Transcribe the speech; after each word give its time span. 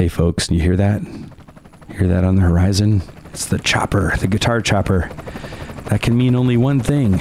Hey, 0.00 0.08
folks, 0.08 0.50
you 0.50 0.62
hear 0.62 0.76
that? 0.76 1.02
Hear 1.90 2.06
that 2.06 2.24
on 2.24 2.36
the 2.36 2.40
horizon? 2.40 3.02
It's 3.34 3.44
the 3.44 3.58
chopper, 3.58 4.16
the 4.16 4.28
guitar 4.28 4.62
chopper. 4.62 5.10
That 5.90 6.00
can 6.00 6.16
mean 6.16 6.34
only 6.34 6.56
one 6.56 6.80
thing. 6.80 7.18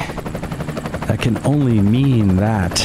That 1.07 1.18
can 1.20 1.46
only 1.46 1.81
mean 1.81 2.38
that. 2.38 2.79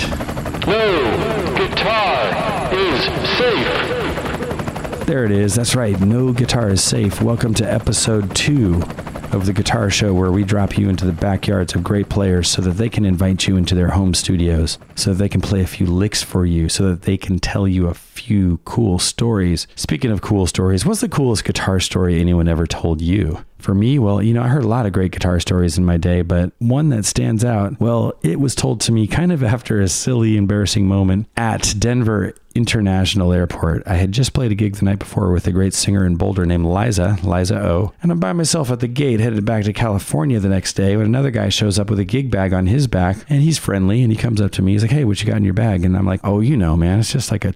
No 0.66 1.54
guitar 1.56 2.74
is 2.74 3.04
safe. 3.38 5.06
There 5.06 5.24
it 5.24 5.30
is. 5.30 5.54
That's 5.54 5.76
right. 5.76 6.00
No 6.00 6.32
guitar 6.32 6.70
is 6.70 6.82
safe. 6.82 7.22
Welcome 7.22 7.54
to 7.54 7.72
episode 7.72 8.34
two 8.34 8.82
of 9.30 9.46
the 9.46 9.52
Guitar 9.52 9.90
Show, 9.90 10.12
where 10.12 10.32
we 10.32 10.42
drop 10.42 10.76
you 10.76 10.88
into 10.88 11.04
the 11.04 11.12
backyards 11.12 11.74
of 11.76 11.84
great 11.84 12.08
players 12.08 12.48
so 12.48 12.62
that 12.62 12.72
they 12.72 12.88
can 12.88 13.04
invite 13.04 13.46
you 13.46 13.56
into 13.56 13.76
their 13.76 13.90
home 13.90 14.14
studios, 14.14 14.76
so 14.96 15.10
that 15.10 15.18
they 15.18 15.28
can 15.28 15.40
play 15.40 15.60
a 15.60 15.66
few 15.68 15.86
licks 15.86 16.22
for 16.22 16.44
you, 16.44 16.68
so 16.68 16.88
that 16.88 17.02
they 17.02 17.16
can 17.16 17.38
tell 17.38 17.68
you 17.68 17.86
a 17.86 17.94
few 18.14 18.58
cool 18.64 18.98
stories. 18.98 19.66
Speaking 19.74 20.10
of 20.10 20.22
cool 20.22 20.46
stories, 20.46 20.86
what's 20.86 21.00
the 21.00 21.08
coolest 21.08 21.44
guitar 21.44 21.80
story 21.80 22.20
anyone 22.20 22.48
ever 22.48 22.66
told 22.66 23.00
you? 23.00 23.44
For 23.58 23.74
me, 23.74 23.98
well, 23.98 24.22
you 24.22 24.34
know, 24.34 24.42
I 24.42 24.48
heard 24.48 24.64
a 24.64 24.68
lot 24.68 24.84
of 24.84 24.92
great 24.92 25.12
guitar 25.12 25.40
stories 25.40 25.78
in 25.78 25.86
my 25.86 25.96
day, 25.96 26.20
but 26.20 26.52
one 26.58 26.90
that 26.90 27.06
stands 27.06 27.44
out, 27.44 27.80
well, 27.80 28.12
it 28.22 28.38
was 28.38 28.54
told 28.54 28.82
to 28.82 28.92
me 28.92 29.06
kind 29.06 29.32
of 29.32 29.42
after 29.42 29.80
a 29.80 29.88
silly, 29.88 30.36
embarrassing 30.36 30.86
moment 30.86 31.28
at 31.36 31.74
Denver 31.78 32.34
International 32.54 33.32
Airport. 33.32 33.82
I 33.86 33.94
had 33.94 34.12
just 34.12 34.32
played 34.32 34.52
a 34.52 34.54
gig 34.54 34.76
the 34.76 34.84
night 34.84 34.98
before 34.98 35.32
with 35.32 35.46
a 35.46 35.52
great 35.52 35.74
singer 35.74 36.06
in 36.06 36.16
Boulder 36.16 36.46
named 36.46 36.66
Liza, 36.66 37.18
Liza 37.22 37.58
O, 37.58 37.92
and 38.02 38.12
I'm 38.12 38.20
by 38.20 38.32
myself 38.32 38.70
at 38.70 38.80
the 38.80 38.86
gate 38.86 39.20
headed 39.20 39.44
back 39.44 39.64
to 39.64 39.72
California 39.72 40.38
the 40.38 40.48
next 40.48 40.74
day 40.74 40.96
when 40.96 41.06
another 41.06 41.30
guy 41.30 41.48
shows 41.48 41.78
up 41.78 41.90
with 41.90 41.98
a 41.98 42.04
gig 42.04 42.30
bag 42.30 42.52
on 42.52 42.66
his 42.66 42.86
back 42.86 43.16
and 43.28 43.42
he's 43.42 43.58
friendly 43.58 44.02
and 44.02 44.12
he 44.12 44.18
comes 44.18 44.40
up 44.40 44.52
to 44.52 44.62
me. 44.62 44.72
He's 44.72 44.82
like, 44.82 44.90
Hey, 44.90 45.04
what 45.04 45.20
you 45.20 45.26
got 45.26 45.36
in 45.36 45.44
your 45.44 45.54
bag? 45.54 45.84
And 45.84 45.96
I'm 45.96 46.06
like, 46.06 46.20
Oh, 46.22 46.40
you 46.40 46.56
know, 46.56 46.76
man, 46.76 47.00
it's 47.00 47.12
just 47.12 47.32
like 47.32 47.44
a 47.44 47.52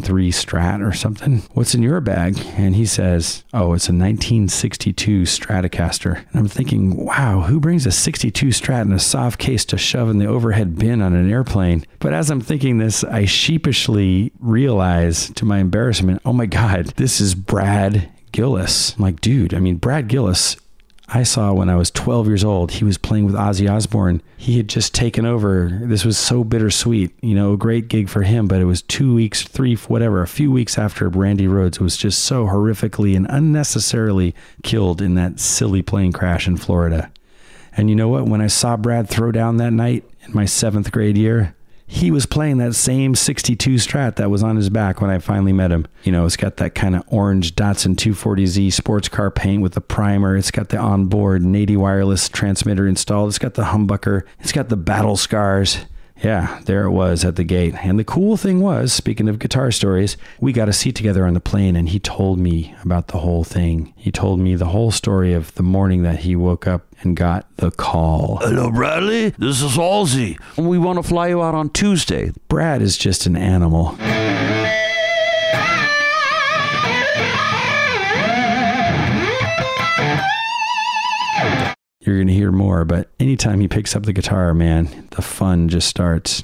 2003 0.00 0.30
Strat 0.30 0.86
or 0.86 0.92
something. 0.92 1.42
What's 1.52 1.74
in 1.74 1.82
your 1.82 2.00
bag? 2.00 2.38
And 2.56 2.74
he 2.74 2.86
says, 2.86 3.44
Oh, 3.52 3.74
it's 3.74 3.88
a 3.88 3.92
1962 3.92 5.22
Stratocaster. 5.22 6.16
And 6.16 6.36
I'm 6.36 6.48
thinking, 6.48 6.96
wow, 7.04 7.42
who 7.42 7.60
brings 7.60 7.86
a 7.86 7.92
62 7.92 8.46
Strat 8.48 8.82
in 8.82 8.92
a 8.92 8.98
soft 8.98 9.38
case 9.38 9.64
to 9.66 9.78
shove 9.78 10.08
in 10.08 10.18
the 10.18 10.26
overhead 10.26 10.78
bin 10.78 11.02
on 11.02 11.14
an 11.14 11.30
airplane? 11.30 11.84
But 11.98 12.14
as 12.14 12.30
I'm 12.30 12.40
thinking 12.40 12.78
this, 12.78 13.04
I 13.04 13.24
sheepishly 13.24 14.32
realize 14.40 15.30
to 15.30 15.44
my 15.44 15.58
embarrassment, 15.58 16.22
oh 16.24 16.32
my 16.32 16.46
God, 16.46 16.86
this 16.96 17.20
is 17.20 17.34
Brad 17.34 18.10
Gillis. 18.32 18.96
I'm 18.96 19.02
like, 19.02 19.20
dude, 19.20 19.52
I 19.52 19.58
mean, 19.58 19.76
Brad 19.76 20.08
Gillis 20.08 20.56
I 21.14 21.24
saw 21.24 21.52
when 21.52 21.68
I 21.68 21.76
was 21.76 21.90
12 21.90 22.26
years 22.26 22.42
old. 22.42 22.72
He 22.72 22.84
was 22.84 22.96
playing 22.96 23.26
with 23.26 23.34
Ozzy 23.34 23.70
Osbourne. 23.70 24.22
He 24.38 24.56
had 24.56 24.68
just 24.68 24.94
taken 24.94 25.26
over. 25.26 25.68
This 25.82 26.06
was 26.06 26.16
so 26.16 26.42
bittersweet. 26.42 27.12
You 27.20 27.34
know, 27.34 27.52
a 27.52 27.58
great 27.58 27.88
gig 27.88 28.08
for 28.08 28.22
him, 28.22 28.48
but 28.48 28.62
it 28.62 28.64
was 28.64 28.80
two 28.80 29.14
weeks, 29.14 29.42
three, 29.42 29.74
whatever, 29.74 30.22
a 30.22 30.28
few 30.28 30.50
weeks 30.50 30.78
after 30.78 31.10
Randy 31.10 31.46
Rhoads 31.46 31.78
was 31.80 31.98
just 31.98 32.24
so 32.24 32.46
horrifically 32.46 33.14
and 33.14 33.26
unnecessarily 33.28 34.34
killed 34.62 35.02
in 35.02 35.14
that 35.14 35.38
silly 35.38 35.82
plane 35.82 36.12
crash 36.12 36.46
in 36.46 36.56
Florida. 36.56 37.12
And 37.76 37.90
you 37.90 37.96
know 37.96 38.08
what? 38.08 38.26
When 38.26 38.40
I 38.40 38.46
saw 38.46 38.78
Brad 38.78 39.08
throw 39.08 39.32
down 39.32 39.58
that 39.58 39.72
night 39.72 40.04
in 40.22 40.32
my 40.32 40.46
seventh 40.46 40.92
grade 40.92 41.18
year, 41.18 41.54
he 41.92 42.10
was 42.10 42.24
playing 42.24 42.56
that 42.56 42.74
same 42.74 43.14
62 43.14 43.74
Strat 43.74 44.16
that 44.16 44.30
was 44.30 44.42
on 44.42 44.56
his 44.56 44.70
back 44.70 45.02
when 45.02 45.10
I 45.10 45.18
finally 45.18 45.52
met 45.52 45.70
him. 45.70 45.86
You 46.04 46.10
know, 46.10 46.24
it's 46.24 46.38
got 46.38 46.56
that 46.56 46.74
kind 46.74 46.96
of 46.96 47.02
orange 47.08 47.54
Datsun 47.54 47.96
240Z 47.96 48.72
sports 48.72 49.10
car 49.10 49.30
paint 49.30 49.62
with 49.62 49.74
the 49.74 49.82
primer. 49.82 50.34
It's 50.34 50.50
got 50.50 50.70
the 50.70 50.78
onboard 50.78 51.42
Nady 51.42 51.76
wireless 51.76 52.30
transmitter 52.30 52.88
installed. 52.88 53.28
It's 53.28 53.38
got 53.38 53.54
the 53.54 53.64
humbucker. 53.64 54.22
It's 54.40 54.52
got 54.52 54.70
the 54.70 54.76
battle 54.78 55.16
scars. 55.16 55.84
Yeah, 56.22 56.60
there 56.66 56.84
it 56.84 56.90
was 56.90 57.24
at 57.24 57.36
the 57.36 57.44
gate. 57.44 57.74
And 57.82 57.98
the 57.98 58.04
cool 58.04 58.36
thing 58.36 58.60
was, 58.60 58.92
speaking 58.92 59.28
of 59.28 59.40
guitar 59.40 59.72
stories, 59.72 60.16
we 60.40 60.52
got 60.52 60.68
a 60.68 60.72
seat 60.72 60.94
together 60.94 61.26
on 61.26 61.34
the 61.34 61.40
plane 61.40 61.74
and 61.74 61.88
he 61.88 61.98
told 61.98 62.38
me 62.38 62.74
about 62.82 63.08
the 63.08 63.18
whole 63.18 63.42
thing. 63.44 63.92
He 63.96 64.12
told 64.12 64.38
me 64.38 64.54
the 64.54 64.66
whole 64.66 64.92
story 64.92 65.32
of 65.32 65.54
the 65.54 65.62
morning 65.64 66.02
that 66.04 66.20
he 66.20 66.36
woke 66.36 66.66
up 66.66 66.86
and 67.00 67.16
got 67.16 67.46
the 67.56 67.72
call. 67.72 68.38
Hello, 68.42 68.70
Bradley. 68.70 69.30
This 69.30 69.62
is 69.62 69.72
Ozzy. 69.72 70.38
We 70.56 70.78
want 70.78 70.98
to 70.98 71.02
fly 71.02 71.28
you 71.28 71.42
out 71.42 71.54
on 71.54 71.70
Tuesday. 71.70 72.32
Brad 72.48 72.82
is 72.82 72.96
just 72.96 73.26
an 73.26 73.36
animal. 73.36 73.96
You're 82.12 82.18
going 82.18 82.28
to 82.28 82.34
hear 82.34 82.52
more, 82.52 82.84
but 82.84 83.08
anytime 83.18 83.60
he 83.60 83.68
picks 83.68 83.96
up 83.96 84.02
the 84.02 84.12
guitar, 84.12 84.52
man, 84.52 85.08
the 85.12 85.22
fun 85.22 85.70
just 85.70 85.88
starts. 85.88 86.40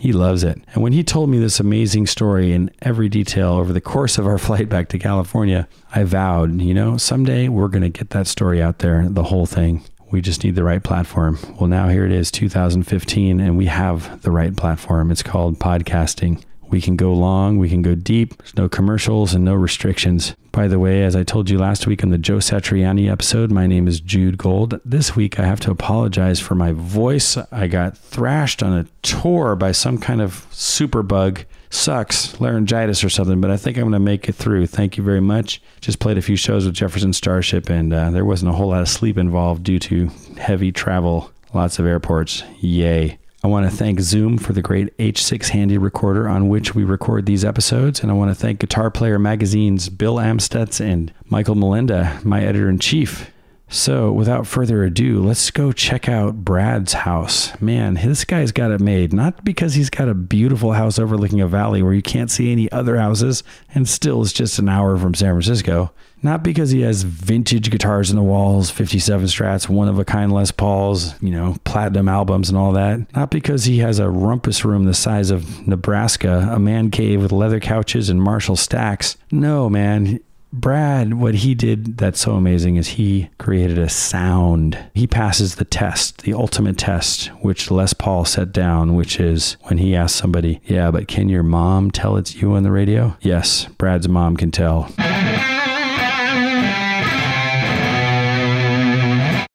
He 0.00 0.14
loves 0.14 0.42
it. 0.42 0.58
And 0.72 0.82
when 0.82 0.94
he 0.94 1.04
told 1.04 1.28
me 1.28 1.38
this 1.38 1.60
amazing 1.60 2.06
story 2.06 2.52
in 2.52 2.70
every 2.80 3.10
detail 3.10 3.50
over 3.50 3.74
the 3.74 3.82
course 3.82 4.16
of 4.16 4.26
our 4.26 4.38
flight 4.38 4.70
back 4.70 4.88
to 4.88 4.98
California, 4.98 5.68
I 5.94 6.04
vowed, 6.04 6.58
you 6.62 6.72
know, 6.72 6.96
someday 6.96 7.48
we're 7.48 7.68
going 7.68 7.82
to 7.82 7.90
get 7.90 8.08
that 8.10 8.26
story 8.26 8.62
out 8.62 8.78
there, 8.78 9.06
the 9.06 9.24
whole 9.24 9.44
thing. 9.44 9.84
We 10.10 10.22
just 10.22 10.44
need 10.44 10.54
the 10.54 10.64
right 10.64 10.82
platform. 10.82 11.38
Well, 11.60 11.68
now 11.68 11.90
here 11.90 12.06
it 12.06 12.12
is, 12.12 12.30
2015, 12.30 13.38
and 13.38 13.58
we 13.58 13.66
have 13.66 14.22
the 14.22 14.30
right 14.30 14.56
platform. 14.56 15.10
It's 15.10 15.22
called 15.22 15.58
podcasting. 15.58 16.42
We 16.72 16.80
can 16.80 16.96
go 16.96 17.12
long, 17.12 17.58
we 17.58 17.68
can 17.68 17.82
go 17.82 17.94
deep. 17.94 18.34
There's 18.38 18.56
no 18.56 18.66
commercials 18.66 19.34
and 19.34 19.44
no 19.44 19.52
restrictions. 19.54 20.34
By 20.52 20.68
the 20.68 20.78
way, 20.78 21.04
as 21.04 21.14
I 21.14 21.22
told 21.22 21.50
you 21.50 21.58
last 21.58 21.86
week 21.86 22.02
on 22.02 22.08
the 22.08 22.16
Joe 22.16 22.38
Satriani 22.38 23.12
episode, 23.12 23.50
my 23.50 23.66
name 23.66 23.86
is 23.86 24.00
Jude 24.00 24.38
Gold. 24.38 24.80
This 24.82 25.14
week 25.14 25.38
I 25.38 25.44
have 25.44 25.60
to 25.60 25.70
apologize 25.70 26.40
for 26.40 26.54
my 26.54 26.72
voice. 26.72 27.36
I 27.52 27.66
got 27.66 27.98
thrashed 27.98 28.62
on 28.62 28.72
a 28.72 28.86
tour 29.02 29.54
by 29.54 29.72
some 29.72 29.98
kind 29.98 30.22
of 30.22 30.46
super 30.50 31.02
bug. 31.02 31.44
Sucks, 31.68 32.40
laryngitis 32.40 33.04
or 33.04 33.10
something, 33.10 33.40
but 33.40 33.50
I 33.50 33.58
think 33.58 33.76
I'm 33.76 33.84
going 33.84 33.92
to 33.92 33.98
make 33.98 34.30
it 34.30 34.34
through. 34.34 34.66
Thank 34.66 34.96
you 34.96 35.04
very 35.04 35.20
much. 35.20 35.60
Just 35.82 36.00
played 36.00 36.16
a 36.16 36.22
few 36.22 36.36
shows 36.36 36.64
with 36.64 36.74
Jefferson 36.74 37.12
Starship, 37.12 37.68
and 37.68 37.92
uh, 37.92 38.10
there 38.10 38.24
wasn't 38.24 38.50
a 38.50 38.54
whole 38.54 38.68
lot 38.68 38.80
of 38.80 38.88
sleep 38.88 39.18
involved 39.18 39.62
due 39.62 39.78
to 39.78 40.10
heavy 40.38 40.72
travel, 40.72 41.30
lots 41.52 41.78
of 41.78 41.84
airports. 41.86 42.42
Yay. 42.60 43.18
I 43.44 43.48
want 43.48 43.68
to 43.68 43.76
thank 43.76 43.98
Zoom 43.98 44.38
for 44.38 44.52
the 44.52 44.62
great 44.62 44.96
H6 44.98 45.48
handy 45.48 45.76
recorder 45.76 46.28
on 46.28 46.48
which 46.48 46.76
we 46.76 46.84
record 46.84 47.26
these 47.26 47.44
episodes. 47.44 48.00
And 48.00 48.08
I 48.08 48.14
want 48.14 48.30
to 48.30 48.36
thank 48.36 48.60
Guitar 48.60 48.88
Player 48.88 49.18
Magazine's 49.18 49.88
Bill 49.88 50.14
Amstutz 50.16 50.80
and 50.80 51.12
Michael 51.24 51.56
Molenda, 51.56 52.24
my 52.24 52.44
editor 52.44 52.68
in 52.68 52.78
chief. 52.78 53.32
So, 53.72 54.12
without 54.12 54.46
further 54.46 54.84
ado, 54.84 55.22
let's 55.22 55.50
go 55.50 55.72
check 55.72 56.06
out 56.06 56.44
Brad's 56.44 56.92
house. 56.92 57.58
Man, 57.58 57.94
this 57.94 58.26
guy's 58.26 58.52
got 58.52 58.70
it 58.70 58.80
made. 58.80 59.14
Not 59.14 59.46
because 59.46 59.72
he's 59.72 59.88
got 59.88 60.10
a 60.10 60.14
beautiful 60.14 60.74
house 60.74 60.98
overlooking 60.98 61.40
a 61.40 61.48
valley 61.48 61.82
where 61.82 61.94
you 61.94 62.02
can't 62.02 62.30
see 62.30 62.52
any 62.52 62.70
other 62.70 62.98
houses 62.98 63.42
and 63.74 63.88
still 63.88 64.20
is 64.20 64.34
just 64.34 64.58
an 64.58 64.68
hour 64.68 64.98
from 64.98 65.14
San 65.14 65.32
Francisco. 65.32 65.90
Not 66.22 66.42
because 66.44 66.70
he 66.70 66.82
has 66.82 67.02
vintage 67.02 67.70
guitars 67.70 68.10
in 68.10 68.16
the 68.16 68.22
walls, 68.22 68.70
57 68.70 69.26
strats, 69.26 69.68
one 69.70 69.88
of 69.88 69.98
a 69.98 70.04
kind 70.04 70.30
Les 70.30 70.52
Pauls, 70.52 71.20
you 71.22 71.30
know, 71.30 71.56
platinum 71.64 72.08
albums 72.08 72.50
and 72.50 72.58
all 72.58 72.72
that. 72.72 73.12
Not 73.16 73.30
because 73.30 73.64
he 73.64 73.78
has 73.78 73.98
a 73.98 74.10
rumpus 74.10 74.64
room 74.66 74.84
the 74.84 74.94
size 74.94 75.30
of 75.30 75.66
Nebraska, 75.66 76.48
a 76.52 76.58
man 76.58 76.90
cave 76.90 77.22
with 77.22 77.32
leather 77.32 77.58
couches 77.58 78.10
and 78.10 78.22
Marshall 78.22 78.56
stacks. 78.56 79.16
No, 79.32 79.68
man. 79.70 80.20
Brad, 80.52 81.14
what 81.14 81.36
he 81.36 81.54
did 81.54 81.96
that's 81.96 82.20
so 82.20 82.32
amazing 82.32 82.76
is 82.76 82.88
he 82.88 83.30
created 83.38 83.78
a 83.78 83.88
sound. 83.88 84.78
He 84.94 85.06
passes 85.06 85.54
the 85.54 85.64
test, 85.64 86.22
the 86.22 86.34
ultimate 86.34 86.76
test, 86.76 87.28
which 87.40 87.70
Les 87.70 87.94
Paul 87.94 88.26
set 88.26 88.52
down, 88.52 88.94
which 88.94 89.18
is 89.18 89.56
when 89.62 89.78
he 89.78 89.96
asks 89.96 90.18
somebody, 90.18 90.60
Yeah, 90.64 90.90
but 90.90 91.08
can 91.08 91.28
your 91.30 91.42
mom 91.42 91.90
tell 91.90 92.16
it's 92.16 92.34
you 92.34 92.52
on 92.52 92.64
the 92.64 92.70
radio? 92.70 93.16
Yes, 93.22 93.66
Brad's 93.78 94.08
mom 94.08 94.36
can 94.36 94.50
tell. 94.50 94.92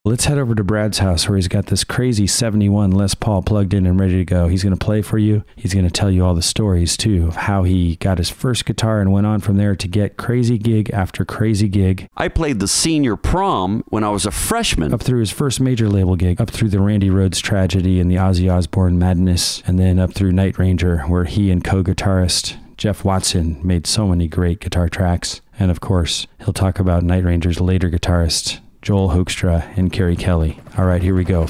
Let's 0.08 0.24
head 0.24 0.38
over 0.38 0.56
to 0.56 0.64
Brad's 0.64 1.00
house 1.00 1.28
where 1.28 1.36
he's 1.36 1.50
got 1.50 1.66
this 1.66 1.84
crazy 1.84 2.28
71 2.28 2.92
Les 2.92 3.14
Paul 3.14 3.42
plugged 3.42 3.74
in 3.74 3.86
and 3.86 4.00
ready 4.00 4.14
to 4.14 4.24
go. 4.24 4.48
He's 4.48 4.64
going 4.64 4.76
to 4.76 4.86
play 4.86 5.02
for 5.02 5.18
you. 5.18 5.44
He's 5.58 5.74
going 5.74 5.86
to 5.86 5.92
tell 5.92 6.10
you 6.10 6.24
all 6.24 6.34
the 6.34 6.42
stories 6.42 6.96
too 6.96 7.28
of 7.28 7.36
how 7.36 7.64
he 7.64 7.98
got 7.98 8.18
his 8.18 8.30
first 8.30 8.66
guitar 8.66 9.02
and 9.02 9.12
went 9.12 9.28
on 9.28 9.42
from 9.42 9.58
there 9.58 9.76
to 9.76 9.86
get 9.86 10.16
crazy 10.16 10.58
gig 10.58 10.90
after 10.92 11.26
crazy 11.26 11.68
gig. 11.68 12.08
I 12.16 12.30
played 12.30 12.60
the 12.60 12.70
senior 12.70 13.18
prom 13.18 13.84
when 13.90 14.06
I 14.06 14.10
was 14.10 14.26
a 14.26 14.32
freshman. 14.32 14.94
Up 14.94 15.04
through 15.04 15.20
his 15.20 15.32
first 15.32 15.60
major 15.60 15.90
label 15.90 16.16
gig, 16.16 16.40
up 16.40 16.52
through 16.52 16.70
the 16.70 16.80
Randy 16.80 17.10
Rhoads 17.10 17.42
tragedy 17.42 18.00
and 18.00 18.10
the 18.10 18.16
Ozzy 18.16 18.50
Osbourne 18.50 18.98
madness, 18.98 19.62
and 19.68 19.78
then 19.78 20.00
up 20.00 20.14
through 20.14 20.32
Night 20.32 20.58
Ranger 20.58 21.00
where 21.00 21.26
he 21.26 21.52
and 21.52 21.62
co-guitarist 21.66 22.56
Jeff 22.78 23.04
Watson 23.04 23.60
made 23.62 23.86
so 23.86 24.08
many 24.08 24.30
great 24.30 24.62
guitar 24.62 24.88
tracks. 24.88 25.42
And 25.60 25.70
of 25.70 25.82
course, 25.82 26.28
he'll 26.40 26.54
talk 26.54 26.80
about 26.80 27.04
Night 27.04 27.26
Ranger's 27.26 27.60
later 27.60 27.90
guitarist, 27.90 28.60
Joel 28.88 29.10
Hoekstra, 29.10 29.78
and 29.78 29.92
Keri 29.92 30.16
Kelli. 30.16 30.62
All 30.80 30.86
right, 30.86 31.04
here 31.04 31.14
we 31.14 31.26
go. 31.26 31.42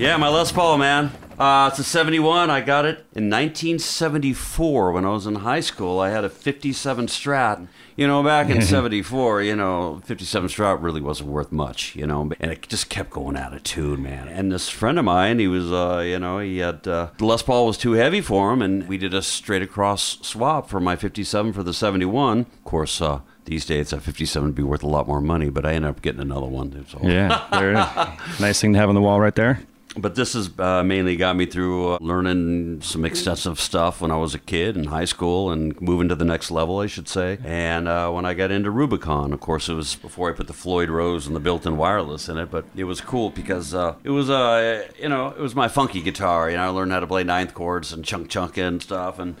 Yeah, 0.00 0.16
my 0.16 0.28
Les 0.28 0.50
Paul, 0.52 0.78
man. 0.78 1.12
Uh, 1.38 1.68
it's 1.70 1.78
a 1.78 1.84
71. 1.84 2.50
I 2.50 2.60
got 2.60 2.84
it 2.84 2.98
in 3.14 3.28
1974 3.30 4.92
when 4.92 5.04
I 5.04 5.10
was 5.10 5.26
in 5.26 5.36
high 5.36 5.60
school. 5.60 5.98
I 5.98 6.10
had 6.10 6.24
a 6.24 6.28
57 6.28 7.06
Strat. 7.06 7.66
You 7.96 8.06
know, 8.06 8.22
back 8.22 8.48
in 8.48 8.62
74, 8.62 9.42
you 9.42 9.54
know, 9.56 10.00
57 10.04 10.48
Strat 10.48 10.82
really 10.82 11.00
wasn't 11.00 11.28
worth 11.30 11.52
much, 11.52 11.94
you 11.94 12.06
know, 12.06 12.30
and 12.40 12.50
it 12.50 12.66
just 12.68 12.88
kept 12.88 13.10
going 13.10 13.36
out 13.36 13.52
of 13.52 13.62
tune, 13.64 14.02
man. 14.02 14.28
And 14.28 14.50
this 14.50 14.68
friend 14.70 14.98
of 14.98 15.04
mine, 15.04 15.38
he 15.38 15.46
was, 15.48 15.70
uh, 15.70 15.98
you 16.04 16.18
know, 16.18 16.38
he 16.38 16.58
had, 16.58 16.86
uh, 16.88 17.08
the 17.18 17.24
Les 17.26 17.42
Paul 17.42 17.66
was 17.66 17.76
too 17.76 17.92
heavy 17.92 18.20
for 18.22 18.52
him, 18.52 18.62
and 18.62 18.88
we 18.88 18.96
did 18.96 19.12
a 19.12 19.20
straight 19.22 19.62
across 19.62 20.18
swap 20.22 20.70
for 20.70 20.80
my 20.80 20.96
57 20.96 21.52
for 21.52 21.62
the 21.62 21.74
71. 21.74 22.40
Of 22.40 22.64
course, 22.64 23.02
uh, 23.02 23.20
these 23.44 23.66
days, 23.66 23.92
a 23.92 24.00
57 24.00 24.48
would 24.48 24.54
be 24.54 24.62
worth 24.62 24.82
a 24.82 24.88
lot 24.88 25.06
more 25.06 25.20
money, 25.20 25.50
but 25.50 25.66
I 25.66 25.72
ended 25.74 25.90
up 25.90 26.00
getting 26.00 26.20
another 26.22 26.46
one. 26.46 26.72
It 26.72 26.84
was 26.84 26.94
all- 26.94 27.10
Yeah, 27.10 27.46
there 27.52 27.72
it 27.72 27.78
is. 27.78 28.40
nice 28.40 28.60
thing 28.60 28.72
to 28.72 28.78
have 28.78 28.88
on 28.88 28.94
the 28.94 29.02
wall 29.02 29.20
right 29.20 29.34
there. 29.34 29.60
But 29.96 30.14
this 30.14 30.32
has 30.32 30.50
uh, 30.58 30.82
mainly 30.82 31.16
got 31.16 31.36
me 31.36 31.46
through 31.46 31.94
uh, 31.94 31.98
learning 32.00 32.80
some 32.80 33.04
extensive 33.04 33.60
stuff 33.60 34.00
when 34.00 34.10
I 34.10 34.16
was 34.16 34.34
a 34.34 34.38
kid 34.38 34.76
in 34.76 34.84
high 34.84 35.04
school 35.04 35.50
and 35.50 35.78
moving 35.80 36.08
to 36.08 36.14
the 36.14 36.24
next 36.24 36.50
level, 36.50 36.78
I 36.78 36.86
should 36.86 37.08
say. 37.08 37.38
And 37.44 37.88
uh, 37.88 38.10
when 38.10 38.24
I 38.24 38.34
got 38.34 38.50
into 38.50 38.70
Rubicon, 38.70 39.32
of 39.32 39.40
course, 39.40 39.68
it 39.68 39.74
was 39.74 39.96
before 39.96 40.30
I 40.30 40.32
put 40.32 40.46
the 40.46 40.52
Floyd 40.52 40.88
Rose 40.88 41.26
and 41.26 41.36
the 41.36 41.40
built-in 41.40 41.76
wireless 41.76 42.28
in 42.28 42.38
it. 42.38 42.50
But 42.50 42.64
it 42.74 42.84
was 42.84 43.00
cool 43.00 43.30
because 43.30 43.74
uh, 43.74 43.96
it 44.02 44.10
was, 44.10 44.30
uh, 44.30 44.88
you 44.98 45.08
know, 45.08 45.28
it 45.28 45.40
was 45.40 45.54
my 45.54 45.68
funky 45.68 46.00
guitar. 46.00 46.50
You 46.50 46.56
know, 46.56 46.64
I 46.64 46.68
learned 46.68 46.92
how 46.92 47.00
to 47.00 47.06
play 47.06 47.24
ninth 47.24 47.54
chords 47.54 47.92
and 47.92 48.04
chunk 48.04 48.30
chunk 48.30 48.56
and 48.56 48.82
stuff. 48.82 49.18
And 49.18 49.36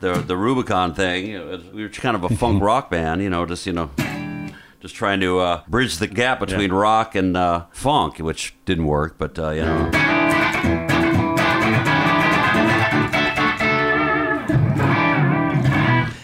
the 0.00 0.14
the 0.14 0.36
Rubicon 0.36 0.94
thing, 0.94 1.32
was, 1.46 1.64
we 1.66 1.82
were 1.82 1.88
kind 1.88 2.16
of 2.16 2.24
a 2.24 2.30
funk 2.30 2.60
rock 2.62 2.90
band. 2.90 3.22
You 3.22 3.30
know, 3.30 3.46
just 3.46 3.66
you 3.66 3.72
know 3.72 3.90
just 4.82 4.96
trying 4.96 5.20
to 5.20 5.38
uh, 5.38 5.62
bridge 5.68 5.98
the 5.98 6.08
gap 6.08 6.40
between 6.40 6.72
rock 6.72 7.14
and 7.14 7.36
uh, 7.36 7.66
funk, 7.70 8.18
which 8.18 8.52
didn't 8.64 8.86
work, 8.86 9.16
but 9.16 9.38
uh, 9.38 9.50
you 9.50 9.62
know. 9.62 9.90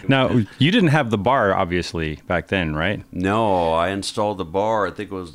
Now, 0.08 0.40
you 0.58 0.70
didn't 0.70 0.88
have 0.88 1.10
the 1.10 1.18
bar, 1.18 1.54
obviously, 1.54 2.16
back 2.26 2.48
then, 2.48 2.74
right? 2.74 3.04
No, 3.12 3.74
I 3.74 3.90
installed 3.90 4.38
the 4.38 4.44
bar, 4.44 4.86
I 4.86 4.90
think 4.90 5.12
it 5.12 5.14
was 5.14 5.34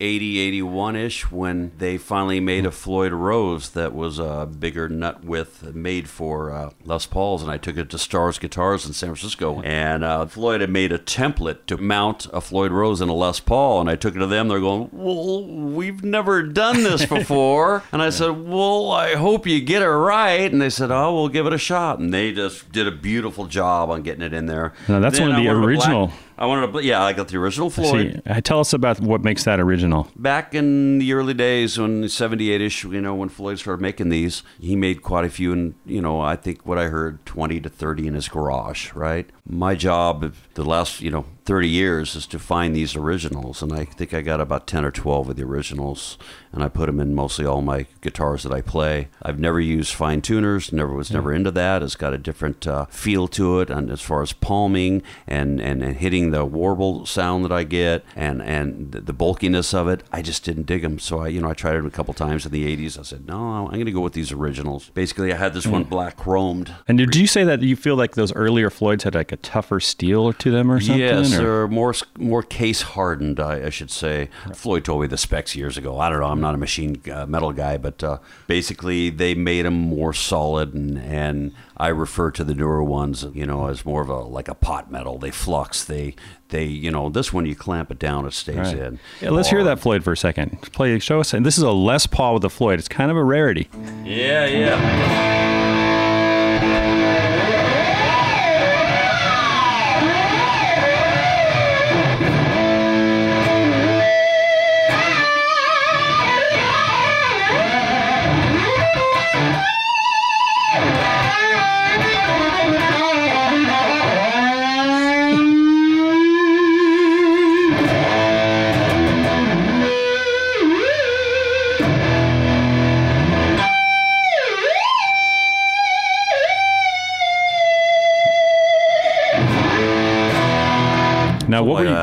1980, 0.00 0.38
81 0.38 0.96
ish, 0.96 1.30
when 1.32 1.72
they 1.78 1.98
finally 1.98 2.38
made 2.38 2.64
a 2.64 2.70
Floyd 2.70 3.12
Rose 3.12 3.70
that 3.70 3.92
was 3.92 4.18
a 4.20 4.46
bigger 4.46 4.88
nut 4.88 5.24
width 5.24 5.74
made 5.74 6.08
for 6.08 6.52
uh, 6.52 6.70
Les 6.84 7.04
Pauls. 7.06 7.42
And 7.42 7.50
I 7.50 7.58
took 7.58 7.76
it 7.76 7.90
to 7.90 7.98
Stars 7.98 8.38
Guitars 8.38 8.86
in 8.86 8.92
San 8.92 9.08
Francisco. 9.08 9.60
And 9.62 10.04
uh, 10.04 10.26
Floyd 10.26 10.60
had 10.60 10.70
made 10.70 10.92
a 10.92 10.98
template 10.98 11.66
to 11.66 11.76
mount 11.76 12.26
a 12.32 12.40
Floyd 12.40 12.70
Rose 12.70 13.00
in 13.00 13.08
a 13.08 13.14
Les 13.14 13.40
Paul. 13.40 13.80
And 13.80 13.90
I 13.90 13.96
took 13.96 14.14
it 14.14 14.20
to 14.20 14.26
them. 14.28 14.46
They're 14.48 14.60
going, 14.60 14.88
Well, 14.92 15.44
we've 15.44 16.04
never 16.04 16.44
done 16.44 16.84
this 16.84 17.04
before. 17.18 17.82
and 17.90 18.00
I 18.00 18.10
said, 18.10 18.30
Well, 18.46 18.92
I 18.92 19.16
hope 19.16 19.46
you 19.48 19.60
get 19.60 19.82
it 19.82 19.88
right. 19.88 20.50
And 20.50 20.62
they 20.62 20.70
said, 20.70 20.92
Oh, 20.92 21.12
we'll 21.14 21.28
give 21.28 21.46
it 21.46 21.52
a 21.52 21.58
shot. 21.58 21.98
And 21.98 22.14
they 22.14 22.32
just 22.32 22.70
did 22.70 22.86
a 22.86 22.92
beautiful 22.92 23.46
job 23.46 23.90
on 23.90 24.02
getting 24.02 24.22
it 24.22 24.32
in 24.32 24.46
there. 24.46 24.74
Now, 24.86 25.00
that's 25.00 25.18
Then 25.18 25.30
one 25.30 25.38
of 25.38 25.42
the 25.44 25.50
a 25.50 25.54
black- 25.54 25.64
original- 25.66 26.12
I 26.38 26.46
wanted 26.46 26.72
to, 26.72 26.84
yeah, 26.84 27.02
I 27.02 27.12
got 27.12 27.28
the 27.28 27.36
original 27.36 27.68
Floyd. 27.68 28.22
See, 28.24 28.30
uh, 28.30 28.40
tell 28.40 28.60
us 28.60 28.72
about 28.72 29.00
what 29.00 29.22
makes 29.22 29.44
that 29.44 29.58
original. 29.58 30.08
Back 30.16 30.54
in 30.54 30.98
the 30.98 31.12
early 31.12 31.34
days, 31.34 31.78
when 31.78 32.08
'78 32.08 32.60
ish, 32.60 32.84
you 32.84 33.00
know, 33.00 33.14
when 33.14 33.28
Floyd 33.28 33.58
started 33.58 33.82
making 33.82 34.08
these, 34.08 34.42
he 34.60 34.76
made 34.76 35.02
quite 35.02 35.24
a 35.24 35.30
few, 35.30 35.52
and 35.52 35.74
you 35.84 36.00
know, 36.00 36.20
I 36.20 36.36
think 36.36 36.64
what 36.64 36.78
I 36.78 36.84
heard, 36.84 37.24
20 37.26 37.60
to 37.60 37.68
30 37.68 38.06
in 38.06 38.14
his 38.14 38.28
garage. 38.28 38.92
Right. 38.92 39.28
My 39.46 39.74
job, 39.74 40.34
the 40.54 40.64
last, 40.64 41.00
you 41.00 41.10
know, 41.10 41.24
30 41.48 41.66
years, 41.66 42.14
is 42.14 42.26
to 42.26 42.38
find 42.38 42.76
these 42.76 42.94
originals, 42.94 43.62
and 43.62 43.72
I 43.72 43.86
think 43.86 44.12
I 44.12 44.20
got 44.20 44.38
about 44.38 44.66
10 44.66 44.84
or 44.84 44.90
12 44.90 45.30
of 45.30 45.36
the 45.36 45.44
originals, 45.44 46.18
and 46.52 46.62
I 46.62 46.68
put 46.68 46.84
them 46.84 47.00
in 47.00 47.14
mostly 47.14 47.46
all 47.46 47.62
my 47.62 47.86
guitars 48.02 48.42
that 48.42 48.52
I 48.52 48.60
play. 48.60 49.08
I've 49.22 49.38
never 49.38 49.58
used 49.58 49.94
fine 49.94 50.20
tuners, 50.20 50.74
never 50.74 50.92
was 50.92 51.10
never 51.10 51.32
into 51.32 51.50
that. 51.52 51.82
It's 51.82 51.94
got 51.94 52.12
a 52.12 52.18
different 52.18 52.66
uh, 52.66 52.84
feel 52.90 53.28
to 53.28 53.60
it, 53.60 53.70
and 53.70 53.90
as 53.90 54.02
far 54.02 54.20
as 54.20 54.34
palming 54.34 55.02
and, 55.26 55.58
and, 55.58 55.82
and 55.82 55.96
hitting 55.96 56.32
the 56.32 56.44
warble 56.44 57.06
sound 57.06 57.46
that 57.46 57.52
I 57.52 57.64
get, 57.64 58.04
and 58.14 58.42
and 58.42 58.92
the, 58.92 59.00
the 59.00 59.14
bulkiness 59.14 59.72
of 59.72 59.88
it, 59.88 60.02
I 60.12 60.20
just 60.20 60.44
didn't 60.44 60.66
dig 60.66 60.82
them. 60.82 60.98
So 60.98 61.20
I, 61.20 61.28
you 61.28 61.40
know, 61.40 61.48
I 61.48 61.54
tried 61.54 61.76
it 61.76 61.86
a 61.86 61.90
couple 61.90 62.12
times 62.12 62.44
in 62.44 62.52
the 62.52 62.76
'80s. 62.76 62.98
I 62.98 63.02
said, 63.02 63.26
no, 63.26 63.38
I'm 63.38 63.68
going 63.68 63.86
to 63.86 63.92
go 63.92 64.02
with 64.02 64.12
these 64.12 64.32
originals. 64.32 64.90
Basically, 64.90 65.32
I 65.32 65.36
had 65.36 65.54
this 65.54 65.66
one 65.66 65.84
black 65.84 66.18
chromed. 66.18 66.74
And 66.86 66.98
did 66.98 67.16
you 67.16 67.26
say 67.26 67.42
that 67.44 67.62
you 67.62 67.74
feel 67.74 67.96
like 67.96 68.16
those 68.16 68.34
earlier 68.34 68.68
Floyds 68.68 69.04
had 69.04 69.14
like 69.14 69.32
a 69.32 69.38
tougher 69.38 69.80
steel 69.80 70.34
to 70.34 70.50
them 70.50 70.70
or 70.70 70.78
something? 70.78 71.00
Yes, 71.00 71.37
or- 71.38 71.42
they're 71.42 71.68
more 71.68 71.94
more 72.18 72.42
case 72.42 72.82
hardened, 72.82 73.40
I, 73.40 73.66
I 73.66 73.70
should 73.70 73.90
say. 73.90 74.28
Floyd 74.54 74.84
told 74.84 75.02
me 75.02 75.06
the 75.06 75.16
specs 75.18 75.54
years 75.56 75.76
ago. 75.78 75.98
I 75.98 76.08
don't 76.08 76.20
know. 76.20 76.26
I'm 76.26 76.40
not 76.40 76.54
a 76.54 76.58
machine 76.58 77.00
uh, 77.12 77.26
metal 77.26 77.52
guy, 77.52 77.76
but 77.78 78.02
uh, 78.04 78.18
basically 78.46 79.10
they 79.10 79.34
made 79.34 79.64
them 79.64 79.74
more 79.74 80.12
solid, 80.12 80.74
and, 80.74 80.98
and 80.98 81.52
I 81.76 81.88
refer 81.88 82.30
to 82.32 82.44
the 82.44 82.54
newer 82.54 82.82
ones, 82.82 83.24
you 83.34 83.46
know, 83.46 83.66
as 83.68 83.84
more 83.84 84.02
of 84.02 84.08
a 84.08 84.18
like 84.20 84.48
a 84.48 84.54
pot 84.54 84.90
metal. 84.90 85.18
They 85.18 85.30
flux. 85.30 85.84
They 85.84 86.14
they 86.48 86.64
you 86.64 86.90
know 86.90 87.08
this 87.08 87.32
one 87.32 87.46
you 87.46 87.54
clamp 87.54 87.90
it 87.90 87.98
down, 87.98 88.26
it 88.26 88.32
stays 88.32 88.56
Right. 88.56 88.76
in. 88.78 88.98
Yeah, 89.20 89.30
let's 89.30 89.50
hear 89.50 89.62
that 89.64 89.78
Floyd 89.80 90.02
for 90.04 90.12
a 90.12 90.16
second. 90.16 90.60
Play, 90.72 90.98
show 90.98 91.20
us. 91.20 91.32
And 91.34 91.44
this 91.46 91.56
is 91.58 91.64
a 91.64 91.70
Les 91.70 92.06
Paul 92.06 92.34
with 92.34 92.44
a 92.44 92.50
Floyd. 92.50 92.78
It's 92.78 92.88
kind 92.88 93.10
of 93.10 93.16
a 93.16 93.24
rarity. 93.24 93.68
Yeah, 94.04 94.46
yeah. 94.46 94.78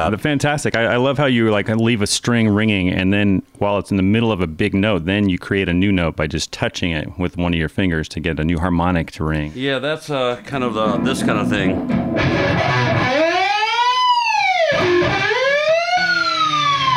Now, 0.06 0.12
what 0.12 0.22
Something 0.22 0.30
were 0.32 0.32
you? 0.32 0.42
like 0.42 0.46
that. 0.46 0.46
the 0.46 0.46
fantastic. 0.48 0.76
I, 0.76 0.94
I 0.94 0.98
love 0.98 1.18
how 1.18 1.26
you 1.26 1.52
like 1.52 1.68
leave 1.70 2.02
a 2.02 2.08
string 2.08 2.50
ringing, 2.50 2.90
and 2.90 3.12
then 3.14 3.42
while 3.58 3.78
it's 3.78 3.92
in 3.92 3.98
the 3.98 4.04
middle 4.04 4.32
of 4.32 4.42
a 4.42 4.48
big 4.48 4.74
note, 4.74 5.06
then 5.06 5.30
you 5.30 5.38
create 5.38 5.70
a 5.70 5.74
new 5.74 5.92
note 5.92 6.16
by 6.16 6.28
just 6.28 6.52
touching 6.52 6.92
it 6.92 7.18
with 7.18 7.38
one 7.38 7.54
of 7.54 7.60
your 7.60 7.70
fingers 7.70 8.08
to 8.10 8.20
get 8.20 8.40
a 8.40 8.44
new 8.44 8.60
harmonic 8.60 9.12
to 9.12 9.24
ring. 9.24 9.52
Yeah, 9.56 9.80
that's 9.80 10.10
uh, 10.10 10.38
kind 10.46 10.64
of 10.64 10.74
the, 10.74 10.98
this 10.98 11.24
kind 11.24 11.40
of 11.40 11.50
thing. 11.50 11.90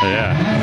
Yeah. 0.03 0.58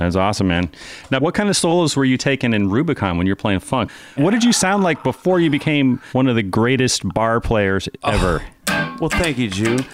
That's 0.00 0.16
awesome, 0.16 0.48
man. 0.48 0.70
Now, 1.10 1.20
what 1.20 1.34
kind 1.34 1.50
of 1.50 1.56
solos 1.58 1.94
were 1.94 2.06
you 2.06 2.16
taking 2.16 2.54
in 2.54 2.70
Rubicon 2.70 3.18
when 3.18 3.26
you're 3.26 3.36
playing 3.36 3.60
funk? 3.60 3.90
What 4.16 4.30
did 4.30 4.42
you 4.42 4.50
sound 4.50 4.82
like 4.82 5.02
before 5.02 5.40
you 5.40 5.50
became 5.50 6.00
one 6.12 6.26
of 6.26 6.36
the 6.36 6.42
greatest 6.42 7.06
bar 7.12 7.38
players 7.38 7.86
ever? 8.02 8.42
Well, 8.98 9.10
thank 9.10 9.36
you, 9.36 9.50
Jude. 9.50 9.86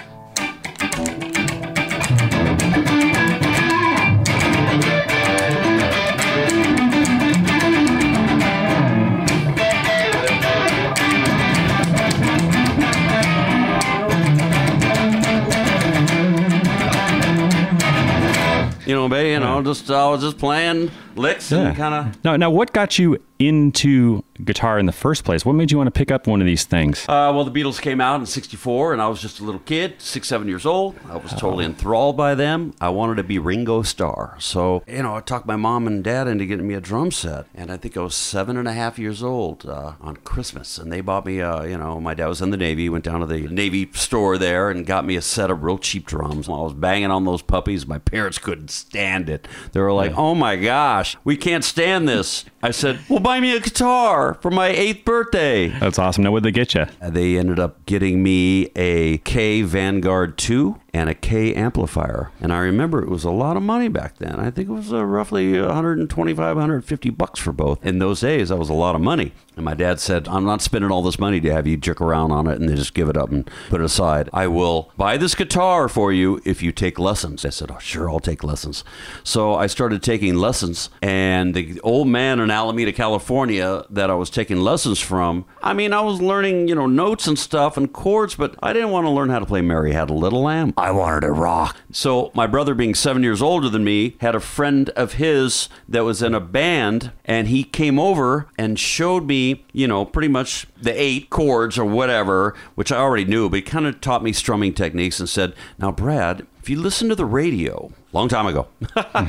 You 18.87 18.95
know, 18.95 19.09
babe, 19.09 19.33
you 19.33 19.41
know, 19.41 19.61
just 19.63 19.91
I 19.91 20.09
was 20.09 20.21
just 20.23 20.39
playing 20.39 20.91
licks 21.17 21.51
Yeah. 21.51 21.69
and 21.69 21.77
kind 21.77 21.95
of 21.95 22.25
Now, 22.25 22.37
now, 22.37 22.51
what 22.51 22.73
got 22.73 22.99
you 22.99 23.21
into 23.39 24.25
guitar 24.45 24.79
in 24.79 24.87
the 24.87 24.93
first 24.93 25.25
place? 25.25 25.45
What 25.45 25.55
made 25.55 25.71
you 25.71 25.79
want 25.79 25.89
to 25.89 25.99
pick 25.99 26.11
up 26.11 26.27
one 26.27 26.41
of 26.41 26.47
these 26.47 26.65
things? 26.65 27.05
Uh, 27.09 27.33
well, 27.35 27.45
the 27.45 27.51
Beatles 27.51 27.81
came 27.81 28.01
out 28.01 28.21
in 28.21 28.27
'64, 28.27 28.93
and 28.93 29.03
I 29.03 29.09
was 29.09 29.21
just 29.21 29.41
a 29.41 29.45
little 29.45 29.61
kid, 29.61 30.01
six, 30.01 30.29
seven 30.29 30.49
years 30.49 30.67
old. 30.67 30.97
I 31.09 31.17
was 31.17 31.33
totally 31.33 31.65
enthralled 31.65 32.17
by 32.17 32.35
them. 32.35 32.75
I 32.81 32.89
wanted 32.91 33.17
to 33.17 33.25
be 33.25 33.39
Ringo 33.39 33.83
Starr, 33.83 34.37
so 34.39 34.83
you 34.87 35.03
know, 35.03 35.17
I 35.17 35.21
talked 35.21 35.47
my 35.47 35.57
mom 35.57 35.87
and 35.87 36.03
dad 36.03 36.29
into 36.29 36.47
getting 36.47 36.67
me 36.67 36.75
a 36.75 36.81
drum 36.81 37.11
set, 37.11 37.47
and 37.55 37.71
I 37.71 37.77
think 37.77 37.97
I 37.97 38.01
was 38.01 38.15
seven 38.15 38.57
and 38.57 38.69
a 38.69 38.73
half 38.73 38.99
years 38.99 39.23
old 39.23 39.67
uh, 39.67 39.93
on 40.01 40.17
Christmas, 40.19 40.79
and 40.79 40.93
they 40.93 41.01
bought 41.01 41.27
me. 41.27 41.41
Uh, 41.41 41.63
you 41.65 41.79
know, 41.79 42.01
my 42.01 42.15
dad 42.15 42.27
was 42.27 42.43
in 42.43 42.51
the 42.51 42.57
Navy, 42.57 42.89
went 42.89 43.05
down 43.05 43.21
to 43.21 43.27
the 43.27 43.41
Navy 43.49 43.91
store 43.93 44.39
there 44.39 44.71
and 44.71 44.87
got 44.87 45.05
me 45.05 45.17
a 45.17 45.23
set 45.23 45.51
of 45.51 45.63
real 45.63 45.79
cheap 45.79 46.07
drums. 46.07 46.49
While 46.49 46.61
I 46.61 46.65
was 46.65 46.75
banging 46.75 47.11
on 47.11 47.25
those 47.25 47.43
puppies, 47.43 47.87
my 47.87 47.99
parents 47.99 48.39
couldn't 48.39 48.71
stand 48.71 49.29
it. 49.29 49.47
They 49.73 49.81
were 49.81 49.93
like, 49.93 50.13
"Oh 50.17 50.35
my 50.35 50.57
gosh, 50.57 51.17
we 51.25 51.37
can't 51.37 51.65
stand 51.65 52.09
this." 52.09 52.45
I 52.63 52.71
said, 52.71 52.99
"Well, 53.09 53.21
buy 53.27 53.41
me 53.41 53.57
a 53.57 53.61
guitar 53.61 54.35
for 54.41 54.51
my 54.53 54.69
eighth 54.69 55.05
birthday." 55.05 55.69
That's 55.81 55.99
awesome. 55.99 56.23
Now, 56.23 56.31
what'd 56.31 56.45
they 56.45 56.53
get 56.53 56.75
you? 56.75 56.87
Uh, 57.03 57.11
They 57.11 57.37
ended 57.37 57.59
up 57.59 57.85
getting 57.87 58.23
me 58.23 58.69
a 58.77 59.19
Kay 59.19 59.63
Vanguard 59.63 60.39
2 60.39 60.77
and 60.97 61.11
a 61.11 61.15
Kay 61.15 61.55
amplifier. 61.55 62.31
And 62.41 62.53
I 62.53 62.59
remember 62.59 63.03
it 63.03 63.11
was 63.11 63.25
a 63.25 63.31
lot 63.31 63.57
of 63.57 63.63
money 63.63 63.89
back 63.89 64.17
then. 64.17 64.41
I 64.41 64.51
think 64.51 64.71
it 64.71 64.73
was 64.73 64.93
uh, 64.93 65.05
roughly 65.05 65.61
125, 65.61 66.57
150 66.57 67.11
bucks 67.11 67.39
for 67.39 67.53
both. 67.53 67.85
In 67.85 67.99
those 67.99 68.21
days, 68.21 68.49
that 68.49 68.57
was 68.57 68.71
a 68.71 68.75
lot 68.75 68.95
of 68.95 69.03
money. 69.03 69.33
And 69.57 69.65
my 69.65 69.75
dad 69.75 70.01
said, 70.01 70.29
I'm 70.29 70.45
not 70.45 70.61
spending 70.61 70.91
all 70.91 71.03
this 71.03 71.19
money 71.19 71.41
to 71.41 71.53
have 71.53 71.67
you 71.67 71.77
jerk 71.77 72.01
around 72.01 72.31
on 72.31 72.47
it 72.47 72.61
and 72.61 72.69
then 72.69 72.77
just 72.77 72.95
give 72.95 73.09
it 73.09 73.17
up 73.17 73.31
and 73.31 73.51
put 73.69 73.81
it 73.81 73.85
aside. 73.85 74.29
I 74.33 74.47
will 74.47 74.93
buy 74.97 75.17
this 75.17 75.35
guitar 75.35 75.89
for 75.89 76.13
you 76.13 76.41
if 76.45 76.63
you 76.63 76.73
take 76.73 76.99
lessons. 76.99 77.45
I 77.45 77.49
said, 77.49 77.71
Oh, 77.71 77.79
sure, 77.79 78.11
I'll 78.11 78.21
take 78.21 78.45
lessons. 78.45 78.85
So 79.25 79.55
I 79.55 79.67
started 79.67 80.03
taking 80.03 80.35
lessons, 80.35 80.91
and 81.01 81.55
the 81.55 81.81
old 81.81 82.09
man 82.09 82.39
in 82.39 82.51
Alameda, 82.51 82.93
California, 82.93 83.85
that 83.89 84.11
I 84.11 84.15
was 84.15 84.29
taking 84.29 84.59
lessons 84.59 85.01
from, 85.01 85.47
I 85.63 85.73
mean, 85.73 85.95
I 85.95 86.01
was 86.01 86.21
learning, 86.21 86.69
you 86.69 86.75
know, 86.75 86.87
notes 86.87 87.27
and 87.27 87.39
stuff 87.39 87.79
and 87.79 87.91
chords, 87.91 88.35
but 88.35 88.55
I 88.63 88.75
didn't 88.75 88.91
want 88.91 89.07
to 89.07 89.11
learn 89.11 89.31
how 89.31 89.39
to 89.39 89.47
play 89.47 89.63
Mary 89.63 89.93
Had 89.93 90.11
a 90.11 90.15
Little 90.15 90.43
Lamb. 90.43 90.75
Wanted 90.91 91.23
to 91.23 91.33
rock. 91.33 91.77
So 91.93 92.31
my 92.35 92.47
brother, 92.47 92.75
being 92.75 92.95
seven 92.95 93.23
years 93.23 93.43
older 93.43 93.69
than 93.69 93.85
me, 93.85 94.17
had 94.21 94.35
a 94.35 94.41
friend 94.41 94.91
of 94.91 95.15
his 95.15 95.69
that 95.89 96.05
was 96.05 96.23
in 96.23 96.35
a 96.35 96.41
band, 96.41 97.13
and 97.25 97.49
he 97.49 97.65
came 97.65 97.99
over 97.99 98.47
and 98.59 98.79
showed 98.79 99.25
me, 99.27 99.65
you 99.73 99.89
know, 99.89 100.05
pretty 100.05 100.29
much 100.29 100.67
the 100.81 100.93
eight 101.01 101.31
chords 101.31 101.79
or 101.79 101.85
whatever, 101.85 102.55
which 102.75 102.93
I 102.93 102.97
already 102.99 103.25
knew, 103.25 103.49
but 103.49 103.57
he 103.57 103.63
kind 103.63 103.87
of 103.87 104.01
taught 104.01 104.23
me 104.23 104.33
strumming 104.33 104.75
techniques 104.75 105.21
and 105.21 105.29
said, 105.29 105.55
Now, 105.79 105.91
Brad, 105.93 106.47
if 106.61 106.71
you 106.71 106.81
listen 106.81 107.09
to 107.09 107.15
the 107.15 107.25
radio, 107.25 107.93
long 108.17 108.29
time 108.29 108.47
ago, 108.47 108.67
uh, 108.97 109.25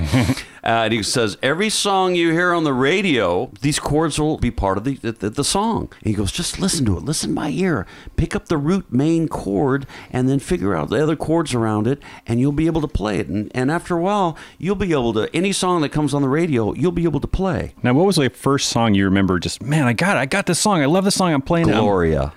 and 0.64 0.94
he 0.94 1.04
says, 1.04 1.38
every 1.42 1.70
song 1.70 2.16
you 2.16 2.32
hear 2.32 2.54
on 2.54 2.64
the 2.64 2.74
radio, 2.74 3.52
these 3.62 3.80
chords 3.80 4.20
will 4.20 4.38
be 4.38 4.52
part 4.52 4.78
of 4.78 4.84
the, 4.84 4.96
the, 4.96 5.30
the 5.30 5.44
song. 5.44 5.90
And 6.00 6.08
he 6.08 6.14
goes, 6.14 6.32
just 6.32 6.60
listen 6.60 6.86
to 6.86 6.98
it, 6.98 7.04
listen 7.04 7.34
by 7.36 7.50
ear, 7.50 7.86
pick 8.16 8.36
up 8.36 8.48
the 8.48 8.58
root 8.58 8.92
main 8.92 9.28
chord, 9.28 9.86
and 10.12 10.28
then 10.28 10.40
figure 10.40 10.76
out 10.76 10.90
the 10.90 11.02
other 11.02 11.16
chords 11.16 11.54
around 11.54 11.88
it, 11.88 12.02
and 12.26 12.40
you'll 12.40 12.52
be 12.52 12.66
able 12.68 12.82
to 12.82 12.88
play 12.88 13.20
it. 13.20 13.28
And, 13.28 13.52
and 13.54 13.72
after 13.72 13.96
a 13.98 14.02
while, 14.02 14.38
you'll 14.58 14.76
be 14.76 14.92
able 14.92 15.14
to, 15.14 15.34
any 15.36 15.52
song 15.52 15.82
that 15.82 15.90
comes 15.90 16.14
on 16.14 16.22
the 16.22 16.30
radio, 16.30 16.74
you'll 16.74 16.92
be 16.92 17.04
able 17.04 17.20
to 17.20 17.28
play. 17.28 17.74
Now, 17.84 17.94
what 17.94 18.06
was 18.06 18.16
the 18.16 18.30
first 18.30 18.70
song 18.70 18.94
you 18.94 19.06
remember? 19.06 19.40
Just 19.40 19.62
man, 19.62 19.84
I 19.84 19.94
got 19.94 20.18
it. 20.18 20.20
I 20.20 20.26
got 20.26 20.46
this 20.46 20.60
song. 20.60 20.82
I 20.82 20.86
love 20.86 21.06
this 21.06 21.16
song. 21.16 21.34
I'm 21.34 21.42
playing. 21.42 21.68
Gloria. 21.68 22.34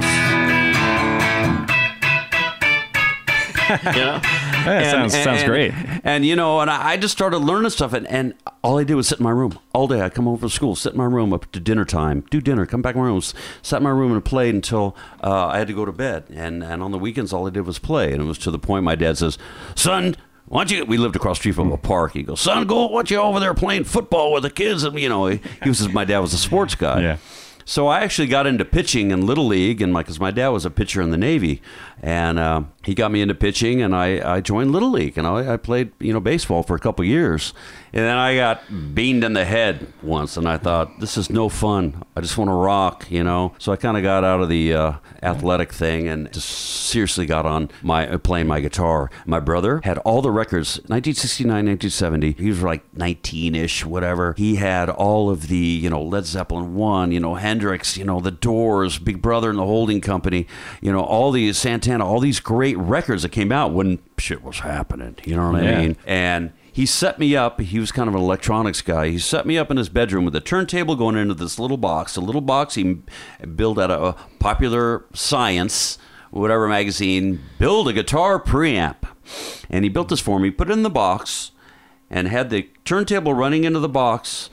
Course, 0.00 0.04
you 3.96 4.00
know, 4.02 4.20
Yeah, 4.66 4.90
sounds- 4.90 5.12
sounds 5.22 5.42
great. 5.44 5.72
And 6.04 6.24
you 6.24 6.36
know, 6.36 6.60
and 6.60 6.70
I, 6.70 6.90
I 6.92 6.96
just 6.96 7.12
started 7.12 7.38
learning 7.38 7.70
stuff, 7.70 7.92
and, 7.92 8.06
and 8.08 8.34
all 8.62 8.78
I 8.78 8.84
did 8.84 8.94
was 8.94 9.08
sit 9.08 9.18
in 9.20 9.24
my 9.24 9.30
room 9.30 9.58
all 9.72 9.86
day. 9.88 10.00
I 10.02 10.08
come 10.08 10.24
home 10.26 10.38
from 10.38 10.48
school, 10.50 10.74
sit 10.76 10.92
in 10.92 10.98
my 10.98 11.04
room 11.04 11.32
up 11.32 11.50
to 11.52 11.60
dinner 11.60 11.84
time, 11.84 12.24
do 12.30 12.40
dinner, 12.40 12.66
come 12.66 12.82
back 12.82 12.94
in 12.94 13.00
my 13.00 13.06
room, 13.06 13.18
s- 13.18 13.34
sat 13.62 13.78
in 13.78 13.82
my 13.84 13.90
room 13.90 14.12
and 14.12 14.24
played 14.24 14.54
until 14.54 14.96
uh, 15.22 15.46
I 15.46 15.58
had 15.58 15.66
to 15.68 15.74
go 15.74 15.84
to 15.84 15.92
bed. 15.92 16.24
And 16.30 16.62
and 16.62 16.82
on 16.82 16.90
the 16.92 16.98
weekends, 16.98 17.32
all 17.32 17.46
I 17.46 17.50
did 17.50 17.66
was 17.66 17.78
play, 17.78 18.12
and 18.12 18.22
it 18.22 18.26
was 18.26 18.38
to 18.38 18.50
the 18.50 18.58
point 18.58 18.84
my 18.84 18.94
dad 18.96 19.18
says, 19.18 19.38
"Son." 19.74 20.16
Why 20.46 20.62
don't 20.64 20.76
you? 20.76 20.84
We 20.84 20.98
lived 20.98 21.16
across 21.16 21.38
the 21.38 21.40
street 21.40 21.54
from 21.54 21.72
a 21.72 21.78
park. 21.78 22.12
He 22.12 22.22
goes, 22.22 22.38
"Son, 22.38 22.66
go. 22.66 22.84
Why 22.88 22.98
don't 22.98 23.10
you 23.10 23.16
over 23.16 23.40
there 23.40 23.54
playing 23.54 23.84
football 23.84 24.30
with 24.34 24.42
the 24.42 24.50
kids?" 24.50 24.84
And 24.84 24.98
you 25.00 25.08
know, 25.08 25.24
he, 25.26 25.40
he 25.62 25.70
was 25.70 25.88
my 25.88 26.04
dad 26.04 26.18
was 26.18 26.34
a 26.34 26.38
sports 26.38 26.74
guy. 26.74 27.00
Yeah. 27.00 27.16
So 27.64 27.86
I 27.88 28.00
actually 28.00 28.28
got 28.28 28.46
into 28.46 28.64
pitching 28.64 29.10
in 29.10 29.26
little 29.26 29.46
league, 29.46 29.80
and 29.80 29.94
because 29.94 30.20
my 30.20 30.30
dad 30.30 30.48
was 30.48 30.64
a 30.64 30.70
pitcher 30.70 31.00
in 31.00 31.10
the 31.10 31.16
Navy, 31.16 31.62
and 32.02 32.38
uh, 32.38 32.62
he 32.84 32.94
got 32.94 33.10
me 33.10 33.22
into 33.22 33.34
pitching, 33.34 33.80
and 33.80 33.94
I, 33.94 34.36
I 34.36 34.40
joined 34.40 34.72
little 34.72 34.90
league, 34.90 35.16
and 35.16 35.26
I, 35.26 35.54
I 35.54 35.56
played 35.56 35.92
you 35.98 36.12
know 36.12 36.20
baseball 36.20 36.62
for 36.62 36.76
a 36.76 36.78
couple 36.78 37.04
years, 37.04 37.54
and 37.94 38.04
then 38.04 38.16
I 38.16 38.34
got 38.34 38.60
beamed 38.94 39.22
in 39.22 39.34
the 39.34 39.44
head 39.44 39.86
once, 40.02 40.36
and 40.36 40.48
I 40.48 40.58
thought 40.58 40.98
this 40.98 41.16
is 41.16 41.30
no 41.30 41.48
fun. 41.48 42.02
I 42.16 42.20
just 42.20 42.36
want 42.36 42.48
to 42.50 42.54
rock, 42.54 43.06
you 43.08 43.22
know. 43.22 43.54
So 43.58 43.72
I 43.72 43.76
kind 43.76 43.96
of 43.96 44.02
got 44.02 44.24
out 44.24 44.40
of 44.40 44.48
the 44.48 44.74
uh, 44.74 44.92
athletic 45.22 45.72
thing 45.72 46.08
and 46.08 46.30
just 46.32 46.48
seriously 46.48 47.24
got 47.24 47.46
on 47.46 47.70
my 47.82 48.08
uh, 48.08 48.18
playing 48.18 48.48
my 48.48 48.60
guitar. 48.60 49.10
My 49.26 49.38
brother 49.38 49.80
had 49.84 49.98
all 49.98 50.22
the 50.22 50.32
records, 50.32 50.78
1969, 50.88 51.48
1970. 51.66 52.32
He 52.32 52.48
was 52.48 52.62
like 52.62 52.82
19ish, 52.94 53.84
whatever. 53.84 54.34
He 54.36 54.56
had 54.56 54.90
all 54.90 55.30
of 55.30 55.46
the 55.46 55.56
you 55.56 55.88
know 55.88 56.02
Led 56.02 56.26
Zeppelin 56.26 56.74
one, 56.74 57.12
you 57.12 57.20
know 57.20 57.36
Hendrix, 57.36 57.96
you 57.96 58.04
know 58.04 58.18
the 58.18 58.32
Doors, 58.32 58.98
Big 58.98 59.22
Brother 59.22 59.50
and 59.50 59.58
the 59.58 59.64
Holding 59.66 60.00
Company, 60.00 60.48
you 60.80 60.90
know 60.90 61.02
all 61.04 61.30
these 61.30 61.56
Santana, 61.58 62.04
all 62.04 62.18
these 62.18 62.40
great 62.40 62.76
records 62.76 63.22
that 63.22 63.30
came 63.30 63.52
out 63.52 63.72
when 63.72 64.00
shit 64.18 64.42
was 64.42 64.58
happening. 64.58 65.16
You 65.24 65.36
know 65.36 65.52
what 65.52 65.62
Yeah. 65.62 65.78
I 65.78 65.80
mean? 65.80 65.96
And 66.06 66.52
he 66.74 66.86
set 66.86 67.20
me 67.20 67.36
up. 67.36 67.60
He 67.60 67.78
was 67.78 67.92
kind 67.92 68.08
of 68.08 68.16
an 68.16 68.20
electronics 68.20 68.82
guy. 68.82 69.10
He 69.10 69.18
set 69.20 69.46
me 69.46 69.56
up 69.56 69.70
in 69.70 69.76
his 69.76 69.88
bedroom 69.88 70.24
with 70.24 70.34
a 70.34 70.40
turntable 70.40 70.96
going 70.96 71.16
into 71.16 71.34
this 71.34 71.56
little 71.56 71.76
box. 71.76 72.16
A 72.16 72.20
little 72.20 72.40
box 72.40 72.74
he 72.74 72.98
built 73.54 73.78
out 73.78 73.92
of 73.92 74.02
a 74.02 74.38
popular 74.40 75.04
science, 75.14 75.98
whatever 76.32 76.66
magazine, 76.66 77.40
build 77.60 77.86
a 77.86 77.92
guitar 77.92 78.42
preamp. 78.42 78.96
And 79.70 79.84
he 79.84 79.88
built 79.88 80.08
this 80.08 80.18
for 80.18 80.40
me, 80.40 80.50
put 80.50 80.68
it 80.68 80.72
in 80.72 80.82
the 80.82 80.90
box, 80.90 81.52
and 82.10 82.26
had 82.26 82.50
the 82.50 82.68
turntable 82.84 83.34
running 83.34 83.62
into 83.62 83.78
the 83.78 83.88
box 83.88 84.50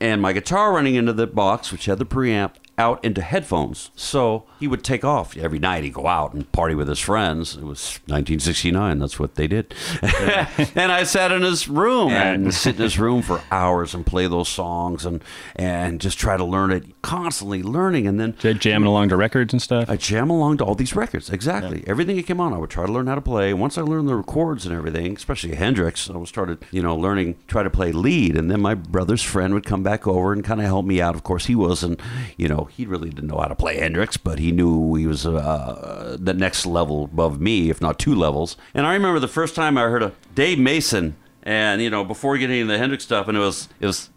and 0.00 0.22
my 0.22 0.32
guitar 0.32 0.72
running 0.72 0.94
into 0.94 1.12
the 1.12 1.26
box, 1.26 1.72
which 1.72 1.86
had 1.86 1.98
the 1.98 2.06
preamp, 2.06 2.52
out 2.78 3.04
into 3.04 3.20
headphones. 3.20 3.90
So 3.96 4.44
he 4.64 4.68
would 4.68 4.82
take 4.82 5.04
off 5.04 5.36
every 5.36 5.58
night. 5.58 5.84
He'd 5.84 5.92
go 5.92 6.06
out 6.06 6.32
and 6.32 6.50
party 6.50 6.74
with 6.74 6.88
his 6.88 6.98
friends. 6.98 7.54
It 7.54 7.64
was 7.64 8.00
1969. 8.06 8.98
That's 8.98 9.20
what 9.20 9.34
they 9.34 9.46
did. 9.46 9.74
and 10.02 10.90
I 10.90 11.02
sat 11.02 11.30
in 11.32 11.42
his 11.42 11.68
room 11.68 12.12
and 12.12 12.54
sit 12.54 12.76
in 12.76 12.80
his 12.80 12.98
room 12.98 13.20
for 13.20 13.42
hours 13.50 13.92
and 13.92 14.06
play 14.06 14.26
those 14.26 14.48
songs 14.48 15.04
and 15.04 15.22
and 15.54 16.00
just 16.00 16.16
try 16.18 16.38
to 16.38 16.44
learn 16.44 16.70
it, 16.70 17.02
constantly 17.02 17.62
learning. 17.62 18.06
And 18.06 18.18
then 18.18 18.36
J- 18.38 18.54
Jamming 18.54 18.88
along 18.88 19.10
to 19.10 19.18
records 19.18 19.52
and 19.52 19.60
stuff. 19.60 19.90
I 19.90 19.98
jam 19.98 20.30
along 20.30 20.56
to 20.58 20.64
all 20.64 20.74
these 20.74 20.96
records. 20.96 21.28
Exactly. 21.28 21.84
Everything 21.86 22.16
that 22.16 22.26
came 22.26 22.40
on, 22.40 22.54
I 22.54 22.56
would 22.56 22.70
try 22.70 22.86
to 22.86 22.92
learn 22.92 23.06
how 23.06 23.16
to 23.16 23.20
play. 23.20 23.52
Once 23.52 23.76
I 23.76 23.82
learned 23.82 24.08
the 24.08 24.22
chords 24.22 24.64
and 24.64 24.74
everything, 24.74 25.14
especially 25.14 25.56
Hendrix, 25.56 26.08
I 26.08 26.16
was 26.16 26.30
started, 26.30 26.64
you 26.70 26.80
know, 26.80 26.96
learning, 26.96 27.36
try 27.48 27.62
to 27.62 27.68
play 27.68 27.92
lead. 27.92 28.34
And 28.34 28.50
then 28.50 28.62
my 28.62 28.72
brother's 28.72 29.22
friend 29.22 29.52
would 29.52 29.66
come 29.66 29.82
back 29.82 30.06
over 30.06 30.32
and 30.32 30.42
kind 30.42 30.62
of 30.62 30.66
help 30.66 30.86
me 30.86 31.02
out. 31.02 31.14
Of 31.14 31.22
course, 31.22 31.44
he 31.44 31.54
wasn't, 31.54 32.00
you 32.38 32.48
know, 32.48 32.70
he 32.72 32.86
really 32.86 33.10
didn't 33.10 33.28
know 33.28 33.38
how 33.38 33.48
to 33.48 33.54
play 33.54 33.76
Hendrix, 33.76 34.16
but 34.16 34.38
he 34.38 34.53
knew 34.54 34.94
he 34.94 35.06
was 35.06 35.26
uh, 35.26 36.16
the 36.18 36.32
next 36.34 36.64
level 36.66 37.04
above 37.04 37.40
me, 37.40 37.68
if 37.70 37.80
not 37.80 37.98
two 37.98 38.14
levels. 38.14 38.56
And 38.72 38.86
I 38.86 38.94
remember 38.94 39.18
the 39.20 39.28
first 39.28 39.54
time 39.54 39.76
I 39.76 39.82
heard 39.82 40.02
a 40.02 40.12
Dave 40.34 40.58
Mason, 40.58 41.16
and 41.42 41.82
you 41.82 41.90
know, 41.90 42.04
before 42.04 42.38
getting 42.38 42.60
into 42.60 42.72
the 42.72 42.78
Hendrix 42.78 43.04
stuff, 43.04 43.28
and 43.28 43.36
it 43.36 43.40
was, 43.40 43.68
it 43.80 43.86
was 43.86 44.08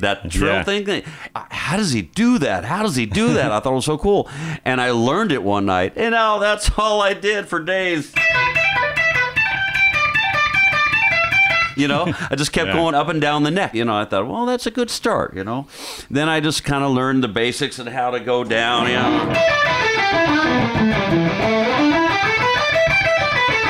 that 0.00 0.30
trill 0.30 0.54
Yeah. 0.54 0.62
thing. 0.62 0.84
thing. 0.86 1.02
How 1.34 1.76
does 1.76 1.90
he 1.92 2.02
do 2.02 2.38
that? 2.38 2.64
How 2.64 2.82
does 2.84 2.94
he 2.94 3.04
do 3.04 3.34
that? 3.34 3.50
I 3.50 3.58
thought 3.60 3.72
it 3.72 3.76
was 3.76 3.84
so 3.84 3.98
cool. 3.98 4.28
And 4.64 4.80
I 4.80 4.92
learned 4.92 5.32
it 5.32 5.42
one 5.42 5.66
night, 5.66 5.94
and 5.96 6.12
now 6.12 6.38
that's 6.38 6.70
all 6.78 7.02
I 7.02 7.14
did 7.14 7.48
for 7.48 7.58
days. 7.60 8.14
You 11.78 11.88
know, 11.88 12.12
I 12.30 12.34
just 12.34 12.52
kept 12.52 12.66
Yeah. 12.68 12.74
going 12.74 12.94
up 12.94 13.08
and 13.08 13.20
down 13.20 13.44
the 13.44 13.50
neck. 13.50 13.72
You 13.74 13.84
know, 13.84 13.96
I 13.96 14.04
thought, 14.04 14.26
well, 14.26 14.44
that's 14.46 14.66
a 14.66 14.70
good 14.70 14.90
start. 14.90 15.34
You 15.36 15.44
know, 15.44 15.66
then 16.10 16.28
I 16.28 16.40
just 16.40 16.64
kind 16.64 16.82
of 16.84 16.90
learned 16.92 17.22
the 17.22 17.28
basics 17.28 17.78
and 17.78 17.88
how 17.88 18.10
to 18.10 18.20
go 18.20 18.42
down. 18.44 18.88
You 18.88 18.94
know, 18.94 19.34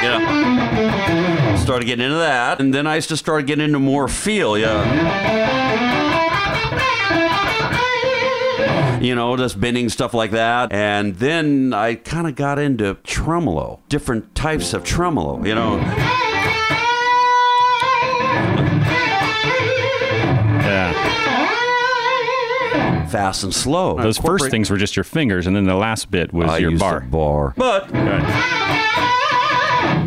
you 0.03 0.09
know, 0.09 1.57
started 1.65 1.87
getting 1.87 2.05
into 2.05 2.19
that, 2.19 2.61
and 2.61 2.73
then 2.73 2.87
I 2.87 3.00
just 3.00 3.17
started 3.23 3.47
getting 3.47 3.65
into 3.65 3.79
more 3.79 4.09
feel. 4.09 4.57
Yeah. 4.57 5.59
you 9.00 9.15
know, 9.15 9.37
just 9.37 9.61
bending 9.61 9.88
stuff 9.88 10.12
like 10.12 10.33
that. 10.33 10.73
And 10.73 11.15
then 11.17 11.73
I 11.73 11.95
kind 11.95 12.27
of 12.27 12.35
got 12.35 12.59
into 12.59 12.95
tremolo, 13.05 13.79
different 13.88 14.35
types 14.35 14.75
of 14.75 14.83
tremolo, 14.83 15.45
you 15.45 15.55
know. 15.55 15.79
Fast 23.11 23.43
and 23.45 23.55
slow. 23.55 23.97
Those 24.00 24.19
first 24.19 24.50
things 24.50 24.71
were 24.71 24.77
just 24.77 24.97
your 24.97 25.05
fingers, 25.05 25.47
and 25.47 25.55
then 25.57 25.65
the 25.65 25.75
last 25.75 26.11
bit 26.11 26.33
was 26.33 26.50
I 26.50 26.59
your 26.59 26.71
used 26.73 26.81
bar. 26.81 26.99
a 26.99 27.00
bar. 27.03 27.55
But 27.57 27.88
Good. 27.93 28.23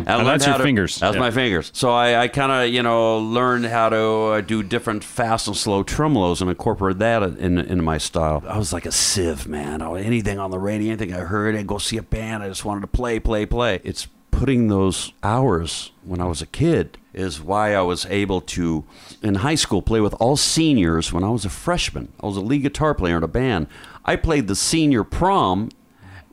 I 0.04 0.16
learned 0.16 0.26
that's 0.28 0.46
your 0.46 0.56
to- 0.58 0.62
fingers. 0.62 0.98
That's 0.98 1.14
Yeah. 1.14 1.20
my 1.20 1.30
fingers. 1.30 1.70
So 1.74 1.90
I, 1.90 2.22
I 2.22 2.28
kind 2.28 2.50
of, 2.50 2.68
you 2.74 2.82
know, 2.82 3.18
learned 3.18 3.66
how 3.66 3.88
to 3.88 4.00
uh, 4.02 4.40
do 4.40 4.62
different 4.62 5.04
fast 5.04 5.46
and 5.46 5.56
slow 5.56 5.84
tremolos 5.84 6.40
and 6.40 6.50
incorporate 6.50 6.98
that 6.98 7.22
in, 7.22 7.58
into 7.58 7.82
my 7.82 7.98
style. 7.98 8.42
I 8.46 8.58
was 8.58 8.72
like 8.72 8.84
a 8.84 8.92
sieve, 8.92 9.46
man. 9.46 9.80
I, 9.80 10.00
anything 10.00 10.38
on 10.38 10.50
the 10.50 10.58
radio, 10.58 10.88
anything 10.92 11.14
I 11.14 11.20
heard, 11.20 11.54
I'd 11.54 11.66
go 11.68 11.78
see 11.78 11.96
a 11.98 12.02
band. 12.02 12.42
I 12.42 12.48
just 12.48 12.64
wanted 12.64 12.80
to 12.82 12.88
play, 12.88 13.20
play, 13.20 13.46
play. 13.46 13.80
It's 13.84 14.08
putting 14.42 14.66
those 14.66 15.12
hours 15.22 15.92
when 16.02 16.20
I 16.20 16.24
was 16.24 16.42
a 16.42 16.46
kid 16.46 16.98
is 17.14 17.40
why 17.40 17.76
I 17.76 17.82
was 17.82 18.06
able 18.06 18.40
to, 18.40 18.82
in 19.22 19.36
high 19.36 19.54
school, 19.54 19.82
play 19.82 20.00
with 20.00 20.14
all 20.14 20.36
seniors 20.36 21.12
when 21.12 21.22
I 21.22 21.28
was 21.30 21.44
a 21.44 21.48
freshman. 21.48 22.12
I 22.20 22.26
was 22.26 22.36
a 22.36 22.40
lead 22.40 22.62
guitar 22.62 22.92
player 22.92 23.16
in 23.18 23.22
a 23.22 23.28
band. 23.28 23.68
I 24.04 24.16
played 24.16 24.48
the 24.48 24.56
senior 24.56 25.04
prom 25.04 25.68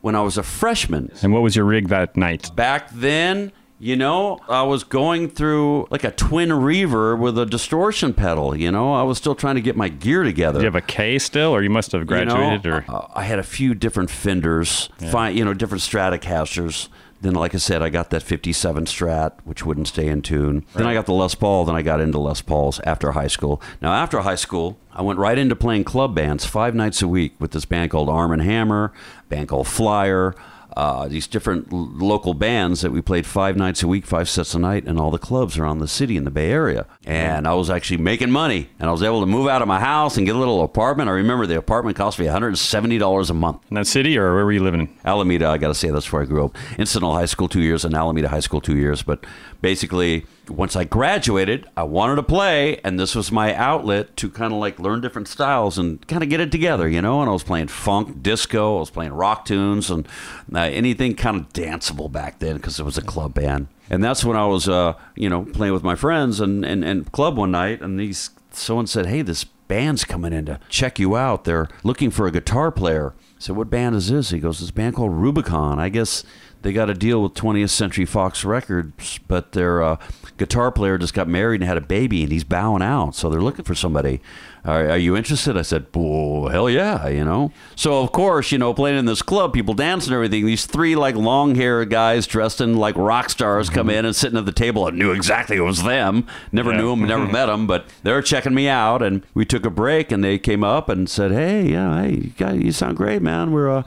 when 0.00 0.16
I 0.16 0.22
was 0.22 0.36
a 0.36 0.42
freshman. 0.42 1.12
And 1.22 1.32
what 1.32 1.42
was 1.42 1.54
your 1.54 1.64
rig 1.64 1.86
that 1.90 2.16
night? 2.16 2.50
Back 2.56 2.90
then, 2.90 3.52
You 3.78 3.96
know, 3.96 4.40
I 4.48 4.62
was 4.64 4.82
going 4.84 5.30
through 5.30 5.86
like 5.90 6.02
a 6.04 6.10
twin 6.10 6.48
reverb 6.50 7.18
with 7.20 7.38
a 7.38 7.46
distortion 7.46 8.12
pedal. 8.12 8.54
You 8.56 8.72
know, 8.72 8.92
I 8.92 9.04
was 9.04 9.18
still 9.18 9.34
trying 9.36 9.54
to 9.54 9.62
get 9.62 9.74
my 9.76 9.88
gear 9.88 10.22
together. 10.24 10.58
Do 10.58 10.64
you 10.64 10.70
have 10.72 10.74
a 10.74 10.80
Kay 10.82 11.18
still, 11.20 11.52
or 11.54 11.62
you 11.62 11.70
must 11.70 11.92
have 11.92 12.06
graduated? 12.08 12.64
You 12.64 12.70
know, 12.72 12.76
or 12.78 12.84
uh, 12.88 13.06
I 13.14 13.22
had 13.22 13.38
a 13.38 13.42
few 13.44 13.74
different 13.74 14.10
Fenders, 14.10 14.90
fi- 15.12 15.30
you 15.30 15.44
know, 15.46 15.54
different 15.54 15.82
Stratocasters. 15.82 16.88
Then, 17.22 17.34
like 17.34 17.54
I 17.54 17.58
said, 17.58 17.82
I 17.82 17.90
got 17.90 18.10
that 18.10 18.22
57 18.22 18.86
Strat, 18.86 19.32
which 19.44 19.66
wouldn't 19.66 19.88
stay 19.88 20.08
in 20.08 20.22
tune. 20.22 20.64
Then 20.74 20.86
I 20.86 20.94
got 20.94 21.04
the 21.04 21.12
Les 21.12 21.34
Paul. 21.34 21.66
Then 21.66 21.76
I 21.76 21.82
got 21.82 22.00
into 22.00 22.18
Les 22.18 22.40
Pauls 22.40 22.80
after 22.84 23.12
high 23.12 23.26
school. 23.26 23.60
Now, 23.82 23.92
after 23.92 24.20
high 24.20 24.36
school, 24.36 24.78
I 24.92 25.02
went 25.02 25.18
right 25.18 25.38
into 25.38 25.54
playing 25.54 25.84
club 25.84 26.14
bands 26.14 26.46
five 26.46 26.74
nights 26.74 27.02
a 27.02 27.08
week 27.08 27.34
with 27.38 27.50
this 27.50 27.66
band 27.66 27.90
called 27.90 28.08
Arm 28.08 28.32
and 28.32 28.42
Hammer, 28.42 28.92
band 29.28 29.48
called 29.48 29.68
Flyer. 29.68 30.34
Uh, 30.76 31.08
these 31.08 31.26
different 31.26 31.72
l- 31.72 31.88
local 31.94 32.34
bands 32.34 32.80
that 32.80 32.92
we 32.92 33.00
played 33.02 33.26
five 33.26 33.56
nights 33.56 33.82
a 33.82 33.88
week, 33.88 34.06
five 34.06 34.28
sets 34.28 34.54
a 34.54 34.58
night, 34.58 34.84
and 34.84 34.98
all 34.98 35.10
the 35.10 35.18
clubs 35.18 35.58
around 35.58 35.78
the 35.78 35.88
city 35.88 36.16
in 36.16 36.24
the 36.24 36.30
Bay 36.30 36.50
Area. 36.50 36.86
And 37.04 37.46
I 37.48 37.54
was 37.54 37.70
actually 37.70 37.98
making 37.98 38.30
money, 38.30 38.68
and 38.78 38.88
I 38.88 38.92
was 38.92 39.02
able 39.02 39.20
to 39.20 39.26
move 39.26 39.48
out 39.48 39.62
of 39.62 39.68
my 39.68 39.80
house 39.80 40.16
and 40.16 40.26
get 40.26 40.36
a 40.36 40.38
little 40.38 40.62
apartment. 40.62 41.08
I 41.08 41.12
remember 41.12 41.46
the 41.46 41.56
apartment 41.58 41.96
cost 41.96 42.18
me 42.18 42.26
$170 42.26 43.30
a 43.30 43.34
month. 43.34 43.62
in 43.70 43.74
that 43.74 43.86
city, 43.86 44.16
or 44.18 44.34
where 44.34 44.44
were 44.44 44.52
you 44.52 44.62
living? 44.62 44.98
Alameda, 45.04 45.48
I 45.48 45.58
got 45.58 45.68
to 45.68 45.74
say 45.74 45.90
that's 45.90 46.12
where 46.12 46.22
I 46.22 46.24
grew 46.26 46.44
up. 46.44 46.54
Encinal 46.78 47.14
High 47.14 47.26
School 47.26 47.48
two 47.48 47.62
years 47.62 47.84
and 47.84 47.94
Alameda 47.94 48.28
High 48.28 48.40
School 48.40 48.60
two 48.60 48.76
years. 48.76 49.02
But 49.02 49.24
basically, 49.60 50.26
once 50.50 50.76
I 50.76 50.84
graduated, 50.84 51.66
I 51.76 51.84
wanted 51.84 52.16
to 52.16 52.22
play, 52.22 52.80
and 52.84 52.98
this 52.98 53.14
was 53.14 53.30
my 53.30 53.54
outlet 53.54 54.16
to 54.18 54.30
kind 54.30 54.52
of 54.52 54.58
like 54.58 54.78
learn 54.78 55.00
different 55.00 55.28
styles 55.28 55.78
and 55.78 56.06
kind 56.08 56.22
of 56.22 56.28
get 56.28 56.40
it 56.40 56.50
together, 56.50 56.88
you 56.88 57.00
know. 57.00 57.20
And 57.20 57.30
I 57.30 57.32
was 57.32 57.42
playing 57.42 57.68
funk, 57.68 58.22
disco, 58.22 58.76
I 58.76 58.80
was 58.80 58.90
playing 58.90 59.12
rock 59.12 59.44
tunes, 59.44 59.90
and 59.90 60.06
uh, 60.54 60.60
anything 60.60 61.14
kind 61.14 61.36
of 61.36 61.52
danceable 61.52 62.10
back 62.10 62.40
then 62.40 62.56
because 62.56 62.78
it 62.78 62.84
was 62.84 62.98
a 62.98 63.02
club 63.02 63.34
band. 63.34 63.68
And 63.88 64.04
that's 64.04 64.24
when 64.24 64.36
I 64.36 64.46
was, 64.46 64.68
uh, 64.68 64.94
you 65.16 65.28
know, 65.28 65.44
playing 65.44 65.72
with 65.72 65.82
my 65.82 65.94
friends 65.94 66.40
and, 66.40 66.64
and, 66.64 66.84
and 66.84 67.10
club 67.12 67.36
one 67.36 67.50
night, 67.50 67.80
and 67.80 67.98
these 67.98 68.30
someone 68.50 68.86
said, 68.86 69.06
"Hey, 69.06 69.22
this 69.22 69.44
band's 69.44 70.04
coming 70.04 70.32
in 70.32 70.46
to 70.46 70.60
check 70.68 70.98
you 70.98 71.16
out. 71.16 71.44
They're 71.44 71.68
looking 71.84 72.10
for 72.10 72.26
a 72.26 72.32
guitar 72.32 72.70
player." 72.70 73.14
Said, 73.40 73.56
"What 73.56 73.70
band 73.70 73.96
is 73.96 74.10
this?" 74.10 74.30
He 74.30 74.38
goes, 74.38 74.60
"This 74.60 74.70
band 74.70 74.94
called 74.94 75.14
Rubicon. 75.14 75.80
I 75.80 75.88
guess 75.88 76.24
they 76.60 76.74
got 76.74 76.90
a 76.90 76.94
deal 76.94 77.22
with 77.22 77.32
20th 77.32 77.70
Century 77.70 78.04
Fox 78.04 78.44
Records, 78.44 79.18
but 79.26 79.52
their 79.52 79.82
uh, 79.82 79.96
guitar 80.36 80.70
player 80.70 80.98
just 80.98 81.14
got 81.14 81.26
married 81.26 81.62
and 81.62 81.68
had 81.68 81.78
a 81.78 81.80
baby, 81.80 82.22
and 82.22 82.30
he's 82.30 82.44
bowing 82.44 82.82
out. 82.82 83.14
So 83.14 83.30
they're 83.30 83.40
looking 83.40 83.64
for 83.64 83.74
somebody. 83.74 84.20
Are, 84.64 84.90
are 84.90 84.98
you 84.98 85.16
interested?" 85.16 85.56
I 85.56 85.62
said, 85.62 85.86
"Oh, 85.94 86.48
hell 86.48 86.68
yeah!" 86.68 87.08
You 87.08 87.24
know. 87.24 87.52
So 87.76 88.02
of 88.02 88.12
course, 88.12 88.52
you 88.52 88.58
know, 88.58 88.74
playing 88.74 88.98
in 88.98 89.04
this 89.06 89.22
club, 89.22 89.52
people 89.52 89.74
dancing 89.74 90.12
and 90.12 90.16
everything. 90.16 90.44
These 90.46 90.66
three 90.66 90.94
like 90.96 91.14
long 91.14 91.54
hair 91.54 91.84
guys 91.84 92.26
dressed 92.26 92.60
in 92.60 92.76
like 92.76 92.96
rock 92.96 93.30
stars 93.30 93.70
come 93.70 93.88
in 93.90 94.04
and 94.04 94.14
sitting 94.14 94.38
at 94.38 94.46
the 94.46 94.52
table. 94.52 94.84
I 94.84 94.90
knew 94.90 95.12
exactly 95.12 95.56
it 95.56 95.60
was 95.60 95.82
them. 95.82 96.26
Never 96.52 96.72
Yeah. 96.72 96.78
knew 96.78 96.90
them, 96.90 97.06
never 97.06 97.26
met 97.26 97.46
them, 97.46 97.66
but 97.66 97.86
they're 98.02 98.22
checking 98.22 98.54
me 98.54 98.68
out. 98.68 99.02
And 99.02 99.22
we 99.34 99.44
took 99.44 99.64
a 99.64 99.70
break, 99.70 100.12
and 100.12 100.22
they 100.22 100.38
came 100.38 100.62
up 100.64 100.88
and 100.88 101.08
said, 101.08 101.32
"Hey, 101.32 101.70
yeah, 101.70 102.02
hey, 102.02 102.10
you, 102.10 102.32
guys, 102.36 102.60
you 102.60 102.72
sound 102.72 102.96
great, 102.96 103.22
man. 103.22 103.52
We're 103.52 103.70
uh, 103.70 103.82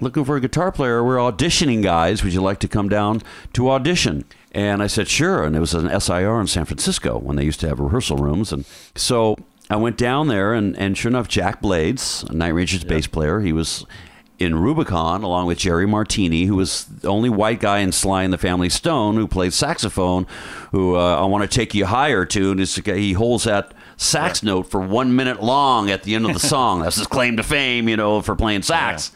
looking 0.00 0.24
for 0.24 0.36
a 0.36 0.40
guitar 0.40 0.72
player. 0.72 1.04
We're 1.04 1.16
auditioning 1.16 1.82
guys. 1.82 2.24
Would 2.24 2.32
you 2.34 2.40
like 2.42 2.58
to 2.60 2.68
come 2.68 2.88
down 2.88 3.22
to 3.52 3.70
audition?" 3.70 4.24
And 4.52 4.82
I 4.82 4.86
said, 4.86 5.06
"Sure." 5.08 5.44
And 5.44 5.54
it 5.54 5.60
was 5.60 5.74
an 5.74 5.88
SIR 6.00 6.40
in 6.40 6.46
San 6.46 6.64
Francisco 6.64 7.18
when 7.18 7.36
they 7.36 7.44
used 7.44 7.60
to 7.60 7.68
have 7.68 7.78
rehearsal 7.78 8.16
rooms, 8.16 8.52
and 8.52 8.64
so 8.94 9.36
I 9.68 9.76
went 9.76 9.96
down 9.96 10.28
there, 10.28 10.54
and, 10.54 10.76
and 10.78 10.96
sure 10.96 11.10
enough, 11.10 11.28
Jack 11.28 11.60
Blades, 11.60 12.28
Night 12.30 12.50
Ranger's 12.50 12.84
bass 12.84 13.06
player, 13.06 13.40
he 13.40 13.52
was 13.52 13.84
in 14.38 14.54
Rubicon 14.54 15.22
along 15.22 15.46
with 15.46 15.58
Jerry 15.58 15.86
Martini, 15.86 16.44
who 16.44 16.56
was 16.56 16.84
the 16.84 17.08
only 17.08 17.30
white 17.30 17.58
guy 17.58 17.78
in 17.78 17.90
Sly 17.90 18.22
and 18.22 18.32
the 18.32 18.38
Family 18.38 18.68
Stone 18.68 19.16
who 19.16 19.26
played 19.26 19.52
saxophone. 19.52 20.26
Who 20.72 20.96
uh, 20.96 21.20
I 21.20 21.24
want 21.24 21.50
to 21.50 21.54
take 21.54 21.74
you 21.74 21.86
higher 21.86 22.24
tune 22.24 22.58
is 22.60 22.76
he 22.76 23.14
holds 23.14 23.44
that 23.44 23.72
sax 23.96 24.42
note 24.42 24.64
for 24.64 24.80
one 24.80 25.16
minute 25.16 25.42
long 25.42 25.90
at 25.90 26.02
the 26.02 26.14
end 26.14 26.26
of 26.26 26.34
the 26.34 26.40
song. 26.48 26.82
That's 26.82 26.96
his 26.96 27.06
claim 27.06 27.36
to 27.38 27.42
fame, 27.42 27.88
you 27.88 27.96
know, 27.96 28.20
for 28.20 28.36
playing 28.36 28.62
sax. 28.62 29.10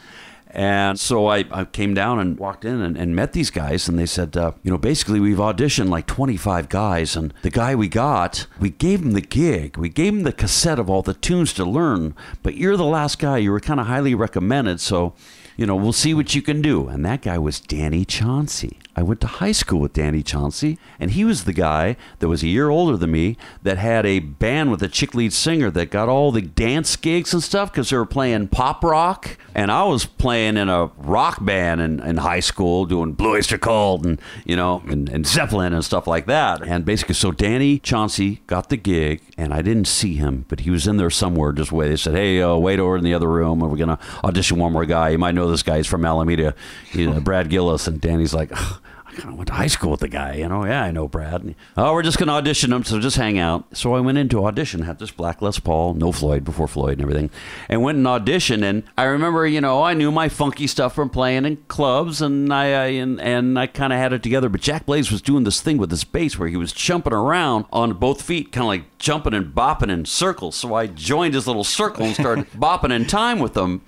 And 0.52 0.98
so 0.98 1.28
I, 1.28 1.44
I 1.50 1.64
came 1.64 1.94
down 1.94 2.18
and 2.18 2.38
walked 2.38 2.64
in 2.64 2.80
and, 2.80 2.96
and 2.96 3.14
met 3.14 3.32
these 3.32 3.50
guys, 3.50 3.88
and 3.88 3.98
they 3.98 4.06
said, 4.06 4.36
uh, 4.36 4.52
you 4.64 4.70
know, 4.70 4.78
basically 4.78 5.20
we've 5.20 5.36
auditioned 5.38 5.90
like 5.90 6.06
25 6.06 6.68
guys, 6.68 7.14
and 7.14 7.32
the 7.42 7.50
guy 7.50 7.74
we 7.74 7.86
got, 7.88 8.46
we 8.58 8.70
gave 8.70 9.02
him 9.02 9.12
the 9.12 9.20
gig, 9.20 9.76
we 9.76 9.88
gave 9.88 10.12
him 10.12 10.24
the 10.24 10.32
cassette 10.32 10.80
of 10.80 10.90
all 10.90 11.02
the 11.02 11.14
tunes 11.14 11.52
to 11.54 11.64
learn, 11.64 12.16
but 12.42 12.56
you're 12.56 12.76
the 12.76 12.84
last 12.84 13.18
guy. 13.20 13.38
You 13.38 13.52
were 13.52 13.60
kind 13.60 13.78
of 13.78 13.86
highly 13.86 14.14
recommended, 14.14 14.80
so 14.80 15.14
you 15.56 15.66
know, 15.66 15.76
we'll 15.76 15.92
see 15.92 16.14
what 16.14 16.34
you 16.34 16.40
can 16.40 16.62
do. 16.62 16.88
And 16.88 17.04
that 17.04 17.22
guy 17.22 17.36
was 17.38 17.60
Danny 17.60 18.06
Chauncey. 18.06 18.79
I 18.96 19.02
went 19.02 19.20
to 19.20 19.26
high 19.26 19.52
school 19.52 19.80
with 19.80 19.92
Danny 19.92 20.22
Chauncey, 20.22 20.78
and 20.98 21.12
he 21.12 21.24
was 21.24 21.44
the 21.44 21.52
guy 21.52 21.96
that 22.18 22.28
was 22.28 22.42
a 22.42 22.48
year 22.48 22.68
older 22.68 22.96
than 22.96 23.12
me 23.12 23.36
that 23.62 23.78
had 23.78 24.04
a 24.04 24.18
band 24.18 24.70
with 24.70 24.82
a 24.82 24.88
chick 24.88 25.14
lead 25.14 25.32
singer 25.32 25.70
that 25.70 25.90
got 25.90 26.08
all 26.08 26.32
the 26.32 26.42
dance 26.42 26.96
gigs 26.96 27.32
and 27.32 27.42
stuff 27.42 27.70
because 27.72 27.90
they 27.90 27.96
were 27.96 28.06
playing 28.06 28.48
pop 28.48 28.82
rock. 28.82 29.38
And 29.54 29.70
I 29.70 29.84
was 29.84 30.06
playing 30.06 30.56
in 30.56 30.68
a 30.68 30.86
rock 30.96 31.44
band 31.44 31.80
in, 31.80 32.00
in 32.00 32.18
high 32.18 32.40
school 32.40 32.84
doing 32.84 33.12
Blue 33.12 33.34
Oyster 33.34 33.58
Cult 33.58 34.04
and, 34.04 34.20
you 34.44 34.56
know, 34.56 34.82
and, 34.86 35.08
and 35.08 35.26
Zeppelin 35.26 35.72
and 35.72 35.84
stuff 35.84 36.06
like 36.06 36.26
that. 36.26 36.62
And 36.62 36.84
basically, 36.84 37.14
so 37.14 37.32
Danny 37.32 37.78
Chauncey 37.78 38.42
got 38.46 38.68
the 38.68 38.76
gig, 38.76 39.22
and 39.36 39.54
I 39.54 39.62
didn't 39.62 39.86
see 39.86 40.14
him, 40.14 40.44
but 40.48 40.60
he 40.60 40.70
was 40.70 40.86
in 40.86 40.96
there 40.96 41.10
somewhere 41.10 41.52
just 41.52 41.72
wait. 41.72 41.88
They 41.88 41.96
said, 41.96 42.14
hey, 42.14 42.42
uh, 42.42 42.56
wait 42.56 42.78
over 42.78 42.96
in 42.96 43.04
the 43.04 43.14
other 43.14 43.28
room, 43.28 43.62
and 43.62 43.70
we're 43.70 43.76
going 43.76 43.96
to 43.96 43.98
audition 44.24 44.58
one 44.58 44.72
more 44.72 44.84
guy. 44.84 45.10
You 45.10 45.18
might 45.18 45.34
know 45.34 45.50
this 45.50 45.62
guy. 45.62 45.78
He's 45.78 45.86
from 45.86 46.04
Alameda, 46.04 46.54
you 46.92 47.10
know, 47.10 47.20
Brad 47.20 47.50
Gillis. 47.50 47.86
And 47.86 48.00
Danny's 48.00 48.34
like, 48.34 48.50
"Ugh, 48.52 48.80
I 49.10 49.12
kind 49.14 49.30
of 49.30 49.36
went 49.36 49.48
to 49.48 49.54
high 49.54 49.66
school 49.66 49.90
with 49.90 50.00
the 50.00 50.08
guy, 50.08 50.34
you 50.34 50.48
know. 50.48 50.64
Yeah, 50.64 50.84
I 50.84 50.92
know 50.92 51.08
Brad. 51.08 51.56
Oh, 51.76 51.92
we're 51.92 52.02
just 52.02 52.18
to 52.18 52.28
audition 52.28 52.72
him, 52.72 52.84
so 52.84 53.00
just 53.00 53.16
hang 53.16 53.38
out. 53.38 53.76
So 53.76 53.94
I 53.94 54.00
went 54.00 54.18
into 54.18 54.44
audition, 54.44 54.82
had 54.82 55.00
this 55.00 55.10
black 55.10 55.42
Les 55.42 55.58
Paul, 55.58 55.94
no 55.94 56.12
Floyd, 56.12 56.44
before 56.44 56.68
Floyd 56.68 56.92
and 56.92 57.02
everything, 57.02 57.30
and 57.68 57.82
went 57.82 57.98
and 57.98 58.06
auditioned. 58.06 58.62
And 58.62 58.84
I 58.96 59.04
remember, 59.04 59.48
you 59.48 59.60
know, 59.60 59.82
I 59.82 59.94
knew 59.94 60.12
my 60.12 60.28
funky 60.28 60.68
stuff 60.68 60.94
from 60.94 61.10
playing 61.10 61.44
in 61.44 61.56
clubs, 61.66 62.22
and 62.22 62.52
I, 62.52 62.66
I 62.66 62.86
and, 62.86 63.20
and 63.20 63.58
I 63.58 63.66
kind 63.66 63.92
of 63.92 63.98
had 63.98 64.12
it 64.12 64.22
together. 64.22 64.48
But 64.48 64.60
Jack 64.60 64.86
Blades 64.86 65.10
was 65.10 65.22
doing 65.22 65.42
this 65.42 65.60
thing 65.60 65.78
with 65.78 65.90
his 65.90 66.04
bass 66.04 66.38
where 66.38 66.48
he 66.48 66.56
was 66.56 66.72
jumping 66.72 67.12
around 67.12 67.64
on 67.72 67.94
both 67.94 68.22
feet, 68.22 68.52
kind 68.52 68.62
of 68.62 68.68
like 68.68 68.98
jumping 68.98 69.34
and 69.34 69.52
bopping 69.52 69.90
in 69.90 70.04
circles. 70.04 70.54
So 70.54 70.74
I 70.74 70.86
joined 70.86 71.34
his 71.34 71.48
little 71.48 71.64
circle 71.64 72.04
and 72.04 72.14
started 72.14 72.48
bopping 72.52 72.94
in 72.94 73.06
time 73.06 73.40
with 73.40 73.54
them 73.54 73.82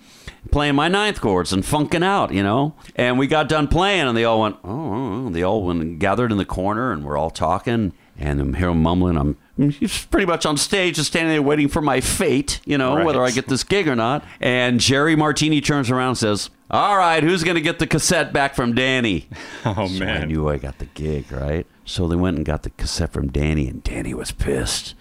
playing 0.50 0.74
my 0.74 0.88
ninth 0.88 1.20
chords 1.20 1.52
and 1.52 1.64
funking 1.64 2.02
out, 2.02 2.32
you 2.32 2.42
know. 2.42 2.74
And 2.96 3.18
we 3.18 3.26
got 3.26 3.48
done 3.48 3.68
playing, 3.68 4.06
and 4.08 4.16
they 4.16 4.24
all 4.24 4.40
went, 4.40 4.56
oh, 4.64 4.70
oh. 4.70 5.26
oh. 5.26 5.30
they 5.30 5.42
all 5.42 5.62
went 5.64 5.98
gathered 5.98 6.32
in 6.32 6.38
the 6.38 6.44
corner, 6.44 6.92
and 6.92 7.04
we're 7.04 7.16
all 7.18 7.30
talking. 7.30 7.92
And 8.18 8.40
I'm 8.40 8.54
here 8.54 8.72
mumbling. 8.74 9.16
I'm 9.16 9.36
he's 9.72 10.04
pretty 10.06 10.26
much 10.26 10.44
on 10.46 10.56
stage, 10.56 10.96
just 10.96 11.08
standing 11.10 11.32
there 11.32 11.42
waiting 11.42 11.68
for 11.68 11.80
my 11.80 12.00
fate, 12.00 12.60
you 12.64 12.76
know, 12.78 12.96
Right. 12.96 13.06
whether 13.06 13.22
I 13.22 13.30
get 13.30 13.48
this 13.48 13.64
gig 13.64 13.88
or 13.88 13.96
not. 13.96 14.24
And 14.40 14.78
Jerry 14.80 15.16
Martini 15.16 15.60
turns 15.60 15.90
around 15.90 16.08
and 16.10 16.18
says, 16.18 16.50
"All 16.70 16.96
right, 16.98 17.22
who's 17.22 17.42
going 17.42 17.54
to 17.56 17.60
get 17.60 17.78
the 17.78 17.86
cassette 17.86 18.32
back 18.32 18.54
from 18.54 18.74
Danny?" 18.74 19.28
Oh 19.64 19.86
So 19.88 19.96
I 19.96 19.98
man, 19.98 20.28
knew 20.28 20.48
I 20.48 20.58
got 20.58 20.78
the 20.78 20.84
gig, 20.86 21.32
right? 21.32 21.66
So 21.84 22.06
they 22.06 22.16
went 22.16 22.36
and 22.36 22.46
got 22.46 22.62
the 22.64 22.70
cassette 22.70 23.12
from 23.12 23.28
Danny, 23.32 23.66
and 23.66 23.82
Danny 23.82 24.14
was 24.14 24.30
pissed. 24.30 24.94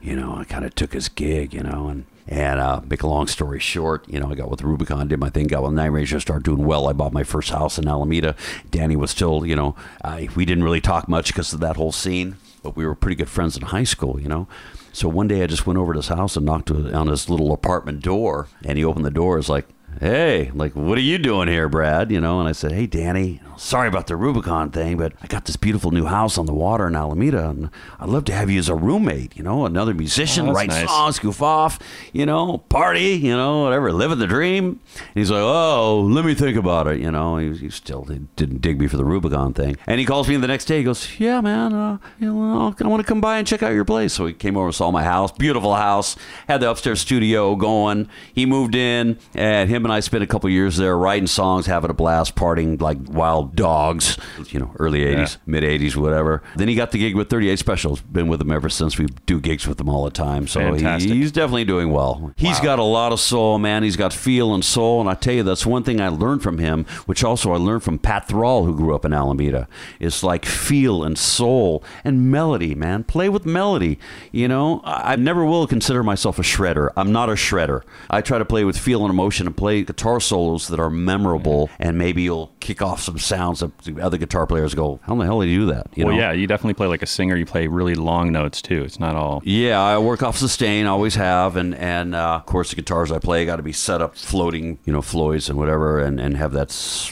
You 0.00 0.14
know, 0.14 0.36
I 0.36 0.44
kind 0.44 0.64
of 0.64 0.74
took 0.74 0.92
his 0.92 1.08
gig, 1.08 1.52
you 1.54 1.62
know, 1.62 1.88
and 1.88 2.04
and 2.28 2.60
uh, 2.60 2.82
make 2.88 3.02
a 3.02 3.06
long 3.06 3.26
story 3.26 3.58
short, 3.58 4.06
you 4.08 4.20
know, 4.20 4.30
I 4.30 4.34
got 4.34 4.50
with 4.50 4.62
Rubicon, 4.62 5.08
did 5.08 5.18
my 5.18 5.30
thing, 5.30 5.46
got 5.46 5.62
with 5.62 5.72
Night 5.72 5.86
Ranger, 5.86 6.20
started 6.20 6.44
doing 6.44 6.66
well. 6.66 6.86
I 6.86 6.92
bought 6.92 7.12
my 7.12 7.24
first 7.24 7.50
house 7.50 7.78
in 7.78 7.88
Alameda. 7.88 8.36
Danny 8.70 8.96
was 8.96 9.10
still, 9.10 9.46
you 9.46 9.56
know, 9.56 9.74
I, 10.04 10.28
we 10.36 10.44
didn't 10.44 10.64
really 10.64 10.82
talk 10.82 11.08
much 11.08 11.28
because 11.28 11.54
of 11.54 11.60
that 11.60 11.76
whole 11.76 11.92
scene, 11.92 12.36
but 12.62 12.76
we 12.76 12.86
were 12.86 12.94
pretty 12.94 13.16
good 13.16 13.30
friends 13.30 13.56
in 13.56 13.62
high 13.62 13.84
school, 13.84 14.20
you 14.20 14.28
know. 14.28 14.46
So 14.92 15.08
one 15.08 15.28
day 15.28 15.42
I 15.42 15.46
just 15.46 15.66
went 15.66 15.78
over 15.78 15.94
to 15.94 16.00
his 16.00 16.08
house 16.08 16.36
and 16.36 16.44
knocked 16.44 16.70
on 16.70 17.06
his 17.06 17.30
little 17.30 17.52
apartment 17.52 18.02
door, 18.02 18.48
and 18.64 18.76
he 18.76 18.84
opened 18.84 19.06
the 19.06 19.10
door. 19.10 19.38
It's 19.38 19.48
like, 19.48 19.66
hey, 20.00 20.50
like, 20.54 20.74
what 20.76 20.96
are 20.98 21.02
you 21.02 21.18
doing 21.18 21.48
here, 21.48 21.68
Brad? 21.68 22.10
You 22.10 22.20
know, 22.20 22.40
and 22.40 22.48
I 22.48 22.52
said, 22.52 22.72
hey, 22.72 22.86
Danny, 22.86 23.40
sorry 23.56 23.88
about 23.88 24.06
the 24.06 24.16
Rubicon 24.16 24.70
thing, 24.70 24.96
but 24.96 25.12
I 25.22 25.26
got 25.26 25.44
this 25.46 25.56
beautiful 25.56 25.90
new 25.90 26.04
house 26.04 26.38
on 26.38 26.46
the 26.46 26.54
water 26.54 26.86
in 26.86 26.94
Alameda, 26.94 27.48
and 27.50 27.70
I'd 27.98 28.08
love 28.08 28.24
to 28.26 28.32
have 28.32 28.48
you 28.50 28.58
as 28.58 28.68
a 28.68 28.74
roommate, 28.74 29.36
you 29.36 29.42
know, 29.42 29.66
another 29.66 29.94
musician, 29.94 30.48
Oh, 30.48 30.52
write 30.52 30.68
nice. 30.68 30.88
songs, 30.88 31.18
goof 31.18 31.42
off, 31.42 31.78
you 32.12 32.24
know, 32.26 32.58
party, 32.68 33.12
you 33.14 33.36
know, 33.36 33.62
whatever, 33.64 33.92
living 33.92 34.18
the 34.18 34.26
dream. 34.26 34.80
And 34.98 35.14
he's 35.14 35.30
like, 35.30 35.42
oh, 35.42 36.00
let 36.08 36.24
me 36.24 36.34
think 36.34 36.56
about 36.56 36.86
it, 36.86 37.00
you 37.00 37.10
know. 37.10 37.36
He, 37.38 37.56
he 37.56 37.70
still 37.70 38.02
didn't 38.02 38.60
dig 38.60 38.80
me 38.80 38.86
for 38.86 38.96
the 38.96 39.04
Rubicon 39.04 39.52
thing. 39.54 39.76
And 39.86 39.98
he 39.98 40.06
calls 40.06 40.28
me 40.28 40.36
the 40.36 40.46
next 40.46 40.66
day. 40.66 40.78
He 40.78 40.84
goes, 40.84 41.18
yeah, 41.18 41.40
man, 41.40 41.72
uh, 41.72 41.98
you 42.20 42.32
know, 42.32 42.74
I 42.80 42.86
want 42.86 43.00
to 43.00 43.06
come 43.06 43.20
by 43.20 43.38
and 43.38 43.46
check 43.46 43.62
out 43.62 43.72
your 43.72 43.84
place. 43.84 44.12
So 44.12 44.26
he 44.26 44.32
came 44.34 44.56
over, 44.56 44.70
saw 44.72 44.90
my 44.90 45.02
house, 45.02 45.32
beautiful 45.32 45.74
house, 45.74 46.16
had 46.46 46.60
the 46.60 46.70
upstairs 46.70 47.00
studio 47.00 47.56
going. 47.56 48.08
He 48.32 48.46
moved 48.46 48.74
in, 48.76 49.18
and 49.34 49.68
him 49.68 49.84
and 49.84 49.87
and 49.88 49.94
I 49.94 50.00
spent 50.00 50.22
a 50.22 50.26
couple 50.26 50.50
years 50.50 50.76
there 50.76 50.96
writing 50.96 51.26
songs, 51.26 51.64
having 51.66 51.90
a 51.90 51.94
blast, 51.94 52.36
partying 52.36 52.80
like 52.80 52.98
wild 53.08 53.56
dogs. 53.56 54.18
You 54.50 54.60
know, 54.60 54.70
early 54.78 55.00
'80s, 55.00 55.38
mid 55.46 55.64
'80s, 55.64 55.96
whatever. 55.96 56.42
Then 56.56 56.68
he 56.68 56.74
got 56.74 56.90
the 56.90 56.98
gig 56.98 57.14
with 57.16 57.30
38 57.30 57.58
Specials. 57.58 58.00
Been 58.02 58.28
with 58.28 58.40
him 58.40 58.52
ever 58.52 58.68
since. 58.68 58.98
We 58.98 59.06
do 59.26 59.40
gigs 59.40 59.66
with 59.66 59.80
him 59.80 59.88
all 59.88 60.04
the 60.04 60.10
time. 60.10 60.46
So 60.46 60.60
he, 60.74 60.82
he's 61.14 61.32
definitely 61.32 61.64
doing 61.64 61.90
well. 61.90 62.32
He's 62.36 62.60
got 62.60 62.78
a 62.78 62.82
lot 62.84 63.12
of 63.12 63.20
soul, 63.20 63.58
man. 63.58 63.82
He's 63.82 63.96
got 63.96 64.12
feel 64.12 64.54
and 64.54 64.64
soul. 64.64 65.00
And 65.00 65.08
I 65.08 65.14
tell 65.14 65.34
you, 65.34 65.42
that's 65.42 65.64
one 65.66 65.82
thing 65.82 66.00
I 66.00 66.08
learned 66.08 66.42
from 66.42 66.58
him, 66.58 66.84
which 67.06 67.24
also 67.24 67.52
I 67.52 67.56
learned 67.56 67.82
from 67.82 67.98
Pat 67.98 68.28
Thrall, 68.28 68.64
who 68.64 68.76
grew 68.76 68.94
up 68.94 69.04
in 69.04 69.12
Alameda. 69.12 69.68
It's 69.98 70.22
like 70.22 70.44
feel 70.44 71.02
and 71.02 71.18
soul 71.18 71.82
and 72.04 72.30
melody, 72.30 72.74
man. 72.74 73.04
Play 73.04 73.28
with 73.28 73.46
melody. 73.46 73.98
You 74.32 74.48
know, 74.48 74.82
I 74.84 75.16
never 75.16 75.44
will 75.44 75.66
consider 75.66 76.02
myself 76.02 76.38
a 76.38 76.42
shredder. 76.42 76.90
I'm 76.96 77.12
not 77.12 77.28
a 77.28 77.32
shredder. 77.32 77.82
I 78.10 78.20
try 78.20 78.38
to 78.38 78.44
play 78.44 78.64
with 78.64 78.78
feel 78.78 79.02
and 79.02 79.10
emotion 79.10 79.46
and 79.46 79.56
play 79.56 79.67
guitar 79.76 80.20
solos 80.20 80.68
that 80.68 80.80
are 80.80 80.90
memorable, 80.90 81.70
and 81.78 81.98
maybe 81.98 82.22
you'll 82.22 82.52
kick 82.60 82.82
off 82.82 83.00
some 83.00 83.18
sounds 83.18 83.60
that 83.60 83.98
other 83.98 84.18
guitar 84.18 84.46
players 84.46 84.74
go, 84.74 85.00
"How 85.02 85.12
in 85.14 85.18
the 85.18 85.24
hell 85.24 85.40
do 85.40 85.46
you 85.46 85.60
do 85.60 85.66
that?" 85.66 85.86
You 85.94 86.06
well, 86.06 86.14
know? 86.14 86.20
yeah, 86.20 86.32
you 86.32 86.46
definitely 86.46 86.74
play 86.74 86.86
like 86.86 87.02
a 87.02 87.06
singer. 87.06 87.36
You 87.36 87.46
play 87.46 87.66
really 87.66 87.94
long 87.94 88.32
notes 88.32 88.62
too. 88.62 88.82
It's 88.84 89.00
not 89.00 89.16
all. 89.16 89.42
Yeah, 89.44 89.80
I 89.80 89.98
work 89.98 90.22
off 90.22 90.36
sustain, 90.36 90.86
always 90.86 91.14
have, 91.14 91.56
and 91.56 91.74
and 91.74 92.14
uh, 92.14 92.36
of 92.36 92.46
course 92.46 92.70
the 92.70 92.76
guitars 92.76 93.12
I 93.12 93.18
play 93.18 93.44
got 93.44 93.56
to 93.56 93.62
be 93.62 93.72
set 93.72 94.02
up 94.02 94.16
floating, 94.16 94.78
you 94.84 94.92
know, 94.92 95.00
Floyds 95.02 95.48
and 95.48 95.58
whatever, 95.58 96.00
and, 96.00 96.20
and 96.20 96.36
have 96.36 96.52
that, 96.52 96.68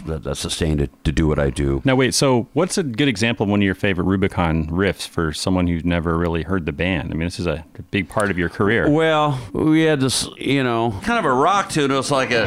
that 0.07 0.25
that 0.25 0.37
sustain 0.37 0.79
to, 0.79 0.89
to 1.05 1.13
do 1.13 1.27
what 1.27 1.39
I 1.39 1.51
do. 1.51 1.81
Now, 1.85 1.95
wait. 1.97 2.15
So, 2.15 2.49
what's 2.53 2.79
a 2.79 2.83
good 2.83 3.09
example 3.09 3.45
of 3.45 3.51
one 3.51 3.61
of 3.61 3.65
your 3.65 3.75
favorite 3.75 4.05
Rubicon 4.05 4.67
riffs 4.67 5.07
for 5.09 5.33
someone 5.33 5.67
who's 5.67 5.85
never 5.85 6.17
really 6.17 6.43
heard 6.43 6.67
the 6.67 6.73
band? 6.73 7.11
I 7.11 7.15
mean, 7.15 7.27
this 7.27 7.41
is 7.41 7.47
a 7.47 7.65
big 7.91 8.09
part 8.09 8.31
of 8.31 8.39
your 8.39 8.49
career. 8.49 8.89
Well, 8.91 9.41
we 9.53 9.83
had 9.83 10.01
this, 10.01 10.29
you 10.37 10.63
know, 10.63 10.93
kind 11.03 11.19
of 11.19 11.25
a 11.25 11.33
rock 11.33 11.71
tune. 11.71 11.91
It 11.91 11.97
was 11.97 12.11
like 12.11 12.31
a. 12.31 12.46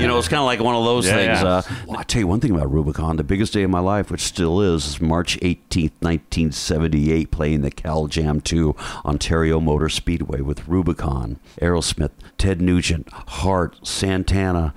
You 0.00 0.08
know, 0.08 0.18
it's 0.18 0.28
kind 0.28 0.40
of 0.40 0.44
like 0.44 0.60
one 0.60 0.74
of 0.74 0.84
those 0.84 1.06
Yeah, 1.06 1.14
things. 1.14 1.40
yeah. 1.42 1.48
Uh, 1.48 1.62
well, 1.86 1.96
I'll 1.98 2.04
tell 2.04 2.20
you 2.20 2.26
one 2.26 2.40
thing 2.40 2.50
about 2.50 2.70
Rubicon. 2.70 3.16
The 3.16 3.24
biggest 3.24 3.54
day 3.54 3.62
of 3.62 3.70
my 3.70 3.78
life, 3.78 4.10
which 4.10 4.20
still 4.20 4.60
is, 4.60 4.86
is 4.86 5.00
March 5.00 5.38
18th, 5.40 5.92
1978, 6.00 7.30
playing 7.30 7.62
the 7.62 7.70
Cal 7.70 8.06
Jam 8.06 8.40
2 8.42 8.74
Ontario 9.06 9.60
Motor 9.60 9.88
Speedway 9.88 10.42
with 10.42 10.66
Rubicon, 10.68 11.38
Aerosmith, 11.62 12.10
Ted 12.36 12.60
Nugent, 12.60 13.08
Heart, 13.10 13.78
Santana. 13.86 14.74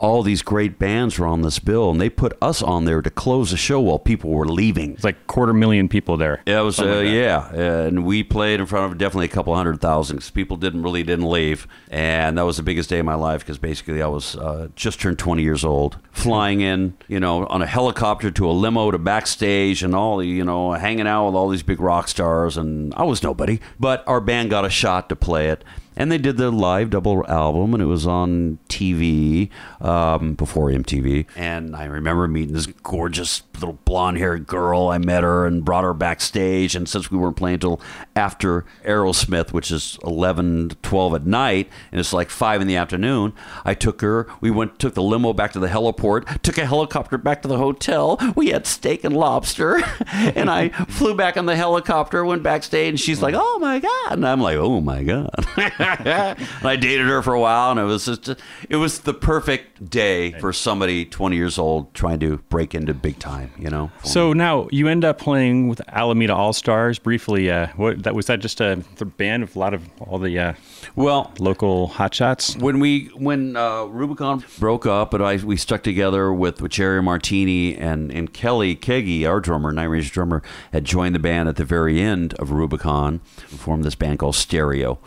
All 0.00 0.22
these 0.22 0.40
great 0.40 0.78
bands 0.78 1.18
were 1.18 1.26
on 1.26 1.42
this 1.42 1.58
bill, 1.58 1.90
and 1.90 2.00
they 2.00 2.08
put 2.08 2.36
us 2.40 2.62
on 2.62 2.86
there 2.86 3.02
to 3.02 3.10
close 3.10 3.50
the 3.50 3.58
show 3.58 3.80
while 3.80 3.98
people 3.98 4.30
were 4.30 4.46
leaving. 4.46 4.94
It's 4.94 5.04
like 5.04 5.26
quarter 5.26 5.52
million 5.52 5.88
people 5.88 6.16
there. 6.16 6.42
Yeah, 6.46 6.60
it 6.60 6.64
was, 6.64 6.80
uh, 6.80 6.86
like 6.86 7.08
yeah, 7.08 7.52
and 7.52 8.04
we 8.06 8.22
played 8.22 8.60
in 8.60 8.66
front 8.66 8.90
of 8.90 8.98
definitely 8.98 9.26
a 9.26 9.28
couple 9.28 9.54
hundred 9.54 9.80
thousand 9.80 10.16
because 10.16 10.30
people 10.30 10.56
didn't 10.56 10.82
really 10.82 11.02
didn't 11.02 11.28
leave, 11.28 11.68
and 11.90 12.38
that 12.38 12.46
was 12.46 12.56
the 12.56 12.62
biggest 12.62 12.88
day 12.88 12.98
of 12.98 13.04
my 13.04 13.14
life 13.14 13.40
because 13.40 13.58
basically 13.58 14.00
I 14.00 14.06
was 14.06 14.36
uh, 14.36 14.68
just 14.74 15.00
turned 15.00 15.18
20 15.18 15.42
years 15.42 15.64
old, 15.64 15.98
flying 16.12 16.62
in, 16.62 16.96
you 17.06 17.20
know, 17.20 17.46
on 17.46 17.60
a 17.60 17.66
helicopter 17.66 18.30
to 18.30 18.48
a 18.48 18.52
limo 18.52 18.90
to 18.90 18.98
backstage 18.98 19.82
and 19.82 19.94
all, 19.94 20.16
the, 20.16 20.26
you 20.26 20.44
know, 20.44 20.72
hanging 20.72 21.06
out 21.06 21.26
with 21.26 21.34
all 21.34 21.50
these 21.50 21.62
big 21.62 21.80
rock 21.80 22.08
stars, 22.08 22.56
and 22.56 22.94
I 22.94 23.02
was 23.04 23.22
nobody, 23.22 23.60
but 23.78 24.02
our 24.06 24.20
band 24.20 24.48
got 24.48 24.64
a 24.64 24.70
shot 24.70 25.10
to 25.10 25.16
play 25.16 25.48
it. 25.48 25.62
And 25.96 26.10
they 26.10 26.18
did 26.18 26.36
the 26.36 26.50
live 26.50 26.90
double 26.90 27.26
album, 27.26 27.74
and 27.74 27.82
it 27.82 27.86
was 27.86 28.06
on 28.06 28.58
TV 28.68 29.50
um, 29.80 30.34
before 30.34 30.68
MTV. 30.68 31.26
And 31.36 31.74
I 31.74 31.84
remember 31.84 32.26
meeting 32.28 32.54
this 32.54 32.66
gorgeous 32.66 33.42
little 33.54 33.78
blonde 33.84 34.18
haired 34.18 34.46
girl. 34.46 34.88
I 34.88 34.98
met 34.98 35.22
her 35.22 35.46
and 35.46 35.64
brought 35.64 35.84
her 35.84 35.94
backstage. 35.94 36.74
And 36.74 36.88
since 36.88 37.10
we 37.10 37.18
weren't 37.18 37.36
playing 37.36 37.54
until 37.54 37.80
after 38.16 38.64
Aerosmith, 38.84 39.52
which 39.52 39.70
is 39.70 39.98
11 40.04 40.70
to 40.70 40.76
12 40.76 41.14
at 41.14 41.26
night, 41.26 41.68
and 41.90 42.00
it's 42.00 42.12
like 42.12 42.30
5 42.30 42.60
in 42.62 42.66
the 42.66 42.76
afternoon, 42.76 43.32
I 43.64 43.74
took 43.74 44.00
her. 44.00 44.26
We 44.40 44.50
went, 44.50 44.78
took 44.78 44.94
the 44.94 45.02
limo 45.02 45.32
back 45.32 45.52
to 45.52 45.58
the 45.58 45.68
heliport, 45.68 46.40
took 46.42 46.58
a 46.58 46.66
helicopter 46.66 47.18
back 47.18 47.42
to 47.42 47.48
the 47.48 47.58
hotel. 47.58 48.18
We 48.34 48.48
had 48.48 48.66
steak 48.66 49.04
and 49.04 49.16
lobster. 49.16 49.82
and 50.12 50.50
I 50.50 50.70
flew 50.88 51.14
back 51.14 51.36
on 51.36 51.46
the 51.46 51.56
helicopter, 51.56 52.24
went 52.24 52.42
backstage, 52.42 52.88
and 52.88 53.00
she's 53.00 53.20
like, 53.20 53.34
oh 53.36 53.58
my 53.58 53.78
God. 53.78 54.12
And 54.12 54.26
I'm 54.26 54.40
like, 54.40 54.56
oh 54.56 54.80
my 54.80 55.02
God. 55.02 55.30
and 55.80 56.38
I 56.62 56.76
dated 56.76 57.06
her 57.06 57.22
for 57.22 57.34
a 57.34 57.40
while, 57.40 57.70
and 57.70 57.80
it 57.80 57.84
was 57.84 58.06
just, 58.06 58.34
it 58.68 58.76
was 58.76 59.00
the 59.00 59.14
perfect 59.14 59.90
day 59.90 60.32
for 60.32 60.52
somebody 60.52 61.04
20 61.04 61.36
years 61.36 61.58
old 61.58 61.92
trying 61.94 62.20
to 62.20 62.38
break 62.48 62.74
into 62.74 62.94
big 62.94 63.18
time, 63.18 63.50
you 63.58 63.70
know? 63.70 63.90
So 64.04 64.32
now 64.32 64.68
you 64.70 64.88
end 64.88 65.04
up 65.04 65.18
playing 65.18 65.68
with 65.68 65.80
Alameda 65.88 66.34
All 66.34 66.52
Stars 66.52 66.98
briefly. 66.98 67.50
Uh, 67.50 67.68
what 67.76 68.02
that 68.02 68.14
was 68.14 68.26
that 68.26 68.40
just 68.40 68.60
a 68.60 68.82
the 68.96 69.04
band 69.04 69.42
of 69.42 69.56
a 69.56 69.58
lot 69.58 69.74
of 69.74 69.88
all 70.00 70.18
the 70.18 70.38
uh, 70.38 70.52
well, 70.96 71.32
local 71.38 71.88
hotshots. 71.88 72.60
when 72.60 72.80
we 72.80 73.06
when 73.16 73.56
uh, 73.56 73.84
Rubicon 73.84 74.44
broke 74.58 74.86
up, 74.86 75.14
and 75.14 75.24
I 75.24 75.36
we 75.36 75.56
stuck 75.56 75.82
together 75.82 76.32
with 76.32 76.60
with 76.60 76.72
Jerry 76.72 77.02
Martini 77.02 77.76
and 77.76 78.10
and 78.10 78.32
Kelly 78.32 78.76
Keagy, 78.76 79.26
our 79.28 79.40
drummer, 79.40 79.72
Night 79.72 79.84
Range 79.84 80.10
drummer, 80.10 80.42
had 80.72 80.84
joined 80.84 81.14
the 81.14 81.18
band 81.18 81.48
at 81.48 81.56
the 81.56 81.64
very 81.64 82.00
end 82.00 82.34
of 82.34 82.50
Rubicon. 82.50 83.20
Formed 83.46 83.84
this 83.84 83.94
band 83.94 84.18
called 84.18 84.34
Stereo. 84.34 84.98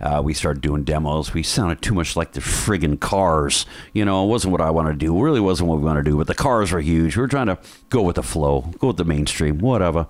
Uh, 0.00 0.20
we 0.24 0.34
started 0.34 0.60
doing 0.62 0.84
demos. 0.84 1.32
We 1.32 1.42
sounded 1.42 1.82
too 1.82 1.94
much 1.94 2.16
like 2.16 2.32
the 2.32 2.40
friggin' 2.40 3.00
Cars. 3.00 3.66
You 3.92 4.04
know, 4.04 4.24
it 4.24 4.28
wasn't 4.28 4.52
what 4.52 4.60
I 4.60 4.70
wanted 4.70 4.92
to 4.92 4.98
do. 5.06 5.16
It 5.16 5.22
really 5.22 5.40
wasn't 5.40 5.68
what 5.68 5.78
we 5.78 5.84
wanted 5.84 6.04
to 6.04 6.10
do. 6.10 6.16
But 6.16 6.26
the 6.26 6.34
Cars 6.34 6.72
were 6.72 6.80
huge. 6.80 7.16
We 7.16 7.22
were 7.22 7.28
trying 7.28 7.46
to 7.46 7.58
go 7.88 8.02
with 8.02 8.16
the 8.16 8.22
flow, 8.22 8.72
go 8.78 8.88
with 8.88 8.96
the 8.96 9.04
mainstream, 9.04 9.58
whatever. 9.58 10.06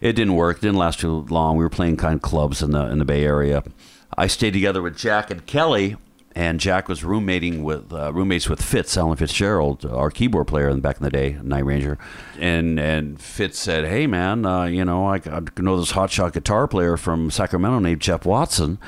It 0.00 0.12
didn't 0.14 0.34
work. 0.34 0.58
It 0.58 0.62
didn't 0.62 0.78
last 0.78 1.00
too 1.00 1.26
long. 1.28 1.56
We 1.56 1.64
were 1.64 1.70
playing 1.70 1.96
kind 1.96 2.14
of 2.14 2.22
clubs 2.22 2.62
in 2.62 2.72
the 2.72 2.86
in 2.86 2.98
the 2.98 3.04
Bay 3.04 3.24
Area. 3.24 3.62
I 4.16 4.26
stayed 4.26 4.52
together 4.52 4.82
with 4.82 4.96
Jack 4.96 5.30
and 5.30 5.44
Kelly, 5.46 5.96
and 6.34 6.60
Jack 6.60 6.88
was 6.88 7.04
roommating 7.04 7.62
with 7.62 7.92
uh, 7.92 8.12
roommates 8.12 8.48
with 8.48 8.62
Fitz, 8.62 8.96
Alan 8.96 9.16
Fitzgerald, 9.16 9.84
our 9.84 10.10
keyboard 10.10 10.46
player 10.46 10.68
in 10.68 10.80
back 10.80 10.98
in 10.98 11.02
the 11.02 11.10
day, 11.10 11.36
Night 11.42 11.64
Ranger. 11.64 11.98
And 12.38 12.78
and 12.78 13.20
Fitz 13.20 13.58
said, 13.58 13.84
"Hey 13.84 14.06
man, 14.06 14.46
uh, 14.46 14.64
you 14.64 14.84
know 14.84 15.06
I, 15.06 15.16
I 15.16 15.40
know 15.58 15.78
this 15.78 15.92
hotshot 15.92 16.32
guitar 16.32 16.66
player 16.66 16.96
from 16.96 17.30
Sacramento 17.30 17.78
named 17.80 18.00
Jeff 18.00 18.24
Watson." 18.24 18.78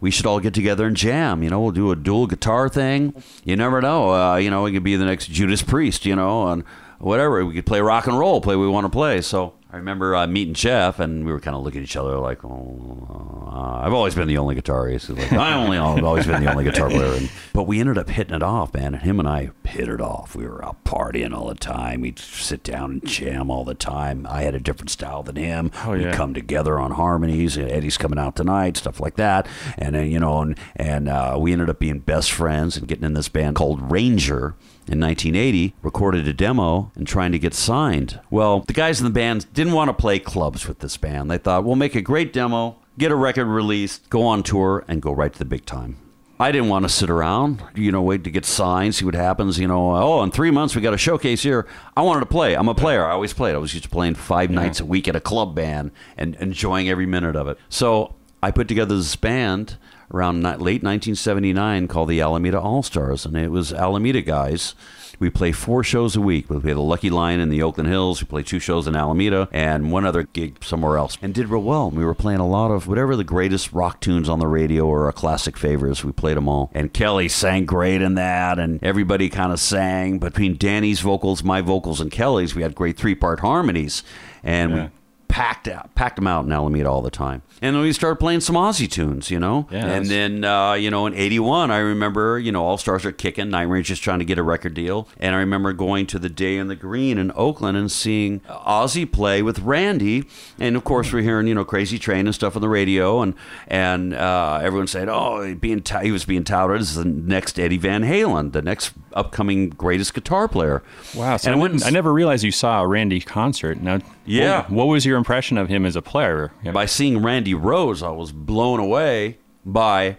We 0.00 0.10
should 0.10 0.26
all 0.26 0.40
get 0.40 0.54
together 0.54 0.86
and 0.86 0.96
jam. 0.96 1.42
You 1.42 1.50
know, 1.50 1.60
we'll 1.60 1.72
do 1.72 1.90
a 1.90 1.96
dual 1.96 2.26
guitar 2.26 2.68
thing. 2.68 3.20
You 3.44 3.56
never 3.56 3.80
know. 3.80 4.14
Uh, 4.14 4.36
you 4.36 4.50
know, 4.50 4.62
we 4.62 4.72
could 4.72 4.84
be 4.84 4.96
the 4.96 5.04
next 5.04 5.30
Judas 5.30 5.62
Priest. 5.62 6.06
You 6.06 6.16
know, 6.16 6.48
and 6.48 6.64
whatever. 6.98 7.44
We 7.44 7.54
could 7.54 7.66
play 7.66 7.80
rock 7.80 8.06
and 8.06 8.18
roll, 8.18 8.40
play 8.40 8.56
what 8.56 8.62
we 8.62 8.68
want 8.68 8.84
to 8.84 8.90
play. 8.90 9.20
So 9.20 9.54
I 9.70 9.76
remember 9.76 10.16
uh, 10.16 10.26
meeting 10.26 10.54
Jeff, 10.54 10.98
and 10.98 11.26
we 11.26 11.32
were 11.32 11.40
kind 11.40 11.54
of 11.54 11.62
looking 11.62 11.82
at 11.82 11.84
each 11.84 11.96
other 11.96 12.16
like, 12.16 12.42
oh, 12.42 13.48
uh, 13.52 13.84
I've 13.84 13.92
always 13.92 14.14
been 14.14 14.26
the 14.26 14.38
only 14.38 14.54
guitarist. 14.54 15.14
Like, 15.14 15.30
I 15.30 15.52
only, 15.52 15.76
I've 15.76 16.02
always 16.04 16.26
been 16.26 16.42
the 16.42 16.50
only 16.50 16.64
guitar 16.64 16.88
player. 16.88 17.12
And, 17.12 17.30
but 17.52 17.64
we 17.64 17.78
ended 17.78 17.98
up 17.98 18.08
hitting 18.08 18.34
it 18.34 18.42
off, 18.42 18.72
man. 18.72 18.94
And 18.94 19.02
him 19.02 19.18
and 19.18 19.28
I 19.28 19.50
hit 19.64 19.88
it 19.88 20.00
off. 20.00 20.34
We 20.34 20.46
were 20.46 20.64
out 20.64 20.82
partying 20.84 21.36
all 21.36 21.48
the 21.48 21.54
time. 21.54 22.00
We'd 22.00 22.18
sit 22.18 22.62
down 22.62 22.92
and 22.92 23.06
jam 23.06 23.50
all 23.50 23.64
the 23.64 23.74
time. 23.74 24.26
I 24.30 24.42
had 24.42 24.54
a 24.54 24.60
different 24.60 24.88
style 24.88 25.22
than 25.22 25.36
him. 25.36 25.70
Oh, 25.84 25.92
We'd 25.92 26.12
come 26.14 26.32
together 26.32 26.78
on 26.78 26.92
harmonies. 26.92 27.58
And 27.58 27.70
Eddie's 27.70 27.98
coming 27.98 28.18
out 28.18 28.36
tonight, 28.36 28.78
stuff 28.78 29.00
like 29.00 29.16
that. 29.16 29.46
And 29.76 29.94
then, 29.94 30.10
you 30.10 30.18
know, 30.18 30.40
and, 30.40 30.58
and 30.76 31.10
uh, 31.10 31.36
we 31.38 31.52
ended 31.52 31.68
up 31.68 31.78
being 31.78 31.98
best 31.98 32.32
friends 32.32 32.78
and 32.78 32.88
getting 32.88 33.04
in 33.04 33.12
this 33.12 33.28
band 33.28 33.56
called 33.56 33.92
Ranger 33.92 34.54
in 34.88 35.00
1980, 35.00 35.74
recorded 35.82 36.26
a 36.26 36.32
demo 36.32 36.90
and 36.94 37.06
trying 37.06 37.32
to 37.32 37.38
get 37.38 37.54
signed. 37.54 38.20
Well, 38.30 38.60
the 38.60 38.72
guys 38.72 39.00
in 39.00 39.04
the 39.04 39.10
band 39.10 39.52
didn't 39.52 39.72
want 39.72 39.88
to 39.88 39.94
play 39.94 40.18
clubs 40.18 40.66
with 40.66 40.78
this 40.80 40.96
band. 40.96 41.30
They 41.30 41.38
thought, 41.38 41.64
we'll 41.64 41.76
make 41.76 41.94
a 41.94 42.02
great 42.02 42.32
demo, 42.32 42.76
get 42.96 43.12
a 43.12 43.16
record 43.16 43.46
released, 43.46 44.08
go 44.10 44.22
on 44.22 44.42
tour, 44.42 44.84
and 44.88 45.02
go 45.02 45.12
right 45.12 45.32
to 45.32 45.38
the 45.38 45.44
big 45.44 45.66
time. 45.66 45.96
I 46.40 46.52
didn't 46.52 46.68
want 46.68 46.84
to 46.84 46.88
sit 46.88 47.10
around, 47.10 47.64
you 47.74 47.90
know, 47.90 48.00
wait 48.00 48.22
to 48.24 48.30
get 48.30 48.44
signed, 48.44 48.94
see 48.94 49.04
what 49.04 49.16
happens. 49.16 49.58
You 49.58 49.66
know, 49.66 49.96
oh, 49.96 50.22
in 50.22 50.30
three 50.30 50.52
months 50.52 50.76
we 50.76 50.82
got 50.82 50.94
a 50.94 50.98
showcase 50.98 51.42
here. 51.42 51.66
I 51.96 52.02
wanted 52.02 52.20
to 52.20 52.26
play. 52.26 52.54
I'm 52.54 52.68
a 52.68 52.74
player. 52.76 53.04
I 53.04 53.10
always 53.10 53.32
played. 53.32 53.56
I 53.56 53.58
was 53.58 53.74
used 53.74 53.84
to 53.84 53.90
playing 53.90 54.14
five 54.14 54.48
nights 54.50 54.78
a 54.78 54.84
week 54.84 55.08
at 55.08 55.16
a 55.16 55.20
club 55.20 55.56
band 55.56 55.90
and 56.16 56.36
enjoying 56.36 56.88
every 56.88 57.06
minute 57.06 57.34
of 57.34 57.48
it. 57.48 57.58
So 57.68 58.14
I 58.40 58.52
put 58.52 58.68
together 58.68 58.96
this 58.96 59.16
band 59.16 59.78
around 60.12 60.42
late 60.42 60.82
1979 60.82 61.88
called 61.88 62.08
the 62.08 62.20
Alameda 62.20 62.60
All 62.60 62.82
Stars, 62.82 63.26
and 63.26 63.36
it 63.36 63.50
was 63.50 63.72
Alameda 63.72 64.22
guys. 64.22 64.74
We 65.18 65.30
play 65.30 65.50
four 65.50 65.82
shows 65.82 66.14
a 66.14 66.20
week. 66.20 66.48
We 66.48 66.60
play 66.60 66.72
the 66.72 66.80
Lucky 66.80 67.10
Lion 67.10 67.40
in 67.40 67.48
the 67.48 67.62
Oakland 67.62 67.88
Hills. 67.88 68.22
We 68.22 68.28
play 68.28 68.42
two 68.44 68.60
shows 68.60 68.86
in 68.86 68.94
Alameda 68.94 69.48
and 69.50 69.90
one 69.90 70.04
other 70.04 70.22
gig 70.22 70.62
somewhere 70.62 70.96
else. 70.96 71.18
And 71.20 71.34
did 71.34 71.48
real 71.48 71.62
well. 71.62 71.90
We 71.90 72.04
were 72.04 72.14
playing 72.14 72.38
a 72.38 72.46
lot 72.46 72.70
of 72.70 72.86
whatever 72.86 73.16
the 73.16 73.24
greatest 73.24 73.72
rock 73.72 74.00
tunes 74.00 74.28
on 74.28 74.38
the 74.38 74.46
radio 74.46 74.86
or 74.86 75.06
our 75.06 75.12
classic 75.12 75.56
favorites. 75.56 76.04
We 76.04 76.12
played 76.12 76.36
them 76.36 76.48
all. 76.48 76.70
And 76.72 76.92
Kelly 76.92 77.28
sang 77.28 77.64
great 77.66 78.00
in 78.00 78.14
that, 78.14 78.60
and 78.60 78.82
everybody 78.82 79.28
kind 79.28 79.52
of 79.52 79.58
sang. 79.58 80.18
Between 80.20 80.56
Danny's 80.56 81.00
vocals, 81.00 81.42
my 81.42 81.62
vocals, 81.62 82.00
and 82.00 82.12
Kelly's, 82.12 82.54
we 82.54 82.62
had 82.62 82.76
great 82.76 82.96
three 82.96 83.16
part 83.16 83.40
harmonies. 83.40 84.04
And 84.44 84.72
we 84.72 84.88
packed 85.28 85.68
out, 85.68 85.94
packed 85.94 86.16
them 86.16 86.26
out 86.26 86.44
in 86.44 86.52
Alameda 86.52 86.88
all 86.88 87.02
the 87.02 87.10
time. 87.10 87.42
And 87.60 87.74
then 87.76 87.82
we 87.82 87.92
started 87.92 88.16
playing 88.16 88.40
some 88.40 88.56
Ozzy 88.56 88.90
tunes, 88.90 89.30
you 89.30 89.38
know. 89.38 89.66
Yeah, 89.70 89.86
and 89.86 90.06
then 90.06 90.44
uh, 90.44 90.72
you 90.74 90.90
know 90.90 91.06
in 91.06 91.14
'81, 91.14 91.70
I 91.70 91.78
remember 91.78 92.38
you 92.38 92.52
know 92.52 92.64
All 92.64 92.78
Stars 92.78 93.04
are 93.04 93.12
kicking, 93.12 93.50
Night 93.50 93.62
Rangers 93.62 93.98
trying 94.00 94.20
to 94.20 94.24
get 94.24 94.38
a 94.38 94.42
record 94.42 94.74
deal, 94.74 95.08
and 95.18 95.34
I 95.34 95.38
remember 95.38 95.72
going 95.72 96.06
to 96.08 96.18
the 96.18 96.28
Day 96.28 96.56
in 96.56 96.68
the 96.68 96.76
Green 96.76 97.18
in 97.18 97.32
Oakland 97.34 97.76
and 97.76 97.90
seeing 97.90 98.40
Ozzy 98.40 99.10
play 99.10 99.42
with 99.42 99.58
Randy, 99.60 100.24
and 100.58 100.76
of 100.76 100.84
course 100.84 101.12
we're 101.12 101.22
hearing 101.22 101.46
you 101.46 101.54
know 101.54 101.64
Crazy 101.64 101.98
Train 101.98 102.26
and 102.26 102.34
stuff 102.34 102.56
on 102.56 102.62
the 102.62 102.68
radio, 102.68 103.20
and 103.20 103.34
and 103.66 104.14
uh, 104.14 104.60
everyone 104.62 104.86
said, 104.86 105.08
oh, 105.08 105.54
being 105.54 105.82
t- 105.82 106.02
he 106.02 106.12
was 106.12 106.24
being 106.24 106.44
touted 106.44 106.80
as 106.80 106.94
the 106.94 107.04
next 107.04 107.58
Eddie 107.58 107.76
Van 107.78 108.02
Halen, 108.02 108.52
the 108.52 108.62
next 108.62 108.92
upcoming 109.18 109.70
greatest 109.70 110.14
guitar 110.14 110.48
player. 110.48 110.82
Wow. 111.14 111.36
So 111.36 111.50
and 111.50 111.58
I, 111.58 111.62
went 111.62 111.84
I 111.84 111.90
never 111.90 112.12
realized 112.12 112.44
you 112.44 112.52
saw 112.52 112.82
a 112.82 112.86
Randy 112.86 113.20
concert. 113.20 113.80
Now, 113.80 113.98
Yeah. 114.24 114.62
What, 114.62 114.70
what 114.70 114.84
was 114.86 115.04
your 115.04 115.16
impression 115.18 115.58
of 115.58 115.68
him 115.68 115.84
as 115.84 115.96
a 115.96 116.02
player? 116.02 116.52
by 116.72 116.86
seeing 116.86 117.22
Randy 117.22 117.54
Rhoads, 117.54 118.02
I 118.06 118.10
was 118.10 118.32
blown 118.32 118.80
away 118.80 119.38
by 119.66 120.18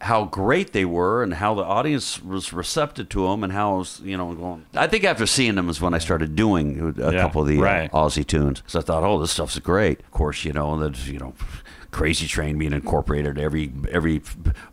how 0.00 0.24
great 0.26 0.72
they 0.74 0.84
were 0.84 1.22
and 1.22 1.34
how 1.34 1.54
the 1.54 1.62
audience 1.62 2.22
was 2.22 2.52
receptive 2.52 3.08
to 3.08 3.26
them 3.26 3.42
and 3.42 3.52
how 3.52 3.78
was, 3.78 4.00
you 4.04 4.16
know, 4.18 4.34
going. 4.34 4.66
I 4.74 4.86
think 4.86 5.04
after 5.04 5.24
seeing 5.24 5.54
them 5.54 5.70
is 5.70 5.80
when 5.80 5.94
I 5.94 5.98
started 5.98 6.36
doing 6.36 6.94
a 7.00 7.12
Yeah, 7.12 7.20
couple 7.22 7.40
of 7.42 7.48
the 7.48 7.58
right. 7.58 7.88
uh, 7.92 7.96
Ozzy 8.04 8.26
tunes. 8.26 8.62
So 8.66 8.80
I 8.80 8.82
thought, 8.82 9.02
oh, 9.02 9.18
this 9.18 9.30
stuff's 9.30 9.58
great. 9.60 10.00
Of 10.00 10.10
course, 10.10 10.44
you 10.44 10.52
know 10.52 10.78
that 10.80 11.06
you 11.06 11.18
know. 11.18 11.32
Crazy 11.94 12.26
Train 12.26 12.58
being 12.58 12.72
incorporated 12.72 13.38
every 13.38 13.72
every 13.88 14.20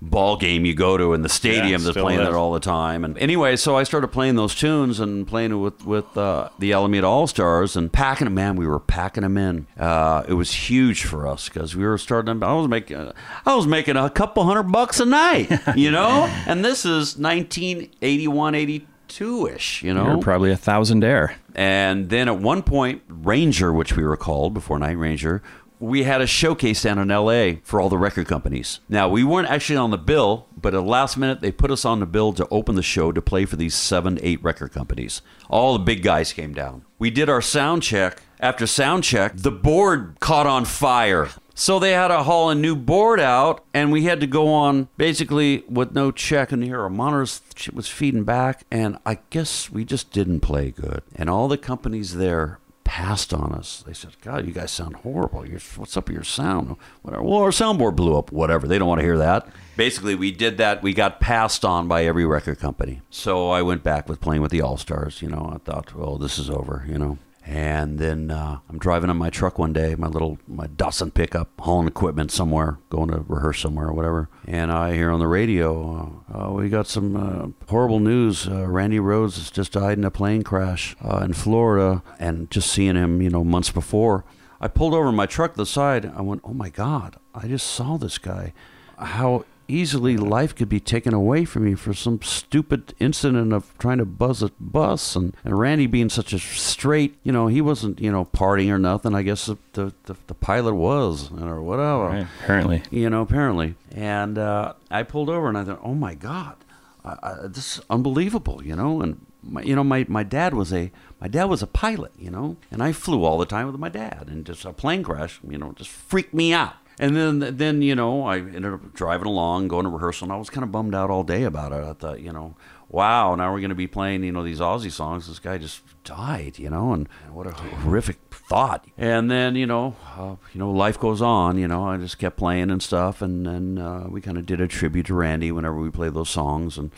ball 0.01 0.37
game 0.37 0.65
you 0.65 0.73
go 0.73 0.97
to 0.97 1.13
in 1.13 1.21
the 1.21 1.29
stadium 1.29 1.83
that's 1.83 1.91
still 1.93 2.03
playing 2.03 2.19
is. 2.19 2.27
that 2.27 2.33
all 2.33 2.51
the 2.51 2.59
time. 2.59 3.05
And 3.05 3.15
anyway, 3.19 3.55
so 3.57 3.77
I 3.77 3.83
started 3.83 4.07
playing 4.07 4.37
those 4.37 4.55
tunes 4.55 4.99
and 4.99 5.27
playing 5.27 5.51
it 5.51 5.55
with 5.55 5.85
with 5.85 6.17
uh, 6.17 6.49
the 6.57 6.73
Alameda 6.73 7.05
All 7.05 7.27
Stars 7.27 7.75
and 7.75 7.93
packing 7.93 8.25
them. 8.25 8.33
Man, 8.33 8.55
we 8.55 8.65
were 8.65 8.79
packing 8.79 9.21
them 9.21 9.37
in. 9.37 9.67
Uh, 9.77 10.23
it 10.27 10.33
was 10.33 10.51
huge 10.51 11.03
for 11.03 11.27
us 11.27 11.47
because 11.47 11.75
we 11.75 11.83
were 11.85 11.99
starting. 11.99 12.41
I 12.41 12.53
was 12.53 12.67
making 12.67 13.11
I 13.45 13.55
was 13.55 13.67
making 13.67 13.97
a 13.97 14.09
couple 14.09 14.43
hundred 14.43 14.63
bucks 14.63 14.99
a 14.99 15.05
night, 15.05 15.51
you 15.75 15.91
know. 15.91 16.25
and 16.47 16.65
this 16.65 16.85
is 16.85 17.19
1981, 17.19 18.55
82 18.55 19.47
ish, 19.47 19.83
you 19.83 19.93
know. 19.93 20.07
You're 20.07 20.17
probably 20.17 20.51
a 20.51 20.57
thousand 20.57 21.03
air. 21.03 21.35
And 21.53 22.09
then 22.09 22.27
at 22.27 22.39
one 22.39 22.63
point, 22.63 23.01
Ranger, 23.09 23.73
which 23.73 23.95
we 23.95 24.03
were 24.03 24.17
called 24.17 24.53
before 24.53 24.79
Night 24.79 24.97
Ranger, 24.97 25.43
we 25.81 26.03
had 26.03 26.21
a 26.21 26.27
showcase 26.27 26.83
down 26.83 26.99
in 26.99 27.07
LA 27.07 27.59
for 27.63 27.81
all 27.81 27.89
the 27.89 27.97
record 27.97 28.27
companies. 28.27 28.79
Now, 28.87 29.09
we 29.09 29.23
weren't 29.23 29.49
actually 29.49 29.77
on 29.77 29.89
the 29.89 29.97
bill, 29.97 30.45
but 30.55 30.75
at 30.75 30.77
the 30.77 30.83
last 30.83 31.17
minute, 31.17 31.41
they 31.41 31.51
put 31.51 31.71
us 31.71 31.83
on 31.83 31.99
the 31.99 32.05
bill 32.05 32.33
to 32.33 32.47
open 32.49 32.75
the 32.75 32.83
show 32.83 33.11
to 33.11 33.21
play 33.21 33.45
for 33.45 33.55
these 33.55 33.73
seven, 33.73 34.19
eight 34.21 34.41
record 34.43 34.71
companies. 34.71 35.23
All 35.49 35.73
the 35.73 35.83
big 35.83 36.03
guys 36.03 36.33
came 36.33 36.53
down. 36.53 36.85
We 36.99 37.09
did 37.09 37.29
our 37.29 37.41
sound 37.41 37.81
check. 37.81 38.21
After 38.39 38.67
sound 38.67 39.03
check, 39.03 39.33
the 39.35 39.51
board 39.51 40.17
caught 40.19 40.47
on 40.47 40.65
fire. 40.65 41.29
So 41.53 41.79
they 41.79 41.91
had 41.91 42.07
to 42.07 42.23
haul 42.23 42.49
a 42.49 42.55
new 42.55 42.75
board 42.75 43.19
out, 43.19 43.63
and 43.73 43.91
we 43.91 44.05
had 44.05 44.19
to 44.21 44.27
go 44.27 44.47
on 44.47 44.87
basically 44.97 45.63
with 45.67 45.93
no 45.93 46.11
check. 46.11 46.51
And 46.51 46.63
here 46.63 46.81
our 46.81 46.89
monitors 46.89 47.41
shit 47.55 47.73
was 47.73 47.87
feeding 47.87 48.23
back, 48.23 48.65
and 48.71 48.97
I 49.05 49.19
guess 49.29 49.69
we 49.69 49.85
just 49.85 50.11
didn't 50.11 50.39
play 50.39 50.71
good. 50.71 51.03
And 51.15 51.29
all 51.29 51.47
the 51.47 51.57
companies 51.57 52.15
there 52.15 52.59
passed 52.91 53.33
on 53.33 53.53
us. 53.53 53.85
They 53.87 53.93
said, 53.93 54.17
"God, 54.21 54.45
you 54.45 54.51
guys 54.51 54.69
sound 54.69 54.97
horrible. 54.97 55.47
You're, 55.47 55.61
what's 55.77 55.95
up 55.95 56.09
with 56.09 56.15
your 56.15 56.25
sound? 56.25 56.75
Whatever. 57.03 57.23
Well, 57.23 57.39
our 57.39 57.51
soundboard 57.51 57.95
blew 57.95 58.17
up. 58.17 58.33
Whatever. 58.33 58.67
They 58.67 58.77
don't 58.77 58.87
want 58.89 58.99
to 58.99 59.05
hear 59.05 59.17
that." 59.17 59.47
Basically, 59.77 60.13
we 60.13 60.29
did 60.33 60.57
that. 60.57 60.83
We 60.83 60.93
got 60.93 61.21
passed 61.21 61.63
on 61.63 61.87
by 61.87 62.03
every 62.03 62.25
record 62.25 62.59
company. 62.59 62.99
So 63.09 63.49
I 63.49 63.61
went 63.61 63.81
back 63.81 64.09
with 64.09 64.19
playing 64.19 64.41
with 64.41 64.51
the 64.51 64.61
All 64.61 64.75
Stars. 64.75 65.21
You 65.21 65.29
know, 65.29 65.53
I 65.55 65.59
thought, 65.59 65.95
"Well, 65.95 66.17
this 66.17 66.37
is 66.37 66.49
over." 66.49 66.85
You 66.85 66.97
know. 66.97 67.17
And 67.43 67.97
then 67.97 68.29
uh, 68.29 68.59
I'm 68.69 68.77
driving 68.77 69.09
in 69.09 69.17
my 69.17 69.31
truck 69.31 69.57
one 69.57 69.73
day, 69.73 69.95
my 69.95 70.07
little 70.07 70.37
my 70.47 70.67
Datsun 70.67 71.11
pickup, 71.13 71.49
hauling 71.59 71.87
equipment 71.87 72.31
somewhere, 72.31 72.77
going 72.89 73.09
to 73.09 73.25
rehearse 73.27 73.59
somewhere 73.59 73.87
or 73.87 73.93
whatever. 73.93 74.29
And 74.45 74.71
I 74.71 74.93
hear 74.93 75.09
on 75.09 75.19
the 75.19 75.27
radio, 75.27 76.23
uh, 76.31 76.37
uh, 76.37 76.51
we 76.51 76.69
got 76.69 76.87
some 76.87 77.15
uh, 77.15 77.69
horrible 77.69 77.99
news. 77.99 78.47
Uh, 78.47 78.67
Randy 78.67 78.99
Rhoads 78.99 79.37
has 79.37 79.49
just 79.49 79.71
died 79.71 79.97
in 79.97 80.03
a 80.03 80.11
plane 80.11 80.43
crash 80.43 80.95
uh, 81.03 81.17
in 81.17 81.33
Florida. 81.33 82.03
And 82.19 82.49
just 82.51 82.71
seeing 82.71 82.95
him, 82.95 83.21
you 83.21 83.29
know, 83.29 83.43
months 83.43 83.71
before, 83.71 84.23
I 84.59 84.67
pulled 84.67 84.93
over 84.93 85.11
my 85.11 85.25
truck 85.25 85.53
to 85.53 85.57
the 85.57 85.65
side. 85.65 86.05
I 86.15 86.21
went, 86.21 86.41
oh 86.43 86.53
my 86.53 86.69
God, 86.69 87.15
I 87.33 87.47
just 87.47 87.65
saw 87.65 87.97
this 87.97 88.19
guy. 88.19 88.53
How 88.99 89.45
easily 89.71 90.17
life 90.17 90.55
could 90.55 90.69
be 90.69 90.79
taken 90.79 91.13
away 91.13 91.45
from 91.45 91.67
you 91.67 91.75
for 91.75 91.93
some 91.93 92.21
stupid 92.21 92.93
incident 92.99 93.53
of 93.53 93.77
trying 93.77 93.97
to 93.97 94.05
buzz 94.05 94.43
a 94.43 94.51
bus 94.59 95.15
and, 95.15 95.35
and 95.43 95.57
Randy 95.57 95.87
being 95.87 96.09
such 96.09 96.33
a 96.33 96.39
straight, 96.39 97.17
you 97.23 97.31
know, 97.31 97.47
he 97.47 97.61
wasn't, 97.61 97.99
you 97.99 98.11
know, 98.11 98.25
partying 98.25 98.69
or 98.69 98.77
nothing. 98.77 99.15
I 99.15 99.21
guess 99.21 99.45
the, 99.45 99.57
the, 99.73 99.93
the, 100.05 100.15
the 100.27 100.33
pilot 100.33 100.75
was 100.75 101.31
or 101.31 101.61
whatever 101.61 102.07
Right. 102.07 102.27
Apparently. 102.43 102.83
you 102.91 103.09
know, 103.09 103.21
apparently. 103.21 103.75
And 103.91 104.37
uh, 104.37 104.73
I 104.89 105.03
pulled 105.03 105.29
over 105.29 105.47
and 105.47 105.57
I 105.57 105.63
thought, 105.63 105.79
oh 105.83 105.95
my 105.95 106.15
God, 106.15 106.55
I, 107.03 107.17
I, 107.21 107.33
this 107.47 107.77
is 107.77 107.83
unbelievable, 107.89 108.61
you 108.63 108.75
know. 108.75 109.01
And 109.01 109.25
my, 109.43 109.61
you 109.63 109.75
know, 109.75 109.83
my, 109.83 110.05
my 110.07 110.23
dad 110.23 110.53
was 110.53 110.71
a 110.73 110.91
my 111.19 111.27
dad 111.27 111.45
was 111.45 111.61
a 111.61 111.67
pilot, 111.67 112.11
you 112.17 112.31
know, 112.31 112.57
and 112.71 112.81
I 112.81 112.91
flew 112.93 113.23
all 113.23 113.37
the 113.37 113.45
time 113.45 113.67
with 113.67 113.79
my 113.79 113.89
dad, 113.89 114.27
and 114.27 114.43
just 114.43 114.65
a 114.65 114.73
plane 114.73 115.03
crash, 115.03 115.39
you 115.47 115.57
know, 115.57 115.71
just 115.73 115.89
freaked 115.89 116.33
me 116.33 116.51
out. 116.51 116.73
And 117.01 117.15
then, 117.15 117.57
then 117.57 117.81
you 117.81 117.95
know, 117.95 118.25
I 118.25 118.37
ended 118.37 118.65
up 118.65 118.93
driving 118.93 119.27
along, 119.27 119.67
going 119.67 119.85
to 119.85 119.89
rehearsal, 119.89 120.25
and 120.25 120.31
I 120.31 120.37
was 120.37 120.49
kind 120.49 120.63
of 120.63 120.71
bummed 120.71 120.93
out 120.93 121.09
all 121.09 121.23
day 121.23 121.43
about 121.43 121.71
it. 121.71 121.83
I 121.83 121.93
thought, 121.93 122.21
you 122.21 122.31
know, 122.31 122.55
wow, 122.89 123.33
now 123.33 123.51
we're 123.51 123.59
going 123.59 123.69
to 123.69 123.75
be 123.75 123.87
playing, 123.87 124.23
you 124.23 124.31
know, 124.31 124.43
these 124.43 124.59
Ozzy 124.59 124.91
songs. 124.91 125.27
This 125.27 125.39
guy 125.39 125.57
just 125.57 125.81
died, 126.03 126.59
you 126.59 126.69
know, 126.69 126.93
and 126.93 127.09
what 127.31 127.47
a 127.47 127.51
horrific 127.51 128.17
thought. 128.29 128.85
And 128.99 129.31
then, 129.31 129.55
you 129.55 129.65
know, 129.65 129.95
uh, 130.15 130.35
you 130.53 130.59
know, 130.59 130.69
life 130.69 130.99
goes 130.99 131.23
on. 131.23 131.57
You 131.57 131.67
know, 131.67 131.87
I 131.87 131.97
just 131.97 132.19
kept 132.19 132.37
playing 132.37 132.69
and 132.69 132.83
stuff, 132.83 133.21
and 133.21 133.47
then 133.47 133.77
uh, 133.79 134.05
we 134.07 134.21
kind 134.21 134.37
of 134.37 134.45
did 134.45 134.61
a 134.61 134.67
tribute 134.67 135.07
to 135.07 135.15
Randy 135.15 135.51
whenever 135.51 135.77
we 135.77 135.89
played 135.89 136.13
those 136.13 136.29
songs, 136.29 136.77
and 136.77 136.91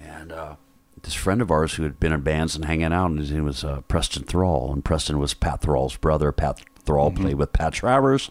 and 0.00 0.30
uh, 0.30 0.54
this 1.02 1.14
friend 1.14 1.42
of 1.42 1.50
ours 1.50 1.74
who 1.74 1.82
had 1.82 1.98
been 1.98 2.12
in 2.12 2.20
bands 2.20 2.54
and 2.54 2.66
hanging 2.66 2.92
out, 2.92 3.10
and 3.10 3.18
his 3.18 3.32
name 3.32 3.44
was 3.44 3.64
uh, 3.64 3.80
Preston 3.88 4.22
Thrall, 4.22 4.72
and 4.72 4.84
Preston 4.84 5.18
was 5.18 5.34
Pat 5.34 5.60
Thrall's 5.60 5.96
brother. 5.96 6.30
Pat 6.30 6.60
Thrall 6.84 7.10
played 7.10 7.34
with 7.34 7.52
Pat 7.52 7.72
Travers, 7.72 8.30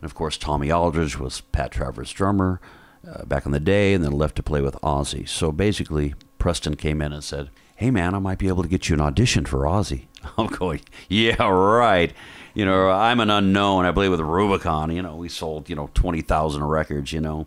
and 0.00 0.08
of 0.08 0.14
course 0.14 0.36
Tommy 0.36 0.70
Aldridge 0.70 1.18
was 1.18 1.40
Pat 1.40 1.72
Travers' 1.72 2.12
drummer 2.12 2.60
uh, 3.08 3.24
back 3.24 3.46
in 3.46 3.52
the 3.52 3.60
day, 3.60 3.94
and 3.94 4.04
then 4.04 4.12
left 4.12 4.36
to 4.36 4.42
play 4.42 4.60
with 4.60 4.74
Ozzy. 4.82 5.28
So 5.28 5.52
basically, 5.52 6.14
Preston 6.38 6.76
came 6.76 7.00
in 7.00 7.12
and 7.12 7.24
said, 7.24 7.50
"Hey 7.76 7.90
man, 7.90 8.14
I 8.14 8.18
might 8.18 8.38
be 8.38 8.48
able 8.48 8.62
to 8.62 8.68
get 8.68 8.88
you 8.88 8.94
an 8.94 9.00
audition 9.00 9.44
for 9.44 9.60
Ozzy." 9.60 10.06
I'm 10.38 10.48
going, 10.48 10.80
"Yeah, 11.08 11.48
right." 11.48 12.12
You 12.54 12.64
know, 12.64 12.90
I'm 12.90 13.20
an 13.20 13.30
unknown. 13.30 13.84
I 13.84 13.90
believe 13.90 14.10
with 14.10 14.20
Rubicon. 14.20 14.90
You 14.90 15.02
know, 15.02 15.16
we 15.16 15.28
sold 15.28 15.68
you 15.68 15.76
know 15.76 15.90
twenty 15.94 16.20
thousand 16.20 16.64
records. 16.64 17.12
You 17.12 17.20
know, 17.20 17.46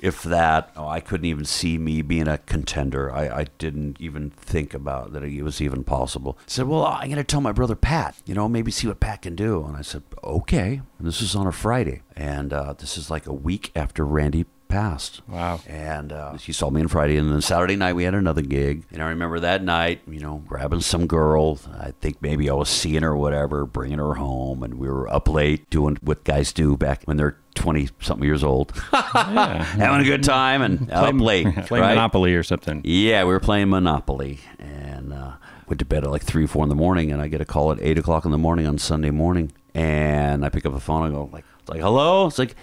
if 0.00 0.22
that. 0.24 0.72
Oh, 0.76 0.88
I 0.88 1.00
couldn't 1.00 1.26
even 1.26 1.44
see 1.44 1.78
me 1.78 2.02
being 2.02 2.28
a 2.28 2.38
contender. 2.38 3.12
I, 3.12 3.28
I 3.40 3.46
didn't 3.58 4.00
even 4.00 4.30
think 4.30 4.74
about 4.74 5.12
that 5.12 5.22
it 5.22 5.42
was 5.42 5.60
even 5.60 5.84
possible. 5.84 6.38
I 6.40 6.44
said, 6.46 6.66
"Well, 6.66 6.84
I'm 6.84 7.12
to 7.12 7.24
tell 7.24 7.40
my 7.40 7.52
brother 7.52 7.76
Pat. 7.76 8.16
You 8.24 8.34
know, 8.34 8.48
maybe 8.48 8.70
see 8.70 8.86
what 8.86 9.00
Pat 9.00 9.22
can 9.22 9.36
do." 9.36 9.64
And 9.64 9.76
I 9.76 9.82
said, 9.82 10.02
"Okay." 10.24 10.80
And 10.98 11.06
this 11.06 11.20
is 11.20 11.34
on 11.34 11.46
a 11.46 11.52
Friday, 11.52 12.02
and 12.16 12.52
uh, 12.52 12.74
this 12.74 12.96
is 12.96 13.10
like 13.10 13.26
a 13.26 13.32
week 13.32 13.72
after 13.74 14.04
Randy 14.04 14.46
passed. 14.72 15.20
Wow. 15.28 15.60
And 15.66 16.12
uh, 16.12 16.38
she 16.38 16.52
saw 16.52 16.70
me 16.70 16.80
on 16.80 16.88
Friday, 16.88 17.18
and 17.18 17.30
then 17.30 17.42
Saturday 17.42 17.76
night 17.76 17.92
we 17.92 18.04
had 18.04 18.14
another 18.14 18.40
gig. 18.40 18.84
And 18.90 19.02
I 19.02 19.10
remember 19.10 19.38
that 19.40 19.62
night, 19.62 20.00
you 20.08 20.18
know, 20.18 20.42
grabbing 20.46 20.80
some 20.80 21.06
girl. 21.06 21.58
I 21.78 21.90
think 22.00 22.22
maybe 22.22 22.48
I 22.48 22.54
was 22.54 22.70
seeing 22.70 23.02
her 23.02 23.10
or 23.10 23.16
whatever, 23.18 23.66
bringing 23.66 23.98
her 23.98 24.14
home, 24.14 24.62
and 24.62 24.74
we 24.74 24.88
were 24.88 25.12
up 25.12 25.28
late 25.28 25.68
doing 25.68 25.98
what 26.00 26.24
guys 26.24 26.52
do 26.54 26.76
back 26.78 27.02
when 27.04 27.18
they're 27.18 27.36
twenty 27.54 27.90
something 28.00 28.24
years 28.24 28.42
old, 28.42 28.72
having 28.92 30.00
a 30.00 30.04
good 30.04 30.24
time 30.24 30.62
and 30.62 30.90
up 30.90 31.14
late, 31.20 31.44
Playing 31.66 31.84
right? 31.84 31.94
Monopoly 31.94 32.34
or 32.34 32.42
something. 32.42 32.80
Yeah, 32.82 33.24
we 33.24 33.32
were 33.32 33.40
playing 33.40 33.68
Monopoly, 33.68 34.40
and 34.58 35.12
uh, 35.12 35.32
went 35.68 35.80
to 35.80 35.84
bed 35.84 36.04
at 36.04 36.10
like 36.10 36.22
three, 36.22 36.46
four 36.46 36.62
in 36.62 36.70
the 36.70 36.74
morning, 36.74 37.12
and 37.12 37.20
I 37.20 37.28
get 37.28 37.42
a 37.42 37.44
call 37.44 37.72
at 37.72 37.78
eight 37.82 37.98
o'clock 37.98 38.24
in 38.24 38.30
the 38.30 38.38
morning 38.38 38.66
on 38.66 38.78
Sunday 38.78 39.10
morning, 39.10 39.52
and 39.74 40.46
I 40.46 40.48
pick 40.48 40.64
up 40.64 40.72
the 40.72 40.80
phone. 40.80 41.04
and 41.04 41.14
go 41.14 41.28
like, 41.30 41.44
it's 41.60 41.68
like, 41.68 41.82
hello. 41.82 42.26
It's 42.26 42.38
like. 42.38 42.56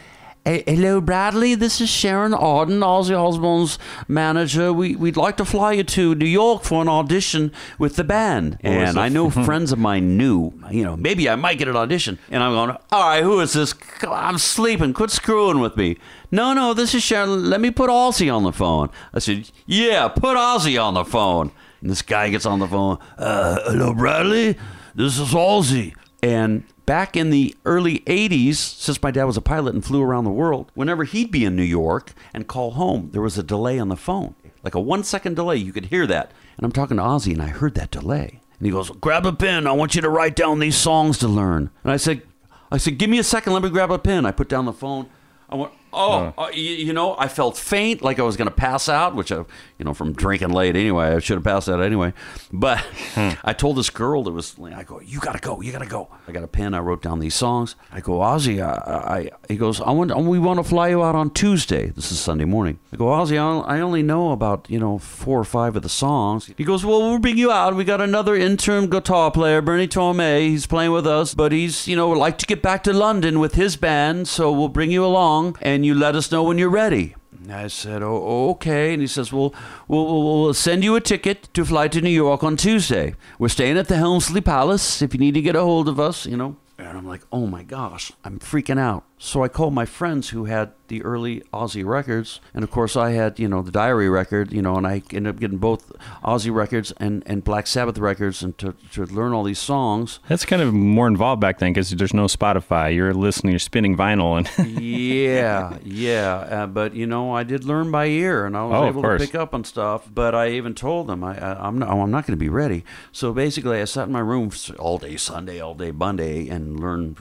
"Hey, 0.45 0.63
Hello, 0.65 1.01
Bradley. 1.01 1.53
This 1.55 1.79
is 1.81 1.89
Sharon 1.89 2.33
Arden, 2.33 2.79
Ozzy 2.79 3.15
Osbourne's 3.15 3.77
manager. 4.07 4.71
We, 4.73 4.95
we'd 4.95 5.17
like 5.17 5.37
to 5.37 5.45
fly 5.45 5.73
you 5.73 5.83
to 5.83 6.15
New 6.15 6.25
York 6.25 6.63
for 6.63 6.81
an 6.81 6.87
audition 6.87 7.51
with 7.77 7.95
the 7.97 8.03
band. 8.03 8.57
And 8.61 8.97
I 8.97 9.09
know 9.09 9.29
friends 9.49 9.71
of 9.71 9.79
mine 9.79 10.17
knew, 10.17 10.53
you 10.71 10.83
know, 10.83 10.95
maybe 10.95 11.29
I 11.29 11.35
might 11.35 11.57
get 11.57 11.67
an 11.67 11.75
audition. 11.75 12.17
And 12.31 12.41
I'm 12.41 12.53
going, 12.53 12.77
all 12.91 13.03
right, 13.03 13.21
who 13.23 13.39
is 13.41 13.53
this? 13.53 13.73
I'm 14.07 14.37
sleeping. 14.37 14.93
Quit 14.93 15.11
screwing 15.11 15.59
with 15.59 15.75
me. 15.77 15.97
No, 16.31 16.53
no, 16.53 16.73
this 16.73 16.95
is 16.95 17.03
Sharon. 17.03 17.49
Let 17.49 17.61
me 17.61 17.69
put 17.71 17.89
Ozzy 17.89 18.33
on 18.33 18.43
the 18.43 18.53
phone. 18.53 18.89
I 19.13 19.19
said, 19.19 19.49
yeah, 19.65 20.07
put 20.07 20.37
Ozzy 20.37 20.81
on 20.81 20.93
the 20.93 21.05
phone. 21.05 21.51
And 21.81 21.89
this 21.89 22.01
guy 22.01 22.29
gets 22.29 22.45
on 22.45 22.59
the 22.59 22.67
phone. 22.67 22.97
Uh, 23.17 23.59
hello, 23.65 23.93
Bradley. 23.93 24.57
This 24.95 25.19
is 25.19 25.29
Ozzy. 25.29 25.95
And 26.21 26.63
back 26.89 27.15
in 27.15 27.29
the 27.29 27.55
early 27.65 27.99
80s, 28.07 28.55
since 28.55 28.99
my 29.03 29.11
dad 29.11 29.25
was 29.25 29.37
a 29.37 29.41
pilot 29.41 29.75
and 29.75 29.85
flew 29.85 30.01
around 30.01 30.23
the 30.23 30.31
world, 30.31 30.71
whenever 30.73 31.03
he'd 31.03 31.29
be 31.29 31.45
in 31.45 31.55
New 31.55 31.61
York 31.61 32.13
and 32.33 32.47
call 32.47 32.71
home, 32.71 33.11
there 33.11 33.21
was 33.21 33.37
a 33.37 33.43
delay 33.43 33.77
on 33.77 33.89
the 33.89 33.95
phone. 33.95 34.33
Like 34.63 34.73
a 34.73 34.79
one 34.79 35.03
second 35.03 35.35
delay. 35.35 35.57
You 35.57 35.71
could 35.71 35.85
hear 35.85 36.07
that. 36.07 36.31
And 36.57 36.65
I'm 36.65 36.71
talking 36.71 36.97
to 36.97 37.03
Ozzy, 37.03 37.33
and 37.33 37.43
I 37.43 37.49
heard 37.49 37.75
that 37.75 37.91
delay. 37.91 38.41
And 38.57 38.65
he 38.65 38.71
goes, 38.71 38.89
Grab 38.89 39.27
a 39.27 39.31
pen. 39.31 39.67
I 39.67 39.71
want 39.71 39.93
you 39.93 40.01
to 40.01 40.09
write 40.09 40.35
down 40.35 40.57
these 40.57 40.77
songs 40.77 41.19
to 41.19 41.27
learn. 41.27 41.69
And 41.83 41.91
I 41.91 41.97
said, 41.97 42.23
I 42.71 42.77
said, 42.77 42.97
give 42.97 43.11
me 43.11 43.19
a 43.19 43.23
second. 43.23 43.53
Let 43.53 43.61
me 43.61 43.69
grab 43.69 43.91
a 43.91 43.99
pen. 43.99 44.25
I 44.25 44.31
put 44.31 44.49
down 44.49 44.65
the 44.65 44.73
phone. 44.73 45.11
I 45.47 45.57
went, 45.57 45.73
oh, 45.93 46.33
uh, 46.37 46.49
you, 46.53 46.71
you 46.87 46.93
know, 46.93 47.15
I 47.17 47.27
felt 47.27 47.57
faint, 47.57 48.01
like 48.01 48.19
I 48.19 48.23
was 48.23 48.37
going 48.37 48.49
to 48.49 48.55
pass 48.55 48.89
out, 48.89 49.15
which 49.15 49.31
I, 49.31 49.37
you 49.37 49.85
know, 49.85 49.93
from 49.93 50.13
drinking 50.13 50.49
late 50.49 50.75
anyway, 50.75 51.15
I 51.15 51.19
should 51.19 51.37
have 51.37 51.43
passed 51.43 51.69
out 51.69 51.81
anyway. 51.81 52.13
But 52.51 52.85
I 53.43 53.53
told 53.53 53.77
this 53.77 53.89
girl 53.89 54.23
that 54.23 54.31
was, 54.31 54.55
I 54.59 54.83
go, 54.83 54.99
you 54.99 55.19
got 55.19 55.33
to 55.33 55.39
go, 55.39 55.61
you 55.61 55.71
got 55.71 55.79
to 55.79 55.87
go. 55.87 56.09
I 56.27 56.31
got 56.31 56.43
a 56.43 56.47
pen. 56.47 56.73
I 56.73 56.79
wrote 56.79 57.01
down 57.01 57.19
these 57.19 57.35
songs. 57.35 57.75
I 57.91 58.01
go, 58.01 58.19
Ozzy, 58.19 58.61
I, 58.61 58.71
I 59.15 59.31
he 59.47 59.57
goes, 59.57 59.81
I 59.81 59.91
want, 59.91 60.15
we 60.17 60.39
want 60.39 60.59
to 60.59 60.63
fly 60.63 60.89
you 60.89 61.03
out 61.03 61.15
on 61.15 61.31
Tuesday. 61.31 61.87
This 61.87 62.11
is 62.11 62.19
Sunday 62.19 62.45
morning. 62.45 62.79
I 62.93 62.97
go, 62.97 63.05
Ozzy, 63.05 63.37
I 63.39 63.79
only 63.79 64.03
know 64.03 64.31
about, 64.31 64.67
you 64.69 64.79
know, 64.79 64.97
four 64.97 65.39
or 65.39 65.45
five 65.45 65.75
of 65.75 65.83
the 65.83 65.89
songs. 65.89 66.51
He 66.57 66.63
goes, 66.63 66.85
well, 66.85 67.01
we'll 67.01 67.19
bring 67.19 67.37
you 67.37 67.51
out. 67.51 67.75
We 67.75 67.83
got 67.83 68.01
another 68.01 68.35
interim 68.35 68.89
guitar 68.89 69.31
player, 69.31 69.61
Bernie 69.61 69.87
Torme. 69.87 70.41
He's 70.41 70.67
playing 70.67 70.91
with 70.91 71.07
us, 71.07 71.33
but 71.33 71.51
he's, 71.51 71.87
you 71.87 71.95
know, 71.95 72.09
would 72.09 72.17
like 72.17 72.37
to 72.39 72.45
get 72.45 72.61
back 72.61 72.83
to 72.83 72.93
London 72.93 73.39
with 73.39 73.55
his 73.55 73.75
band, 73.75 74.27
so 74.27 74.51
we'll 74.51 74.69
bring 74.69 74.91
you 74.91 75.05
along 75.05 75.57
and 75.61 75.78
you 75.83 75.93
let 75.93 76.15
us 76.15 76.31
know 76.31 76.43
when 76.43 76.57
you're 76.57 76.69
ready. 76.69 77.15
I 77.49 77.67
said, 77.67 78.03
oh, 78.03 78.49
okay. 78.51 78.93
And 78.93 79.01
he 79.01 79.07
says, 79.07 79.31
we'll, 79.31 79.53
we'll, 79.87 80.41
we'll 80.41 80.53
send 80.53 80.83
you 80.83 80.95
a 80.95 81.01
ticket 81.01 81.53
to 81.53 81.65
fly 81.65 81.87
to 81.87 82.01
New 82.01 82.09
York 82.09 82.43
on 82.43 82.57
Tuesday. 82.57 83.15
We're 83.37 83.49
staying 83.49 83.77
at 83.77 83.87
the 83.87 83.95
Helmsley 83.95 84.41
Palace 84.41 85.01
if 85.01 85.13
you 85.13 85.19
need 85.19 85.33
to 85.35 85.41
get 85.41 85.55
a 85.55 85.61
hold 85.61 85.87
of 85.87 85.99
us, 85.99 86.25
you 86.25 86.37
know. 86.37 86.57
And 86.77 86.97
I'm 86.97 87.07
like, 87.07 87.21
oh 87.31 87.45
my 87.45 87.63
gosh, 87.63 88.11
I'm 88.23 88.39
freaking 88.39 88.79
out. 88.79 89.03
So 89.21 89.43
I 89.43 89.49
called 89.49 89.73
my 89.73 89.85
friends 89.85 90.29
who 90.29 90.45
had 90.45 90.71
the 90.87 91.03
early 91.03 91.41
Ozzy 91.53 91.85
records, 91.85 92.39
and 92.53 92.63
of 92.63 92.71
course 92.71 92.95
I 92.95 93.11
had, 93.11 93.37
you 93.37 93.49
know, 93.49 93.61
the 93.61 93.69
Diary 93.69 94.09
record, 94.09 94.53
you 94.53 94.61
know, 94.61 94.77
and 94.77 94.87
I 94.87 95.03
ended 95.11 95.27
up 95.27 95.39
getting 95.41 95.57
both 95.57 95.91
Ozzy 96.23 96.51
records 96.51 96.93
and, 96.97 97.21
and 97.25 97.43
Black 97.43 97.67
Sabbath 97.67 97.97
records, 97.97 98.41
and 98.41 98.57
to, 98.59 98.73
to 98.93 99.05
learn 99.05 99.33
all 99.33 99.43
these 99.43 99.59
songs. 99.59 100.19
That's 100.29 100.45
kind 100.45 100.61
of 100.61 100.73
more 100.73 101.05
involved 101.05 101.41
back 101.41 101.59
then 101.59 101.73
because 101.73 101.89
there's 101.91 102.13
no 102.13 102.25
Spotify. 102.25 102.95
You're 102.95 103.13
listening, 103.13 103.51
you're 103.51 103.59
spinning 103.59 103.97
vinyl, 103.97 104.37
and 104.37 104.81
yeah, 104.81 105.77
yeah. 105.83 106.35
Uh, 106.37 106.67
but 106.67 106.95
you 106.95 107.05
know, 107.05 107.33
I 107.33 107.43
did 107.43 107.65
learn 107.65 107.91
by 107.91 108.05
ear, 108.05 108.45
and 108.45 108.55
I 108.55 108.63
was 108.63 108.75
Oh, 108.81 108.87
able 108.87 109.01
to 109.03 109.17
pick 109.17 109.35
up 109.35 109.53
on 109.53 109.65
stuff. 109.65 110.09
But 110.11 110.33
I 110.33 110.51
even 110.51 110.73
told 110.73 111.07
them 111.07 111.25
I, 111.25 111.37
I 111.37 111.67
I'm 111.67 111.77
not, 111.77 111.89
I'm 111.89 112.09
not 112.09 112.25
going 112.25 112.37
to 112.37 112.43
be 112.43 112.49
ready. 112.49 112.85
So 113.11 113.33
basically, 113.33 113.81
I 113.81 113.85
sat 113.85 114.07
in 114.07 114.13
my 114.13 114.21
room 114.21 114.49
all 114.79 114.97
day 114.97 115.17
Sunday, 115.17 115.59
all 115.59 115.75
day 115.75 115.91
Monday, 115.91 116.47
and 116.47 116.79
learned 116.79 117.17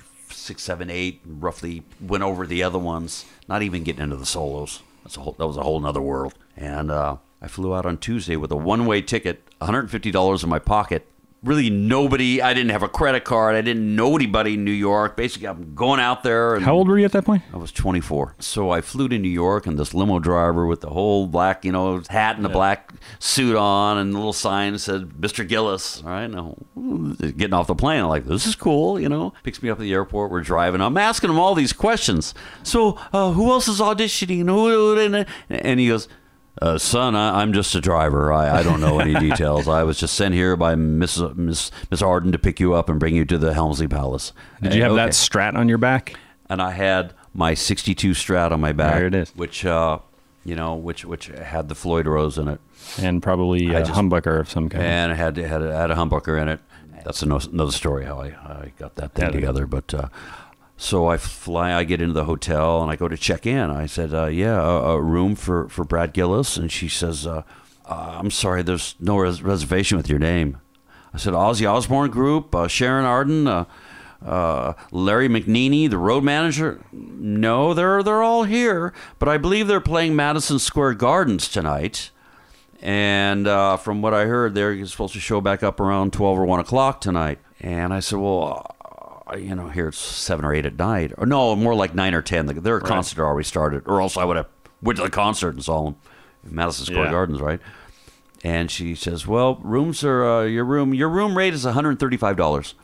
six, 0.48 0.62
seven, 0.62 0.90
eight. 0.90 1.20
Roughly 1.24 1.84
went 2.00 2.24
over 2.24 2.46
the 2.46 2.62
other 2.62 2.78
ones. 2.78 3.26
Not 3.48 3.62
even 3.62 3.84
getting 3.84 4.02
into 4.02 4.16
the 4.16 4.26
solos. 4.26 4.82
That's 5.04 5.16
a 5.16 5.20
whole, 5.20 5.36
that 5.38 5.46
was 5.46 5.58
a 5.58 5.62
whole 5.62 5.78
nother 5.78 6.00
world. 6.00 6.34
And 6.56 6.90
uh, 6.90 7.18
I 7.40 7.48
flew 7.48 7.74
out 7.74 7.86
on 7.86 7.98
Tuesday 7.98 8.34
with 8.34 8.50
a 8.50 8.56
one-way 8.56 9.02
ticket, 9.02 9.44
$150 9.60 10.42
in 10.42 10.48
my 10.48 10.58
pocket. 10.58 11.06
Really, 11.44 11.70
nobody. 11.70 12.42
I 12.42 12.52
didn't 12.52 12.70
have 12.72 12.82
a 12.82 12.88
credit 12.88 13.22
card. 13.24 13.54
I 13.54 13.60
didn't 13.60 13.94
know 13.94 14.16
anybody 14.16 14.54
in 14.54 14.64
New 14.64 14.72
York. 14.72 15.16
Basically, 15.16 15.46
I'm 15.46 15.72
going 15.74 16.00
out 16.00 16.24
there. 16.24 16.56
And 16.56 16.64
how 16.64 16.74
old 16.74 16.88
were 16.88 16.98
you 16.98 17.04
at 17.04 17.12
that 17.12 17.24
point? 17.24 17.42
I 17.54 17.56
was 17.58 17.70
24. 17.70 18.34
So 18.40 18.70
I 18.72 18.80
flew 18.80 19.08
to 19.08 19.16
New 19.18 19.28
York, 19.28 19.64
and 19.66 19.78
this 19.78 19.94
limo 19.94 20.18
driver 20.18 20.66
with 20.66 20.80
the 20.80 20.90
whole 20.90 21.28
black, 21.28 21.64
you 21.64 21.70
know, 21.70 22.02
hat 22.08 22.34
and 22.36 22.44
the 22.44 22.48
black 22.48 22.92
suit 23.20 23.54
on, 23.54 23.98
and 23.98 24.12
the 24.12 24.18
little 24.18 24.32
sign 24.32 24.72
that 24.72 24.80
said 24.80 25.10
Mr. 25.20 25.46
Gillis. 25.46 26.02
All 26.02 26.10
right, 26.10 26.26
now 26.26 26.56
getting 27.36 27.54
off 27.54 27.68
the 27.68 27.74
plane, 27.76 28.02
I'm 28.02 28.08
like, 28.08 28.24
this 28.26 28.44
is 28.44 28.56
cool, 28.56 28.98
you 28.98 29.08
know. 29.08 29.32
Picks 29.44 29.62
me 29.62 29.70
up 29.70 29.78
at 29.78 29.82
the 29.82 29.92
airport. 29.92 30.32
We're 30.32 30.40
driving. 30.40 30.80
I'm 30.80 30.96
asking 30.96 31.30
him 31.30 31.38
all 31.38 31.54
these 31.54 31.72
questions. 31.72 32.34
So 32.64 32.98
uh, 33.12 33.30
who 33.30 33.50
else 33.52 33.68
is 33.68 33.78
auditioning? 33.78 34.48
Who- 34.48 35.24
And 35.50 35.78
he 35.78 35.86
goes. 35.88 36.08
Uh, 36.60 36.76
son, 36.78 37.14
I, 37.14 37.40
I'm 37.42 37.52
just 37.52 37.74
a 37.74 37.80
driver. 37.80 38.32
I, 38.32 38.58
I 38.58 38.62
don't 38.62 38.80
know 38.80 38.98
any 38.98 39.14
details. 39.28 39.68
I 39.68 39.82
was 39.84 39.98
just 39.98 40.14
sent 40.14 40.34
here 40.34 40.56
by 40.56 40.74
Miss 40.74 41.18
Miss 41.36 41.70
Miss 41.90 42.02
Arden 42.02 42.32
to 42.32 42.38
pick 42.38 42.58
you 42.60 42.74
up 42.74 42.88
and 42.88 42.98
bring 42.98 43.14
you 43.14 43.24
to 43.26 43.38
the 43.38 43.54
Helmsley 43.54 43.86
Palace. 43.88 44.32
Did 44.62 44.74
you 44.74 44.82
have 44.82 44.92
Okay 44.92 45.02
that 45.02 45.10
strat 45.10 45.54
on 45.54 45.68
your 45.68 45.78
back? 45.78 46.14
and 46.50 46.62
I 46.62 46.70
had 46.72 47.12
my 47.34 47.52
62 47.54 48.12
Strat 48.12 48.52
on 48.52 48.60
my 48.60 48.72
back. 48.72 48.94
There 48.94 49.06
it 49.06 49.14
is. 49.14 49.30
Which, 49.36 49.64
uh, 49.66 49.98
you 50.44 50.54
know, 50.56 50.74
which 50.74 51.04
which 51.04 51.26
had 51.26 51.68
the 51.68 51.74
Floyd 51.74 52.06
Rose 52.06 52.38
in 52.38 52.48
it, 52.48 52.60
And 52.98 53.22
probably 53.22 53.76
I 53.76 53.80
a 53.80 53.84
just- 53.84 53.92
humbucker 54.00 54.40
of 54.40 54.48
some 54.50 54.68
kind. 54.70 54.82
and 54.82 55.12
it 55.12 55.16
had 55.16 55.36
had 55.36 55.62
a, 55.62 55.76
had 55.76 55.90
a 55.90 55.94
humbucker 55.94 56.40
in 56.40 56.48
it. 56.48 56.60
That's 57.04 57.22
ano- 57.22 57.38
another 57.52 57.70
story 57.72 58.04
how 58.06 58.20
I, 58.20 58.26
I 58.28 58.72
got 58.78 58.96
that 58.96 59.12
thing 59.14 59.26
Yeah. 59.26 59.30
together. 59.32 59.66
But 59.66 59.92
uh, 59.94 60.08
so 60.80 61.08
I 61.08 61.16
fly, 61.16 61.74
I 61.74 61.82
get 61.82 62.00
into 62.00 62.14
the 62.14 62.24
hotel 62.24 62.80
and 62.80 62.90
I 62.90 62.94
go 62.94 63.08
to 63.08 63.16
check 63.16 63.46
in. 63.46 63.68
I 63.68 63.86
said, 63.86 64.14
uh, 64.14 64.26
"Yeah, 64.26 64.62
a, 64.62 64.92
a 64.92 65.02
room 65.02 65.34
for 65.34 65.68
for 65.68 65.84
Brad 65.84 66.12
Gillis," 66.14 66.56
and 66.56 66.70
she 66.70 66.88
says, 66.88 67.26
uh, 67.26 67.42
uh, 67.84 68.16
"I'm 68.18 68.30
sorry, 68.30 68.62
there's 68.62 68.94
no 69.00 69.18
res- 69.18 69.42
reservation 69.42 69.96
with 69.96 70.08
your 70.08 70.20
name." 70.20 70.58
I 71.12 71.18
said, 71.18 71.34
"Ozzy 71.34 71.68
Osbourne 71.68 72.10
Group, 72.10 72.54
uh, 72.54 72.68
Sharon 72.68 73.04
Arden." 73.04 73.66
Uh, 74.20 74.72
Larry 74.90 75.28
McNeely, 75.28 75.88
the 75.88 75.96
road 75.96 76.24
manager. 76.24 76.80
No, 76.92 77.72
they're 77.72 78.02
they're 78.02 78.22
all 78.22 78.42
here, 78.44 78.92
but 79.20 79.28
I 79.28 79.36
believe 79.36 79.68
they're 79.68 79.80
playing 79.80 80.16
Madison 80.16 80.58
Square 80.58 80.94
Gardens 80.94 81.48
tonight. 81.48 82.10
And 82.80 83.46
from 83.80 84.02
what 84.02 84.14
I 84.14 84.24
heard, 84.24 84.54
they're 84.54 84.84
supposed 84.86 85.14
to 85.14 85.20
show 85.20 85.40
back 85.40 85.62
up 85.62 85.78
around 85.78 86.12
12 86.12 86.38
or 86.38 86.44
1 86.44 86.60
o'clock 86.60 87.00
tonight. 87.00 87.38
And 87.60 87.92
I 87.92 88.00
said, 88.00 88.18
well, 88.18 88.76
you 89.36 89.54
know, 89.54 89.68
here 89.68 89.88
it's 89.88 89.98
7 89.98 90.44
or 90.44 90.54
8 90.54 90.66
at 90.66 90.76
night. 90.78 91.12
Or 91.18 91.26
no, 91.26 91.54
more 91.56 91.74
like 91.74 91.94
9 91.94 92.14
or 92.14 92.22
10. 92.22 92.46
Their 92.62 92.80
concert 92.80 93.16
had 93.16 93.24
already 93.24 93.44
started. 93.46 93.82
Or 93.86 94.00
else 94.00 94.16
I 94.16 94.24
would 94.24 94.36
have 94.36 94.46
went 94.82 94.96
to 94.98 95.02
the 95.04 95.10
concert 95.10 95.50
and 95.54 95.64
saw 95.64 95.84
them 95.84 95.96
in 96.44 96.54
Madison 96.54 96.86
Square 96.86 97.04
Yeah. 97.06 97.10
Gardens, 97.10 97.40
right? 97.40 97.60
And 98.44 98.70
she 98.70 98.94
says, 98.94 99.26
well, 99.26 99.56
rooms 99.56 100.04
are, 100.04 100.24
uh, 100.24 100.42
your 100.44 100.64
room, 100.64 100.94
your 100.94 101.08
room 101.08 101.36
rate 101.36 101.54
is 101.54 101.64
$135. 101.64 102.74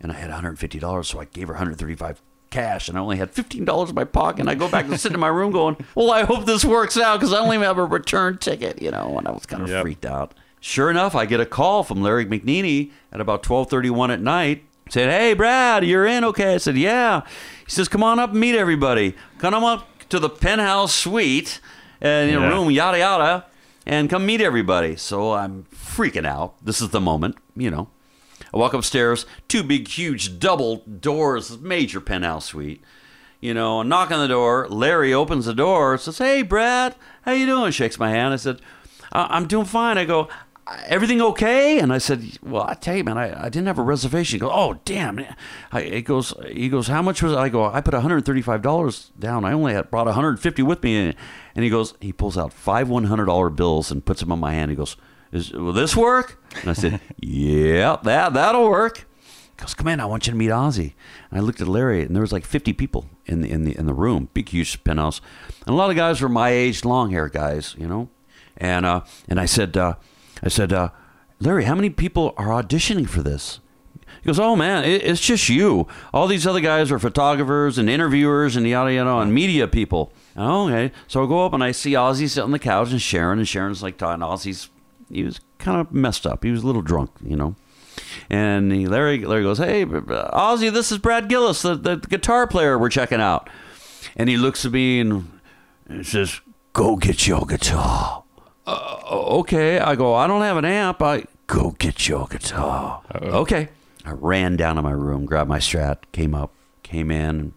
And 0.00 0.12
I 0.12 0.14
had 0.14 0.30
$150, 0.30 1.04
so 1.04 1.20
I 1.20 1.24
gave 1.26 1.48
her 1.48 1.54
135 1.54 2.22
cash, 2.50 2.88
and 2.88 2.96
I 2.96 3.00
only 3.02 3.16
had 3.18 3.34
$15 3.34 3.88
in 3.90 3.94
my 3.94 4.04
pocket. 4.04 4.40
And 4.40 4.48
I 4.48 4.54
go 4.54 4.68
back 4.70 4.86
and 4.86 4.98
sit 4.98 5.12
in 5.12 5.20
my 5.20 5.28
room 5.28 5.50
going, 5.52 5.76
well, 5.94 6.10
I 6.10 6.24
hope 6.24 6.46
this 6.46 6.64
works 6.64 6.96
out 6.96 7.18
because 7.20 7.32
I 7.34 7.38
only 7.40 7.58
have 7.58 7.76
a 7.78 7.84
return 7.84 8.38
ticket, 8.38 8.80
you 8.80 8.90
know, 8.90 9.18
and 9.18 9.28
I 9.28 9.32
was 9.32 9.44
kind 9.44 9.62
of 9.62 9.68
Yep. 9.68 9.82
freaked 9.82 10.06
out. 10.06 10.32
Sure 10.60 10.90
enough, 10.90 11.14
I 11.14 11.26
get 11.26 11.38
a 11.40 11.46
call 11.46 11.84
from 11.84 12.00
Larry 12.02 12.24
McNeely 12.26 12.90
at 13.12 13.20
about 13.20 13.46
1231 13.48 14.10
at 14.10 14.20
night. 14.20 14.64
Said, 14.88 15.10
hey, 15.10 15.34
Brad, 15.34 15.84
you're 15.84 16.06
in? 16.06 16.24
Okay. 16.24 16.54
I 16.54 16.58
said, 16.58 16.76
yeah. 16.76 17.22
He 17.64 17.70
says, 17.70 17.88
come 17.88 18.02
on 18.02 18.18
up 18.18 18.30
and 18.30 18.40
meet 18.40 18.54
everybody. 18.54 19.14
Come 19.38 19.54
on 19.54 19.78
up 19.78 20.08
to 20.08 20.18
the 20.18 20.30
penthouse 20.30 20.94
suite 20.94 21.60
and 22.00 22.30
in 22.30 22.36
a 22.36 22.48
room, 22.48 22.70
yada, 22.70 22.98
yada, 22.98 23.46
and 23.84 24.08
come 24.08 24.24
meet 24.24 24.40
everybody. 24.40 24.96
So 24.96 25.32
I'm 25.32 25.66
freaking 25.74 26.26
out. 26.26 26.54
This 26.64 26.80
is 26.80 26.90
the 26.90 27.00
moment, 27.00 27.36
you 27.56 27.70
know. 27.70 27.88
I 28.54 28.56
walk 28.56 28.72
upstairs, 28.72 29.26
two 29.46 29.62
big, 29.62 29.88
huge 29.88 30.38
double 30.38 30.76
doors, 30.78 31.58
major 31.58 32.00
penthouse 32.00 32.46
suite. 32.46 32.82
You 33.40 33.52
know, 33.54 33.82
knock 33.82 34.10
on 34.10 34.20
the 34.20 34.28
door. 34.28 34.66
Larry 34.68 35.12
opens 35.12 35.44
the 35.44 35.54
door, 35.54 35.96
says, 35.98 36.18
"Hey, 36.18 36.42
Brad, 36.42 36.96
how 37.22 37.32
you 37.32 37.46
doing?" 37.46 37.70
Shakes 37.70 37.98
my 37.98 38.10
hand. 38.10 38.32
I 38.32 38.36
said, 38.36 38.60
"I'm 39.12 39.46
doing 39.46 39.66
fine." 39.66 39.96
I 39.98 40.04
go, 40.06 40.28
"Everything 40.86 41.20
okay?" 41.20 41.78
And 41.78 41.92
I 41.92 41.98
said, 41.98 42.38
"Well, 42.42 42.62
I 42.62 42.74
tell 42.74 42.96
you, 42.96 43.04
man, 43.04 43.18
I, 43.18 43.46
I 43.46 43.48
didn't 43.48 43.66
have 43.66 43.78
a 43.78 43.82
reservation." 43.82 44.36
He 44.36 44.40
goes, 44.40 44.52
"Oh, 44.52 44.78
damn!" 44.84 45.24
I, 45.72 45.80
it 45.80 46.02
goes, 46.02 46.34
he 46.50 46.68
goes, 46.68 46.88
"How 46.88 47.02
much 47.02 47.22
was?" 47.22 47.32
it?" 47.32 47.36
I 47.36 47.48
go, 47.48 47.64
"I 47.64 47.80
put 47.80 47.94
135 47.94 48.62
dollars 48.62 49.12
down. 49.18 49.44
I 49.44 49.52
only 49.52 49.72
had 49.74 49.90
brought 49.90 50.06
150 50.06 50.62
with 50.62 50.82
me." 50.82 51.14
And, 51.54 51.64
he 51.64 51.70
goes, 51.70 51.94
he 52.00 52.12
pulls 52.12 52.38
out 52.38 52.52
five 52.52 52.88
100 52.88 53.24
dollar 53.26 53.50
bills 53.50 53.90
and 53.90 54.04
puts 54.04 54.20
them 54.20 54.30
on 54.30 54.38
my 54.38 54.52
hand. 54.52 54.70
He 54.70 54.76
goes, 54.76 54.96
Is, 55.32 55.52
"Will 55.52 55.72
this 55.72 55.96
work?" 55.96 56.42
And 56.60 56.70
I 56.70 56.74
said, 56.74 57.00
"Yeah, 57.20 57.96
that 58.02 58.32
that'll 58.34 58.68
work." 58.68 58.98
He 58.98 59.62
goes, 59.62 59.74
"Come 59.74 59.88
in, 59.88 60.00
I 60.00 60.06
want 60.06 60.26
you 60.26 60.32
to 60.32 60.38
meet 60.38 60.50
Ozzy." 60.50 60.94
And 61.30 61.40
I 61.40 61.42
looked 61.42 61.60
at 61.60 61.68
Larry, 61.68 62.02
and 62.02 62.14
there 62.14 62.22
was 62.22 62.32
like 62.32 62.44
50 62.44 62.72
people 62.74 63.06
in 63.26 63.40
the 63.40 63.50
in 63.50 63.64
the 63.64 63.76
in 63.76 63.86
the 63.86 63.94
room, 63.94 64.28
big 64.34 64.48
huge 64.50 64.82
penthouse, 64.84 65.20
and 65.66 65.74
a 65.74 65.76
lot 65.76 65.90
of 65.90 65.96
guys 65.96 66.20
were 66.20 66.28
my 66.28 66.50
age, 66.50 66.84
long 66.84 67.10
hair 67.10 67.28
guys, 67.28 67.74
you 67.78 67.88
know. 67.88 68.08
And 68.56 68.84
uh, 68.86 69.02
and 69.28 69.38
I 69.40 69.46
said, 69.46 69.76
uh, 69.76 69.94
I 70.42 70.48
said, 70.48 70.72
uh, 70.72 70.90
Larry, 71.40 71.64
how 71.64 71.74
many 71.74 71.90
people 71.90 72.34
are 72.36 72.48
auditioning 72.48 73.08
for 73.08 73.22
this? 73.22 73.60
He 74.22 74.26
goes, 74.26 74.38
"Oh 74.38 74.56
man, 74.56 74.84
it, 74.84 75.04
it's 75.04 75.20
just 75.20 75.48
you. 75.48 75.86
All 76.12 76.26
these 76.26 76.46
other 76.46 76.60
guys 76.60 76.90
are 76.90 76.98
photographers 76.98 77.78
and 77.78 77.88
interviewers 77.88 78.56
and 78.56 78.66
yada 78.66 78.92
yada 78.92 79.18
and 79.18 79.32
media 79.32 79.68
people." 79.68 80.12
Oh, 80.36 80.68
okay, 80.68 80.92
so 81.06 81.22
I 81.22 81.28
go 81.28 81.44
up 81.44 81.52
and 81.52 81.62
I 81.62 81.72
see 81.72 81.92
Ozzy 81.92 82.28
sitting 82.28 82.44
on 82.44 82.50
the 82.50 82.58
couch 82.58 82.90
and 82.90 83.00
Sharon, 83.00 83.38
and 83.38 83.46
Sharon's 83.46 83.82
like 83.82 83.96
talking. 83.96 84.22
Ozzy's 84.22 84.70
he 85.10 85.22
was 85.22 85.40
kind 85.58 85.80
of 85.80 85.92
messed 85.92 86.26
up. 86.26 86.44
He 86.44 86.50
was 86.50 86.62
a 86.62 86.66
little 86.66 86.82
drunk, 86.82 87.10
you 87.24 87.36
know. 87.36 87.54
And 88.30 88.72
he, 88.72 88.86
Larry 88.86 89.24
Larry 89.24 89.42
goes, 89.42 89.58
"Hey, 89.58 89.84
Ozzy, 89.84 90.72
this 90.72 90.90
is 90.90 90.98
Brad 90.98 91.28
Gillis, 91.28 91.62
the, 91.62 91.76
the 91.76 91.96
guitar 91.96 92.46
player 92.46 92.78
we're 92.78 92.88
checking 92.88 93.20
out." 93.20 93.48
And 94.16 94.28
he 94.28 94.36
looks 94.36 94.64
at 94.64 94.72
me 94.72 95.00
and, 95.00 95.40
and 95.88 96.06
says, 96.06 96.40
"Go 96.72 96.96
get 96.96 97.26
your 97.26 97.46
guitar." 97.46 98.24
Uh, 98.68 99.00
okay, 99.38 99.78
I 99.78 99.94
go. 99.94 100.14
I 100.14 100.26
don't 100.26 100.42
have 100.42 100.58
an 100.58 100.66
amp. 100.66 101.00
I 101.00 101.24
go 101.46 101.70
get 101.78 102.06
your 102.06 102.26
guitar. 102.26 103.02
Okay. 103.14 103.70
I 104.04 104.10
ran 104.10 104.56
down 104.56 104.76
to 104.76 104.82
my 104.82 104.90
room, 104.90 105.24
grabbed 105.24 105.48
my 105.48 105.58
strat, 105.58 105.98
came 106.12 106.34
up, 106.34 106.52
came 106.82 107.10
in. 107.10 107.54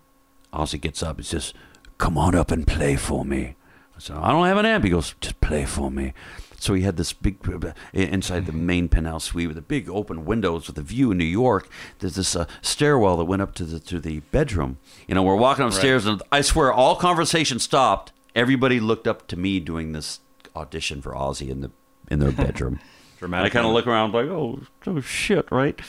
Ozzy 0.54 0.80
gets 0.80 1.04
up. 1.04 1.18
He 1.18 1.24
says, 1.24 1.54
"Come 1.98 2.18
on 2.18 2.34
up 2.34 2.50
and 2.50 2.66
play 2.66 2.96
for 2.96 3.26
me." 3.26 3.56
I 3.96 4.00
said, 4.00 4.16
"I 4.16 4.32
don't 4.32 4.46
have 4.46 4.58
an 4.58 4.66
amp." 4.66 4.86
He 4.86 4.90
goes, 4.90 5.16
"Just 5.20 5.42
play 5.42 5.66
for 5.66 5.92
me." 5.92 6.14
So 6.58 6.74
he 6.76 6.84
had 6.84 6.96
this 6.96 7.12
big 7.12 7.38
uh, 7.50 7.74
inside 7.94 8.46
the 8.46 8.54
main 8.54 8.88
penthouse 8.88 9.26
suite 9.26 9.48
with 9.48 9.56
the 9.56 9.62
big 9.62 9.90
open 9.90 10.24
windows 10.26 10.68
with 10.68 10.78
a 10.78 10.82
view 10.82 11.12
in 11.12 11.18
New 11.18 11.26
York. 11.26 11.68
There's 12.00 12.16
this 12.16 12.36
uh, 12.36 12.46
stairwell 12.62 13.18
that 13.18 13.26
went 13.26 13.42
up 13.42 13.54
to 13.56 13.66
the 13.66 13.80
to 13.82 14.00
the 14.00 14.20
bedroom. 14.32 14.78
You 15.08 15.16
know, 15.16 15.24
we're 15.24 15.36
walking 15.36 15.66
upstairs, 15.66 16.06
and 16.06 16.22
I 16.32 16.40
swear 16.40 16.72
all 16.72 16.96
conversation 16.96 17.60
stopped. 17.60 18.14
Everybody 18.34 18.80
looked 18.80 19.08
up 19.08 19.28
to 19.28 19.36
me 19.36 19.60
doing 19.60 19.92
this 19.92 20.22
audition 20.56 21.02
for 21.02 21.14
Ozzy 21.14 21.50
in 21.50 21.62
the 21.62 21.72
in 22.10 22.20
their 22.20 22.32
bedroom. 22.32 22.80
And 23.22 23.28
I 23.36 23.46
Dramatic. 23.46 23.54
kind 23.54 23.68
of 23.68 23.74
look 23.74 23.86
around 23.86 24.14
like, 24.16 24.26
oh, 24.26 24.62
oh 24.88 25.00
shit, 25.00 25.48
right? 25.52 25.80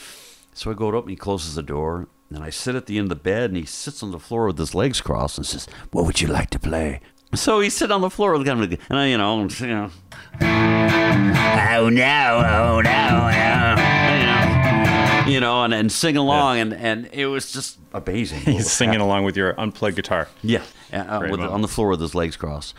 So 0.53 0.69
I 0.69 0.75
go 0.75 0.89
up 0.89 1.05
and 1.05 1.09
he 1.09 1.15
closes 1.15 1.55
the 1.55 1.63
door, 1.63 2.07
and 2.29 2.43
I 2.43 2.51
sit 2.51 2.75
at 2.75 2.85
the 2.85 2.99
end 2.99 3.05
of 3.05 3.09
the 3.17 3.23
bed, 3.23 3.49
and 3.49 3.57
he 3.57 3.65
sits 3.65 4.03
on 4.03 4.11
the 4.11 4.19
floor 4.19 4.45
with 4.45 4.59
his 4.59 4.75
legs 4.75 5.01
crossed 5.01 5.39
and 5.39 5.47
says, 5.47 5.67
"What 5.89 6.05
would 6.05 6.21
you 6.21 6.27
like 6.27 6.51
to 6.51 6.59
play?" 6.59 7.01
So 7.33 7.59
he's 7.59 7.75
sitting 7.75 7.91
on 7.91 8.01
the 8.01 8.11
floor 8.11 8.37
with 8.37 8.45
kind 8.45 8.63
of, 8.63 8.71
and 8.71 8.99
I, 8.99 9.07
you 9.07 9.17
know, 9.17 9.41
I'm, 9.41 9.49
you 9.49 9.67
know, 9.67 9.89
oh 10.41 11.89
no, 11.89 12.43
oh 12.45 12.81
no, 12.81 13.31
oh, 15.25 15.27
you 15.27 15.39
know, 15.39 15.63
and, 15.63 15.73
and 15.73 15.91
sing 15.91 16.17
along, 16.17 16.59
and, 16.59 16.71
and 16.73 17.09
it 17.11 17.25
was 17.25 17.51
just 17.51 17.79
amazing. 17.93 18.41
He's 18.53 18.71
singing 18.71 19.01
along 19.01 19.23
with 19.23 19.35
your 19.35 19.59
unplugged 19.59 19.95
guitar. 19.95 20.27
Yeah, 20.43 20.61
uh, 20.91 21.19
with, 21.21 21.39
moment. 21.39 21.51
on 21.51 21.61
the 21.61 21.67
floor 21.67 21.89
with 21.89 22.01
his 22.01 22.13
legs 22.13 22.35
crossed. 22.37 22.75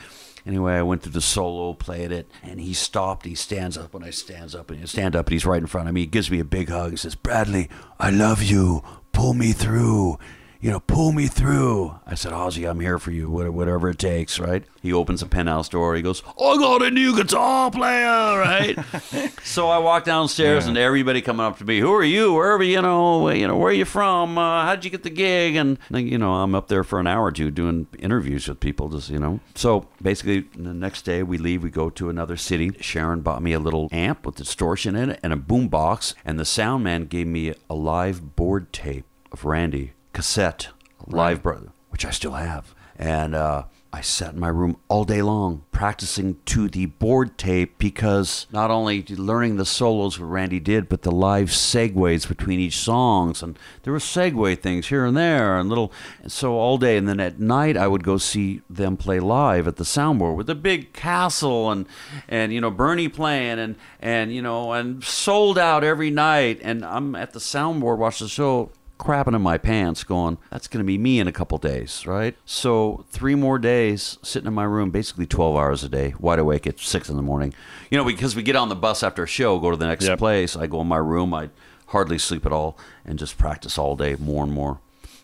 Anyway, 0.46 0.74
I 0.74 0.82
went 0.82 1.02
through 1.02 1.12
the 1.12 1.20
solo, 1.22 1.72
played 1.72 2.12
it, 2.12 2.30
and 2.42 2.60
he 2.60 2.74
stopped. 2.74 3.24
He 3.24 3.34
stands 3.34 3.78
up 3.78 3.94
when 3.94 4.04
I 4.04 4.10
stands 4.10 4.54
up, 4.54 4.70
and 4.70 4.78
he 4.78 4.86
stand 4.86 5.16
up, 5.16 5.26
and 5.26 5.32
he's 5.32 5.46
right 5.46 5.60
in 5.60 5.66
front 5.66 5.88
of 5.88 5.94
me. 5.94 6.02
He 6.02 6.06
gives 6.06 6.30
me 6.30 6.38
a 6.38 6.44
big 6.44 6.68
hug. 6.68 6.90
He 6.90 6.96
says, 6.98 7.14
"Bradley, 7.14 7.70
I 7.98 8.10
love 8.10 8.42
you. 8.42 8.82
Pull 9.12 9.32
me 9.34 9.52
through." 9.52 10.18
You 10.64 10.70
know, 10.70 10.80
pull 10.80 11.12
me 11.12 11.26
through. 11.26 11.94
I 12.06 12.14
said, 12.14 12.32
Ozzy, 12.32 12.66
I'm 12.66 12.80
here 12.80 12.98
for 12.98 13.10
you, 13.10 13.28
whatever 13.28 13.90
it 13.90 13.98
takes, 13.98 14.38
right? 14.38 14.64
He 14.80 14.94
opens 14.94 15.20
the 15.20 15.26
penthouse 15.26 15.68
door. 15.68 15.94
He 15.94 16.00
goes, 16.00 16.22
I 16.40 16.56
got 16.56 16.82
a 16.82 16.90
new 16.90 17.14
guitar 17.14 17.70
player, 17.70 18.38
right? 18.38 18.78
so 19.44 19.68
I 19.68 19.76
walk 19.76 20.04
downstairs, 20.04 20.66
and 20.66 20.78
everybody 20.78 21.20
coming 21.20 21.44
up 21.44 21.58
to 21.58 21.66
me, 21.66 21.80
who 21.80 21.92
are 21.92 22.02
you? 22.02 22.32
Wherever 22.32 22.62
you 22.62 22.80
know, 22.80 23.28
you 23.28 23.46
know, 23.46 23.58
where 23.58 23.72
are 23.72 23.74
you 23.74 23.84
from? 23.84 24.38
Uh, 24.38 24.64
how'd 24.64 24.86
you 24.86 24.90
get 24.90 25.02
the 25.02 25.10
gig? 25.10 25.54
And 25.54 25.76
you 25.90 26.16
know, 26.16 26.32
I'm 26.32 26.54
up 26.54 26.68
there 26.68 26.82
for 26.82 26.98
an 26.98 27.06
hour 27.06 27.24
or 27.24 27.32
two 27.32 27.50
doing 27.50 27.86
interviews 27.98 28.48
with 28.48 28.58
people, 28.58 28.88
just 28.88 29.10
you 29.10 29.18
know. 29.18 29.40
So 29.54 29.86
basically, 30.00 30.46
the 30.56 30.72
next 30.72 31.02
day 31.02 31.22
we 31.22 31.36
leave, 31.36 31.62
we 31.62 31.68
go 31.68 31.90
to 31.90 32.08
another 32.08 32.38
city. 32.38 32.72
Sharon 32.80 33.20
bought 33.20 33.42
me 33.42 33.52
a 33.52 33.60
little 33.60 33.90
amp 33.92 34.24
with 34.24 34.36
distortion 34.36 34.96
in 34.96 35.10
it 35.10 35.20
and 35.22 35.34
a 35.34 35.36
boom 35.36 35.68
box, 35.68 36.14
and 36.24 36.40
the 36.40 36.46
sound 36.46 36.84
man 36.84 37.04
gave 37.04 37.26
me 37.26 37.52
a 37.68 37.74
live 37.74 38.34
board 38.34 38.72
tape 38.72 39.04
of 39.30 39.44
Randy 39.44 39.92
cassette, 40.14 40.68
live 41.06 41.42
brother, 41.42 41.72
which 41.90 42.06
I 42.06 42.10
still 42.10 42.32
have, 42.32 42.74
and. 42.96 43.34
uh 43.34 43.64
I 43.94 44.00
sat 44.00 44.34
in 44.34 44.40
my 44.40 44.48
room 44.48 44.76
all 44.88 45.04
day 45.04 45.22
long 45.22 45.62
practicing 45.70 46.38
to 46.46 46.68
the 46.68 46.86
board 46.86 47.38
tape 47.38 47.78
because 47.78 48.48
not 48.50 48.68
only 48.68 49.04
learning 49.04 49.54
the 49.56 49.64
solos 49.64 50.18
what 50.18 50.26
Randy 50.26 50.58
did, 50.58 50.88
but 50.88 51.02
the 51.02 51.12
live 51.12 51.50
segues 51.50 52.26
between 52.26 52.58
each 52.58 52.76
songs, 52.76 53.40
and 53.40 53.56
there 53.84 53.92
were 53.92 54.00
segue 54.00 54.58
things 54.58 54.88
here 54.88 55.04
and 55.04 55.16
there, 55.16 55.56
and 55.56 55.68
little. 55.68 55.92
And 56.24 56.32
so 56.32 56.54
all 56.54 56.76
day, 56.76 56.96
and 56.96 57.08
then 57.08 57.20
at 57.20 57.38
night 57.38 57.76
I 57.76 57.86
would 57.86 58.02
go 58.02 58.16
see 58.16 58.62
them 58.68 58.96
play 58.96 59.20
live 59.20 59.68
at 59.68 59.76
the 59.76 59.84
soundboard 59.84 60.34
with 60.34 60.48
the 60.48 60.56
big 60.56 60.92
castle 60.92 61.70
and 61.70 61.86
and 62.28 62.52
you 62.52 62.60
know 62.60 62.72
Bernie 62.72 63.08
playing 63.08 63.60
and 63.60 63.76
and 64.00 64.34
you 64.34 64.42
know 64.42 64.72
and 64.72 65.04
sold 65.04 65.56
out 65.56 65.84
every 65.84 66.10
night, 66.10 66.58
and 66.64 66.84
I'm 66.84 67.14
at 67.14 67.32
the 67.32 67.38
soundboard 67.38 67.98
watching 67.98 68.24
the 68.24 68.28
show 68.28 68.72
crapping 68.98 69.34
in 69.34 69.42
my 69.42 69.58
pants 69.58 70.04
going 70.04 70.38
that's 70.50 70.68
going 70.68 70.78
to 70.82 70.86
be 70.86 70.96
me 70.96 71.18
in 71.18 71.26
a 71.26 71.32
couple 71.32 71.58
days 71.58 72.06
right? 72.06 72.36
So 72.44 73.04
three 73.10 73.34
more 73.34 73.58
days 73.58 74.18
sitting 74.22 74.46
in 74.46 74.54
my 74.54 74.64
room 74.64 74.90
basically 74.90 75.26
12 75.26 75.56
hours 75.56 75.82
a 75.84 75.88
day 75.88 76.14
wide 76.18 76.38
awake 76.38 76.66
at 76.66 76.78
six 76.78 77.08
in 77.10 77.16
the 77.16 77.22
morning. 77.22 77.52
You 77.90 77.98
know 77.98 78.04
because 78.04 78.36
we 78.36 78.42
get 78.42 78.56
on 78.56 78.68
the 78.68 78.76
bus 78.76 79.02
after 79.02 79.24
a 79.24 79.26
show 79.26 79.58
go 79.58 79.70
to 79.70 79.76
the 79.76 79.86
next 79.86 80.06
Yep. 80.06 80.18
place 80.18 80.56
i 80.56 80.66
go 80.66 80.80
in 80.80 80.86
my 80.86 80.96
room 80.98 81.34
i 81.34 81.50
hardly 81.88 82.18
sleep 82.18 82.46
at 82.46 82.52
all 82.52 82.78
and 83.04 83.18
just 83.18 83.36
practice 83.38 83.76
all 83.78 83.94
day 83.96 84.16
more 84.18 84.42
and 84.44 84.52
more. 84.52 84.78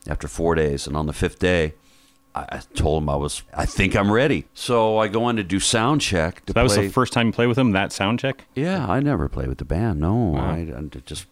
After 0.07 0.29
four 0.29 0.55
days 0.55 0.87
and 0.87 0.97
on 0.97 1.07
the 1.07 1.13
fifth 1.13 1.39
day 1.39 1.75
I 2.35 2.43
I 2.51 2.61
told 2.75 3.03
him 3.03 3.09
I 3.09 3.17
was. 3.17 3.43
I 3.55 3.67
think 3.67 3.97
I'm 3.97 4.11
ready. 4.11 4.47
So 4.55 4.99
I 4.99 5.09
go 5.09 5.29
in 5.29 5.37
to 5.37 5.43
do 5.45 5.59
sound 5.61 6.01
check. 6.01 6.45
To 6.47 6.53
That 6.53 6.63
was 6.63 6.77
the 6.77 6.89
first 6.89 7.13
time 7.13 7.27
you 7.29 7.33
played 7.33 7.49
with 7.49 7.59
him. 7.59 7.73
That 7.73 7.93
sound 7.93 8.21
check. 8.21 8.45
Yeah, 8.55 8.87
I 8.87 9.01
never 9.01 9.29
played 9.29 9.49
with 9.49 9.59
the 9.59 9.65
band. 9.65 10.01
No, 10.01 10.37
I, 10.37 10.73
I 10.77 10.83
just 11.07 11.27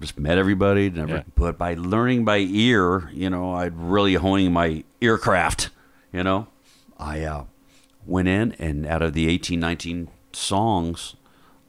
just 0.00 0.18
met 0.18 0.36
everybody. 0.38 0.90
Never, 0.90 1.14
Yeah. 1.16 1.22
but 1.34 1.56
by 1.58 1.74
learning 1.74 2.24
by 2.24 2.38
ear, 2.38 3.10
you 3.12 3.30
know, 3.30 3.54
I'd 3.54 3.76
really 3.76 4.14
honing 4.14 4.52
my 4.52 4.84
earcraft. 5.00 5.70
You 6.12 6.22
know, 6.22 6.48
I 6.98 7.22
uh, 7.22 7.44
went 8.06 8.28
in 8.28 8.52
and 8.58 8.86
out 8.86 9.02
of 9.02 9.14
the 9.14 9.28
18, 9.28 9.58
19 9.58 10.08
songs, 10.32 11.16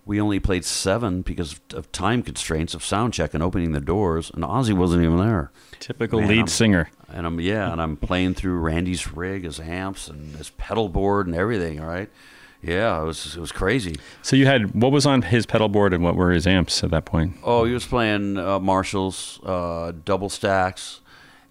we 0.05 0.21
only 0.21 0.39
played 0.39 0.63
seven 0.65 1.21
because 1.21 1.59
of 1.73 1.91
time 1.91 2.21
constraints 2.21 2.73
of 2.75 2.83
sound 2.83 3.13
check 3.13 3.33
and 3.33 3.41
opening 3.41 3.71
the 3.71 3.79
doors, 3.79 4.29
and 4.33 4.43
Ozzy 4.43 4.73
wasn't 4.73 5.03
even 5.03 5.17
there. 5.17 5.51
Typical 5.79 6.19
Man, 6.19 6.29
lead 6.29 6.37
I'm- 6.39 6.47
singer. 6.47 6.89
And 7.15 7.25
I'm 7.25 7.39
yeah, 7.39 7.71
and 7.71 7.81
I'm 7.81 7.95
playing 7.95 8.33
through 8.33 8.59
Randy's 8.59 9.13
rig, 9.13 9.45
his 9.45 9.59
amps, 9.59 10.09
and 10.09 10.35
his 10.35 10.49
pedal 10.51 10.89
board, 10.89 11.27
and 11.27 11.35
everything. 11.35 11.79
All 11.79 11.87
right, 11.87 12.09
yeah, 12.61 13.01
it 13.01 13.05
was 13.05 13.35
it 13.37 13.39
was 13.39 13.53
crazy. 13.53 13.95
So 14.21 14.35
you 14.35 14.45
had 14.45 14.75
what 14.79 14.91
was 14.91 15.05
on 15.05 15.21
his 15.21 15.45
pedal 15.45 15.69
board 15.69 15.93
and 15.93 16.03
what 16.03 16.15
were 16.15 16.31
his 16.31 16.45
amps 16.45 16.83
at 16.83 16.91
that 16.91 17.05
point? 17.05 17.37
Oh, 17.41 17.63
he 17.63 17.73
was 17.73 17.85
playing 17.85 18.37
uh, 18.37 18.59
Marshalls, 18.59 19.39
uh, 19.45 19.93
double 20.03 20.27
stacks, 20.27 20.99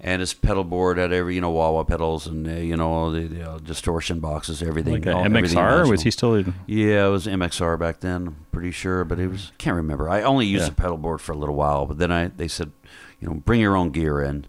and 0.00 0.20
his 0.20 0.34
pedal 0.34 0.64
board 0.64 0.98
had 0.98 1.14
every 1.14 1.34
you 1.36 1.40
know 1.40 1.48
wah 1.50 1.70
wah 1.70 1.82
pedals 1.84 2.26
and 2.26 2.46
uh, 2.46 2.50
you 2.52 2.76
know 2.76 3.10
the, 3.10 3.26
the 3.26 3.50
uh, 3.52 3.58
distortion 3.58 4.20
boxes, 4.20 4.62
everything. 4.62 5.02
Like 5.02 5.06
all- 5.06 5.24
everything 5.24 5.56
MXR? 5.56 5.88
Was 5.88 6.02
he 6.02 6.10
still? 6.10 6.34
In, 6.34 6.52
Yeah, 6.66 7.06
it 7.06 7.10
was 7.10 7.26
MXR 7.26 7.78
back 7.78 8.00
then. 8.00 8.26
I'm 8.26 8.46
pretty 8.52 8.70
sure, 8.70 9.04
but 9.04 9.18
it 9.18 9.28
was 9.28 9.50
can't 9.56 9.76
remember. 9.76 10.10
I 10.10 10.20
only 10.20 10.44
used 10.44 10.64
Yeah. 10.64 10.68
the 10.68 10.74
pedal 10.74 10.98
board 10.98 11.22
for 11.22 11.32
a 11.32 11.36
little 11.38 11.54
while, 11.54 11.86
but 11.86 11.96
then 11.96 12.12
I 12.12 12.28
they 12.28 12.48
said, 12.48 12.70
you 13.18 13.28
know, 13.28 13.34
bring 13.36 13.62
your 13.62 13.76
own 13.78 13.88
gear 13.90 14.20
in, 14.20 14.44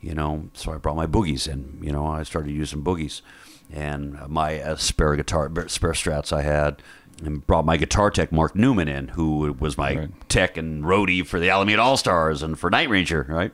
you 0.00 0.14
know. 0.14 0.48
So 0.54 0.72
I 0.72 0.76
brought 0.78 0.96
my 0.96 1.06
boogies 1.06 1.48
in. 1.48 1.78
You 1.82 1.92
know, 1.92 2.06
I 2.06 2.22
started 2.22 2.50
using 2.52 2.82
boogies, 2.82 3.20
and 3.72 4.18
my 4.28 4.60
uh, 4.60 4.76
spare 4.76 5.16
guitar, 5.16 5.50
spare 5.68 5.92
strats 5.92 6.32
I 6.32 6.42
had. 6.42 6.82
And 7.24 7.44
brought 7.44 7.64
my 7.66 7.76
guitar 7.76 8.12
tech 8.12 8.30
Mark 8.30 8.54
Newman 8.54 8.86
in, 8.86 9.08
who 9.08 9.52
was 9.58 9.76
my 9.76 9.96
Right. 9.96 10.28
tech 10.28 10.56
and 10.56 10.84
roadie 10.84 11.26
for 11.26 11.40
the 11.40 11.50
Alameda 11.50 11.82
All 11.82 11.96
Stars 11.96 12.44
and 12.44 12.56
for 12.56 12.70
Night 12.70 12.88
Ranger, 12.88 13.26
right? 13.28 13.52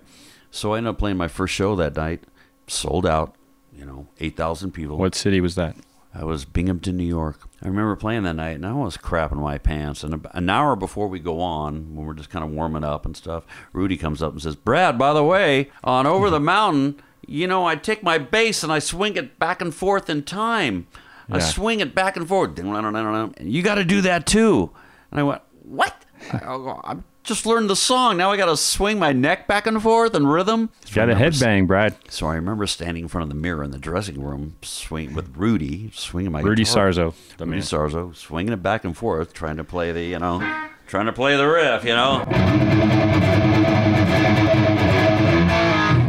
So 0.50 0.74
I 0.74 0.76
ended 0.76 0.90
up 0.90 0.98
playing 0.98 1.16
my 1.16 1.28
first 1.28 1.54
show 1.54 1.74
that 1.76 1.96
night, 1.96 2.24
sold 2.66 3.06
out, 3.06 3.36
you 3.74 3.86
know, 3.86 4.08
eight 4.20 4.36
thousand 4.36 4.72
people. 4.72 4.98
what 4.98 5.14
city 5.14 5.40
was 5.40 5.54
that? 5.54 5.76
I 6.16 6.22
was 6.24 6.44
Binghamton, 6.44 6.96
New 6.96 7.04
York. 7.04 7.40
I 7.62 7.66
remember 7.66 7.96
playing 7.96 8.22
that 8.22 8.34
night, 8.36 8.54
and 8.54 8.64
I 8.64 8.72
was 8.72 8.96
crapping 8.96 9.38
my 9.38 9.58
pants. 9.58 10.04
And 10.04 10.24
an 10.32 10.48
hour 10.48 10.76
before 10.76 11.08
we 11.08 11.18
go 11.18 11.40
on, 11.40 11.96
when 11.96 12.06
we're 12.06 12.14
just 12.14 12.30
kind 12.30 12.44
of 12.44 12.52
warming 12.52 12.84
up 12.84 13.04
and 13.04 13.16
stuff, 13.16 13.44
Rudy 13.72 13.96
comes 13.96 14.22
up 14.22 14.32
and 14.32 14.40
says, 14.40 14.54
"Brad, 14.54 14.96
by 14.96 15.12
the 15.12 15.24
way, 15.24 15.70
on 15.82 16.06
Over 16.06 16.30
the 16.30 16.38
Mountain, 16.38 17.02
you 17.26 17.48
know, 17.48 17.66
I 17.66 17.74
take 17.74 18.02
my 18.04 18.18
bass 18.18 18.62
and 18.62 18.72
I 18.72 18.78
swing 18.78 19.16
it 19.16 19.38
back 19.40 19.60
and 19.60 19.74
forth 19.74 20.08
in 20.08 20.22
time. 20.22 20.86
I 21.28 21.38
Yeah. 21.38 21.44
swing 21.44 21.80
it 21.80 21.94
back 21.96 22.16
and 22.16 22.28
forth. 22.28 22.56
And 22.58 23.34
you 23.52 23.62
got 23.62 23.74
to 23.76 23.84
do 23.84 24.00
that 24.02 24.24
too." 24.26 24.70
And 25.10 25.18
I 25.18 25.22
went, 25.24 25.42
"What? 25.62 26.04
I, 26.32 26.80
I'm 26.84 27.04
just 27.24 27.44
learned 27.46 27.68
the 27.68 27.74
song. 27.76 28.16
Now 28.16 28.30
I 28.30 28.36
got 28.36 28.46
to 28.46 28.56
swing 28.56 28.98
my 28.98 29.12
neck 29.12 29.46
back 29.48 29.66
and 29.66 29.82
forth 29.82 30.14
in 30.14 30.26
rhythm." 30.26 30.70
Got 30.94 31.10
a 31.10 31.14
headbang, 31.14 31.66
Brad. 31.66 31.96
so 32.08 32.26
I 32.28 32.34
remember 32.36 32.66
standing 32.66 33.02
in 33.04 33.08
front 33.08 33.24
of 33.24 33.28
the 33.30 33.34
mirror 33.34 33.64
in 33.64 33.70
the 33.72 33.78
dressing 33.78 34.22
room, 34.22 34.54
swing 34.62 35.14
with 35.14 35.36
Rudy, 35.36 35.90
swinging 35.94 36.30
my 36.32 36.40
Rudy 36.40 36.64
guitar. 36.64 36.90
Sarzo, 36.90 37.14
the 37.38 37.46
Rudy 37.46 37.56
man. 37.58 37.60
Sarzo, 37.66 38.14
swinging 38.14 38.52
it 38.52 38.62
back 38.62 38.84
and 38.84 38.96
forth, 38.96 39.32
trying 39.32 39.56
to 39.56 39.64
play 39.64 39.90
the, 39.90 40.02
you 40.04 40.18
know, 40.18 40.38
trying 40.86 41.06
to 41.06 41.12
play 41.12 41.36
the 41.36 41.46
riff, 41.48 41.82
you 41.84 41.94
know, 41.94 42.24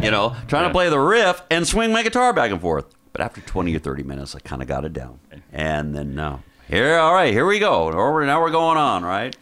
you 0.02 0.10
know, 0.12 0.36
trying 0.46 0.62
Yeah. 0.64 0.68
to 0.68 0.72
play 0.72 0.88
the 0.88 1.00
riff 1.00 1.42
and 1.50 1.66
swing 1.66 1.92
my 1.92 2.02
guitar 2.02 2.32
back 2.32 2.50
and 2.50 2.60
forth. 2.60 2.84
But 3.12 3.20
after 3.22 3.40
twenty 3.40 3.74
or 3.74 3.78
thirty 3.78 4.02
minutes, 4.02 4.34
I 4.34 4.40
kind 4.40 4.60
of 4.62 4.68
got 4.68 4.84
it 4.84 4.92
down, 4.92 5.18
and 5.52 5.94
then 5.96 6.14
now 6.14 6.42
here, 6.68 6.98
all 6.98 7.14
right, 7.14 7.32
here 7.32 7.46
we 7.46 7.58
go. 7.58 7.90
Now 7.90 8.40
we're 8.42 8.50
going 8.50 8.76
on, 8.76 9.04
right? 9.04 9.34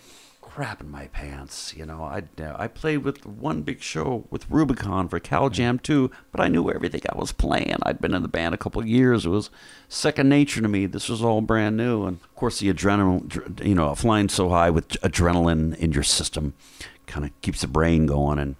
Crapping 0.55 0.89
my 0.89 1.09
pants, 1.09 1.75
you 1.77 1.85
know. 1.85 2.05
I 2.05 2.23
uh, 2.41 2.55
I 2.57 2.69
played 2.69 2.99
with 2.99 3.27
one 3.27 3.63
big 3.63 3.83
show 3.83 4.29
with 4.31 4.49
Rubicon 4.49 5.09
for 5.09 5.19
Cal 5.19 5.47
mm-hmm. 5.47 5.53
Jam 5.53 5.79
2, 5.81 6.13
but 6.31 6.41
I 6.41 6.47
knew 6.47 6.71
everything 6.71 7.01
I 7.13 7.19
was 7.19 7.33
playing. 7.33 7.79
I'd 7.83 8.01
been 8.01 8.15
in 8.15 8.23
the 8.23 8.29
band 8.29 8.55
a 8.55 8.59
couple 8.59 8.81
of 8.81 8.87
years. 8.87 9.27
It 9.27 9.31
was 9.31 9.51
second 9.89 10.29
nature 10.29 10.61
to 10.61 10.69
me. 10.69 10.87
This 10.87 11.09
was 11.09 11.25
all 11.25 11.41
brand 11.41 11.77
new, 11.77 12.05
and 12.05 12.19
of 12.23 12.35
course 12.37 12.61
the 12.61 12.73
adrenaline, 12.73 13.67
you 13.67 13.75
know, 13.75 13.93
flying 13.97 14.29
so 14.29 14.49
high 14.49 14.71
with 14.71 14.91
adrenaline 15.01 15.75
in 15.77 15.91
your 15.91 16.05
system, 16.05 16.55
kind 17.09 17.27
of 17.27 17.41
keeps 17.41 17.63
the 17.63 17.67
brain 17.67 18.07
going. 18.07 18.39
And 18.39 18.55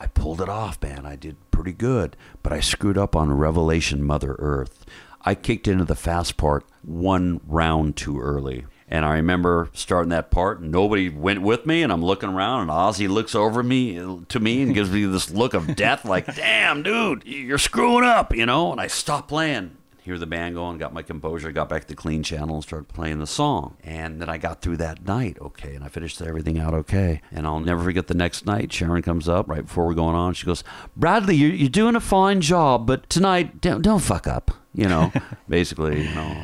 I 0.00 0.06
pulled 0.06 0.40
it 0.40 0.48
off, 0.48 0.82
man. 0.82 1.04
I 1.04 1.16
did 1.16 1.36
pretty 1.50 1.72
good, 1.72 2.16
but 2.42 2.54
I 2.54 2.60
screwed 2.60 2.96
up 2.96 3.14
on 3.14 3.30
Revelation 3.36 4.02
Mother 4.02 4.34
Earth. 4.38 4.86
I 5.26 5.34
kicked 5.34 5.68
into 5.68 5.84
the 5.84 5.94
fast 5.94 6.38
part 6.38 6.64
one 6.80 7.42
round 7.46 7.96
too 7.96 8.18
early. 8.18 8.64
And 8.90 9.04
I 9.04 9.14
remember 9.16 9.68
starting 9.74 10.10
that 10.10 10.30
part, 10.30 10.60
and 10.60 10.72
nobody 10.72 11.10
went 11.10 11.42
with 11.42 11.66
me, 11.66 11.82
and 11.82 11.92
I'm 11.92 12.02
looking 12.02 12.30
around, 12.30 12.62
and 12.62 12.70
Ozzy 12.70 13.06
looks 13.08 13.34
over 13.34 13.62
me 13.62 13.96
to 14.28 14.40
me 14.40 14.62
and 14.62 14.74
gives 14.74 14.90
me 14.90 15.04
this 15.04 15.30
look 15.30 15.52
of 15.52 15.76
death, 15.76 16.04
like, 16.06 16.26
"Damn, 16.36 16.82
dude, 16.82 17.24
you're 17.26 17.58
screwing 17.58 18.04
up," 18.04 18.34
you 18.34 18.46
know. 18.46 18.72
And 18.72 18.80
I 18.80 18.86
stop 18.86 19.28
playing. 19.28 19.76
hear 20.02 20.16
the 20.16 20.24
band 20.26 20.54
going, 20.54 20.78
got 20.78 20.94
my 20.94 21.02
composure, 21.02 21.52
got 21.52 21.68
back 21.68 21.84
to 21.86 21.94
clean 21.94 22.22
channel 22.22 22.54
and 22.54 22.64
started 22.64 22.88
playing 22.88 23.18
the 23.18 23.26
song. 23.26 23.76
And 23.84 24.22
then 24.22 24.30
I 24.30 24.38
got 24.38 24.62
through 24.62 24.78
that 24.78 25.04
night 25.06 25.36
okay, 25.38 25.74
and 25.74 25.84
I 25.84 25.88
finished 25.88 26.22
everything 26.22 26.58
out 26.58 26.72
okay. 26.72 27.20
And 27.30 27.46
I'll 27.46 27.60
never 27.60 27.82
forget 27.84 28.06
the 28.06 28.14
next 28.14 28.46
night, 28.46 28.72
Sharon 28.72 29.02
comes 29.02 29.28
up 29.28 29.48
right 29.50 29.66
before 29.66 29.86
we're 29.86 29.92
going 29.92 30.16
on. 30.16 30.32
She 30.32 30.46
goes, 30.46 30.64
Bradley, 30.96 31.36
you're, 31.36 31.50
you're 31.52 31.68
doing 31.68 31.94
a 31.94 32.00
fine 32.00 32.40
job, 32.40 32.86
but 32.86 33.10
tonight, 33.10 33.60
don't, 33.60 33.82
don't 33.82 34.00
fuck 34.00 34.26
up. 34.26 34.50
You 34.72 34.88
know, 34.88 35.12
basically, 35.48 36.08
you 36.08 36.14
know, 36.14 36.42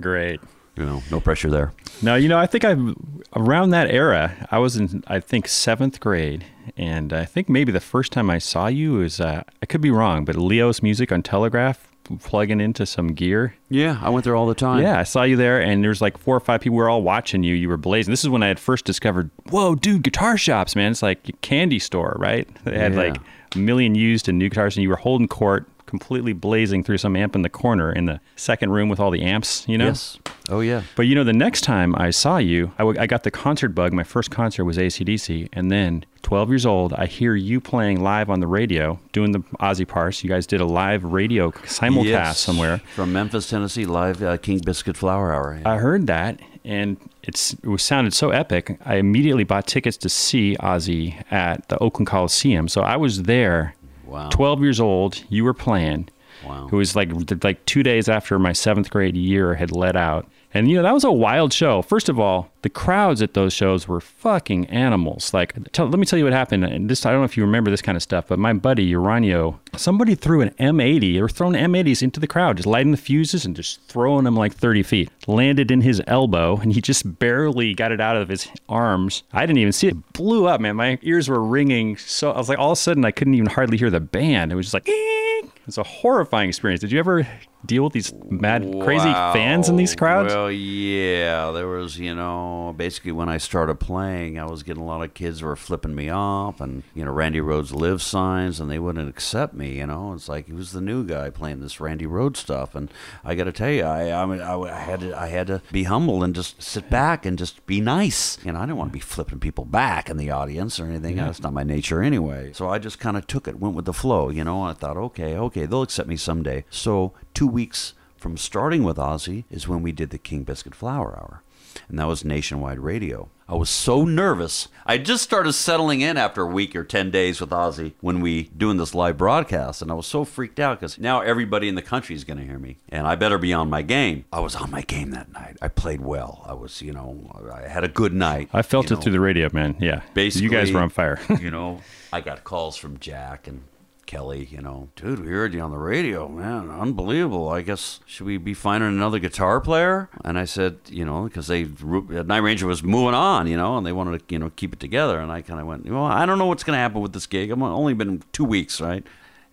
Great. 0.00 0.40
You 0.76 0.84
know, 0.86 1.02
no 1.10 1.20
pressure 1.20 1.50
there. 1.50 1.72
No, 2.02 2.14
you 2.16 2.28
know, 2.28 2.38
I 2.38 2.46
think 2.46 2.64
I'm 2.64 3.22
around 3.36 3.70
that 3.70 3.90
era, 3.90 4.48
I 4.50 4.58
was 4.58 4.76
in 4.76 5.02
I 5.06 5.20
think 5.20 5.48
seventh 5.48 6.00
grade, 6.00 6.44
and 6.76 7.12
I 7.12 7.24
think 7.24 7.48
maybe 7.48 7.72
the 7.72 7.80
first 7.80 8.12
time 8.12 8.28
I 8.30 8.38
saw 8.38 8.66
you 8.66 8.94
was 8.94 9.20
uh, 9.20 9.42
I 9.62 9.66
could 9.66 9.80
be 9.80 9.90
wrong, 9.90 10.24
but 10.24 10.36
Leo's 10.36 10.82
music 10.82 11.12
on 11.12 11.22
Telegraph 11.22 11.88
plugging 12.20 12.60
into 12.60 12.84
some 12.84 13.08
gear. 13.14 13.54
Yeah, 13.70 13.98
I 14.02 14.10
went 14.10 14.24
there 14.24 14.36
all 14.36 14.46
the 14.46 14.54
time. 14.54 14.82
Yeah, 14.82 14.98
I 14.98 15.04
saw 15.04 15.22
you 15.22 15.36
there, 15.36 15.60
and 15.62 15.82
there's 15.82 16.02
like 16.02 16.18
four 16.18 16.36
or 16.36 16.40
five 16.40 16.60
people. 16.60 16.76
We 16.76 16.82
were 16.82 16.90
all 16.90 17.00
watching 17.02 17.42
you. 17.42 17.54
You 17.54 17.68
were 17.68 17.78
blazing. 17.78 18.12
This 18.12 18.22
is 18.22 18.28
when 18.28 18.42
I 18.42 18.48
had 18.48 18.60
first 18.60 18.84
discovered, 18.84 19.30
whoa, 19.50 19.74
dude, 19.74 20.02
guitar 20.02 20.36
shops, 20.36 20.76
man. 20.76 20.90
It's 20.90 21.02
like 21.02 21.26
a 21.28 21.32
candy 21.40 21.78
store, 21.78 22.14
right? 22.18 22.46
They 22.64 22.78
had 22.78 22.92
Yeah. 22.92 22.98
like 22.98 23.16
a 23.54 23.58
million 23.58 23.94
used 23.94 24.28
and 24.28 24.38
new 24.38 24.50
guitars, 24.50 24.76
and 24.76 24.82
you 24.82 24.90
were 24.90 24.96
holding 24.96 25.28
court, 25.28 25.66
completely 25.98 26.32
blazing 26.32 26.82
through 26.84 26.98
some 26.98 27.16
amp 27.16 27.34
in 27.34 27.42
the 27.42 27.48
corner 27.48 27.92
in 27.92 28.06
the 28.06 28.20
second 28.36 28.70
room 28.70 28.88
with 28.88 29.00
all 29.00 29.10
the 29.10 29.22
amps. 29.22 29.64
You 29.68 29.78
know. 29.78 29.86
Yes. 29.86 30.18
Oh, 30.50 30.60
yeah. 30.60 30.82
But 30.96 31.02
you 31.06 31.14
know, 31.14 31.24
the 31.24 31.32
next 31.32 31.62
time 31.62 31.94
I 31.96 32.10
saw 32.10 32.36
you, 32.36 32.72
I, 32.74 32.82
w- 32.82 33.00
I 33.00 33.06
got 33.06 33.22
the 33.22 33.30
concert 33.30 33.70
bug. 33.70 33.92
My 33.94 34.04
first 34.04 34.30
concert 34.30 34.64
was 34.64 34.76
ACDC. 34.76 35.48
And 35.54 35.70
then, 35.70 36.04
12 36.22 36.50
years 36.50 36.66
old, 36.66 36.92
I 36.92 37.06
hear 37.06 37.34
you 37.34 37.60
playing 37.62 38.02
live 38.02 38.28
on 38.28 38.40
the 38.40 38.46
radio, 38.46 38.98
doing 39.12 39.32
the 39.32 39.38
Ozzy 39.60 39.88
parts. 39.88 40.22
You 40.22 40.28
guys 40.28 40.46
did 40.46 40.60
a 40.60 40.66
live 40.66 41.02
radio 41.04 41.50
simulcast 41.50 42.04
Yes. 42.04 42.38
somewhere. 42.40 42.78
From 42.94 43.12
Memphis, 43.12 43.48
Tennessee, 43.48 43.86
live 43.86 44.22
uh, 44.22 44.36
King 44.36 44.58
Biscuit 44.58 44.96
Flower 44.98 45.32
Hour. 45.32 45.60
I 45.64 45.78
heard 45.78 46.06
that, 46.08 46.40
and 46.64 46.98
it's 47.22 47.54
it 47.54 47.66
was 47.68 47.82
sounded 47.82 48.12
so 48.12 48.28
epic. 48.30 48.78
I 48.84 48.96
immediately 48.96 49.44
bought 49.44 49.66
tickets 49.66 49.96
to 49.98 50.08
see 50.10 50.56
Ozzy 50.60 51.22
at 51.32 51.66
the 51.70 51.78
Oakland 51.78 52.06
Coliseum. 52.06 52.68
So 52.68 52.82
I 52.82 52.96
was 52.96 53.22
there, 53.22 53.74
Wow. 54.06 54.28
12 54.30 54.62
years 54.62 54.80
old. 54.80 55.22
You 55.28 55.44
were 55.44 55.54
playing. 55.54 56.08
Wow. 56.44 56.68
It 56.70 56.74
was 56.74 56.94
like 56.94 57.10
like 57.42 57.64
two 57.64 57.82
days 57.82 58.08
after 58.08 58.38
my 58.38 58.52
seventh 58.52 58.90
grade 58.90 59.16
year 59.16 59.54
had 59.54 59.72
let 59.72 59.96
out. 59.96 60.28
And 60.54 60.70
you 60.70 60.76
know 60.76 60.84
that 60.84 60.94
was 60.94 61.02
a 61.02 61.10
wild 61.10 61.52
show. 61.52 61.82
First 61.82 62.08
of 62.08 62.20
all, 62.20 62.48
the 62.62 62.68
crowds 62.68 63.20
at 63.20 63.34
those 63.34 63.52
shows 63.52 63.88
were 63.88 64.00
fucking 64.00 64.66
animals. 64.68 65.34
Like, 65.34 65.52
tell, 65.72 65.86
let 65.86 65.98
me 65.98 66.06
tell 66.06 66.18
you 66.18 66.24
what 66.24 66.32
happened. 66.32 66.64
And 66.64 66.88
this, 66.88 67.04
I 67.04 67.10
don't 67.10 67.20
know 67.20 67.24
if 67.24 67.36
you 67.36 67.42
remember 67.42 67.72
this 67.72 67.82
kind 67.82 67.96
of 67.96 68.02
stuff, 68.02 68.26
but 68.28 68.38
my 68.38 68.52
buddy 68.52 68.88
Uranio, 68.90 69.58
somebody 69.76 70.14
threw 70.14 70.40
an 70.40 70.50
M80. 70.50 71.20
or 71.20 71.28
thrown 71.28 71.54
M80s 71.54 72.02
into 72.04 72.20
the 72.20 72.28
crowd, 72.28 72.56
just 72.56 72.68
lighting 72.68 72.92
the 72.92 72.96
fuses 72.96 73.44
and 73.44 73.56
just 73.56 73.82
throwing 73.88 74.24
them 74.24 74.36
like 74.36 74.54
30 74.54 74.84
feet. 74.84 75.10
Landed 75.26 75.72
in 75.72 75.80
his 75.80 76.00
elbow, 76.06 76.56
and 76.56 76.72
he 76.72 76.80
just 76.80 77.18
barely 77.18 77.74
got 77.74 77.90
it 77.90 78.00
out 78.00 78.16
of 78.16 78.28
his 78.28 78.48
arms. 78.68 79.24
I 79.32 79.46
didn't 79.46 79.58
even 79.58 79.72
see 79.72 79.88
it. 79.88 80.12
Blew 80.12 80.46
up, 80.46 80.60
man. 80.60 80.76
My 80.76 81.00
ears 81.02 81.28
were 81.28 81.42
ringing. 81.42 81.96
So 81.96 82.30
I 82.30 82.38
was 82.38 82.48
like, 82.48 82.58
all 82.58 82.70
of 82.70 82.78
a 82.78 82.80
sudden, 82.80 83.04
I 83.04 83.10
couldn't 83.10 83.34
even 83.34 83.50
hardly 83.50 83.76
hear 83.76 83.90
the 83.90 84.00
band. 84.00 84.52
It 84.52 84.54
was 84.54 84.66
just 84.66 84.74
like, 84.74 84.84
it 84.86 85.66
was 85.66 85.78
a 85.78 85.82
horrifying 85.82 86.48
experience. 86.48 86.80
Did 86.80 86.92
you 86.92 87.00
ever 87.00 87.26
deal 87.64 87.84
with 87.84 87.92
these 87.92 88.12
mad, 88.28 88.62
crazy 88.82 89.12
fans 89.12 89.68
in 89.68 89.76
these 89.76 89.94
crowds? 89.94 90.34
Well, 90.34 90.50
yeah, 90.50 91.50
there 91.50 91.68
was, 91.68 91.98
you 91.98 92.14
know, 92.14 92.74
basically 92.76 93.12
when 93.12 93.28
I 93.28 93.38
started 93.38 93.76
playing, 93.76 94.38
I 94.38 94.44
was 94.44 94.62
getting 94.62 94.82
a 94.82 94.86
lot 94.86 95.02
of 95.02 95.14
kids 95.14 95.40
who 95.40 95.46
were 95.46 95.56
flipping 95.56 95.94
me 95.94 96.08
off, 96.10 96.60
and 96.60 96.82
you 96.94 97.04
know, 97.04 97.12
Randy 97.12 97.40
Rhoads 97.40 97.72
live 97.72 98.02
signs, 98.02 98.60
and 98.60 98.70
they 98.70 98.78
wouldn't 98.78 99.08
accept 99.08 99.54
me. 99.54 99.78
You 99.78 99.86
know, 99.86 100.12
it's 100.12 100.28
like 100.28 100.46
he 100.46 100.52
was 100.52 100.72
the 100.72 100.80
new 100.80 101.04
guy 101.04 101.30
playing 101.30 101.60
this 101.60 101.80
Randy 101.80 102.06
Rhoads 102.06 102.38
stuff, 102.38 102.74
and 102.74 102.90
I 103.24 103.34
got 103.34 103.44
to 103.44 103.52
tell 103.52 103.70
you, 103.70 103.84
I, 103.84 104.12
I, 104.22 104.26
mean, 104.26 104.40
I, 104.40 104.54
I 104.54 104.78
had 104.78 105.00
to, 105.00 105.18
I 105.18 105.26
had 105.28 105.46
to 105.48 105.62
be 105.72 105.84
humble 105.84 106.22
and 106.22 106.34
just 106.34 106.62
sit 106.62 106.90
back 106.90 107.26
and 107.26 107.38
just 107.38 107.64
be 107.66 107.80
nice. 107.80 108.38
You 108.44 108.52
know, 108.52 108.58
I 108.58 108.62
didn't 108.62 108.76
want 108.76 108.90
to 108.90 108.94
be 108.94 109.00
flipping 109.00 109.40
people 109.40 109.64
back 109.64 110.10
in 110.10 110.16
the 110.16 110.30
audience 110.30 110.78
or 110.78 110.86
anything. 110.86 111.16
That's 111.16 111.40
not 111.40 111.52
my 111.52 111.64
nature 111.64 112.02
anyway. 112.02 112.52
So 112.52 112.68
I 112.68 112.78
just 112.78 112.98
kind 112.98 113.16
of 113.16 113.26
took 113.26 113.48
it, 113.48 113.58
went 113.58 113.74
with 113.74 113.84
the 113.84 113.92
flow. 113.92 114.28
You 114.30 114.44
know, 114.44 114.62
I 114.62 114.72
thought, 114.74 114.96
okay, 114.96 115.36
okay, 115.36 115.66
they'll 115.66 115.82
accept 115.82 116.08
me 116.08 116.16
someday. 116.16 116.64
So 116.70 117.12
two 117.32 117.46
weeks 117.54 117.94
from 118.16 118.36
starting 118.36 118.82
with 118.82 118.96
Ozzy 118.96 119.44
is 119.48 119.68
when 119.68 119.80
we 119.80 119.92
did 119.92 120.10
the 120.10 120.18
King 120.18 120.42
Biscuit 120.42 120.74
Flower 120.74 121.16
Hour. 121.16 121.42
And 121.88 121.98
that 121.98 122.06
was 122.06 122.24
nationwide 122.24 122.78
radio. 122.78 123.28
I 123.48 123.54
was 123.54 123.68
so 123.68 124.04
nervous. 124.04 124.68
I 124.86 124.96
just 124.98 125.22
started 125.22 125.52
settling 125.52 126.00
in 126.00 126.16
after 126.16 126.42
a 126.42 126.46
week 126.46 126.74
or 126.74 126.82
10 126.82 127.10
days 127.10 127.40
with 127.40 127.50
Ozzy 127.50 127.92
when 128.00 128.20
we 128.20 128.44
doing 128.44 128.76
this 128.76 128.94
live 128.94 129.18
broadcast. 129.18 129.82
And 129.82 129.90
I 129.90 129.94
was 129.94 130.06
so 130.06 130.24
freaked 130.24 130.58
out 130.58 130.80
because 130.80 130.98
now 130.98 131.20
everybody 131.20 131.68
in 131.68 131.74
the 131.74 131.82
country 131.82 132.14
is 132.14 132.24
going 132.24 132.38
to 132.38 132.44
hear 132.44 132.58
me. 132.58 132.78
And 132.88 133.06
I 133.06 133.16
better 133.16 133.38
be 133.38 133.52
on 133.52 133.68
my 133.68 133.82
game. 133.82 134.24
I 134.32 134.40
was 134.40 134.56
on 134.56 134.70
my 134.70 134.82
game 134.82 135.10
that 135.10 135.32
night. 135.32 135.56
I 135.60 135.68
played 135.68 136.00
well. 136.00 136.42
I 136.46 136.54
was, 136.54 136.80
you 136.80 136.92
know, 136.92 137.40
I 137.52 137.68
had 137.68 137.84
a 137.84 137.88
good 137.88 138.14
night. 138.14 138.48
I 138.52 138.62
felt 138.62 138.90
it 138.90 138.96
through 138.96 139.12
the 139.12 139.20
radio, 139.20 139.50
man. 139.52 139.76
Yeah. 139.78 140.00
basically 140.14 140.44
you 140.44 140.50
guys 140.50 140.72
were 140.72 140.80
on 140.80 140.90
fire. 140.90 141.20
you 141.40 141.50
know 141.50 141.80
i 142.12 142.20
got 142.20 142.44
calls 142.44 142.76
from 142.76 142.98
jack 143.00 143.48
and 143.48 143.62
kelly 144.06 144.48
you 144.50 144.60
know 144.60 144.88
dude 144.96 145.20
we 145.24 145.28
heard 145.28 145.54
you 145.54 145.60
on 145.60 145.70
the 145.70 145.78
radio 145.78 146.28
man. 146.28 146.70
Unbelievable. 146.70 147.48
I 147.48 147.62
guess 147.62 148.00
should 148.06 148.26
we 148.26 148.36
be 148.36 148.54
finding 148.54 148.90
another 148.90 149.18
guitar 149.18 149.60
player? 149.60 150.08
And 150.24 150.38
i 150.38 150.44
said 150.44 150.78
you 150.88 151.04
know 151.04 151.24
because 151.24 151.46
they 151.46 151.64
uh, 151.64 152.22
night 152.22 152.38
ranger 152.38 152.66
was 152.66 152.82
moving 152.82 153.14
on 153.14 153.46
you 153.46 153.56
know 153.56 153.76
and 153.76 153.86
they 153.86 153.92
wanted 153.92 154.28
to 154.28 154.34
you 154.34 154.38
know 154.38 154.50
keep 154.50 154.72
it 154.72 154.80
together. 154.80 155.18
And 155.18 155.32
i 155.32 155.42
kind 155.42 155.60
of 155.60 155.66
went 155.66 155.86
well 155.86 156.04
i 156.04 156.26
don't 156.26 156.38
know 156.38 156.46
what's 156.46 156.64
going 156.64 156.76
to 156.76 156.80
happen 156.80 157.00
with 157.00 157.12
this 157.12 157.26
gig. 157.26 157.50
I've 157.50 157.62
only 157.62 157.94
been 157.94 158.22
two 158.32 158.44
weeks 158.44 158.80
right? 158.80 159.06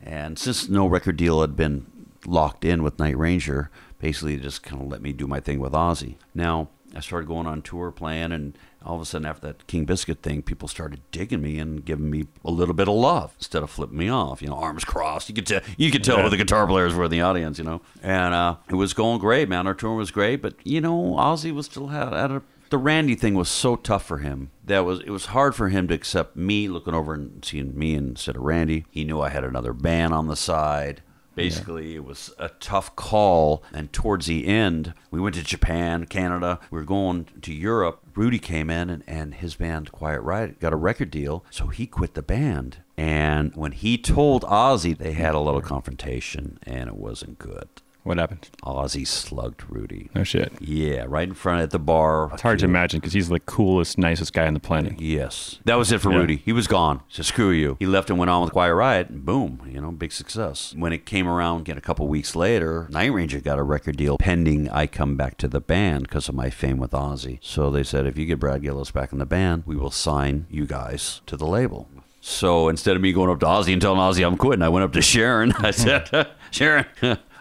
And 0.04 0.38
since 0.40 0.68
no 0.68 0.88
record 0.88 1.18
deal 1.18 1.42
had 1.42 1.56
been 1.56 1.86
locked 2.26 2.66
in 2.66 2.84
with 2.84 3.00
night 3.00 3.18
ranger 3.18 3.70
basically 4.00 4.36
just 4.38 4.64
kind 4.64 4.82
of 4.82 4.88
let 4.88 5.02
me 5.02 5.14
do 5.14 5.28
my 5.28 5.40
thing 5.40 5.60
with 5.60 5.74
ozzy. 5.74 6.16
Now 6.34 6.70
I 6.96 7.00
started 7.00 7.28
going 7.28 7.48
on 7.48 7.62
tour 7.62 7.92
playing, 7.92 8.32
and 8.32 8.58
all 8.84 8.96
of 8.96 9.02
a 9.02 9.06
sudden, 9.06 9.28
after 9.28 9.48
that 9.48 9.68
King 9.68 9.86
Biscuit 9.86 10.22
thing, 10.22 10.42
people 10.42 10.68
started 10.68 11.02
digging 11.12 11.42
me 11.42 11.60
and 11.60 11.86
giving 11.86 12.10
me 12.10 12.28
a 12.44 12.52
little 12.52 12.74
bit 12.74 12.88
of 12.88 12.96
love 12.96 13.34
instead 13.38 13.62
of 13.64 13.70
flipping 13.70 13.98
me 13.98 14.10
off. 14.10 14.42
You 14.42 14.50
know, 14.50 14.56
arms 14.56 14.84
crossed. 14.84 15.30
You 15.30 15.36
could 15.36 15.46
tell. 15.46 15.62
You 15.78 15.92
could 15.92 16.04
tell 16.04 16.22
who 16.22 16.30
the 16.30 16.38
guitar 16.38 16.66
players 16.66 16.94
were 16.94 17.06
in 17.06 17.12
the 17.12 17.22
audience. 17.22 17.58
You 17.58 17.64
know, 17.66 17.82
and 18.02 18.34
uh, 18.34 18.56
it 18.70 18.76
was 18.76 18.94
going 18.94 19.20
great, 19.20 19.50
man. 19.50 19.68
Our 19.68 19.74
tour 19.74 19.96
was 19.96 20.12
great, 20.12 20.42
but 20.42 20.56
you 20.64 20.82
know, 20.82 21.16
Ozzy 21.18 21.54
was 21.54 21.68
still 21.68 21.88
had, 21.88 22.14
had 22.14 22.32
a. 22.32 22.42
The 22.70 22.78
Randy 22.78 23.16
thing 23.16 23.34
was 23.36 23.50
so 23.50 23.76
tough 23.76 24.06
for 24.06 24.20
him 24.20 24.50
that 24.64 24.86
was 24.86 25.02
it 25.02 25.10
was 25.10 25.28
hard 25.28 25.56
for 25.56 25.70
him 25.70 25.88
to 25.90 25.94
accept 25.94 26.38
me 26.38 26.70
looking 26.70 26.94
over 26.94 27.14
and 27.14 27.44
seeing 27.44 27.78
me 27.78 27.96
instead 27.96 28.38
of 28.38 28.44
Randy. 28.44 28.86
He 28.90 29.04
knew 29.04 29.20
I 29.20 29.30
had 29.30 29.44
another 29.44 29.74
band 29.74 30.14
on 30.14 30.28
the 30.28 30.38
side. 30.38 31.02
Basically, 31.34 31.96
it 31.96 32.04
was 32.04 32.34
a 32.38 32.50
tough 32.50 32.96
call. 32.96 33.64
And 33.74 33.92
towards 33.94 34.26
the 34.26 34.46
end, 34.48 34.94
we 35.10 35.20
went 35.22 35.36
to 35.36 35.44
Japan, 35.44 36.06
Canada. 36.06 36.60
We 36.70 36.80
were 36.80 36.86
going 36.86 37.28
to 37.42 37.54
Europe. 37.54 38.01
Rudy 38.16 38.40
came 38.40 38.70
in, 38.70 38.90
and, 38.90 39.04
and 39.08 39.34
his 39.36 39.56
band, 39.56 39.92
Quiet 39.92 40.22
Riot, 40.22 40.60
got 40.60 40.74
a 40.74 40.78
record 40.78 41.12
deal. 41.12 41.44
So 41.50 41.68
he 41.68 41.88
quit 41.88 42.14
the 42.14 42.22
band. 42.22 42.78
And 42.98 43.56
when 43.56 43.72
he 43.72 43.98
told 43.98 44.44
Ozzy, 44.44 44.98
they 44.98 45.14
had 45.14 45.36
a 45.36 45.40
little 45.40 45.62
confrontation, 45.62 46.60
and 46.64 46.88
it 46.88 46.96
wasn't 46.96 47.40
good. 47.40 47.68
What 48.04 48.18
happened? 48.18 48.50
Ozzy 48.64 49.06
slugged 49.06 49.64
Rudy. 49.70 50.10
No 50.16 50.24
shit. 50.24 50.54
Yeah, 50.60 51.06
right 51.08 51.28
in 51.28 51.34
front 51.34 51.62
at 51.62 51.70
the 51.72 51.80
bar. 51.80 52.30
It's 52.34 52.42
hard 52.42 52.60
to 52.60 52.66
imagine 52.66 53.00
because 53.00 53.14
he's 53.14 53.30
the 53.30 53.40
coolest, 53.40 53.98
nicest 53.98 54.34
guy 54.34 54.48
on 54.48 54.54
the 54.54 54.60
planet. 54.60 55.00
Yes. 55.00 55.60
That 55.66 55.76
was 55.76 55.92
it 55.92 56.02
for 56.02 56.12
Yeah. 56.12 56.18
Rudy. 56.18 56.38
He 56.38 56.52
was 56.54 56.68
gone. 56.68 57.02
So 57.10 57.22
screw 57.24 57.52
you. 57.52 57.78
He 57.80 57.86
left 57.86 58.10
and 58.10 58.18
went 58.18 58.32
on 58.32 58.42
with 58.44 58.52
Quiet 58.54 58.74
Riot, 58.74 59.10
and 59.10 59.26
boom, 59.26 59.62
you 59.72 59.80
know, 59.82 59.92
big 59.92 60.12
success. 60.12 60.74
When 60.78 60.94
it 60.94 61.06
came 61.06 61.28
around 61.28 61.62
again 61.62 61.78
a 61.78 61.82
couple 61.82 62.08
weeks 62.08 62.36
later, 62.36 62.88
Night 62.90 63.14
Ranger 63.14 63.40
got 63.40 63.60
a 63.60 63.64
record 63.64 63.98
deal 63.98 64.18
pending 64.18 64.70
I 64.70 64.88
come 64.88 65.16
back 65.16 65.38
to 65.38 65.48
the 65.48 65.62
band 65.62 66.04
because 66.04 66.28
of 66.28 66.36
my 66.36 66.50
fame 66.50 66.78
with 66.78 66.92
Ozzy. 66.92 67.40
So 67.42 67.70
they 67.70 67.84
said, 67.84 68.06
if 68.06 68.18
you 68.18 68.26
get 68.26 68.40
Brad 68.40 68.62
Gillis 68.64 68.92
back 68.92 69.12
in 69.12 69.20
the 69.20 69.26
band, 69.26 69.64
we 69.66 69.76
will 69.76 69.92
sign 69.92 70.48
you 70.50 70.66
guys 70.66 71.22
to 71.28 71.38
the 71.38 71.46
label. 71.46 71.88
So 72.20 72.70
instead 72.70 72.96
of 72.96 73.02
me 73.02 73.14
going 73.14 73.32
up 73.32 73.40
to 73.40 73.46
Ozzy 73.48 73.74
and 73.74 73.82
telling 73.82 74.00
Ozzy 74.00 74.26
I'm 74.26 74.38
quitting, 74.38 74.62
I 74.62 74.70
went 74.70 74.84
up 74.84 74.94
to 74.94 75.02
Sharon. 75.02 75.52
I 75.60 75.72
said, 75.72 76.10
Sharon, 76.52 76.86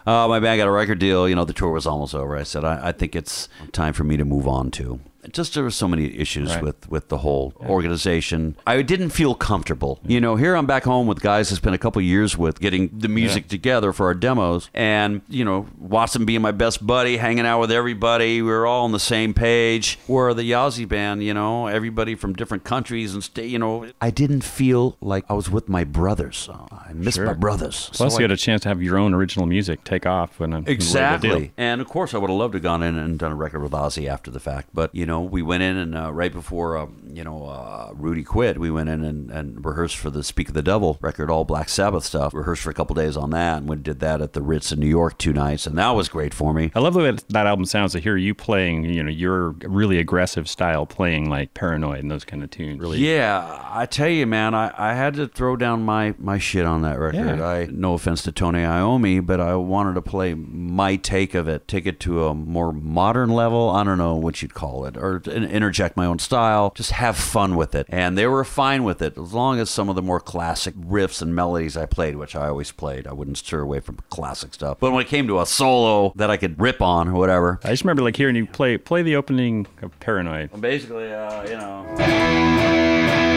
uh, 0.05 0.27
my 0.27 0.39
band 0.39 0.57
got 0.57 0.67
a 0.67 0.71
record 0.71 0.99
deal. 0.99 1.27
You 1.27 1.35
know, 1.35 1.45
the 1.45 1.53
tour 1.53 1.71
was 1.71 1.85
almost 1.85 2.15
over. 2.15 2.37
I 2.37 2.43
said, 2.43 2.63
I, 2.63 2.89
I 2.89 2.91
think 2.91 3.15
it's 3.15 3.49
time 3.71 3.93
for 3.93 4.03
me 4.03 4.17
to 4.17 4.25
move 4.25 4.47
on 4.47 4.71
too. 4.71 4.99
Just 5.31 5.53
there 5.53 5.63
were 5.63 5.69
so 5.71 5.87
many 5.87 6.17
issues 6.17 6.49
Right. 6.55 6.63
with, 6.63 6.89
with 6.89 7.09
the 7.09 7.19
whole 7.19 7.53
organization. 7.61 8.55
I 8.65 8.81
didn't 8.81 9.09
feel 9.09 9.35
comfortable. 9.35 9.99
You 10.05 10.19
know, 10.21 10.35
here 10.35 10.55
I'm 10.55 10.65
back 10.65 10.83
home 10.83 11.07
with 11.07 11.21
guys 11.21 11.51
I 11.51 11.55
spent 11.55 11.75
a 11.75 11.77
couple 11.77 12.01
years 12.01 12.37
with 12.37 12.59
getting 12.59 12.89
the 12.97 13.07
music 13.07 13.47
together 13.47 13.93
for 13.93 14.07
our 14.07 14.13
demos. 14.13 14.69
And, 14.73 15.21
you 15.29 15.45
know, 15.45 15.67
Watson 15.77 16.25
being 16.25 16.41
my 16.41 16.51
best 16.51 16.85
buddy, 16.85 17.17
hanging 17.17 17.45
out 17.45 17.59
with 17.59 17.71
everybody. 17.71 18.41
We 18.41 18.49
were 18.49 18.65
all 18.65 18.85
on 18.85 18.91
the 18.93 18.99
same 18.99 19.33
page. 19.33 19.99
Where 20.07 20.33
the 20.33 20.51
Ozzy 20.51 20.87
band, 20.87 21.23
you 21.23 21.33
know, 21.33 21.67
everybody 21.67 22.15
from 22.15 22.33
different 22.33 22.63
countries 22.63 23.13
and 23.13 23.23
state, 23.23 23.49
you 23.49 23.59
know. 23.59 23.87
I 23.99 24.09
didn't 24.09 24.41
feel 24.43 24.97
like 25.01 25.25
I 25.29 25.33
was 25.33 25.49
with 25.49 25.69
my 25.69 25.83
brothers. 25.83 26.49
I 26.71 26.93
missed 26.93 27.17
Sure. 27.17 27.25
my 27.25 27.33
brothers. 27.33 27.89
Plus, 27.93 28.13
So 28.13 28.19
you 28.19 28.23
I- 28.23 28.29
had 28.29 28.31
a 28.31 28.37
chance 28.37 28.61
to 28.63 28.69
have 28.69 28.81
your 28.81 28.97
own 28.97 29.13
original 29.13 29.45
music 29.45 29.83
take 29.83 30.05
off 30.05 30.39
when 30.39 30.53
Exactly. 30.67 31.51
And 31.57 31.81
of 31.81 31.87
course, 31.87 32.13
I 32.13 32.17
would 32.17 32.29
have 32.29 32.37
loved 32.39 32.53
to 32.53 32.57
have 32.57 32.63
gone 32.63 32.83
in 32.83 32.95
and 32.97 33.19
done 33.19 33.31
a 33.31 33.35
record 33.35 33.61
with 33.61 33.71
Ozzy 33.73 34.07
after 34.07 34.31
the 34.31 34.39
fact. 34.39 34.69
But, 34.73 34.93
you 34.93 35.05
know, 35.05 35.10
we 35.19 35.41
went 35.41 35.63
in 35.63 35.77
and 35.77 35.97
uh, 35.97 36.13
right 36.13 36.31
before, 36.31 36.77
uh, 36.77 36.87
you 37.07 37.23
know, 37.23 37.45
uh, 37.45 37.91
Rudy 37.93 38.23
quit, 38.23 38.57
we 38.57 38.71
went 38.71 38.89
in 38.89 39.03
and, 39.03 39.29
and 39.29 39.65
rehearsed 39.65 39.97
for 39.97 40.09
the 40.09 40.23
Speak 40.23 40.47
of 40.47 40.53
the 40.53 40.63
Devil 40.63 40.97
record, 41.01 41.29
all 41.29 41.43
Black 41.43 41.67
Sabbath 41.67 42.05
stuff. 42.05 42.33
Rehearsed 42.33 42.61
for 42.61 42.69
a 42.69 42.73
couple 42.73 42.93
days 42.93 43.17
on 43.17 43.31
that, 43.31 43.57
and 43.57 43.69
we 43.69 43.75
did 43.75 43.99
that 43.99 44.21
at 44.21 44.33
the 44.33 44.41
Ritz 44.41 44.71
in 44.71 44.79
New 44.79 44.87
York 44.87 45.17
two 45.17 45.33
nights, 45.33 45.67
and 45.67 45.77
that 45.77 45.89
was 45.91 46.07
great 46.07 46.33
for 46.33 46.53
me. 46.53 46.71
I 46.73 46.79
love 46.79 46.93
the 46.93 46.99
way 46.99 47.11
that, 47.11 47.27
that 47.29 47.47
album 47.47 47.65
sounds. 47.65 47.91
To 47.91 47.99
hear 47.99 48.15
you 48.15 48.33
playing, 48.33 48.85
you 48.85 49.03
know, 49.03 49.09
your 49.09 49.49
really 49.63 49.97
aggressive 49.97 50.47
style 50.47 50.85
playing 50.85 51.29
like 51.29 51.53
Paranoid 51.53 51.99
and 51.99 52.09
those 52.09 52.23
kind 52.23 52.43
of 52.43 52.49
tunes. 52.49 52.79
Really, 52.79 52.99
Yeah, 52.99 53.67
I 53.69 53.85
tell 53.85 54.07
you, 54.07 54.25
man, 54.25 54.53
I, 54.53 54.71
I 54.77 54.93
had 54.93 55.15
to 55.15 55.27
throw 55.27 55.57
down 55.57 55.83
my, 55.83 56.13
my 56.17 56.37
shit 56.37 56.65
on 56.65 56.83
that 56.83 56.99
record. 56.99 57.39
Yeah. 57.39 57.45
I 57.45 57.65
no 57.65 57.93
offense 57.95 58.23
to 58.23 58.31
Tony 58.31 58.59
Iommi, 58.59 59.25
but 59.25 59.39
I 59.39 59.55
wanted 59.55 59.95
to 59.95 60.01
play 60.01 60.33
my 60.33 60.95
take 60.95 61.33
of 61.33 61.47
it, 61.47 61.67
take 61.67 61.85
it 61.85 61.99
to 62.01 62.25
a 62.27 62.33
more 62.33 62.71
modern 62.71 63.29
level. 63.29 63.69
I 63.69 63.83
don't 63.83 63.97
know 63.97 64.15
what 64.15 64.41
you'd 64.41 64.53
call 64.53 64.85
it, 64.85 64.95
or 65.01 65.21
interject 65.25 65.97
my 65.97 66.05
own 66.05 66.19
style. 66.19 66.71
Just 66.75 66.91
have 66.91 67.17
fun 67.17 67.55
with 67.55 67.75
it, 67.75 67.87
and 67.89 68.17
they 68.17 68.27
were 68.27 68.43
fine 68.43 68.83
with 68.83 69.01
it 69.01 69.17
as 69.17 69.33
long 69.33 69.59
as 69.59 69.69
some 69.69 69.89
of 69.89 69.95
the 69.95 70.01
more 70.01 70.19
classic 70.19 70.75
riffs 70.75 71.21
and 71.21 71.35
melodies 71.35 71.75
I 71.75 71.85
played, 71.85 72.15
which 72.15 72.35
I 72.35 72.47
always 72.47 72.71
played. 72.71 73.07
I 73.07 73.13
wouldn't 73.13 73.37
steer 73.37 73.61
away 73.61 73.79
from 73.79 73.97
classic 74.09 74.53
stuff. 74.53 74.77
But 74.79 74.91
when 74.91 75.01
it 75.01 75.07
came 75.07 75.27
to 75.27 75.39
a 75.39 75.45
solo 75.45 76.13
that 76.15 76.29
I 76.29 76.37
could 76.37 76.59
rip 76.59 76.81
on 76.81 77.09
or 77.09 77.13
whatever, 77.13 77.59
I 77.63 77.69
just 77.69 77.83
remember 77.83 78.03
like 78.03 78.15
hearing 78.15 78.35
you 78.35 78.45
play 78.45 78.77
play 78.77 79.01
the 79.01 79.15
opening 79.15 79.67
of 79.81 79.97
Paranoid. 79.99 80.59
basically, 80.61 81.11
uh, 81.11 81.43
you 81.43 81.57
know. 81.57 81.85
Yeah. 81.97 83.31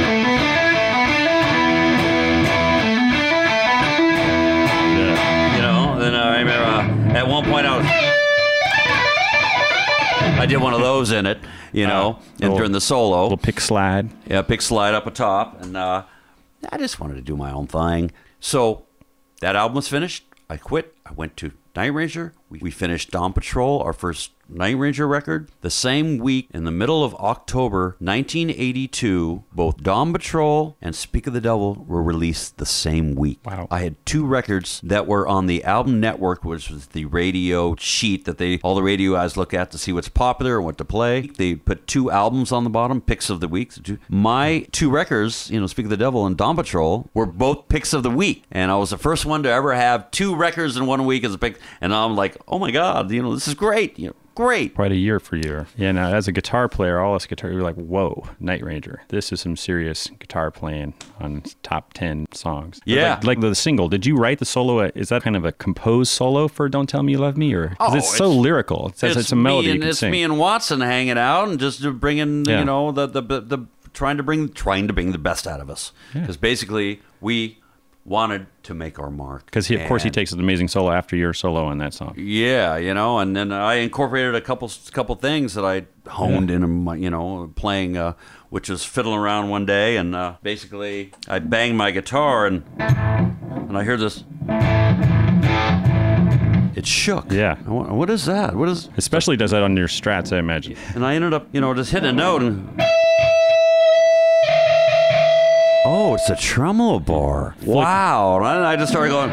You 5.57 5.63
know, 5.63 5.99
then 5.99 6.15
I 6.15 6.41
remember 6.41 7.13
uh, 7.13 7.19
at 7.19 7.27
one 7.29 7.45
point 7.45 7.67
I 7.67 7.79
was. 7.79 8.04
I 10.37 10.47
did 10.47 10.59
one 10.61 10.75
of 10.75 10.81
those 10.81 11.11
in 11.13 11.27
it, 11.27 11.39
you 11.73 11.87
know, 11.87 12.19
and 12.35 12.41
little- 12.41 12.57
during 12.57 12.73
the 12.73 12.81
solo. 12.81 13.23
Little 13.23 13.39
pick 13.39 13.61
slide. 13.61 14.11
Yeah, 14.27 14.43
big 14.43 14.61
slide 14.63 14.95
up 14.95 15.07
a 15.07 15.11
top. 15.11 15.63
and 15.63 15.77
uh, 15.77 16.03
I 16.71 16.77
just 16.79 17.01
wanted 17.01 17.15
to 17.15 17.23
do 17.23 17.37
my 17.37 17.51
own 17.51 17.67
thing. 17.67 18.11
So 18.41 18.85
that 19.41 19.57
album 19.57 19.77
was 19.77 19.89
finished. 19.89 20.25
I 20.51 20.57
quit. 20.59 20.95
I 21.07 21.13
went 21.13 21.37
to 21.39 21.53
Night 21.75 21.87
Ranger. 21.95 22.35
We, 22.51 22.59
we 22.59 22.71
finished 22.71 23.11
Dawn 23.11 23.33
Patrol, 23.33 23.81
our 23.81 23.93
first 23.95 24.33
Night 24.49 24.77
Ranger 24.77 25.07
record. 25.09 25.51
The 25.61 25.71
same 25.71 26.19
week, 26.19 26.49
in 26.53 26.65
the 26.65 26.71
middle 26.71 27.05
of 27.05 27.15
October 27.17 27.97
1982, 27.99 29.45
both 29.53 29.79
Dawn 29.79 30.13
Patrol 30.13 30.77
and 30.81 30.95
Speak 30.95 31.27
of 31.27 31.33
the 31.33 31.41
Devil 31.41 31.85
were 31.87 32.03
released 32.03 32.59
the 32.59 32.67
same 32.67 33.15
week. 33.15 33.41
Wow. 33.45 33.69
I 33.71 33.81
had 33.81 33.97
two 34.07 34.27
records 34.27 34.81
that 34.85 35.07
were 35.07 35.27
on 35.27 35.47
the 35.47 35.65
album 35.65 36.01
network, 36.01 36.45
which 36.45 36.71
was 36.71 36.89
the 36.89 37.05
radio 37.07 37.75
sheet 37.77 38.25
that 38.25 38.39
they 38.39 38.59
all 38.63 38.75
the 38.75 38.83
radio 38.83 39.15
guys 39.15 39.37
look 39.37 39.55
at 39.55 39.71
to 39.71 39.79
see 39.79 39.93
what's 39.93 40.09
popular 40.09 40.57
and 40.57 40.65
what 40.65 40.79
to 40.79 40.85
play. 40.85 41.23
They 41.23 41.55
put 41.55 41.87
two 41.87 42.11
albums 42.11 42.53
on 42.53 42.65
the 42.65 42.71
bottom, 42.71 43.01
picks 43.01 43.31
of 43.31 43.41
the 43.41 43.49
week. 43.49 43.73
My 44.09 44.67
two 44.73 44.91
records, 44.91 45.51
you 45.51 45.61
know, 45.61 45.67
Speak 45.67 45.87
of 45.87 45.91
the 45.91 45.97
Devil 45.97 46.27
and 46.27 46.37
Dawn 46.37 46.57
Patrol, 46.57 47.09
were 47.15 47.27
both 47.27 47.69
picks 47.69 47.93
of 47.93 48.03
the 48.03 48.11
week, 48.11 48.45
and 48.51 48.71
I 48.71 48.77
was 48.77 48.91
the 48.91 48.99
first 48.99 49.25
one 49.25 49.43
to 49.45 49.51
ever 49.51 49.75
have 49.75 50.11
two 50.11 50.35
records 50.37 50.77
in 50.77 50.87
one 50.87 51.07
week 51.07 51.25
as 51.25 51.35
a 51.35 51.39
pick. 51.39 51.59
And 51.81 51.95
I'm 51.95 52.17
like, 52.17 52.37
oh 52.47 52.59
my 52.59 52.71
god, 52.71 53.11
you 53.11 53.23
know, 53.23 53.35
this 53.35 53.49
is 53.49 53.55
great, 53.55 53.99
you 53.99 54.09
know, 54.09 54.15
great. 54.35 54.75
Quite 54.75 54.93
a 54.93 54.97
year 54.97 55.21
for 55.21 55.37
you. 55.37 55.67
Yeah, 55.77 55.91
uh, 55.91 55.93
now 55.93 56.15
as 56.15 56.27
a 56.29 56.33
guitar 56.33 56.69
player, 56.69 56.99
all 57.01 57.15
us 57.15 57.27
guitar, 57.27 57.51
you're 57.51 57.63
like, 57.63 57.77
whoa, 57.77 58.29
Night 58.41 58.63
Ranger. 58.65 59.03
This 59.09 59.33
is 59.33 59.41
some 59.41 59.57
serious 59.57 60.09
guitar 60.19 60.51
playing 60.51 60.95
on 61.21 61.43
top 61.63 61.93
10 61.95 62.27
songs. 62.33 62.81
Yeah. 62.85 63.15
Like, 63.15 63.25
like 63.25 63.41
the 63.41 63.55
single, 63.55 63.89
did 63.89 64.07
you 64.07 64.17
write 64.17 64.39
the 64.39 64.45
solo? 64.45 64.81
Is 64.95 65.09
that 65.11 65.23
kind 65.23 65.37
of 65.37 65.45
a 65.45 65.53
composed 65.53 66.11
solo 66.13 66.49
for 66.49 66.69
Don't 66.69 66.89
Tell 66.89 67.03
Me 67.03 67.13
You 67.13 67.19
Love 67.19 67.37
Me? 67.37 67.55
Or 67.55 67.77
Oh, 67.81 67.95
it's 67.97 68.17
so 68.17 68.31
lyrical. 68.31 68.89
It 68.89 68.99
says 68.99 69.17
it's, 69.17 69.33
a 69.33 69.37
melody 69.37 69.71
and, 69.71 69.85
it's 69.85 69.99
sing. 70.01 70.11
me 70.11 70.23
and 70.23 70.39
Watson 70.39 70.81
hanging 70.81 71.19
out 71.19 71.49
and 71.49 71.59
just 71.59 71.85
uh, 71.85 71.91
bringing, 71.91 72.45
Yeah. 72.45 72.61
you 72.61 72.65
know, 72.65 72.93
the, 72.93 73.07
the 73.07 73.21
the 73.23 73.41
the 73.41 73.59
trying 73.93 74.17
to 74.17 74.23
bring 74.23 74.49
trying 74.49 74.89
to 74.89 74.93
bring 74.93 75.13
the 75.13 75.19
best 75.19 75.47
out 75.47 75.61
of 75.61 75.71
us 75.71 75.93
because 76.13 76.37
basically 76.37 77.01
we 77.21 77.59
wanted 78.05 78.47
to 78.65 78.75
make 78.75 78.99
our 78.99 79.11
mark. 79.11 79.47
Because 79.47 79.67
he, 79.67 79.77
of 79.77 79.87
course 79.89 80.03
he 80.03 80.11
takes 80.11 80.33
an 80.33 80.41
amazing 80.41 80.69
solo 80.69 80.93
after 80.93 81.17
your 81.17 81.33
solo 81.33 81.65
on 81.65 81.79
that 81.79 81.95
song. 81.95 82.15
Yeah, 82.17 82.77
you 82.77 82.93
know, 82.95 83.19
and 83.19 83.35
then 83.35 83.53
I 83.53 83.75
incorporated 83.77 84.35
a 84.35 84.41
couple 84.41 84.71
couple 84.93 85.15
things 85.17 85.55
that 85.55 85.65
I 85.65 85.87
honed 86.09 86.51
in, 86.51 86.85
my, 86.85 86.97
you 86.97 87.11
know, 87.11 87.51
playing, 87.57 87.97
uh, 87.97 88.15
which 88.51 88.69
was 88.69 88.85
fiddling 88.85 89.19
around 89.19 89.49
one 89.49 89.67
day, 89.67 89.97
and 89.97 90.15
uh, 90.15 90.35
basically 90.43 91.13
I 91.29 91.39
banged 91.39 91.77
my 91.77 91.91
guitar, 91.91 92.47
and 92.47 92.65
and 92.79 93.79
I 93.79 93.85
hear 93.85 93.97
this. 93.97 94.25
It 96.77 96.87
shook. 96.87 97.31
Yeah. 97.31 97.57
Went, 97.69 97.93
What 97.93 98.11
is 98.11 98.27
that? 98.27 98.57
What 98.57 98.69
is? 98.69 98.91
Especially 98.97 99.37
does 99.37 99.53
that 99.53 99.63
on 99.63 99.77
your 99.77 99.89
strats, 99.89 100.35
I 100.35 100.39
imagine. 100.39 100.77
And 100.95 101.07
I 101.07 101.15
ended 101.15 101.33
up, 101.33 101.47
you 101.53 101.61
know, 101.61 101.73
just 101.73 101.93
hitting 101.93 102.11
a 102.11 102.13
note, 102.13 102.43
and 102.43 102.83
oh, 106.15 106.17
it's 106.17 106.31
a 106.31 106.37
tremolo 106.37 107.01
bar. 107.01 107.55
Wow! 107.65 108.37
And 108.39 108.65
I 108.65 108.77
just 108.77 108.91
started 108.91 109.11
going. 109.11 109.31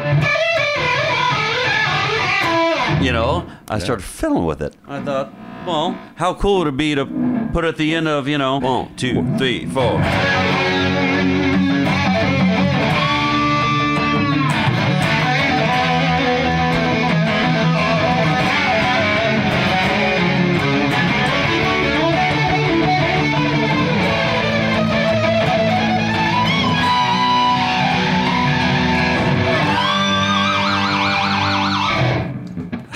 You 3.04 3.12
know, 3.12 3.48
I 3.68 3.78
started 3.78 4.02
fiddling 4.02 4.44
with 4.44 4.62
it. 4.62 4.76
I 4.86 5.02
thought, 5.02 5.32
well, 5.66 5.98
how 6.16 6.34
cool 6.34 6.60
would 6.60 6.68
it 6.68 6.76
be 6.76 6.94
to 6.94 7.04
put 7.52 7.64
at 7.64 7.76
the 7.76 7.94
end 7.94 8.06
of, 8.06 8.28
you 8.28 8.38
know, 8.38 8.58
one, 8.58 8.94
two, 8.96 9.36
three, 9.38 9.66
four. 9.66 10.00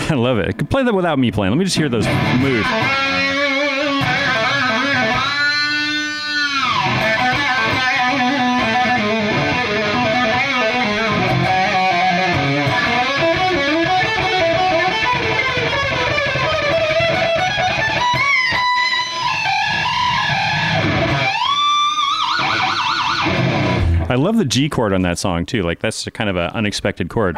I 0.11 0.15
love 0.15 0.39
it. 0.39 0.71
Play 0.71 0.85
that 0.85 0.95
without 0.95 1.19
me 1.19 1.33
playing. 1.33 1.51
Let 1.51 1.59
me 1.59 1.65
just 1.65 1.77
hear 1.77 1.89
those 1.89 2.07
moves. 2.39 2.65
I 24.09 24.15
love 24.15 24.37
the 24.37 24.45
G 24.45 24.69
chord 24.69 24.93
on 24.93 25.03
that 25.03 25.19
song 25.19 25.45
too. 25.47 25.63
Like 25.63 25.81
that's 25.81 26.09
kind 26.11 26.31
of 26.31 26.37
an 26.37 26.51
unexpected 26.53 27.09
chord. 27.09 27.37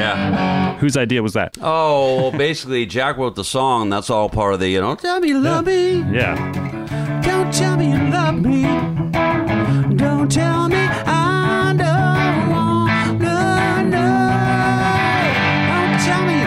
Yeah. 0.00 0.76
Whose 0.78 0.96
idea 0.96 1.22
was 1.22 1.34
that? 1.34 1.58
Oh, 1.60 2.16
well, 2.16 2.32
basically, 2.32 2.86
Jack 2.86 3.16
wrote 3.18 3.34
the 3.36 3.44
song. 3.44 3.90
That's 3.90 4.08
all 4.10 4.28
part 4.30 4.54
of 4.54 4.60
the, 4.60 4.68
you 4.68 4.80
know, 4.80 4.94
tell 4.94 5.20
me 5.20 5.28
you 5.28 5.38
love 5.40 5.66
me. 5.66 5.98
Yeah. 6.00 7.20
Don't 7.22 7.52
tell 7.52 7.76
me 7.76 7.90
you 7.92 7.98
love 8.10 8.34
me. 8.40 8.62
Don't 9.96 10.30
tell 10.32 10.68
me 10.68 10.76
I 10.78 11.74
don't 11.76 12.50
want 12.50 13.20
no, 13.20 13.82
no. 13.82 14.00
Don't 15.68 16.00
tell 16.00 16.24
me. 16.26 16.40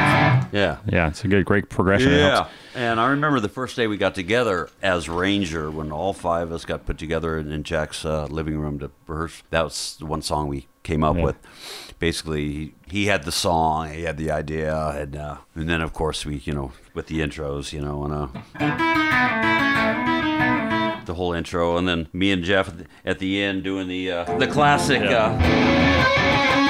Yeah. 0.57 0.77
Yeah, 0.87 1.07
it's 1.09 1.23
a 1.23 1.27
good, 1.27 1.45
great 1.45 1.69
progression. 1.69 2.11
It 2.13 2.17
Yeah. 2.17 2.29
helps. 2.35 2.49
And 2.75 2.99
I 2.99 3.09
remember 3.09 3.39
the 3.39 3.49
first 3.49 3.75
day 3.75 3.85
we 3.85 3.97
got 3.97 4.15
together 4.15 4.67
as 4.81 5.07
Ranger 5.07 5.69
when 5.69 5.91
all 5.91 6.11
five 6.11 6.47
of 6.47 6.53
us 6.53 6.65
got 6.65 6.87
put 6.87 6.97
together 6.97 7.37
in, 7.37 7.51
in 7.51 7.61
Jack's 7.63 8.03
uh, 8.03 8.25
living 8.25 8.57
room 8.57 8.79
to 8.79 8.89
rehearse. 9.05 9.43
That 9.51 9.63
was 9.63 9.95
the 9.99 10.07
one 10.07 10.23
song 10.23 10.47
we 10.47 10.67
came 10.81 11.03
up 11.03 11.15
Yeah. 11.17 11.23
with. 11.23 11.35
Basically, 12.03 12.75
he, 12.85 13.05
had 13.05 13.23
the 13.23 13.31
song, 13.31 13.89
he 13.89 14.01
had 14.03 14.17
the 14.17 14.29
idea, 14.29 14.75
and 14.89 15.15
uh, 15.15 15.37
and 15.55 15.69
then 15.69 15.79
of 15.79 15.93
course 15.93 16.25
we, 16.25 16.41
you 16.43 16.53
know, 16.53 16.73
with 16.93 17.07
the 17.07 17.21
intros, 17.21 17.71
you 17.71 17.79
know, 17.79 18.03
and 18.03 18.13
uh, 18.13 18.27
the 21.05 21.13
whole 21.13 21.31
intro, 21.31 21.77
and 21.77 21.87
then 21.87 22.09
me 22.11 22.33
and 22.33 22.43
Jeff 22.43 22.73
at 23.05 23.19
the, 23.19 23.41
end 23.41 23.63
doing 23.63 23.87
the 23.87 24.11
uh, 24.11 24.37
the 24.37 24.47
classic. 24.47 25.01
Uh, 25.01 25.05
yeah, 25.05 26.62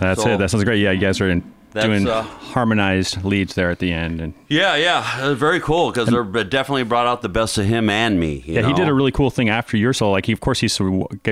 That's 0.00 0.22
So- 0.22 0.30
it. 0.30 0.38
That 0.38 0.50
sounds 0.50 0.64
great. 0.64 0.80
Yeah, 0.80 0.90
you 0.90 1.00
guys 1.00 1.20
are 1.20 1.28
in 1.30 1.42
doing 1.72 2.08
uh, 2.08 2.22
harmonized 2.22 3.24
leads 3.24 3.54
there 3.54 3.70
at 3.70 3.78
the 3.78 3.92
end. 3.92 4.20
And 4.20 4.34
Yeah, 4.48 4.74
yeah, 4.74 5.06
uh, 5.20 5.34
very 5.34 5.60
cool 5.60 5.92
because 5.92 6.08
they 6.08 6.42
definitely 6.42 6.82
brought 6.82 7.06
out 7.06 7.22
the 7.22 7.28
best 7.28 7.58
of 7.58 7.64
him 7.64 7.88
and 7.88 8.18
me. 8.18 8.42
you 8.44 8.54
yeah, 8.54 8.66
he 8.66 8.72
did 8.72 8.88
a 8.88 8.92
really 8.92 9.12
cool 9.12 9.30
thing 9.30 9.48
after 9.48 9.76
your 9.76 9.92
solo. 9.92 10.10
Like, 10.10 10.26
he, 10.26 10.32
of 10.32 10.40
course, 10.40 10.58
he 10.58 10.68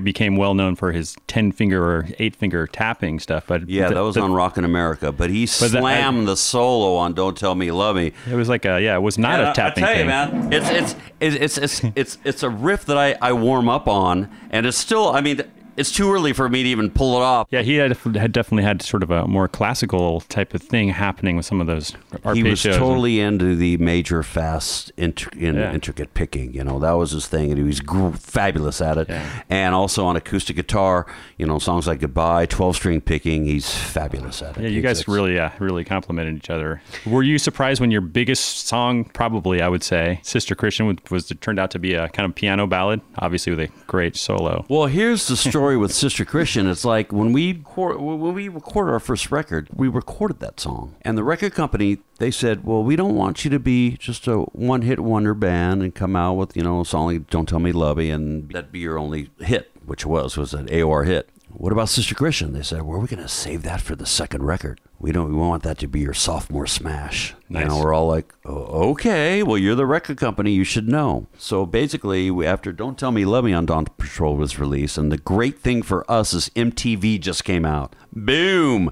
became 0.01 0.37
well 0.37 0.55
known 0.55 0.77
for 0.77 0.93
his 0.93 1.17
ten 1.27 1.51
finger 1.51 1.83
or 1.85 2.07
eight 2.21 2.37
finger 2.37 2.69
tapping 2.69 3.19
stuff. 3.19 3.45
But 3.49 3.69
Yeah, 3.69 3.89
the- 3.89 3.97
that 3.97 4.01
was 4.03 4.15
the- 4.15 4.21
on 4.23 4.33
Rockin' 4.33 4.65
America, 4.65 5.11
but 5.11 5.29
he 5.31 5.47
But 5.47 5.73
the- 5.73 5.81
slammed 5.81 6.29
the 6.29 6.37
solo 6.37 6.95
on 6.95 7.15
"Don't 7.15 7.37
Tell 7.37 7.57
Me 7.57 7.67
You 7.67 7.75
Love 7.75 7.97
Me." 7.97 8.13
It 8.31 8.35
was 8.37 8.49
like 8.49 8.65
a 8.65 8.81
yeah, 8.81 8.95
it 8.95 9.03
was 9.03 9.19
not 9.19 9.41
And 9.41 9.49
I- 9.49 9.51
a 9.51 9.55
tapping 9.55 9.83
I 9.83 9.87
tell 9.87 9.97
thing. 9.97 10.05
you, 10.43 10.49
man, 10.51 10.53
it's 10.53 10.71
it's 10.71 10.97
it's 11.21 11.37
it's 11.37 11.59
it's 11.59 11.83
it's, 11.97 12.19
it's 12.25 12.43
a 12.45 12.49
riff 12.51 12.85
that 12.85 12.97
I, 12.97 13.17
I 13.21 13.33
warm 13.33 13.69
up 13.69 13.89
on, 13.89 14.29
and 14.51 14.67
it's 14.67 14.79
still. 14.79 15.09
I 15.09 15.21
mean, 15.21 15.43
it's 15.79 15.93
too 15.93 16.13
early 16.13 16.33
for 16.33 16.49
me 16.49 16.63
to 16.65 16.69
even 16.69 16.91
pull 16.91 17.17
it 17.17 17.23
off. 17.23 17.47
Yeah, 17.51 17.63
he 17.63 17.77
had, 17.77 17.97
had 17.97 18.33
definitely 18.33 18.65
had 18.65 18.83
sort 18.83 19.03
of 19.03 19.11
a 19.11 19.27
more 19.27 19.49
classical 19.49 20.21
type 20.23 20.53
of 20.55 20.63
thing 20.63 20.89
happening 20.91 21.37
with 21.37 21.47
some 21.47 21.61
of 21.61 21.67
those 21.67 21.95
he 22.35 22.43
was 22.43 22.63
totally 22.63 23.21
into 23.21 23.55
the 23.57 23.77
major, 23.79 24.23
fast, 24.23 24.93
int- 24.97 25.33
in, 25.35 25.57
Yeah. 25.57 25.73
intricate 25.73 26.15
picking. 26.15 26.53
You 26.53 26.65
know, 26.65 26.79
that 26.81 26.93
was 26.93 27.13
his 27.13 27.27
thing, 27.27 27.51
and 27.51 27.59
he 27.59 27.65
was 27.65 27.81
gr- 27.81 28.11
fabulous 28.11 28.81
at 28.81 28.99
it. 28.99 29.09
Yeah. 29.09 29.43
And 29.49 29.75
also 29.75 30.05
on 30.07 30.17
acoustic 30.17 30.57
guitar, 30.57 31.07
you 31.37 31.47
know, 31.47 31.59
songs 31.59 31.87
like 31.87 32.01
"Goodbye," 32.01 32.47
twelve-string 32.47 33.01
picking, 33.03 33.45
he's 33.45 33.73
fabulous 33.75 34.43
at 34.43 34.57
it. 34.59 34.63
Yeah, 34.65 34.69
you 34.69 34.81
guys 34.83 35.01
it's- 35.01 35.09
really, 35.15 35.35
yeah, 35.37 35.53
really 35.59 35.85
complimented 35.85 36.37
each 36.37 36.51
other. 36.51 36.83
Were 37.07 37.23
you 37.23 37.39
surprised 37.39 37.81
when 37.81 37.91
your 37.91 38.01
biggest 38.01 38.67
song, 38.67 39.05
probably, 39.05 39.63
I 39.63 39.69
would 39.69 39.83
say, 39.85 40.21
"Sister 40.23 40.55
Christian," 40.55 40.87
was, 40.87 40.97
was 41.11 41.33
turned 41.41 41.59
out 41.59 41.71
to 41.73 41.79
be 41.79 41.95
a 41.95 42.09
kind 42.09 42.27
of 42.29 42.35
piano 42.35 42.67
ballad, 42.67 43.01
obviously 43.19 43.55
with 43.55 43.61
a 43.61 43.73
great 43.87 44.17
solo. 44.17 44.65
Well, 44.69 44.87
here's 44.87 45.29
the 45.29 45.37
story 45.37 45.68
with 45.77 45.93
Sister 45.93 46.25
Christian. 46.25 46.67
It's 46.67 46.85
like 46.85 47.13
when 47.13 47.33
we 47.33 47.53
when 47.55 48.35
we 48.35 48.49
recorded 48.49 48.93
our 48.93 49.01
first 49.01 49.31
record, 49.31 49.69
we 49.75 49.89
recorded 49.89 50.41
that 50.41 50.61
song, 50.61 50.97
and 51.03 51.17
the 51.17 51.25
record 51.25 51.55
company 51.55 51.99
they 52.19 52.31
said, 52.31 52.65
"Well, 52.65 52.83
we 52.83 52.97
don't 52.97 53.15
want 53.15 53.45
you 53.45 53.51
to 53.51 53.59
be 53.59 53.97
just 53.97 54.27
a 54.27 54.39
one-hit 54.39 55.01
wonder 55.01 55.35
band 55.35 55.83
and 55.83 55.95
come 55.95 56.17
out 56.17 56.35
with 56.35 56.57
you 56.57 56.63
know 56.63 56.81
a 56.81 56.85
song 56.85 57.07
like 57.07 57.31
Don't 57.31 57.49
Tell 57.49 57.59
Me 57.59 57.73
Lovey 57.73 58.11
and 58.11 58.51
that 58.51 58.73
be 58.73 58.81
your 58.81 58.99
only 58.99 59.31
hit, 59.39 59.71
which 59.85 60.05
was 60.07 60.37
was 60.37 60.55
an 60.55 60.69
AOR 60.69 61.07
hit." 61.07 61.29
What 61.51 61.73
about 61.73 61.89
Sister 61.89 62.15
Christian? 62.15 62.53
They 62.53 62.63
said, 62.63 62.83
"Well, 62.83 63.01
we're 63.01 63.07
going 63.07 63.23
to 63.23 63.29
save 63.29 63.63
that 63.63 63.81
for 63.81 63.97
the 63.97 64.07
second 64.07 64.45
record. 64.45 64.81
We 65.01 65.13
don't. 65.13 65.29
We 65.31 65.37
want 65.39 65.63
that 65.63 65.79
to 65.79 65.87
be 65.87 66.01
your 66.01 66.15
sophomore 66.15 66.67
smash." 66.67 67.35
You 67.49 67.61
Nice. 67.61 67.69
know, 67.69 67.79
we're 67.81 67.95
all 67.95 68.09
like, 68.09 68.35
oh, 68.45 68.91
"Okay, 68.91 69.43
well, 69.43 69.57
you're 69.59 69.75
the 69.77 69.87
record 69.87 70.17
company. 70.19 70.53
You 70.53 70.65
should 70.65 70.89
know." 70.89 71.27
So 71.39 71.65
basically, 71.67 72.31
we, 72.31 72.47
after 72.47 72.73
"Don't 72.73 72.99
Tell 72.99 73.13
Me 73.13 73.25
Love 73.25 73.45
Me" 73.45 73.53
on 73.53 73.67
Dawn 73.67 73.87
Patrol 73.97 74.37
was 74.37 74.59
released, 74.59 74.99
and 74.99 75.13
the 75.13 75.19
great 75.19 75.61
thing 75.61 75.83
for 75.83 76.09
us 76.11 76.35
is 76.35 76.51
MTV 76.57 77.21
just 77.21 77.45
came 77.45 77.65
out. 77.65 77.95
Boom. 78.13 78.91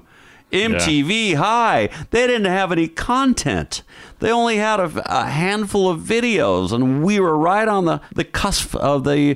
MTV 0.51 1.35
High. 1.35 1.89
They 2.11 2.25
didn't 2.25 2.45
have 2.45 2.71
any 2.71 2.87
content. 2.87 3.83
They 4.19 4.31
only 4.31 4.55
had 4.55 4.79
a, 4.79 4.89
a 5.05 5.25
handful 5.25 5.89
of 5.89 5.99
videos, 5.99 6.71
and 6.71 7.03
we 7.03 7.19
were 7.19 7.37
right 7.37 7.67
on 7.67 7.83
the, 7.83 7.99
the 8.15 8.23
cusp 8.23 8.73
of 8.75 9.03
the, 9.03 9.33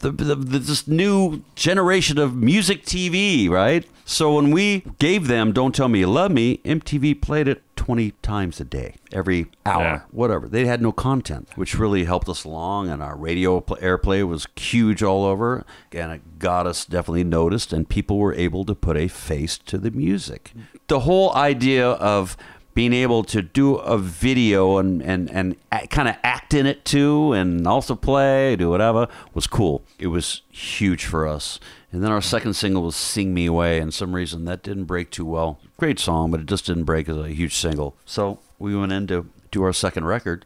the, 0.00 0.10
the, 0.10 0.34
the 0.34 0.58
this 0.58 0.88
new 0.88 1.42
generation 1.54 2.18
of 2.18 2.34
music 2.34 2.84
TV, 2.84 3.48
right? 3.48 3.86
So 4.10 4.36
when 4.36 4.50
we 4.52 4.84
gave 4.98 5.28
them 5.28 5.52
"Don't 5.52 5.74
Tell 5.74 5.86
Me 5.86 5.98
You 5.98 6.06
Love 6.06 6.32
Me," 6.32 6.60
MTV 6.64 7.20
played 7.20 7.46
it 7.46 7.60
20 7.76 8.12
times 8.22 8.58
a 8.58 8.64
day, 8.64 8.94
every 9.12 9.48
hour, 9.66 9.82
Yeah. 9.82 10.00
whatever. 10.12 10.48
They 10.48 10.64
had 10.64 10.80
no 10.80 10.92
content, 10.92 11.50
which 11.56 11.78
really 11.78 12.04
helped 12.04 12.26
us 12.26 12.42
along, 12.44 12.88
and 12.88 13.02
our 13.02 13.14
radio 13.14 13.60
airplay 13.60 14.26
was 14.26 14.46
huge 14.56 15.02
all 15.02 15.26
over, 15.26 15.62
and 15.92 16.10
it 16.10 16.38
got 16.38 16.66
us 16.66 16.86
definitely 16.86 17.22
noticed, 17.24 17.70
and 17.74 17.86
people 17.86 18.16
were 18.16 18.32
able 18.32 18.64
to 18.64 18.74
put 18.74 18.96
a 18.96 19.08
face 19.08 19.58
to 19.66 19.76
the 19.76 19.90
music. 19.90 20.54
The 20.86 21.00
whole 21.00 21.34
idea 21.34 21.90
of 21.90 22.34
being 22.72 22.94
able 22.94 23.24
to 23.24 23.42
do 23.42 23.74
a 23.74 23.98
video 23.98 24.78
and 24.78 25.02
and 25.02 25.30
and 25.30 25.56
kind 25.90 26.08
of 26.08 26.14
act 26.24 26.54
in 26.54 26.64
it 26.64 26.86
too, 26.86 27.34
and 27.34 27.66
also 27.66 27.94
play, 27.94 28.56
do 28.56 28.70
whatever, 28.70 29.06
was 29.34 29.46
cool. 29.46 29.82
It 29.98 30.06
was 30.06 30.40
huge 30.50 31.04
for 31.04 31.28
us. 31.28 31.60
And 31.90 32.04
then 32.04 32.12
our 32.12 32.20
second 32.20 32.52
single 32.54 32.82
was 32.82 32.96
"Sing 32.96 33.32
Me 33.32 33.46
Away," 33.46 33.78
and 33.78 33.94
some 33.94 34.14
reason 34.14 34.44
that 34.44 34.62
didn't 34.62 34.84
break 34.84 35.10
too 35.10 35.24
well. 35.24 35.58
Great 35.78 35.98
song, 35.98 36.30
but 36.30 36.40
it 36.40 36.46
just 36.46 36.66
didn't 36.66 36.84
break 36.84 37.08
as 37.08 37.16
a 37.16 37.28
huge 37.30 37.54
single. 37.54 37.96
So 38.04 38.40
we 38.58 38.76
went 38.76 38.92
in 38.92 39.06
to 39.06 39.30
do 39.50 39.62
our 39.62 39.72
second 39.72 40.04
record, 40.04 40.44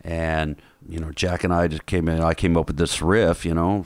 and 0.00 0.56
you 0.88 0.98
know, 0.98 1.10
Jack 1.10 1.44
and 1.44 1.52
I 1.52 1.68
just 1.68 1.84
came 1.84 2.08
in. 2.08 2.22
I 2.22 2.32
came 2.32 2.56
up 2.56 2.68
with 2.68 2.78
this 2.78 3.02
riff, 3.02 3.44
you 3.44 3.52
know, 3.52 3.84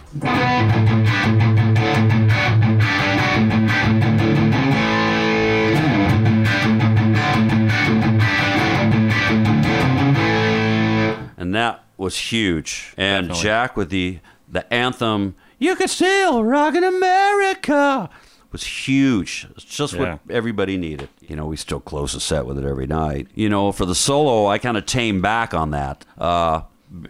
and 11.36 11.52
that 11.54 11.82
was 11.96 12.16
huge. 12.16 12.94
And 12.96 13.26
Definitely. 13.26 13.42
Jack 13.42 13.76
with 13.76 13.90
the 13.90 14.20
the 14.48 14.72
anthem, 14.72 15.34
"You 15.62 15.76
Can 15.76 15.88
Still 15.88 16.42
Rock 16.44 16.74
in 16.74 16.84
America," 16.84 18.10
was 18.50 18.64
huge. 18.64 19.46
It's 19.56 19.64
just 19.64 19.94
Yeah. 19.94 20.00
what 20.00 20.20
everybody 20.30 20.76
needed. 20.76 21.08
You 21.20 21.36
know, 21.36 21.46
we 21.46 21.56
still 21.56 21.80
close 21.80 22.12
the 22.12 22.20
set 22.20 22.44
with 22.46 22.58
it 22.58 22.64
every 22.64 22.86
night. 22.86 23.28
You 23.34 23.48
know, 23.48 23.72
for 23.72 23.86
the 23.86 23.94
solo, 23.94 24.46
I 24.46 24.58
kind 24.58 24.76
of 24.76 24.84
tamed 24.86 25.22
back 25.22 25.54
on 25.54 25.70
that. 25.70 26.04
Uh, 26.18 26.62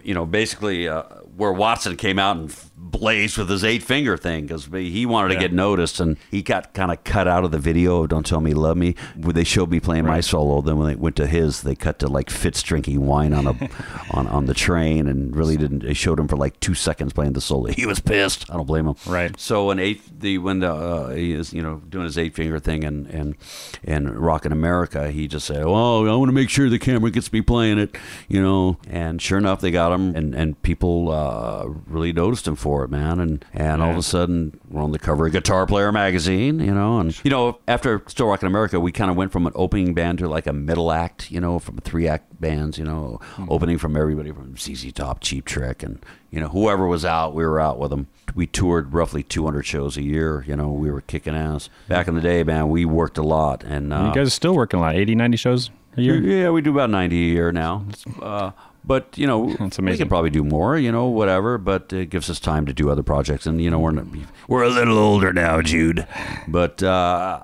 you 0.03 0.13
know, 0.13 0.25
basically 0.25 0.87
uh, 0.87 1.03
where 1.35 1.51
Watson 1.51 1.97
came 1.97 2.17
out 2.19 2.37
and 2.37 2.55
blazed 2.75 3.37
with 3.37 3.49
his 3.49 3.63
eight 3.63 3.81
finger 3.83 4.17
thing 4.17 4.45
because 4.45 4.65
he 4.65 5.05
wanted 5.05 5.29
to 5.29 5.33
Yeah. 5.35 5.39
get 5.41 5.53
noticed 5.53 5.99
and 5.99 6.17
he 6.31 6.41
got 6.41 6.73
kind 6.73 6.91
of 6.91 7.03
cut 7.03 7.27
out 7.27 7.43
of 7.43 7.51
the 7.51 7.59
video 7.59 8.03
of 8.03 8.09
Don't 8.09 8.25
Tell 8.25 8.41
Me 8.41 8.51
You 8.51 8.57
Love 8.57 8.77
Me. 8.77 8.95
They 9.15 9.43
showed 9.43 9.69
me 9.71 9.79
playing 9.79 10.05
my 10.05 10.21
solo. 10.21 10.61
Then 10.61 10.77
when 10.77 10.87
they 10.89 10.95
went 10.95 11.15
to 11.17 11.27
his, 11.27 11.61
they 11.61 11.75
cut 11.75 11.99
to 11.99 12.07
like 12.07 12.29
Fitz 12.29 12.61
drinking 12.63 13.05
wine 13.05 13.33
on 13.33 13.47
a 13.47 13.69
on, 14.11 14.27
on 14.27 14.45
the 14.45 14.53
train 14.53 15.07
and 15.07 15.35
really 15.35 15.57
didn't. 15.57 15.83
They 15.83 15.93
showed 15.93 16.19
him 16.19 16.27
for 16.27 16.35
like 16.35 16.59
two 16.59 16.73
seconds 16.73 17.13
playing 17.13 17.33
the 17.33 17.41
solo. 17.41 17.67
He 17.71 17.85
was 17.85 17.99
pissed. 17.99 18.49
I 18.49 18.55
don't 18.55 18.65
blame 18.65 18.87
him. 18.87 18.95
Right. 19.07 19.39
So 19.39 19.67
when 19.67 19.79
eight 19.79 20.01
the 20.19 20.37
when 20.39 20.59
the 20.59 20.71
uh, 20.73 21.09
he 21.11 21.33
is 21.33 21.53
you 21.53 21.61
know 21.61 21.81
doing 21.89 22.05
his 22.05 22.17
eight 22.17 22.35
finger 22.35 22.59
thing 22.59 22.83
and 22.83 23.07
and 23.07 23.35
and 23.83 24.15
rocking 24.17 24.51
America, 24.51 25.11
he 25.11 25.27
just 25.27 25.45
said, 25.45 25.65
"Well, 25.65 26.07
I 26.09 26.15
want 26.15 26.29
to 26.29 26.33
make 26.33 26.49
sure 26.49 26.69
the 26.69 26.79
camera 26.79 27.11
gets 27.11 27.31
me 27.31 27.41
playing 27.41 27.77
it," 27.79 27.95
you 28.27 28.41
know. 28.41 28.77
And 28.89 29.21
sure 29.21 29.37
enough, 29.37 29.61
they 29.61 29.71
got 29.71 29.91
him, 29.91 30.15
and 30.15 30.33
and 30.35 30.61
people 30.63 31.11
uh, 31.11 31.65
really 31.87 32.13
noticed 32.13 32.47
him 32.47 32.55
for 32.63 32.83
it, 32.85 32.89
man. 32.89 33.19
And 33.19 33.45
and 33.53 33.81
all 33.81 33.91
of 33.91 33.97
a 33.97 34.01
sudden, 34.01 34.59
we're 34.69 34.81
on 34.81 34.91
the 34.93 34.97
cover 34.99 35.27
of 35.27 35.33
Guitar 35.33 35.67
Player 35.67 35.91
magazine, 35.91 36.59
you 36.59 36.73
know. 36.73 36.99
And 36.99 37.13
you 37.23 37.29
know, 37.29 37.59
after 37.67 38.01
Still 38.07 38.27
Rockin' 38.27 38.47
America, 38.47 38.79
we 38.79 38.91
kind 38.91 39.11
of 39.11 39.17
went 39.17 39.31
from 39.31 39.45
an 39.45 39.53
opening 39.55 39.93
band 39.93 40.19
to 40.19 40.27
like 40.29 40.47
a 40.47 40.53
middle 40.53 40.91
act, 40.91 41.29
you 41.29 41.39
know, 41.41 41.59
from 41.59 41.77
three 41.79 42.07
act 42.07 42.39
bands, 42.41 42.77
you 42.77 42.85
know, 42.85 43.19
opening 43.49 43.77
from 43.77 43.95
everybody 43.97 44.31
from 44.31 44.55
ZZ 44.57 44.91
Top, 44.93 45.19
Cheap 45.19 45.45
Trick, 45.45 45.83
and 45.83 46.03
you 46.31 46.39
know 46.39 46.47
whoever 46.47 46.87
was 46.87 47.03
out, 47.05 47.35
we 47.35 47.45
were 47.45 47.59
out 47.59 47.77
with 47.77 47.91
them. 47.91 48.07
We 48.33 48.47
toured 48.47 48.93
roughly 48.93 49.21
200 49.21 49.63
shows 49.63 49.97
a 49.97 50.01
year. 50.01 50.43
You 50.47 50.55
know, 50.55 50.71
we 50.71 50.89
were 50.89 51.01
kicking 51.01 51.35
ass. 51.35 51.69
Back 51.87 52.07
in 52.07 52.15
the 52.15 52.21
day, 52.21 52.43
man, 52.43 52.69
we 52.69 52.85
worked 52.85 53.17
a 53.17 53.23
lot, 53.23 53.63
and 53.63 53.93
uh, 53.93 54.05
you 54.07 54.15
guys 54.15 54.27
are 54.27 54.31
still 54.31 54.55
working 54.55 54.79
a 54.79 54.83
lot, 54.83 54.95
80, 54.95 55.15
90 55.15 55.37
shows 55.37 55.69
a 55.97 56.01
year. 56.01 56.15
yeah, 56.21 56.49
we 56.49 56.61
do 56.61 56.71
about 56.71 56.89
90 56.89 57.15
a 57.15 57.19
year 57.33 57.51
now. 57.51 57.85
Uh, 58.21 58.51
but, 58.85 59.17
you 59.17 59.27
know, 59.27 59.55
That's 59.59 59.79
we 59.79 59.97
can 59.97 60.09
probably 60.09 60.29
do 60.29 60.43
more, 60.43 60.77
you 60.77 60.91
know, 60.91 61.05
whatever, 61.07 61.57
but 61.57 61.91
it 61.93 62.09
gives 62.09 62.29
us 62.29 62.39
time 62.39 62.65
to 62.65 62.73
do 62.73 62.89
other 62.89 63.03
projects. 63.03 63.45
And, 63.45 63.61
you 63.61 63.69
know, 63.69 63.79
we're, 63.79 63.91
not, 63.91 64.05
we're 64.47 64.63
a 64.63 64.69
little 64.69 64.97
older 64.97 65.31
now, 65.33 65.61
Jude. 65.61 66.07
But, 66.47 66.81
uh, 66.83 67.43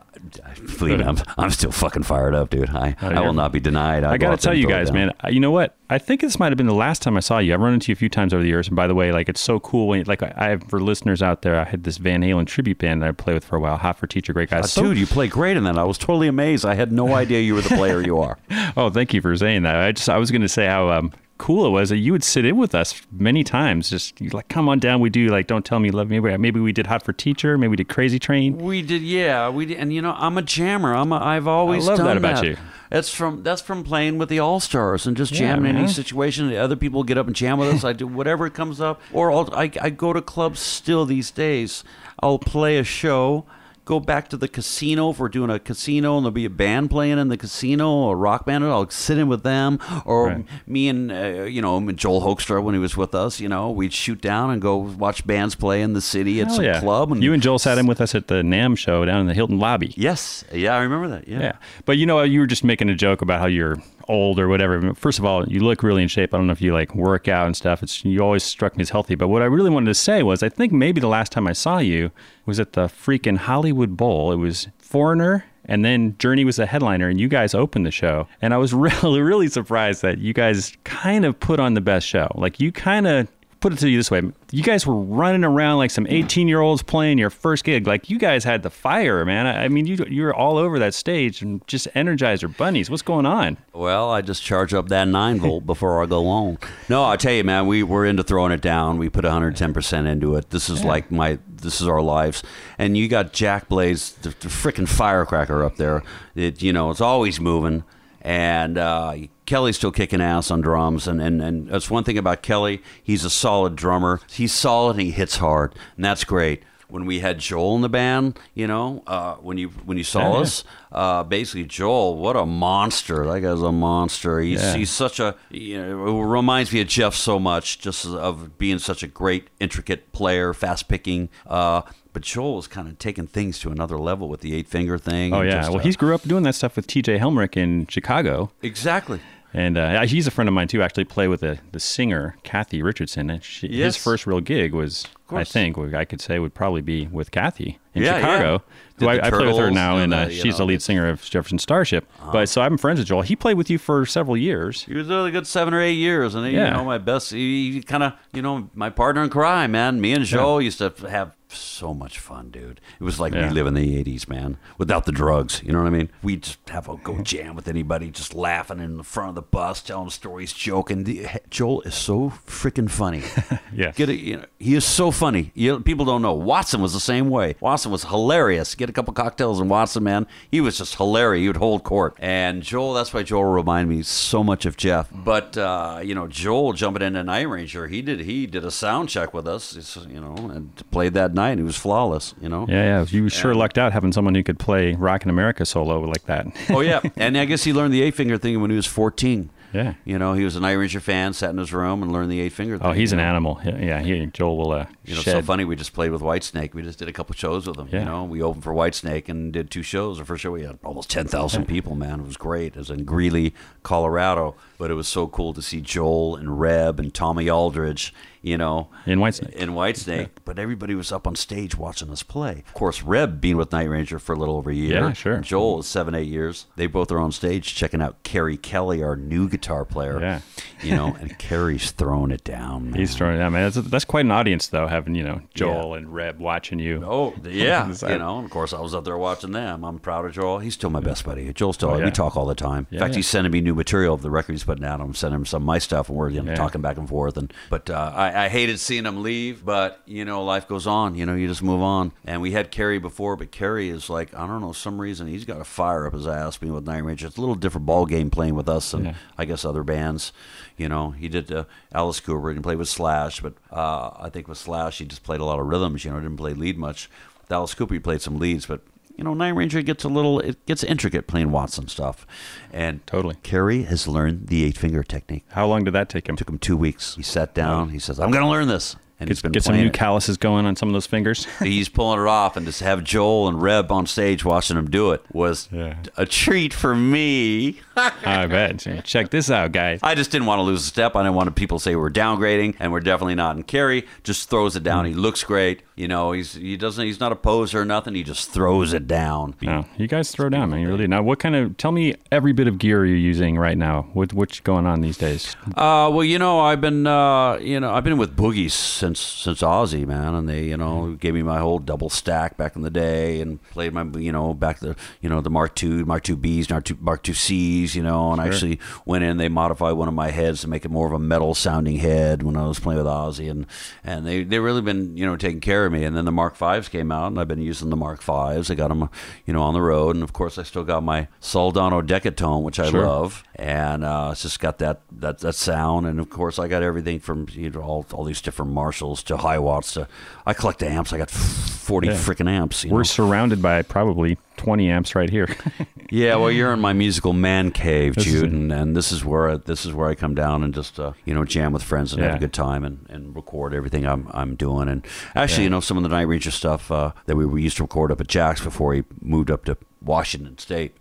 me, 0.82 0.94
I'm, 1.02 1.18
I'm 1.38 1.50
still 1.50 1.72
fucking 1.72 2.04
fired 2.04 2.36
up, 2.36 2.50
dude. 2.50 2.70
I, 2.70 2.96
I 3.02 3.12
you're- 3.14 3.26
will 3.26 3.34
not 3.34 3.52
be 3.54 3.60
denied. 3.62 4.04
I'll 4.04 4.12
I 4.14 4.18
got 4.18 4.32
to 4.32 4.38
tell 4.38 4.54
you 4.54 4.68
guys, 4.68 4.92
man. 4.92 5.12
You 5.30 5.40
know 5.40 5.52
what? 5.52 5.76
I 5.90 5.98
think 5.98 6.22
this 6.22 6.38
might 6.38 6.52
have 6.52 6.58
been 6.58 6.68
the 6.68 6.74
last 6.74 7.02
time 7.02 7.16
I 7.18 7.20
saw 7.22 7.40
you. 7.40 7.54
I've 7.54 7.62
run 7.62 7.74
into 7.74 7.90
you 7.92 7.94
a 7.94 7.96
few 7.96 8.10
times 8.10 8.34
over 8.34 8.44
the 8.44 8.50
years. 8.50 8.68
And 8.68 8.76
by 8.76 8.86
the 8.86 8.94
way, 8.94 9.12
like 9.12 9.28
it's 9.30 9.42
so 9.42 9.60
cool 9.60 9.88
when, 9.88 10.04
like, 10.04 10.22
I 10.22 10.34
I 10.36 10.50
have 10.50 10.64
for 10.64 10.80
listeners 10.82 11.24
out 11.24 11.42
there. 11.42 11.60
I 11.60 11.64
had 11.64 11.84
this 11.84 11.98
Van 11.98 12.22
Halen 12.22 12.46
tribute 12.48 12.78
band 12.80 13.02
that 13.02 13.08
I 13.10 13.12
played 13.14 13.36
with 13.36 13.46
for 13.46 13.56
a 13.56 13.60
while. 13.60 13.78
Hot 13.78 13.98
for 13.98 14.06
Teacher, 14.08 14.34
great 14.34 14.50
guys. 14.50 14.66
Uh, 14.66 14.68
So- 14.68 14.84
dude, 14.84 14.98
you 14.98 15.08
play 15.08 15.28
great 15.28 15.56
in 15.58 15.64
that. 15.64 15.78
I 15.78 15.84
was 15.86 15.98
totally 15.98 16.28
amazed. 16.28 16.66
I 16.66 16.76
had 16.76 16.92
no 16.92 17.14
idea 17.16 17.40
you 17.40 17.56
were 17.56 17.62
the 17.62 17.70
player 17.76 18.02
you 18.02 18.20
are. 18.20 18.38
Oh, 18.78 18.90
thank 18.90 19.14
you 19.14 19.22
for 19.22 19.36
saying 19.36 19.64
that. 19.64 19.76
I 19.78 19.92
just 19.94 20.10
I 20.10 20.18
was 20.18 20.32
going 20.32 20.42
to 20.44 20.48
say 20.50 20.66
how 20.68 20.90
um, 20.90 21.12
cool 21.40 21.66
it 21.66 21.70
was 21.70 21.90
that 21.90 21.98
you 21.98 22.12
would 22.12 22.24
sit 22.24 22.46
in 22.46 22.58
with 22.58 22.76
us 22.76 23.02
many 23.12 23.44
times. 23.44 23.90
Just 23.90 24.22
like, 24.22 24.48
come 24.50 24.70
on 24.70 24.78
down. 24.78 25.00
We 25.00 25.10
do 25.10 25.30
like, 25.30 25.48
don't 25.48 25.66
tell 25.66 25.80
me 25.80 25.88
you 25.88 25.94
love 25.94 26.10
me. 26.10 26.20
Maybe 26.20 26.60
we 26.60 26.72
did 26.72 26.86
Hot 26.86 27.02
for 27.02 27.14
Teacher. 27.14 27.58
Maybe 27.58 27.70
we 27.72 27.78
did 27.78 27.90
Crazy 27.90 28.20
Train. 28.20 28.58
We 28.58 28.84
did, 28.84 29.02
yeah. 29.02 29.50
We 29.50 29.66
did, 29.66 29.78
and 29.78 29.92
you 29.92 30.04
know, 30.04 30.14
I'm 30.16 30.38
a 30.38 30.44
jammer. 30.44 30.94
I'm 30.94 31.12
a, 31.12 31.18
I've 31.18 31.48
always 31.48 31.88
love 31.88 31.98
done 31.98 32.06
that 32.06 32.18
about 32.18 32.46
you. 32.46 32.58
That's 32.92 33.14
from 33.14 33.44
that's 33.44 33.62
from 33.62 33.84
playing 33.84 34.18
with 34.18 34.30
the 34.30 34.40
All 34.40 34.60
Stars 34.60 35.08
and 35.08 35.16
just 35.16 35.32
Yeah, 35.32 35.40
jamming 35.40 35.72
in 35.72 35.78
any 35.78 35.88
situation. 35.88 36.50
The 36.50 36.58
other 36.58 36.76
people 36.76 37.04
get 37.04 37.18
up 37.18 37.28
and 37.28 37.36
jam 37.36 37.58
with 37.58 37.70
us. 37.70 37.84
I 37.84 37.94
do 37.94 38.06
whatever 38.20 38.50
comes 38.50 38.82
up, 38.82 39.02
or 39.14 39.32
I'll, 39.32 39.54
I 39.54 39.72
I 39.82 39.90
go 39.90 40.12
to 40.14 40.22
clubs 40.22 40.60
still 40.60 41.06
these 41.06 41.32
days. 41.32 41.84
I'll 42.22 42.40
play 42.40 42.78
a 42.78 42.84
show. 42.84 43.46
Go 43.90 44.00
back 44.00 44.28
to 44.30 44.38
the 44.38 44.48
casino 44.48 45.10
if 45.10 45.18
we're 45.18 45.30
doing 45.30 45.50
a 45.50 45.58
casino 45.58 46.16
and 46.18 46.24
there'll 46.24 46.32
be 46.32 46.46
a 46.46 46.50
band 46.52 46.92
playing 46.92 47.18
in 47.18 47.30
the 47.30 47.38
casino, 47.38 48.10
a 48.10 48.16
rock 48.16 48.46
band, 48.46 48.64
and 48.64 48.72
I'll 48.72 48.88
sit 48.92 49.18
in 49.18 49.28
with 49.28 49.42
them. 49.42 49.80
Or 50.06 50.28
Right. 50.28 50.46
me 50.68 50.88
and 50.90 51.12
uh, 51.12 51.46
you 51.46 51.60
know 51.60 51.78
and 51.78 51.98
Joel 51.98 52.22
Hoekstra 52.22 52.62
when 52.62 52.76
he 52.76 52.80
was 52.80 52.96
with 52.96 53.16
us, 53.16 53.40
you 53.40 53.50
know, 53.50 53.72
we'd 53.72 53.92
shoot 53.92 54.22
down 54.22 54.52
and 54.52 54.62
go 54.62 54.78
watch 54.78 55.26
bands 55.26 55.56
play 55.56 55.82
in 55.82 55.94
the 55.94 56.02
city 56.02 56.40
at 56.40 56.48
Hell 56.50 56.56
some 56.58 56.66
yeah. 56.66 56.80
club. 56.80 57.12
And 57.12 57.24
you 57.24 57.34
and 57.34 57.42
Joel 57.42 57.58
sat 57.58 57.80
in 57.80 57.88
with 57.88 58.00
us 58.00 58.14
at 58.14 58.28
the 58.28 58.44
NAMM 58.44 58.78
show 58.78 59.06
down 59.06 59.22
in 59.22 59.26
the 59.26 59.34
Hilton 59.34 59.58
lobby. 59.58 59.92
yes, 59.98 60.44
yeah, 60.54 60.76
I 60.76 60.82
remember 60.84 61.08
that. 61.08 61.28
Yeah. 61.28 61.40
Yeah. 61.40 61.52
But 61.86 61.98
you 61.98 62.06
know, 62.06 62.22
you 62.22 62.42
were 62.42 62.48
just 62.48 62.64
making 62.64 62.90
a 62.90 62.96
joke 62.96 63.24
about 63.24 63.40
how 63.40 63.48
you're 63.48 63.78
old 64.10 64.40
or 64.40 64.50
whatever. 64.50 64.94
First 64.96 65.20
of 65.20 65.26
all, 65.26 65.48
you 65.48 65.62
look 65.62 65.84
really 65.84 66.02
in 66.02 66.08
shape. 66.10 66.34
I 66.34 66.38
don't 66.38 66.48
know 66.48 66.54
if 66.54 66.62
you 66.62 66.74
like 66.74 66.96
work 66.96 67.28
out 67.28 67.46
and 67.46 67.56
stuff. 67.56 67.82
It's 67.82 68.04
you 68.04 68.20
always 68.22 68.44
struck 68.44 68.76
me 68.76 68.82
as 68.82 68.90
healthy. 68.90 69.16
But 69.16 69.30
what 69.30 69.42
I 69.42 69.46
really 69.46 69.70
wanted 69.70 69.88
to 69.88 69.96
say 69.96 70.24
was 70.24 70.44
I 70.44 70.50
think 70.50 70.74
maybe 70.74 71.00
the 71.00 71.08
last 71.08 71.32
time 71.32 71.48
I 71.48 71.54
saw 71.54 71.78
you 71.78 72.12
was 72.46 72.60
at 72.60 72.74
the 72.74 72.88
freaking 72.88 73.38
Hollywood 73.38 73.96
Bowl. 73.96 74.32
It 74.32 74.38
was 74.38 74.68
Foreigner 74.80 75.46
and 75.66 75.86
then 75.86 76.18
Journey 76.18 76.44
was 76.44 76.56
the 76.56 76.66
headliner 76.66 77.08
and 77.08 77.20
you 77.20 77.28
guys 77.28 77.54
opened 77.54 77.86
the 77.86 77.92
show. 77.92 78.28
And 78.42 78.54
I 78.54 78.58
was 78.58 78.74
really 79.04 79.22
really 79.22 79.48
surprised 79.48 80.02
that 80.02 80.18
you 80.18 80.34
guys 80.34 80.76
kind 80.84 81.24
of 81.26 81.40
put 81.40 81.60
on 81.60 81.76
the 81.76 81.82
best 81.82 82.08
show. 82.08 82.30
Like 82.36 82.60
you 82.60 82.72
kind 82.72 83.08
of 83.08 83.28
put 83.60 83.74
it 83.74 83.80
to 83.80 83.90
you 83.90 83.98
this 83.98 84.10
way 84.10 84.22
you 84.52 84.64
guys 84.64 84.88
were 84.88 84.96
running 84.96 85.44
around 85.44 85.78
like 85.78 85.92
some 85.92 86.08
18 86.08 86.48
year 86.48 86.62
olds 86.62 86.82
playing 86.82 87.18
your 87.18 87.30
first 87.30 87.64
gig 87.64 87.86
like 87.88 88.10
you 88.10 88.18
guys 88.18 88.44
had 88.44 88.64
the 88.64 88.70
fire 88.70 89.26
man 89.26 89.46
i, 89.46 89.66
I 89.66 89.68
mean 89.68 89.86
you, 89.86 89.98
you 90.10 90.24
were 90.24 90.34
all 90.34 90.58
over 90.58 90.80
that 90.80 90.94
stage 90.94 91.42
and 91.42 91.66
just 91.68 91.88
energizer 91.94 92.56
bunnies 92.56 92.90
what's 92.90 93.02
going 93.02 93.26
on 93.26 93.58
Well, 93.74 94.10
I 94.12 94.22
just 94.22 94.44
charge 94.44 94.74
up 94.74 94.90
that 94.90 95.08
nine 95.08 95.40
volt 95.40 95.66
before 95.66 96.04
I 96.04 96.06
go 96.06 96.28
on. 96.28 96.58
No, 96.90 97.06
I 97.06 97.16
tell 97.16 97.32
you, 97.32 97.44
man, 97.46 97.66
we 97.68 97.82
we're 97.84 98.06
into 98.06 98.24
throwing 98.24 98.52
it 98.52 98.62
down. 98.62 98.98
We 98.98 99.08
put 99.10 99.24
110 99.24 99.74
percent 99.74 100.06
into 100.08 100.36
it. 100.36 100.50
This 100.50 100.70
is 100.70 100.84
like 100.84 101.10
my 101.12 101.40
this 101.48 101.80
is 101.80 101.88
our 101.88 102.02
lives. 102.02 102.44
And 102.78 102.98
you 102.98 103.08
got 103.08 103.32
Jack 103.32 103.70
Blades, 103.70 104.12
the, 104.14 104.30
the 104.30 104.50
freaking 104.50 104.88
firecracker 104.88 105.64
up 105.64 105.78
there. 105.78 106.04
It 106.36 106.62
you 106.62 106.74
know 106.74 106.90
it's 106.92 107.00
always 107.02 107.40
moving. 107.40 107.84
And 108.22 108.78
uh, 108.78 109.16
Kelly's 109.46 109.78
still 109.78 109.92
kicking 109.92 110.22
ass 110.22 110.52
on 110.52 110.62
drums, 110.62 111.08
and, 111.08 111.22
and, 111.22 111.42
and 111.42 111.68
that's 111.70 111.90
one 111.90 112.04
thing 112.04 112.18
about 112.18 112.42
Kelly. 112.42 112.82
He's 113.04 113.24
a 113.26 113.30
solid 113.30 113.76
drummer. 113.76 114.20
He's 114.30 114.54
solid 114.54 114.92
and 114.98 115.02
he 115.02 115.12
hits 115.12 115.38
hard, 115.38 115.74
and 115.96 116.04
that's 116.06 116.24
great. 116.24 116.64
When 116.90 117.06
we 117.06 117.20
had 117.20 117.38
Joel 117.38 117.76
in 117.76 117.82
the 117.82 117.88
band, 117.90 118.40
you 118.56 118.66
know, 118.66 119.04
uh, 119.06 119.36
when 119.36 119.60
you 119.60 119.70
when 119.86 120.00
you 120.00 120.04
saw 120.04 120.22
Yeah, 120.22 120.30
yeah. 120.34 120.38
us, 120.40 120.64
uh, 120.92 121.24
basically 121.24 121.66
Joel, 121.66 122.18
what 122.18 122.36
a 122.36 122.48
monster! 122.48 123.28
That 123.28 123.42
guy's 123.42 123.62
a 123.62 123.72
monster. 123.72 124.40
He's 124.40 124.60
Yeah. 124.60 124.76
he's 124.76 124.90
such 124.90 125.20
a 125.20 125.36
you 125.52 125.80
know, 125.80 126.08
it 126.20 126.26
reminds 126.26 126.74
me 126.74 126.82
of 126.82 126.88
Jeff 126.88 127.14
so 127.14 127.38
much, 127.38 127.78
just 127.80 128.08
of 128.08 128.58
being 128.58 128.80
such 128.80 129.04
a 129.04 129.08
great, 129.08 129.50
intricate 129.60 130.12
player, 130.14 130.52
fast 130.52 130.88
picking. 130.88 131.30
Uh, 131.46 131.84
but 132.14 132.24
Joel 132.24 132.56
was 132.56 132.68
kind 132.68 132.88
of 132.88 132.98
taking 133.00 133.28
things 133.28 133.60
to 133.60 133.70
another 133.70 133.98
level 133.98 134.30
with 134.30 134.42
the 134.42 134.56
eight 134.56 134.68
finger 134.68 134.98
thing. 134.98 135.34
oh 135.34 135.42
yeah 135.42 135.68
well 135.70 135.78
uh, 135.78 135.80
he 135.80 135.92
grew 135.94 136.16
up 136.16 136.22
doing 136.24 136.44
that 136.44 136.56
stuff 136.56 136.76
with 136.76 136.88
tj 136.88 137.20
helmerich 137.20 137.56
in 137.58 137.86
chicago 137.88 138.52
exactly. 138.62 139.20
and 139.54 139.78
uh, 139.78 140.06
he's 140.06 140.28
a 140.28 140.32
friend 140.32 140.48
of 140.48 140.54
mine 140.54 140.68
too 140.68 140.82
actually 140.82 141.04
play 141.06 141.28
with 141.28 141.42
the, 141.42 141.60
the 141.72 141.80
singer 141.80 142.36
cathy 142.44 142.82
richardson 142.82 143.30
and 143.30 143.44
she, 143.44 143.68
Yes. 143.68 143.96
his 143.96 144.04
first 144.04 144.26
real 144.28 144.42
gig 144.42 144.74
was 144.74 145.06
i 145.32 145.44
think 145.44 145.78
i 145.94 146.06
could 146.06 146.22
say 146.22 146.40
would 146.40 146.54
probably 146.54 146.82
be 146.82 147.08
with 147.08 147.30
cathy 147.32 147.78
in 147.94 148.02
Yeah, 148.04 148.20
chicago 148.20 148.64
yeah. 149.00 149.08
I, 149.08 149.28
I 149.28 149.30
play 149.30 149.46
with 149.48 149.58
her 149.58 149.70
now 149.72 149.98
and 149.98 150.14
uh, 150.14 150.26
the, 150.26 150.32
she's 150.32 150.58
the 150.58 150.66
lead 150.66 150.82
singer 150.82 151.08
of 151.08 151.22
jefferson 151.24 151.60
starship 151.60 152.08
but 152.32 152.50
so 152.50 152.62
i'm 152.62 152.78
friends 152.78 153.00
with 153.00 153.08
joel 153.08 153.22
he 153.22 153.36
played 153.36 153.56
with 153.58 153.70
you 153.70 153.78
for 153.78 154.06
several 154.06 154.36
years 154.38 154.84
He 154.84 154.94
was 154.96 155.08
there 155.08 155.26
a 155.26 155.32
good 155.32 155.46
seven 155.48 155.74
or 155.74 155.82
eight 155.82 155.94
years, 155.94 156.34
and 156.36 156.46
Yeah. 156.52 156.66
you 156.66 156.72
know 156.78 156.84
my 156.86 156.98
best. 156.98 157.32
He, 157.32 157.72
he 157.74 157.82
kind 157.84 158.02
of 158.04 158.14
you 158.34 158.42
know 158.42 158.70
my 158.74 158.90
partner 158.90 159.24
in 159.24 159.30
crime, 159.30 159.72
man. 159.72 160.02
Me 160.02 160.14
and 160.14 160.26
Joe 160.26 160.58
used 160.60 160.80
to 160.80 160.92
have 161.08 161.36
so 161.56 161.94
much 161.94 162.20
fun, 162.20 162.50
dude. 162.50 162.80
It 163.00 163.04
was 163.04 163.20
like 163.20 163.34
Yeah. 163.34 163.48
we 163.48 163.54
live 163.54 163.68
in 163.68 163.74
the 163.74 163.96
'80s, 164.04 164.28
man, 164.28 164.58
without 164.78 165.06
the 165.06 165.12
drugs. 165.12 165.62
You 165.64 165.72
know 165.74 165.80
what 165.80 165.88
I 165.88 165.92
mean? 165.92 166.10
We 166.22 166.38
just 166.38 166.60
have 166.70 166.88
a 166.88 166.98
go 166.98 167.18
jam 167.24 167.56
with 167.56 167.68
anybody, 167.68 168.12
just 168.12 168.34
laughing 168.36 168.80
in 168.80 168.98
the 168.98 169.04
front 169.04 169.30
of 169.30 169.36
the 169.36 169.42
bus, 169.42 169.82
telling 169.82 170.10
stories, 170.10 170.54
joking. 170.54 171.04
The, 171.06 171.28
Joel 171.50 171.82
is 171.82 171.96
so 171.96 172.32
freaking 172.48 172.90
funny. 172.90 173.24
Yeah. 173.72 173.92
Get 173.92 174.10
it? 174.10 174.20
You 174.20 174.38
know, 174.38 174.46
he 174.58 174.74
is 174.74 174.84
so 174.84 175.12
funny. 175.12 175.52
You 175.54 175.80
people 175.80 176.04
don't 176.04 176.24
know. 176.24 176.34
Watson 176.34 176.82
was 176.82 176.92
the 176.92 177.00
same 177.00 177.30
way. 177.30 177.56
Watson 177.60 177.92
was 177.92 178.04
hilarious. 178.04 178.74
Get 178.74 178.90
a 178.90 178.94
couple 178.94 179.14
cocktails 179.14 179.60
and 179.60 179.70
Watson, 179.70 180.04
man, 180.04 180.26
he 180.50 180.60
was 180.60 180.80
just 180.80 180.96
hilarious. 180.96 181.42
He 181.44 181.48
would 181.48 181.58
hold 181.58 181.84
court. 181.84 182.16
And 182.20 182.64
Joel, 182.64 182.94
that's 182.96 183.14
why 183.14 183.22
Joel 183.22 183.44
reminded 183.46 183.96
me 183.96 184.02
so 184.02 184.44
much 184.44 184.66
of 184.66 184.76
Jeff. 184.76 185.08
But 185.14 185.56
uh, 185.56 186.00
you 186.04 186.16
know, 186.16 186.28
Joel 186.28 186.74
jumping 186.74 187.04
in 187.04 187.10
into 187.16 187.24
Night 187.24 187.48
Ranger, 187.48 187.88
he 187.88 188.02
did 188.02 188.22
he 188.22 188.48
did 188.48 188.66
a 188.66 188.72
sound 188.72 189.10
check 189.10 189.34
with 189.36 189.48
us, 189.48 189.96
you 190.10 190.20
know, 190.20 190.36
and 190.36 190.76
played 190.90 191.14
that 191.14 191.34
night. 191.42 191.52
and 191.52 191.60
He 191.60 191.66
was 191.66 191.78
flawless. 191.78 192.34
You 192.42 192.50
know. 192.50 192.66
Yeah, 192.70 192.84
yeah. 193.02 193.06
You 193.10 193.30
sure 193.30 193.56
lucked 193.56 193.78
out 193.78 193.94
having 193.94 194.12
someone 194.12 194.36
who 194.36 194.44
could 194.44 194.60
play 194.60 194.94
Rock 194.94 195.24
in 195.24 195.30
America 195.30 195.66
solo 195.66 196.00
like 196.02 196.26
that. 196.26 196.46
Oh 196.70 196.82
yeah, 196.82 197.02
and 197.16 197.38
I 197.38 197.46
guess 197.46 197.64
he 197.64 197.74
learned 197.74 197.94
the 197.94 198.02
eight 198.04 198.16
finger 198.16 198.38
thing 198.38 198.62
when 198.62 198.70
he 198.70 198.76
was 198.76 198.86
fourteen. 198.86 199.50
Yeah. 199.72 199.94
You 200.04 200.18
know, 200.18 200.34
he 200.34 200.44
was 200.44 200.56
an 200.56 200.64
Night 200.64 200.74
Ranger 200.74 201.00
fan, 201.00 201.34
sat 201.34 201.52
in 201.52 201.58
his 201.60 201.72
room 201.72 202.02
and 202.02 202.12
learned 202.12 202.32
the 202.32 202.40
eight 202.42 202.54
finger 202.54 202.80
thing. 202.80 202.88
Oh, 202.88 202.92
he's 202.92 203.12
an 203.12 203.20
know? 203.20 203.24
animal. 203.26 203.62
Yeah, 203.64 203.78
yeah. 203.78 204.00
He, 204.02 204.26
Joel 204.26 204.58
will 204.58 204.72
uh, 204.72 204.86
You 205.06 205.14
know, 205.14 205.22
shed. 205.22 205.32
so 205.32 205.42
funny. 205.44 205.64
We 205.64 205.76
just 205.76 205.94
played 205.94 206.10
with 206.12 206.22
Whitesnake. 206.24 206.74
We 206.74 206.82
just 206.82 206.98
did 206.98 207.08
a 207.08 207.14
couple 207.14 207.36
shows 207.36 207.68
with 207.68 207.76
them. 207.78 207.88
Yeah. 207.92 208.00
You 208.00 208.06
know, 208.06 208.24
we 208.24 208.42
opened 208.42 208.64
for 208.64 208.74
Whitesnake 208.74 209.30
and 209.30 209.54
did 209.54 209.70
two 209.70 209.84
shows. 209.84 210.18
The 210.18 210.26
first 210.26 210.42
show 210.42 210.52
we 210.52 210.64
had 210.64 210.80
almost 210.84 211.12
ten 211.12 211.28
thousand 211.28 211.66
people. 211.68 211.94
Man, 211.96 212.20
it 212.22 212.26
was 212.26 212.36
great. 212.38 212.74
It 212.74 212.80
was 212.80 212.90
in 212.90 213.04
Greeley, 213.06 213.54
Colorado. 213.84 214.56
But 214.80 214.90
it 214.90 214.96
was 214.96 215.08
so 215.08 215.28
cool 215.28 215.54
to 215.54 215.62
see 215.62 215.82
Joel 215.82 216.36
and 216.36 216.60
Reb 216.60 217.00
and 217.00 217.14
Tommy 217.14 217.48
Aldridge. 217.50 218.12
You 218.42 218.58
know, 218.58 218.88
In 219.06 219.20
Whitesnake. 219.20 219.52
In 219.54 219.72
Whitesnake. 219.72 220.30
But 220.46 220.58
everybody 220.60 220.96
was 220.96 221.12
up 221.12 221.28
on 221.28 221.36
stage 221.36 221.76
watching 221.76 222.10
us 222.10 222.24
play. 222.24 222.64
Of 222.66 222.74
course, 222.74 223.04
Reb 223.04 223.42
being 223.42 223.58
with 223.58 223.72
Night 223.74 223.90
Ranger 223.90 224.18
for 224.18 224.34
a 224.34 224.38
little 224.38 224.56
over 224.56 224.70
a 224.70 224.74
year. 224.74 225.02
Yeah, 225.02 225.14
sure. 225.14 225.40
Joel 225.40 225.80
is 225.80 225.88
seven, 225.88 226.16
eight 226.16 226.28
years. 226.28 226.66
They 226.78 226.88
both 226.88 227.12
are 227.12 227.20
on 227.20 227.32
stage 227.34 227.76
checking 227.76 228.02
out 228.02 228.24
Keri 228.24 228.58
Kelli, 228.58 229.04
our 229.06 229.16
new 229.18 229.50
guitar 229.50 229.84
player. 229.84 230.20
Yeah. 230.22 230.40
You 230.82 230.96
know, 230.96 231.18
and 231.20 231.38
Keri's 231.40 231.92
throwing 231.92 232.32
it 232.32 232.44
down. 232.46 232.92
Man. 232.92 233.00
He's 233.00 233.14
throwing 233.16 233.36
it 233.38 233.42
out, 233.42 233.52
man. 233.52 233.70
That's, 233.70 233.88
that's 233.90 234.06
quite 234.06 234.24
an 234.26 234.32
audience, 234.32 234.68
though, 234.68 234.88
having, 234.88 235.16
you 235.16 235.24
know, 235.24 235.42
Joel 235.54 235.96
and 235.96 236.14
Reb 236.14 236.40
watching 236.40 236.80
you. 236.80 237.04
Oh 237.06 237.34
yeah, 237.44 237.88
you 237.88 238.18
know. 238.18 238.38
And 238.38 238.46
of 238.46 238.52
course, 238.52 238.72
I 238.72 238.80
was 238.80 238.96
up 238.96 239.04
there 239.04 239.18
watching 239.18 239.52
them. 239.52 239.84
I'm 239.84 240.00
proud 240.00 240.26
of 240.26 240.32
Joel. 240.32 240.60
He's 240.60 240.76
still 240.76 240.90
my 240.90 241.02
best 241.02 241.26
buddy. 241.26 241.52
Joel 241.54 241.74
still. 241.74 241.90
Oh, 241.90 241.98
yeah. 241.98 242.06
We 242.06 242.12
talk 242.12 242.38
all 242.38 242.46
the 242.46 242.56
time. 242.56 242.88
In 242.92 243.00
fact, 243.00 243.12
yeah. 243.14 243.18
he's 243.18 243.28
sending 243.28 243.52
me 243.52 243.60
new 243.62 243.76
material 243.76 244.14
of 244.16 244.22
the 244.22 244.30
record 244.32 244.54
he's 244.54 244.64
putting 244.64 244.86
out. 244.86 245.02
I'm 245.02 245.14
sending 245.14 245.40
him 245.40 245.46
some 245.46 245.64
of 245.64 245.66
my 245.66 245.80
stuff, 245.80 246.08
and 246.08 246.18
we're 246.18 246.30
you 246.30 246.42
know, 246.42 246.52
Yeah. 246.52 246.58
talking 246.58 246.82
back 246.82 246.98
and 246.98 247.10
forth. 247.10 247.36
And 247.36 247.54
but 247.70 247.90
uh, 247.90 248.14
I, 248.16 248.29
I 248.34 248.50
hated 248.50 248.80
seeing 248.80 249.06
him 249.06 249.24
leave, 249.24 249.64
but 249.64 250.02
you 250.06 250.26
know, 250.26 250.44
life 250.44 250.68
goes 250.68 250.88
on. 250.88 251.16
You 251.16 251.26
know, 251.26 251.36
you 251.36 251.48
just 251.48 251.64
move 251.64 251.82
on. 251.82 252.12
And 252.26 252.42
we 252.42 252.52
had 252.52 252.72
Keri 252.72 253.00
before, 253.00 253.36
but 253.36 253.52
Keri 253.52 253.90
is 253.90 254.10
like 254.10 254.34
I 254.34 254.46
don't 254.48 254.62
know 254.62 254.72
some 254.72 255.00
reason 255.00 255.28
he's 255.28 255.46
got 255.46 255.62
a 255.62 255.64
fire 255.64 256.06
up 256.08 256.14
his 256.14 256.28
ass 256.28 256.58
being 256.58 256.74
with 256.74 256.86
Night 256.86 257.04
Ranger. 257.04 257.28
It's 257.28 257.38
a 257.38 257.42
little 257.42 257.56
different 257.56 257.86
ball 257.86 258.06
game 258.06 258.30
playing 258.30 258.56
with 258.56 258.70
us 258.70 258.94
and 258.94 259.06
Yeah. 259.06 259.14
I 259.38 259.46
guess 259.46 259.64
other 259.66 259.84
bands. 259.84 260.32
You 260.78 260.90
know, 260.90 261.12
he 261.12 261.28
did 261.30 261.52
uh, 261.52 261.66
Alice 261.94 262.20
Cooper 262.20 262.52
and 262.52 262.64
played 262.64 262.78
with 262.78 262.88
Slash, 262.90 263.42
but 263.42 263.54
uh, 263.72 264.12
I 264.20 264.30
think 264.30 264.48
with 264.48 264.58
Slash 264.58 265.00
he 265.00 265.06
just 265.06 265.24
played 265.24 265.42
a 265.42 265.46
lot 265.46 265.60
of 265.60 265.66
rhythms. 265.68 266.06
You 266.06 266.12
know, 266.12 266.20
didn't 266.20 266.38
play 266.38 266.54
lead 266.54 266.78
much. 266.78 267.10
With 267.42 267.52
Alice 267.52 267.74
Cooper 267.74 267.94
he 267.94 268.00
played 268.00 268.22
some 268.22 268.40
leads, 268.40 268.66
but 268.66 268.82
you 269.20 269.26
know, 269.26 269.34
Night 269.34 269.50
Ranger 269.50 269.82
gets 269.82 270.06
a 270.06 270.08
little, 270.08 270.40
it 270.40 270.66
gets 270.66 270.82
intricate 270.82 271.28
playing 271.28 271.52
Watson 271.52 271.90
stuff. 271.90 272.26
And 272.72 273.06
Totally. 273.06 273.36
Keri 273.44 273.84
has 273.84 274.08
learned 274.08 274.48
the 274.48 274.64
eight 274.64 274.78
finger 274.78 275.04
technique. 275.04 275.44
How 275.50 275.68
long 275.68 275.84
did 275.84 275.94
that 275.94 276.08
take 276.08 276.30
him? 276.30 276.38
Took 276.38 276.48
him 276.48 276.58
two 276.58 276.78
weeks. 276.78 277.16
He 277.16 277.22
sat 277.22 277.54
down. 277.54 277.90
Oh. 277.90 277.92
He 277.92 278.00
says, 278.00 278.18
"I'm 278.18 278.32
going 278.32 278.46
to 278.46 278.50
learn 278.50 278.70
this." 278.70 278.96
And 279.20 279.28
he's 279.30 279.40
Get, 279.40 279.44
been 279.44 279.52
get 279.52 279.64
some 279.64 279.76
new 279.76 279.88
it. 279.88 279.94
calluses 279.94 280.38
going 280.38 280.66
on 280.66 280.76
some 280.78 280.88
of 280.88 280.94
those 280.94 281.06
fingers. 281.06 281.46
He's 281.60 281.90
pulling 281.90 282.22
it 282.22 282.28
off, 282.28 282.56
and 282.56 282.72
to 282.72 282.84
have 282.86 283.04
Joel 283.04 283.50
and 283.50 283.62
Reb 283.62 283.92
on 283.92 284.06
stage 284.08 284.46
watching 284.46 284.78
him 284.78 284.90
do 284.90 285.12
it 285.12 285.22
was 285.34 285.68
Yeah. 285.74 285.96
a 286.16 286.26
treat 286.26 286.74
for 286.74 286.96
me. 286.96 287.82
I 287.98 288.48
bet. 288.48 288.88
Check 289.04 289.30
this 289.30 289.52
out, 289.52 289.74
guys. 289.74 290.00
I 290.04 290.16
just 290.16 290.32
didn't 290.32 290.46
want 290.48 290.60
to 290.60 290.64
lose 290.64 290.84
a 290.84 290.86
step. 290.88 291.18
I 291.18 291.24
didn't 291.24 291.36
want 291.36 291.54
people 291.56 291.80
to 291.80 291.84
say 291.84 291.98
we're 291.98 292.10
downgrading, 292.10 292.76
and 292.80 292.94
we're 292.94 293.02
definitely 293.02 293.36
not. 293.36 293.58
And 293.58 293.68
Keri 293.68 294.08
just 294.24 294.50
throws 294.50 294.78
it 294.78 294.84
down. 294.84 295.04
He 295.06 295.14
looks 295.14 295.44
great. 295.44 295.84
You 295.98 296.08
know, 296.08 296.32
he's 296.32 296.54
he 296.54 296.78
doesn't. 296.78 297.06
He's 297.06 297.20
not 297.20 297.34
a 297.34 297.36
poser 297.36 297.82
or 297.82 297.86
nothing. 297.86 298.16
He 298.16 298.24
just 298.24 298.52
throws 298.52 298.94
it 298.94 299.06
down. 299.06 299.56
No, 299.62 299.86
you 299.98 300.08
guys 300.08 300.32
throw 300.32 300.48
down, 300.48 300.70
man. 300.70 300.80
You 300.80 300.88
really. 300.88 301.08
Now, 301.08 301.22
what 301.24 301.40
kind 301.40 301.58
of? 301.58 301.76
Tell 301.76 301.92
me 301.92 302.16
every 302.32 302.54
bit 302.54 302.68
of 302.70 302.78
gear 302.78 303.06
you're 303.06 303.18
using 303.18 303.58
right 303.58 303.78
now. 303.78 304.04
What 304.14 304.32
what's 304.32 304.62
going 304.62 304.86
on 304.86 305.02
these 305.02 305.18
days? 305.18 305.58
Uh, 305.76 306.10
well, 306.14 306.24
you 306.24 306.40
know, 306.40 306.62
I've 306.62 306.80
been, 306.80 307.06
uh, 307.06 307.58
you 307.58 307.82
know, 307.82 307.92
I've 307.92 308.06
been 308.06 308.18
with 308.18 308.38
Boogies 308.38 308.72
since 309.16 309.20
since 309.20 309.62
Ozzy, 309.62 310.06
man, 310.06 310.36
and 310.36 310.48
they, 310.48 310.66
you 310.66 310.78
know, 310.78 311.14
gave 311.20 311.34
me 311.34 311.42
my 311.42 311.60
whole 311.60 311.80
double 311.80 312.10
stack 312.10 312.58
back 312.58 312.76
in 312.76 312.82
the 312.84 312.90
day, 312.90 313.42
and 313.42 313.62
played 313.72 313.94
my, 313.94 314.04
you 314.20 314.32
know, 314.32 314.54
back 314.54 314.80
the, 314.80 314.96
you 315.22 315.30
know, 315.30 315.42
the 315.42 315.50
Mark 315.50 315.82
II, 315.82 316.04
Mark 316.04 316.30
II 316.30 316.36
Bs, 316.36 316.70
Mark 316.70 316.90
II, 316.90 316.98
Mark 317.00 317.28
II 317.28 317.34
Cs, 317.34 317.96
you 317.96 318.04
know, 318.04 318.32
and 318.32 318.40
I 318.42 318.48
actually 318.48 318.80
went 319.06 319.24
in, 319.24 319.38
they 319.38 319.50
modified 319.50 319.94
one 319.94 320.08
of 320.08 320.14
my 320.14 320.30
heads 320.32 320.62
to 320.62 320.68
make 320.68 320.86
it 320.86 320.92
more 320.92 321.08
of 321.08 321.14
a 321.14 321.20
metal 321.20 321.56
sounding 321.56 321.98
head 321.98 322.44
when 322.44 322.56
I 322.56 322.68
was 322.68 322.80
playing 322.80 323.00
with 323.00 323.08
Ozzy, 323.08 323.50
and 323.50 323.66
and 324.04 324.26
they 324.28 324.44
they 324.44 324.60
really 324.60 324.82
been, 324.82 325.18
you 325.18 325.26
know, 325.26 325.36
taking 325.36 325.62
care 325.62 325.86
of 325.86 325.92
me, 325.92 326.04
and 326.04 326.16
then 326.16 326.26
the 326.26 326.32
Mark 326.32 326.56
Fives 326.56 326.88
came 326.90 327.12
out, 327.12 327.28
and 327.28 327.40
I've 327.40 327.48
been 327.48 327.62
using 327.62 327.90
the 327.90 327.96
Mark 327.96 328.22
Fives. 328.22 328.70
I 328.70 328.76
got 328.76 328.90
them, 328.90 329.10
you 329.46 329.54
know, 329.54 329.64
on 329.64 329.74
the 329.74 329.82
road, 329.82 330.16
and 330.16 330.24
of 330.24 330.34
course 330.34 330.58
I 330.58 330.64
still 330.64 330.84
got 330.84 331.04
my 331.04 331.28
Soldano 331.42 332.02
Decatone, 332.06 332.62
which 332.64 332.80
I 332.80 332.90
Sure. 332.90 333.06
love, 333.06 333.44
and 333.56 334.04
uh, 334.04 334.30
it's 334.34 334.44
just 334.44 334.60
got 334.60 334.78
that 334.80 335.02
that 335.12 335.40
that 335.40 335.54
sound, 335.56 336.06
and 336.06 336.20
of 336.20 336.30
course 336.30 336.60
I 336.60 336.68
got 336.68 336.84
everything 336.84 337.20
from 337.20 337.48
you 337.52 337.70
know 337.72 337.82
all, 337.82 338.06
all 338.14 338.24
these 338.24 338.42
different 338.42 338.72
Marshall 338.72 338.99
To 339.00 339.38
high 339.38 339.60
watts 339.60 339.94
to. 339.94 340.08
I 340.46 340.54
collect 340.54 340.84
amps. 340.84 341.14
I 341.14 341.18
got 341.18 341.32
forty 341.32 342.08
Yeah. 342.10 342.14
freaking 342.16 342.50
amps. 342.50 342.84
You 342.84 342.92
We're 342.92 343.00
know? 343.00 343.04
surrounded 343.04 343.62
by 343.62 343.82
probably 343.82 344.38
20 344.58 344.90
amps 344.90 345.16
right 345.16 345.30
here. 345.30 345.48
Yeah, 346.12 346.38
well, 346.38 346.50
you're 346.50 346.74
in 346.74 346.80
my 346.80 346.92
musical 346.94 347.34
man 347.34 347.70
cave, 347.70 348.16
This 348.16 348.24
Jude, 348.24 348.52
and, 348.52 348.72
and 348.72 348.96
this 348.98 349.12
is 349.12 349.24
where 349.24 349.48
I, 349.52 349.58
this 349.58 349.86
is 349.86 349.94
where 349.94 350.10
I 350.10 350.16
come 350.16 350.34
down 350.34 350.64
and 350.64 350.74
just 350.74 351.00
uh, 351.00 351.14
you 351.24 351.36
know 351.36 351.46
jam 351.46 351.72
with 351.72 351.84
friends 351.84 352.14
and 352.14 352.24
have 352.24 352.38
a 352.38 352.40
good 352.40 352.52
time 352.52 352.84
and, 352.84 353.06
and 353.12 353.36
record 353.36 353.76
everything 353.76 354.08
I'm 354.08 354.28
I'm 354.32 354.56
doing. 354.56 354.90
And 354.90 355.06
actually, 355.36 355.66
you 355.66 355.70
know, 355.70 355.80
some 355.82 355.98
of 355.98 356.04
the 356.04 356.10
Night 356.10 356.24
Ranger 356.28 356.50
stuff 356.50 356.92
uh, 356.92 357.12
that 357.28 357.36
we 357.36 357.46
were 357.46 357.60
used 357.60 357.78
to 357.78 357.84
record 357.84 358.12
up 358.12 358.20
at 358.20 358.28
Jack's 358.28 358.60
before 358.64 358.96
he 358.96 359.04
moved 359.22 359.52
up 359.52 359.66
to 359.66 359.78
Washington 360.02 360.58
State. 360.58 360.98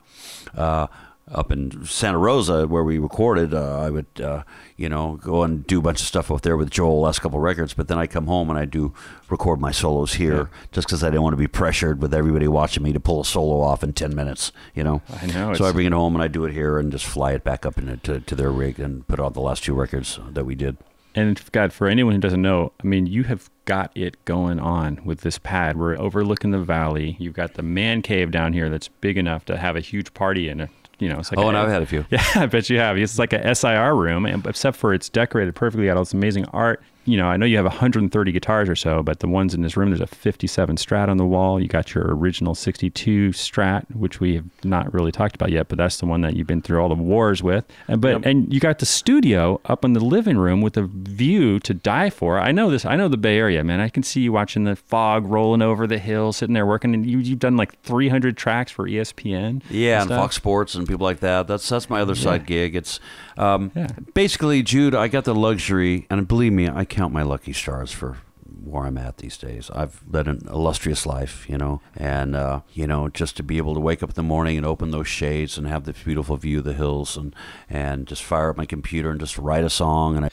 Uh, 0.55 0.88
up 1.33 1.53
in 1.53 1.85
Santa 1.85 2.18
Rosa, 2.18 2.66
where 2.66 2.85
we 2.85 2.99
recorded, 2.99 3.55
uh, 3.55 3.81
I 3.81 3.91
would, 3.91 4.07
uh, 4.20 4.43
you 4.76 4.89
know, 4.89 5.18
go 5.22 5.43
and 5.43 5.66
do 5.66 5.79
a 5.79 5.83
bunch 5.83 6.01
of 6.01 6.07
stuff 6.07 6.31
up 6.31 6.43
there 6.43 6.57
with 6.57 6.70
Joel, 6.70 7.01
last 7.01 7.20
couple 7.20 7.39
records. 7.39 7.74
But 7.74 7.89
then 7.89 7.99
I 7.99 8.07
come 8.07 8.26
home 8.26 8.51
and 8.51 8.59
I 8.59 8.64
do 8.64 8.95
record 9.29 9.61
my 9.61 9.70
solos 9.70 10.14
here, 10.14 10.51
just 10.72 10.87
because 10.87 11.03
I 11.03 11.09
didn't 11.09 11.22
want 11.22 11.35
to 11.35 11.39
be 11.39 11.49
pressured 11.49 12.01
with 12.01 12.14
everybody 12.14 12.49
watching 12.49 12.83
me 12.83 12.93
to 12.93 13.01
pull 13.01 13.20
a 13.20 13.24
solo 13.24 13.61
off 13.61 13.83
in 13.83 13.93
ten 13.93 14.14
minutes. 14.14 14.53
You 14.74 14.85
know, 14.85 15.03
I 15.22 15.26
know, 15.26 15.55
So 15.55 15.64
I 15.64 15.72
bring 15.72 15.87
it 15.87 15.93
home 15.93 16.14
and 16.14 16.22
I 16.22 16.29
do 16.29 16.45
it 16.45 16.53
here 16.53 16.79
and 16.79 16.91
just 16.93 17.05
fly 17.07 17.33
it 17.33 17.45
back 17.45 17.66
up 17.66 17.79
into 17.79 18.20
to 18.20 18.35
their 18.35 18.51
rig 18.51 18.79
and 18.79 19.07
put 19.07 19.20
out 19.20 19.35
the 19.35 19.41
last 19.41 19.64
two 19.64 19.74
records 19.74 20.18
that 20.31 20.45
we 20.45 20.55
did. 20.55 20.76
And 21.14 21.41
God, 21.51 21.72
for 21.72 21.89
anyone 21.89 22.14
who 22.14 22.20
doesn't 22.20 22.43
know, 22.43 22.72
I 22.83 22.87
mean, 22.87 23.07
you 23.07 23.24
have 23.24 23.51
got 23.64 23.91
it 23.97 24.24
going 24.24 24.61
on 24.61 25.01
with 25.05 25.22
this 25.22 25.37
pad. 25.39 25.76
We're 25.76 25.99
overlooking 25.99 26.53
the 26.53 26.61
valley. 26.61 27.16
You've 27.18 27.35
got 27.35 27.55
the 27.55 27.62
man 27.62 28.03
cave 28.03 28.31
down 28.31 28.53
here 28.53 28.68
that's 28.68 28.87
big 28.89 29.16
enough 29.18 29.45
to 29.47 29.57
have 29.57 29.74
a 29.74 29.81
huge 29.81 30.14
party 30.14 30.49
in 30.49 30.61
it. 30.61 30.70
You 30.99 31.09
know, 31.09 31.18
it's 31.20 31.30
like 31.30 31.38
Oh, 31.38 31.44
a- 31.44 31.49
and 31.49 31.57
I've 31.57 31.68
had 31.68 31.82
a 31.82 31.86
few. 31.86 32.05
Yeah, 32.11 32.24
I 32.34 32.46
bet 32.46 32.68
you 32.70 32.78
have. 32.78 32.96
It's 32.99 33.18
like 33.18 33.32
a 33.32 33.55
SIR 33.55 33.94
room, 33.94 34.26
except 34.26 34.76
for 34.76 34.92
it's 34.92 35.09
decorated 35.09 35.55
perfectly. 35.55 35.86
Got 35.86 35.96
all 35.96 36.03
this 36.05 36.12
amazing 36.14 36.44
art. 36.46 36.82
You 37.09 37.16
know, 37.16 37.26
I 37.26 37.36
know 37.38 37.46
you 37.46 37.56
have 37.56 37.64
130 37.64 38.32
guitars 38.32 38.68
or 38.68 38.76
so, 38.76 39.02
but 39.02 39.20
the 39.20 39.28
ones 39.28 39.54
in 39.54 39.62
this 39.62 39.76
room, 39.76 39.88
there's 39.88 40.00
a 40.00 40.06
57 40.06 40.76
Strat 40.76 41.09
on 41.09 41.16
the 41.16 41.24
wall. 41.24 41.59
You 41.61 41.66
got 41.66 41.94
your 41.94 42.04
original 42.14 42.54
62 42.54 43.30
Strat, 43.30 43.86
which 43.96 44.20
we 44.20 44.34
have 44.34 44.44
not 44.62 44.92
really 44.92 45.11
talked 45.11 45.34
about 45.34 45.50
yet, 45.50 45.68
but 45.68 45.78
that's 45.78 45.96
the 45.96 46.06
one 46.06 46.20
that 46.20 46.36
you've 46.36 46.46
been 46.46 46.61
through 46.61 46.80
all 46.82 46.88
the 46.90 46.94
wars 46.94 47.42
with. 47.42 47.64
And 47.88 48.00
but 48.02 48.26
and 48.26 48.52
you 48.52 48.61
got 48.61 48.78
the 48.78 48.86
studio 48.86 49.61
up 49.64 49.84
in 49.84 49.94
the 49.94 50.00
living 50.04 50.36
room 50.36 50.61
with 50.61 50.76
a 50.76 50.82
view 50.82 51.59
to 51.61 51.72
die 51.72 52.11
for. 52.11 52.38
I 52.38 52.52
know 52.52 52.70
this. 52.70 52.84
I 52.84 52.94
know 52.96 53.09
the 53.09 53.16
Bay 53.16 53.38
Area, 53.38 53.64
man. 53.64 53.80
I 53.80 53.88
can 53.88 54.02
see 54.02 54.20
you 54.20 54.32
watching 54.32 54.64
the 54.64 54.76
fog 54.76 55.24
rolling 55.26 55.62
over 55.62 55.86
the 55.86 55.98
hill, 55.98 56.32
sitting 56.34 56.52
there 56.52 56.66
working, 56.66 56.92
and 56.92 57.09
you, 57.09 57.18
you've 57.18 57.38
done 57.38 57.56
like 57.56 57.80
300 57.82 58.36
tracks 58.36 58.70
for 58.70 58.86
ESPN. 58.86 59.62
Yeah, 59.70 60.02
and 60.02 60.09
stuff. 60.09 60.20
Fox 60.20 60.36
Sports 60.36 60.74
and 60.74 60.86
people 60.86 61.04
like 61.04 61.20
that. 61.20 61.46
That's 61.48 61.66
that's 61.68 61.88
my 61.88 62.00
other 62.02 62.14
side 62.14 62.44
gig. 62.44 62.76
It's 62.76 63.00
um, 63.38 63.70
Yeah. 63.74 63.88
basically, 64.12 64.62
Jude. 64.62 64.94
I 64.94 65.09
got 65.09 65.24
the 65.24 65.34
luxury, 65.34 66.06
and 66.11 66.28
believe 66.28 66.52
me, 66.52 66.68
I 66.68 66.84
count 66.99 67.12
my 67.14 67.22
lucky 67.22 67.53
stars 67.53 67.92
for 67.92 68.18
where 68.64 68.84
I'm 68.84 68.99
at 68.99 69.18
these 69.18 69.38
days. 69.38 69.70
I've 69.70 70.03
led 70.11 70.26
an 70.26 70.40
illustrious 70.51 71.07
life, 71.07 71.49
you 71.49 71.57
know, 71.57 71.80
and 71.96 72.34
uh, 72.34 72.62
you 72.72 72.88
know, 72.88 73.09
just 73.09 73.36
to 73.36 73.44
be 73.44 73.57
able 73.57 73.74
to 73.74 73.80
wake 73.80 74.03
up 74.03 74.11
in 74.11 74.14
the 74.16 74.22
morning 74.24 74.57
and 74.57 74.66
open 74.66 74.90
those 74.90 75.07
shades 75.07 75.57
and 75.57 75.68
have 75.68 75.84
this 75.84 76.03
beautiful 76.03 76.36
view 76.36 76.59
of 76.59 76.64
the 76.64 76.72
hills, 76.72 77.16
and 77.16 77.36
and 77.70 78.09
just 78.09 78.24
fire 78.24 78.51
up 78.51 78.57
my 78.57 78.66
computer 78.66 79.11
and 79.11 79.20
just 79.20 79.38
write 79.38 79.64
a 79.64 79.70
song, 79.70 80.16
and 80.16 80.24
I, 80.26 80.30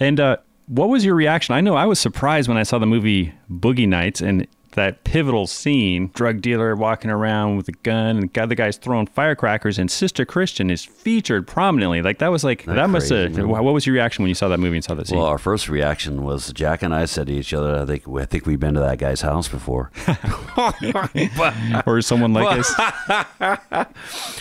And 0.00 0.18
uh, 0.18 0.38
what 0.66 0.88
was 0.88 1.04
your 1.04 1.14
reaction? 1.14 1.54
I 1.54 1.60
know 1.60 1.76
I 1.76 1.86
was 1.86 2.00
surprised 2.00 2.48
when 2.48 2.58
I 2.58 2.64
saw 2.64 2.78
the 2.78 2.86
movie 2.86 3.32
Boogie 3.48 3.88
Nights 3.88 4.20
and 4.20 4.48
that 4.72 5.04
pivotal 5.04 5.46
scene 5.46 6.10
drug 6.14 6.40
dealer 6.40 6.74
walking 6.76 7.10
around 7.10 7.56
with 7.56 7.68
a 7.68 7.72
gun 7.72 8.16
and 8.18 8.32
the 8.32 8.40
other 8.40 8.54
guy's 8.54 8.76
throwing 8.76 9.06
firecrackers 9.06 9.78
and 9.78 9.90
Sister 9.90 10.24
Christian 10.24 10.70
is 10.70 10.84
featured 10.84 11.46
prominently. 11.46 12.02
Like 12.02 12.18
that 12.18 12.28
was 12.30 12.44
like 12.44 12.64
that, 12.64 12.74
That 12.74 12.90
must 12.90 13.08
have. 13.10 13.36
What 13.38 13.62
was 13.64 13.86
your 13.86 13.94
reaction 13.94 14.22
when 14.22 14.28
you 14.28 14.34
saw 14.34 14.48
that 14.48 14.58
movie 14.58 14.76
and 14.76 14.84
saw 14.84 14.94
that 14.94 15.06
scene? 15.08 15.18
well, 15.18 15.26
our 15.26 15.38
first 15.38 15.68
reaction 15.68 16.22
was 16.24 16.52
Jack 16.52 16.82
and 16.82 16.94
I 16.94 17.06
said 17.06 17.26
to 17.28 17.32
each 17.32 17.52
other, 17.54 17.76
I 17.76 17.86
think 17.86 18.04
I 18.08 18.24
think 18.24 18.46
we've 18.46 18.60
been 18.60 18.74
to 18.74 18.80
that 18.80 18.98
guy's 18.98 19.20
house 19.22 19.48
before. 19.48 19.90
or 21.86 22.00
someone 22.02 22.32
like 22.32 22.58
us? 22.60 23.86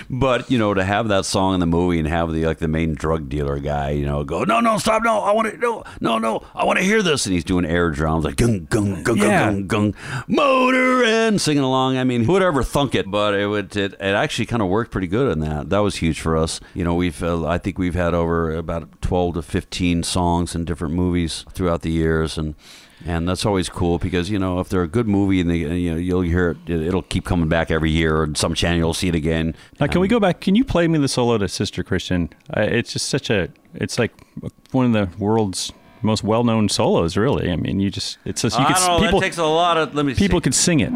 But 0.10 0.50
you 0.50 0.58
know, 0.58 0.74
to 0.74 0.84
have 0.84 1.08
that 1.10 1.26
song 1.26 1.54
in 1.54 1.60
the 1.60 1.66
movie 1.66 2.00
and 2.00 2.08
have 2.08 2.32
the 2.32 2.46
like 2.46 2.60
the 2.60 2.68
main 2.68 2.94
drug 2.94 3.30
dealer 3.30 3.60
guy, 3.60 3.92
you 3.92 4.06
know, 4.06 4.24
go 4.24 4.44
no 4.44 4.60
no 4.60 4.78
stop 4.78 5.04
no 5.04 5.20
I 5.20 5.32
want 5.32 5.52
to 5.52 5.58
no 5.58 5.84
no 6.00 6.18
no 6.18 6.44
I 6.56 6.64
want 6.66 6.80
to 6.80 6.86
hear 6.86 7.02
this 7.02 7.26
and 7.26 7.34
he's 7.34 7.44
doing 7.44 7.66
air 7.66 7.90
drums 7.92 8.26
like 8.26 8.36
gung 8.36 8.68
gung 8.68 9.04
gung 9.04 9.18
Yeah. 9.18 9.52
gung 9.52 9.68
gung 9.68 9.96
motor 10.28 11.04
and 11.04 11.40
singing 11.40 11.64
along. 11.64 11.98
I 11.98 12.04
mean, 12.04 12.24
who 12.24 12.34
would 12.34 12.44
ever 12.44 12.64
thunk 12.64 12.96
it? 12.96 13.10
But 13.10 13.34
it 13.34 13.48
would 13.48 13.76
it, 13.76 13.94
it 13.94 14.02
actually 14.02 14.46
kind 14.46 14.62
of 14.62 14.70
worked 14.70 14.92
pretty 14.92 15.08
good 15.08 15.32
in 15.32 15.40
that. 15.40 15.70
That 15.70 15.80
was 15.80 15.98
huge 15.98 16.20
for 16.20 16.36
us. 16.38 16.60
You 16.74 16.84
know, 16.84 16.96
we've 16.96 17.22
uh, 17.22 17.46
I 17.46 17.58
think 17.58 17.78
we've 17.78 17.96
had 17.96 18.14
over 18.14 18.52
about 18.52 19.02
twelve 19.02 19.36
to 19.36 19.42
fifteen 19.42 20.04
songs 20.04 20.56
in 20.56 20.66
different 20.66 20.94
movies 20.94 21.46
throughout 21.54 21.82
the 21.82 21.92
years 21.92 22.38
and. 22.38 22.56
And 23.06 23.30
that's 23.30 23.46
always 23.46 23.70
cool 23.70 24.00
because 24.00 24.32
you 24.32 24.40
know 24.40 24.60
if 24.60 24.70
they're 24.70 24.82
a 24.82 24.88
good 24.88 25.08
movie 25.08 25.40
and 25.40 25.48
they, 25.48 25.58
you 25.58 25.92
know 25.92 25.98
you'll 25.98 26.22
hear 26.22 26.58
it, 26.66 26.68
it'll 26.68 27.04
keep 27.04 27.26
coming 27.26 27.48
back 27.48 27.70
every 27.70 27.92
year, 27.92 28.24
and 28.24 28.36
some 28.36 28.56
channel 28.56 28.80
you'll 28.80 28.96
see 28.96 29.08
it 29.08 29.14
again. 29.14 29.54
Now, 29.80 29.86
can 29.86 30.02
we 30.02 30.08
go 30.08 30.20
back? 30.20 30.42
Can 30.42 30.56
you 30.56 30.66
play 30.66 30.88
me 30.88 30.98
the 30.98 31.08
solo 31.08 31.38
to 31.38 31.48
Sister 31.48 31.84
Christian? 31.84 32.30
Uh, 32.50 32.62
it's 32.62 32.94
just 32.94 33.08
such 33.08 33.30
a. 33.30 33.50
It's 33.76 34.00
like 34.00 34.14
one 34.72 34.88
of 34.88 34.94
the 34.94 35.16
world's 35.24 35.72
most 36.02 36.24
well-known 36.24 36.70
solos. 36.70 37.18
Really, 37.18 37.52
I 37.52 37.56
mean, 37.56 37.80
you 37.80 37.90
just. 37.90 38.18
It's 38.26 38.42
just 38.42 38.58
you 38.58 38.66
I 38.66 38.74
could 38.74 38.76
don't 38.76 39.02
know. 39.02 39.06
people 39.06 39.22
takes 39.22 39.38
a 39.38 39.46
lot 39.46 39.78
of. 39.78 39.94
Let 39.96 40.06
me. 40.06 40.14
people 40.16 40.40
see. 40.40 40.44
could 40.44 40.56
sing 40.56 40.80
it. 40.80 40.92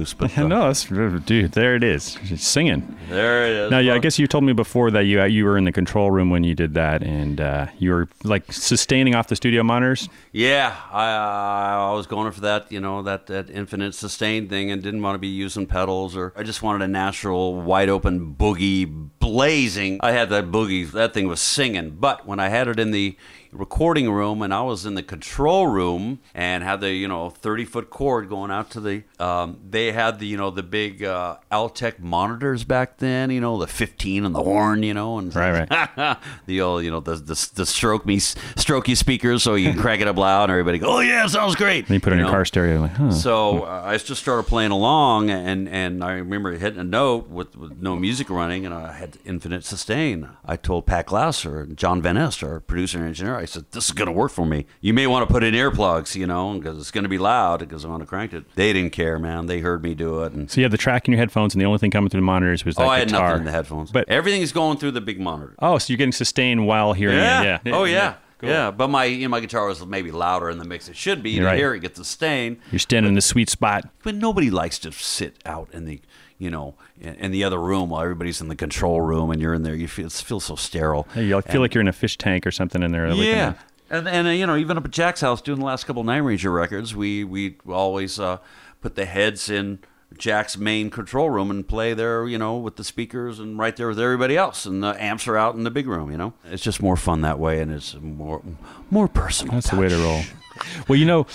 Loose, 0.00 0.14
but 0.14 0.36
uh, 0.38 0.46
no, 0.46 0.66
that's 0.66 0.84
dude. 0.84 1.52
There 1.52 1.74
it 1.76 1.84
is. 1.84 2.18
She's 2.24 2.46
singing. 2.46 2.96
there 3.08 3.46
it 3.46 3.52
is. 3.52 3.70
Now, 3.70 3.78
yeah, 3.78 3.94
I 3.94 3.98
guess 3.98 4.18
you 4.18 4.26
told 4.26 4.44
me 4.44 4.52
before 4.52 4.90
that 4.90 5.04
you 5.04 5.22
you 5.24 5.44
were 5.44 5.56
in 5.56 5.64
the 5.64 5.72
control 5.72 6.10
room 6.10 6.30
when 6.30 6.44
you 6.44 6.54
did 6.54 6.74
that, 6.74 7.02
and 7.02 7.40
uh, 7.40 7.66
you 7.78 7.90
were 7.90 8.08
like 8.24 8.52
sustaining 8.52 9.14
off 9.14 9.28
the 9.28 9.36
studio 9.36 9.62
monitors. 9.62 10.08
Yeah, 10.32 10.76
I 10.90 11.90
I 11.90 11.92
was 11.92 12.06
going 12.06 12.30
for 12.32 12.40
that, 12.40 12.72
you 12.72 12.80
know, 12.80 13.02
that 13.02 13.26
that 13.26 13.50
infinite 13.50 13.94
sustain 13.94 14.48
thing, 14.48 14.70
and 14.70 14.82
didn't 14.82 15.02
want 15.02 15.14
to 15.14 15.20
be 15.20 15.28
using 15.28 15.66
pedals, 15.66 16.16
or 16.16 16.32
I 16.36 16.42
just 16.42 16.62
wanted 16.62 16.84
a 16.84 16.88
natural, 16.88 17.54
wide 17.54 17.88
open 17.88 18.34
boogie 18.34 19.10
blazing. 19.18 20.00
I 20.02 20.12
had 20.12 20.30
that 20.30 20.46
boogie, 20.46 20.90
that 20.92 21.14
thing 21.14 21.28
was 21.28 21.40
singing. 21.40 21.90
But 21.90 22.26
when 22.26 22.40
I 22.40 22.48
had 22.48 22.68
it 22.68 22.80
in 22.80 22.90
the 22.90 23.16
recording 23.52 24.10
room 24.10 24.42
and 24.42 24.54
I 24.54 24.62
was 24.62 24.86
in 24.86 24.94
the 24.94 25.02
control 25.02 25.66
room 25.66 26.20
and 26.34 26.62
had 26.62 26.80
the 26.80 26.92
you 26.92 27.08
know 27.08 27.30
30 27.30 27.64
foot 27.64 27.90
cord 27.90 28.28
going 28.28 28.50
out 28.50 28.70
to 28.70 28.80
the 28.80 29.02
um, 29.18 29.58
they 29.68 29.92
had 29.92 30.18
the 30.20 30.26
you 30.26 30.36
know 30.36 30.50
the 30.50 30.62
big 30.62 31.02
uh, 31.02 31.36
Altec 31.50 31.98
monitors 31.98 32.64
back 32.64 32.98
then 32.98 33.30
you 33.30 33.40
know 33.40 33.58
the 33.58 33.66
15 33.66 34.24
and 34.24 34.34
the 34.34 34.42
horn 34.42 34.82
you 34.82 34.94
know 34.94 35.18
and 35.18 35.34
Right, 35.34 35.68
the 36.46 36.60
old 36.60 36.84
you 36.84 36.90
know 36.90 37.00
the 37.00 37.16
the, 37.16 37.50
the 37.54 37.66
stroke 37.66 38.06
me 38.06 38.18
strokey 38.18 38.96
speakers 38.96 39.42
so 39.42 39.54
you 39.54 39.72
can 39.72 39.80
crack 39.80 40.00
it 40.00 40.08
up 40.08 40.16
loud 40.16 40.44
and 40.44 40.52
everybody 40.52 40.78
go 40.78 40.98
oh 40.98 41.00
yeah 41.00 41.26
sounds 41.26 41.54
great 41.56 41.86
And 41.86 41.94
you 41.94 42.00
put 42.00 42.12
it 42.12 42.16
in 42.16 42.20
your 42.20 42.30
car 42.30 42.44
stereo, 42.44 42.80
like, 42.82 42.92
huh? 42.92 43.10
So 43.10 43.62
uh, 43.64 43.82
I 43.84 43.96
just 43.98 44.20
started 44.22 44.44
playing 44.44 44.70
along, 44.70 45.30
and, 45.30 45.68
and 45.68 46.02
I 46.04 46.12
remember 46.12 46.52
hitting 46.52 46.78
a 46.80 46.84
note 46.84 47.28
with, 47.28 47.56
with 47.56 47.80
no 47.80 47.96
music 47.96 48.30
running, 48.30 48.64
and 48.64 48.74
I 48.74 48.92
had 48.92 49.18
infinite 49.24 49.64
sustain. 49.64 50.28
I 50.44 50.56
told 50.56 50.86
Pat 50.86 51.06
Glasser 51.06 51.60
and 51.60 51.76
John 51.76 52.00
Van 52.02 52.14
Nest, 52.14 52.42
our 52.42 52.60
producer 52.60 52.98
and 52.98 53.06
engineer, 53.08 53.36
I 53.40 53.44
said, 53.46 53.64
"This 53.72 53.86
is 53.86 53.92
going 53.92 54.06
to 54.06 54.12
work 54.12 54.30
for 54.30 54.46
me. 54.46 54.66
You 54.80 54.94
may 54.94 55.06
want 55.06 55.26
to 55.26 55.32
put 55.32 55.42
in 55.42 55.54
earplugs, 55.54 56.14
you 56.14 56.26
know, 56.26 56.54
because 56.58 56.78
it's 56.78 56.90
going 56.90 57.04
to 57.04 57.08
be 57.08 57.18
loud 57.18 57.60
because 57.60 57.84
I'm 57.84 57.90
want 57.90 58.02
to 58.02 58.06
crank 58.06 58.32
it." 58.32 58.44
They 58.54 58.72
didn't 58.72 58.92
care, 58.92 59.18
man. 59.18 59.46
They 59.46 59.60
heard 59.60 59.82
me 59.82 59.94
do 59.94 60.22
it, 60.22 60.32
and 60.32 60.50
so 60.50 60.60
you 60.60 60.64
had 60.64 60.72
the 60.72 60.78
track 60.78 61.08
in 61.08 61.12
your 61.12 61.18
headphones, 61.18 61.54
and 61.54 61.60
the 61.60 61.66
only 61.66 61.78
thing 61.78 61.90
coming 61.90 62.10
through 62.10 62.20
the 62.20 62.26
monitors 62.26 62.64
was 62.64 62.76
that 62.76 62.84
oh, 62.84 62.88
I 62.88 63.00
had 63.00 63.08
guitar. 63.08 63.28
nothing 63.28 63.40
in 63.40 63.44
the 63.46 63.52
headphones. 63.52 63.90
But 63.90 64.08
everything's 64.08 64.52
going 64.52 64.78
through 64.78 64.92
the 64.92 65.00
big 65.00 65.20
monitor. 65.20 65.54
oh, 65.58 65.78
so 65.78 65.92
you're 65.92 65.98
getting 65.98 66.12
sustained 66.12 66.66
while 66.66 66.92
hearing 66.92 67.16
Yeah. 67.16 67.56
it. 67.56 67.60
Yeah. 67.64 67.74
Oh 67.74 67.84
yeah. 67.84 68.14
Cool. 68.38 68.48
Yeah, 68.48 68.70
but 68.70 68.88
my 68.88 69.04
you 69.04 69.26
know, 69.26 69.28
my 69.28 69.40
guitar 69.40 69.66
was 69.66 69.84
maybe 69.84 70.10
louder 70.10 70.48
in 70.48 70.56
the 70.56 70.64
mix. 70.64 70.88
It 70.88 70.96
should 70.96 71.22
be. 71.22 71.36
To 71.36 71.44
right. 71.44 71.58
hear 71.58 71.74
it 71.74 71.80
get 71.80 71.94
the 71.94 72.04
sustain. 72.06 72.58
You're 72.72 72.78
standing 72.78 73.10
in 73.10 73.14
the 73.14 73.20
sweet 73.20 73.50
spot. 73.50 73.90
But 74.02 74.14
nobody 74.14 74.50
likes 74.50 74.78
to 74.78 74.92
sit 74.92 75.36
out 75.44 75.68
in 75.74 75.84
the, 75.84 76.00
you 76.40 76.50
know, 76.50 76.74
in, 77.00 77.14
in 77.16 77.30
the 77.30 77.44
other 77.44 77.60
room 77.60 77.90
while 77.90 78.02
everybody's 78.02 78.40
in 78.40 78.48
the 78.48 78.56
control 78.56 79.00
room 79.00 79.30
and 79.30 79.40
you're 79.40 79.54
in 79.54 79.62
there. 79.62 79.76
You 79.76 79.86
feel 79.86 80.06
it 80.06 80.12
feels 80.12 80.44
so 80.44 80.56
sterile. 80.56 81.06
Hey, 81.14 81.26
You 81.26 81.40
feel 81.42 81.60
like 81.60 81.74
you're 81.74 81.82
in 81.82 81.88
a 81.88 81.92
fish 81.92 82.16
tank 82.18 82.44
or 82.46 82.50
something 82.50 82.82
in 82.82 82.90
there. 82.90 83.06
yeah. 83.12 83.54
And 83.90 84.08
and 84.08 84.26
uh, 84.26 84.30
you 84.30 84.46
know, 84.46 84.56
even 84.56 84.76
up 84.78 84.84
at 84.84 84.90
Jack's 84.90 85.20
house 85.20 85.40
doing 85.42 85.58
the 85.60 85.64
last 85.64 85.84
couple 85.84 86.02
Night 86.02 86.18
Ranger 86.18 86.50
records, 86.50 86.96
we 86.96 87.22
we 87.24 87.56
always 87.68 88.18
uh, 88.18 88.38
put 88.80 88.94
the 88.94 89.04
heads 89.04 89.50
in 89.50 89.80
Jack's 90.16 90.56
main 90.56 90.90
control 90.90 91.28
room 91.30 91.50
and 91.50 91.66
play 91.66 91.92
there, 91.94 92.26
you 92.26 92.38
know, 92.38 92.56
with 92.56 92.76
the 92.76 92.84
speakers 92.84 93.38
and 93.40 93.58
right 93.58 93.76
there 93.76 93.88
with 93.88 93.98
everybody 94.00 94.36
else, 94.36 94.64
and 94.64 94.82
the 94.82 95.00
amps 95.02 95.26
are 95.28 95.36
out 95.36 95.54
in 95.56 95.64
the 95.64 95.70
big 95.70 95.86
room. 95.88 96.10
You 96.10 96.18
know, 96.18 96.32
it's 96.44 96.62
just 96.62 96.80
more 96.80 96.96
fun 96.96 97.20
that 97.22 97.38
way, 97.38 97.60
and 97.60 97.70
it's 97.72 97.94
more 98.00 98.42
more 98.90 99.08
personal. 99.08 99.54
That's 99.54 99.70
the 99.70 99.76
way 99.76 99.88
to 99.88 99.96
roll. 99.96 100.22
Well, 100.88 100.98
you 100.98 101.06
know, 101.06 101.26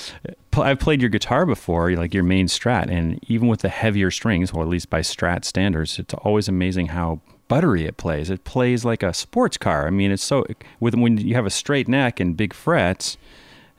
I've 0.54 0.80
played 0.80 1.02
your 1.02 1.10
guitar 1.10 1.46
before, 1.46 1.92
like 1.92 2.14
your 2.14 2.24
main 2.24 2.48
Strat, 2.48 2.90
and 2.90 3.20
even 3.30 3.48
with 3.48 3.62
the 3.62 3.70
heavier 3.70 4.12
strings, 4.12 4.52
or 4.52 4.62
at 4.64 4.68
least 4.68 4.90
by 4.90 5.00
Strat 5.02 5.46
standards, 5.46 6.00
it's 6.00 6.14
always 6.14 6.48
amazing 6.48 6.88
how 6.88 7.22
buttery 7.48 7.86
it 7.86 7.98
plays. 7.98 8.30
It 8.30 8.44
plays 8.44 8.84
like 8.84 9.04
a 9.04 9.14
sports 9.14 9.58
car. 9.58 9.88
I 9.88 9.90
mean, 9.90 10.12
it's 10.12 10.24
so 10.24 10.46
with 10.80 10.96
when 10.96 11.18
you 11.18 11.36
have 11.36 11.46
a 11.46 11.52
straight 11.52 11.88
neck 11.88 12.20
and 12.20 12.36
big 12.36 12.54
frets, 12.54 13.18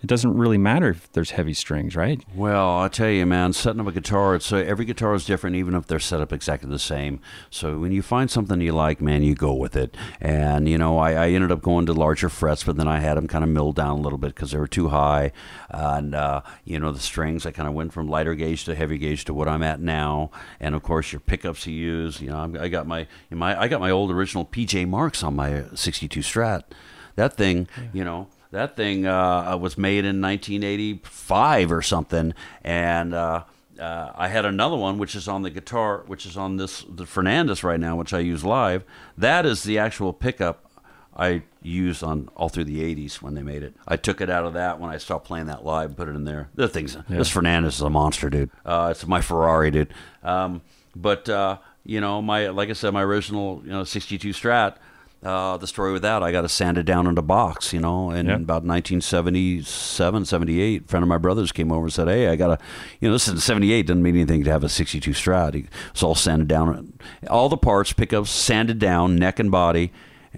it 0.03 0.07
doesn't 0.09 0.37
really 0.37 0.59
matter 0.59 0.91
if 0.91 1.11
there's 1.13 1.31
heavy 1.33 1.55
strings, 1.55 1.97
right? 1.97 2.23
Well, 2.35 2.79
I 2.81 2.89
tell 2.89 3.09
you, 3.09 3.25
man, 3.27 3.53
setting 3.55 3.81
up 3.81 3.87
a 3.87 3.93
guitar, 3.93 4.35
it's 4.35 4.53
uh, 4.53 4.57
every 4.57 4.85
guitar 4.85 5.15
is 5.15 5.25
different, 5.25 5.57
even 5.57 5.75
if 5.75 5.87
they're 5.87 5.99
set 5.99 6.21
up 6.21 6.33
exactly 6.33 6.69
the 6.69 6.79
same. 6.79 7.19
So 7.51 7.79
when 7.79 7.93
you 7.93 8.03
find 8.03 8.31
something 8.31 8.61
you 8.61 8.73
like, 8.73 9.01
man, 9.01 9.23
you 9.23 9.35
go 9.35 9.55
with 9.55 9.75
it. 9.75 9.97
And 10.21 10.69
you 10.69 10.77
know, 10.79 10.99
I, 10.99 11.13
I 11.13 11.29
ended 11.31 11.51
up 11.51 11.63
going 11.63 11.87
to 11.87 11.93
larger 11.95 12.29
frets, 12.29 12.63
but 12.65 12.77
then 12.77 12.87
I 12.87 13.01
had 13.01 13.17
them 13.17 13.27
kind 13.27 13.43
of 13.43 13.51
milled 13.51 13.77
down 13.77 13.99
a 13.99 14.03
little 14.03 14.19
bit 14.19 14.35
because 14.35 14.51
they 14.51 14.59
were 14.59 14.69
too 14.69 14.89
high. 14.89 15.33
And 15.71 16.15
uh, 16.15 16.43
you 16.65 16.79
know, 16.79 16.93
the 16.93 17.01
strings, 17.01 17.47
I 17.47 17.51
kind 17.51 17.67
of 17.69 17.75
went 17.75 17.93
from 17.93 18.07
lighter 18.09 18.35
gauge 18.35 18.65
to 18.67 18.75
heavy 18.75 18.99
gauge 18.99 19.25
to 19.25 19.35
what 19.35 19.49
I'm 19.49 19.63
at 19.63 19.81
now. 19.81 20.31
And 20.61 20.75
of 20.75 20.83
course, 20.83 21.11
your 21.13 21.21
pickups 21.21 21.67
you 21.67 21.75
use. 21.75 22.21
You 22.21 22.29
know, 22.29 22.39
I'm- 22.39 22.57
I 22.61 22.69
got 22.69 22.87
my, 22.87 23.07
my 23.31 23.59
I 23.61 23.67
got 23.69 23.81
my 23.81 23.91
old 23.91 24.11
original 24.11 24.45
PJ 24.45 24.87
Marks 24.89 25.23
on 25.23 25.35
my 25.37 25.65
62 25.75 26.21
Strat. 26.21 26.63
That 27.17 27.35
thing, 27.37 27.67
you 27.95 28.05
know. 28.05 28.29
That 28.57 28.75
thing 28.75 29.07
uh, 29.07 29.55
was 29.61 29.77
made 29.77 30.07
in 30.07 30.23
1985 30.23 31.71
or 31.71 31.83
something, 31.83 32.33
and 32.65 33.13
uh, 33.13 33.45
uh, 33.79 34.13
I 34.15 34.29
had 34.29 34.47
another 34.47 34.77
one 34.77 34.97
which 34.97 35.15
is 35.15 35.29
on 35.29 35.43
the 35.43 35.51
guitar, 35.51 36.05
which 36.07 36.25
is 36.25 36.39
on 36.39 36.57
this 36.57 36.83
the 36.89 37.05
Fernandes 37.05 37.63
right 37.63 37.79
now, 37.79 37.97
which 37.97 38.15
I 38.15 38.21
use 38.21 38.47
live. 38.47 38.83
That 39.19 39.45
is 39.45 39.65
the 39.65 39.79
actual 39.79 40.15
pickup 40.15 40.71
I 41.15 41.43
used 41.61 42.03
on 42.03 42.31
all 42.35 42.49
through 42.49 42.65
the 42.65 42.81
80s 42.81 43.21
when 43.21 43.35
they 43.35 43.43
made 43.43 43.63
it. 43.63 43.75
I 43.87 43.99
took 43.99 44.23
it 44.23 44.31
out 44.31 44.47
of 44.47 44.55
that 44.55 44.81
when 44.81 44.89
I 44.89 44.97
stopped 44.97 45.27
playing 45.27 45.49
that 45.49 45.63
live, 45.63 45.91
and 45.91 45.97
put 45.99 46.09
it 46.09 46.13
in 46.13 46.25
there. 46.25 46.49
The 46.55 46.67
thing's 46.67 46.97
this 47.11 47.31
Fernandes 47.31 47.67
is 47.67 47.81
a 47.83 47.91
monster, 47.91 48.31
dude. 48.31 48.51
Uh, 48.65 48.89
it's 48.91 49.07
my 49.07 49.21
Ferrari, 49.21 49.71
dude. 49.71 49.93
Um, 50.23 50.63
but 50.95 51.29
uh, 51.29 51.59
you 51.85 52.01
know, 52.01 52.23
my 52.23 52.49
like 52.49 52.71
I 52.71 52.73
said, 52.73 52.95
my 52.95 53.03
original 53.03 53.61
you 53.67 53.71
know 53.71 53.85
62 53.85 54.31
Strat. 54.31 54.77
Uh, 55.23 55.57
the 55.57 55.67
story 55.67 55.93
with 55.93 56.03
that, 56.03 56.23
I 56.23 56.31
got 56.31 56.43
to 56.43 56.49
sand 56.49 56.77
it 56.79 56.81
sanded 56.81 56.87
down 56.87 57.07
in 57.07 57.19
a 57.19 57.23
box, 57.23 57.73
you 57.73 57.81
know, 57.81 58.11
And 58.11 58.29
about 58.31 58.65
1977, 58.65 60.25
78. 60.25 60.83
A 60.83 60.87
friend 60.87 61.03
of 61.03 61.09
my 61.09 61.19
brother's 61.19 61.53
came 61.53 61.73
over 61.73 61.85
and 61.87 61.93
said, 61.93 62.07
Hey, 62.07 62.29
I 62.29 62.37
got 62.37 62.51
a, 62.51 62.59
you 63.01 63.09
know, 63.09 63.13
this 63.13 63.27
is 63.27 63.43
78, 63.43 63.87
doesn't 63.87 64.03
mean 64.03 64.15
anything 64.15 64.45
to 64.45 64.51
have 64.51 64.63
a 64.63 64.69
62 64.69 65.11
Strat. 65.13 65.67
It's 65.91 66.03
all 66.03 66.15
sanded 66.15 66.49
down. 66.49 66.93
All 67.29 67.49
the 67.49 67.57
parts, 67.57 67.93
pickups, 67.93 68.31
sanded 68.31 68.79
down, 68.79 69.17
neck 69.17 69.39
and 69.39 69.51
body. 69.51 69.91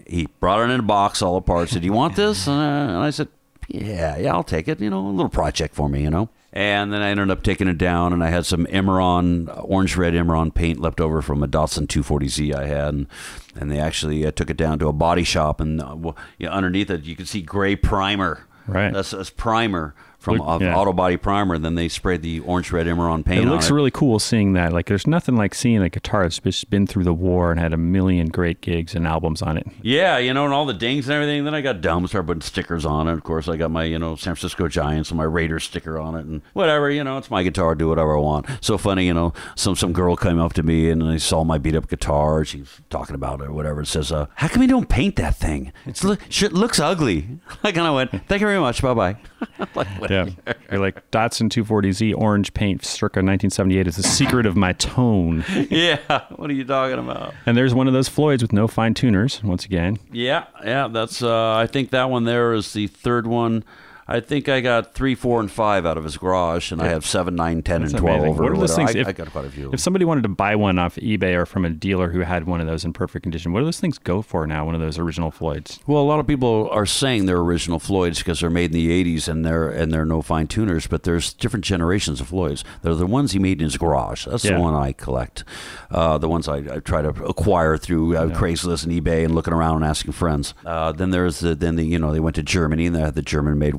He 0.06 0.26
brought 0.40 0.60
it 0.60 0.72
in 0.72 0.80
a 0.80 0.82
box, 0.84 1.22
all 1.22 1.34
the 1.34 1.42
parts. 1.42 1.72
Said, 1.72 1.84
"You 1.84 1.92
want 1.92 2.14
this?" 2.14 2.46
Uh, 2.46 2.52
and 2.52 2.98
I 2.98 3.10
said, 3.10 3.28
"Yeah, 3.66 4.16
yeah, 4.16 4.32
I'll 4.32 4.44
take 4.44 4.68
it. 4.68 4.80
You 4.80 4.90
know, 4.90 5.00
a 5.00 5.10
little 5.10 5.28
project 5.28 5.74
for 5.74 5.88
me, 5.88 6.02
you 6.02 6.10
know." 6.10 6.28
And 6.52 6.92
then 6.92 7.02
I 7.02 7.10
ended 7.10 7.30
up 7.30 7.42
taking 7.42 7.68
it 7.68 7.76
down, 7.76 8.12
and 8.12 8.24
I 8.24 8.30
had 8.30 8.46
some 8.46 8.64
Imron, 8.66 9.50
orange 9.62 9.96
red 9.96 10.14
Imron 10.14 10.54
paint 10.54 10.80
left 10.80 11.00
over 11.00 11.20
from 11.20 11.42
a 11.42 11.48
Datsun 11.48 11.86
240Z 11.86 12.54
I 12.54 12.66
had, 12.66 12.94
and, 12.94 13.06
and 13.54 13.70
they 13.70 13.78
actually 13.78 14.24
uh, 14.24 14.30
took 14.30 14.48
it 14.48 14.56
down 14.56 14.78
to 14.78 14.88
a 14.88 14.92
body 14.92 15.24
shop, 15.24 15.60
and 15.60 15.80
uh, 15.80 15.94
well, 15.94 16.16
yeah, 16.38 16.50
underneath 16.50 16.88
it 16.90 17.04
you 17.04 17.16
could 17.16 17.28
see 17.28 17.42
gray 17.42 17.76
primer. 17.76 18.46
Right. 18.66 18.92
That's, 18.92 19.10
that's 19.10 19.30
primer 19.30 19.94
from 20.18 20.38
Look- 20.38 20.60
yeah. 20.60 20.76
auto 20.76 20.92
body 20.92 21.16
primer. 21.16 21.54
And 21.54 21.64
then 21.64 21.74
they 21.76 21.88
sprayed 21.88 22.22
the 22.22 22.40
orange 22.40 22.72
red 22.72 22.86
Imron 22.86 23.24
paint. 23.24 23.44
It 23.44 23.48
looks 23.48 23.70
really 23.70 23.90
cool 23.90 24.18
seeing 24.18 24.52
that. 24.54 24.72
Like, 24.72 24.86
there's 24.86 25.06
nothing 25.06 25.36
like 25.36 25.54
seeing 25.54 25.80
a 25.82 25.88
guitar 25.88 26.24
that's 26.24 26.40
just 26.40 26.68
been 26.70 26.86
through 26.86 27.04
the 27.04 27.14
war 27.14 27.50
and 27.50 27.60
had 27.60 27.72
a 27.72 27.76
million 27.76 28.26
great 28.26 28.60
gigs 28.60 28.94
and 28.94 29.06
albums 29.06 29.42
on 29.42 29.56
it. 29.56 29.66
Yeah, 29.80 30.18
you 30.18 30.34
know, 30.34 30.44
and 30.44 30.52
all 30.52 30.66
the 30.66 30.74
dings 30.74 31.06
and 31.08 31.14
everything. 31.14 31.44
Then 31.44 31.54
I 31.54 31.60
got 31.60 31.80
dumb, 31.80 32.06
started 32.06 32.26
putting 32.26 32.40
stickers 32.42 32.84
on 32.84 33.08
it. 33.08 33.12
Of 33.12 33.22
course, 33.22 33.48
I 33.48 33.56
got 33.56 33.70
my, 33.70 33.84
you 33.84 33.98
know, 33.98 34.16
San 34.16 34.34
Francisco 34.34 34.68
Giants 34.68 35.10
and 35.10 35.18
my 35.18 35.24
Raiders 35.24 35.64
sticker 35.64 35.98
on 35.98 36.14
it, 36.16 36.26
and 36.26 36.42
whatever. 36.52 36.90
You 36.90 37.04
know, 37.04 37.16
it's 37.18 37.30
my 37.30 37.42
guitar. 37.42 37.74
Do 37.74 37.88
whatever 37.88 38.16
I 38.16 38.20
want. 38.20 38.46
So 38.60 38.76
funny, 38.78 39.06
you 39.06 39.14
know. 39.14 39.32
Some 39.54 39.76
some 39.76 39.92
girl 39.92 40.16
came 40.16 40.38
up 40.40 40.52
to 40.54 40.62
me 40.62 40.90
and 40.90 41.02
I 41.02 41.16
saw 41.18 41.44
my 41.44 41.58
beat 41.58 41.76
up 41.76 41.88
guitar. 41.88 42.44
She's 42.44 42.80
talking 42.90 43.14
about 43.14 43.40
it 43.40 43.48
or 43.48 43.52
whatever. 43.52 43.82
It 43.82 43.86
says, 43.86 44.10
uh, 44.10 44.26
"How 44.34 44.48
come 44.48 44.62
you 44.62 44.68
don't 44.68 44.88
paint 44.88 45.16
that 45.16 45.36
thing? 45.36 45.72
It's 45.86 46.02
look, 46.04 46.20
shit 46.28 46.52
looks 46.52 46.78
ugly." 46.80 47.28
I 47.62 47.72
kind 47.72 47.86
of 47.86 47.94
went, 47.94 48.10
"Thank 48.28 48.40
you 48.40 48.46
very 48.46 48.60
much. 48.60 48.82
Bye 48.82 48.94
bye." 48.94 49.16
like, 49.74 50.07
Yeah. 50.10 50.28
You're 50.70 50.80
like, 50.80 51.10
Datsun 51.10 51.48
240Z 51.48 52.14
orange 52.16 52.54
paint 52.54 52.84
circa 52.84 53.18
1978 53.18 53.86
is 53.86 53.96
the 53.96 54.02
secret 54.02 54.46
of 54.46 54.56
my 54.56 54.72
tone. 54.74 55.44
yeah. 55.70 55.98
What 56.36 56.50
are 56.50 56.54
you 56.54 56.64
talking 56.64 56.98
about? 56.98 57.34
And 57.46 57.56
there's 57.56 57.74
one 57.74 57.86
of 57.86 57.94
those 57.94 58.08
Floyds 58.08 58.42
with 58.42 58.52
no 58.52 58.68
fine 58.68 58.94
tuners, 58.94 59.42
once 59.42 59.64
again. 59.64 59.98
Yeah, 60.12 60.46
yeah, 60.64 60.88
that's. 60.88 61.22
Uh, 61.22 61.54
I 61.54 61.66
think 61.66 61.90
that 61.90 62.10
one 62.10 62.24
there 62.24 62.52
is 62.52 62.72
the 62.72 62.86
third 62.86 63.26
one. 63.26 63.64
I 64.10 64.20
think 64.20 64.48
I 64.48 64.60
got 64.62 64.94
three, 64.94 65.14
four, 65.14 65.38
and 65.38 65.50
five 65.50 65.84
out 65.84 65.98
of 65.98 66.04
his 66.04 66.16
garage, 66.16 66.72
and 66.72 66.80
I 66.80 66.88
have 66.88 67.04
seven, 67.04 67.34
nine, 67.34 67.62
ten, 67.62 67.82
That's 67.82 67.92
and 67.92 68.00
twelve. 68.00 68.20
amazing. 68.20 68.38
Or 68.40 68.42
What 68.44 68.52
are 68.52 68.56
those 68.56 68.74
things? 68.74 68.96
I, 68.96 69.00
if, 69.00 69.06
I 69.08 69.12
got 69.12 69.30
quite 69.30 69.44
a 69.44 69.50
few. 69.50 69.70
If 69.72 69.80
somebody 69.80 70.06
wanted 70.06 70.22
to 70.22 70.30
buy 70.30 70.56
one 70.56 70.78
off 70.78 70.96
eBay 70.96 71.36
or 71.36 71.44
from 71.44 71.64
a 71.66 71.70
dealer 71.70 72.08
who 72.10 72.20
had 72.20 72.46
one 72.46 72.60
of 72.62 72.66
those 72.66 72.84
in 72.86 72.94
perfect 72.94 73.22
condition, 73.24 73.52
what 73.52 73.60
do 73.60 73.66
those 73.66 73.80
things 73.80 73.98
go 73.98 74.22
for 74.22 74.46
now? 74.46 74.64
One 74.64 74.74
of 74.74 74.80
those 74.80 74.98
original 74.98 75.30
Floyds. 75.30 75.78
well, 75.86 76.00
a 76.02 76.04
lot 76.08 76.20
of 76.20 76.26
people 76.26 76.70
are 76.72 76.86
saying 76.86 77.26
they're 77.26 77.36
original 77.38 77.78
Floyds 77.78 78.18
because 78.18 78.40
they're 78.40 78.48
made 78.48 78.66
in 78.66 78.72
the 78.72 79.04
'80s 79.04 79.28
and 79.28 79.44
they're 79.44 79.68
and 79.68 79.92
they're 79.92 80.06
no 80.06 80.22
fine 80.22 80.46
tuners. 80.46 80.86
But 80.86 81.02
there's 81.02 81.34
different 81.34 81.66
generations 81.66 82.20
of 82.20 82.28
Floyds. 82.28 82.64
They're 82.82 82.94
the 82.94 83.06
ones 83.06 83.32
he 83.32 83.38
made 83.38 83.60
in 83.60 83.64
his 83.64 83.76
garage. 83.76 84.24
That's 84.24 84.44
Yeah. 84.44 84.54
the 84.54 84.60
one 84.60 84.74
I 84.74 84.92
collect. 84.92 85.44
Uh, 85.90 86.16
the 86.16 86.28
ones 86.30 86.48
I, 86.48 86.56
I 86.56 86.78
try 86.80 87.02
to 87.02 87.10
acquire 87.24 87.76
through 87.76 88.16
uh, 88.16 88.26
Craigslist 88.28 88.84
and 88.84 88.92
eBay 88.92 89.24
and 89.26 89.34
looking 89.34 89.52
around 89.52 89.76
and 89.76 89.84
asking 89.84 90.12
friends. 90.12 90.54
Uh, 90.64 90.92
then 90.92 91.10
there's 91.10 91.40
the 91.40 91.54
then 91.54 91.76
the 91.76 91.84
you 91.84 91.98
know 91.98 92.10
they 92.12 92.20
went 92.20 92.36
to 92.36 92.42
Germany 92.42 92.86
and 92.86 92.96
they 92.96 93.00
had 93.00 93.14
the 93.14 93.22
German 93.22 93.58
made 93.58 93.74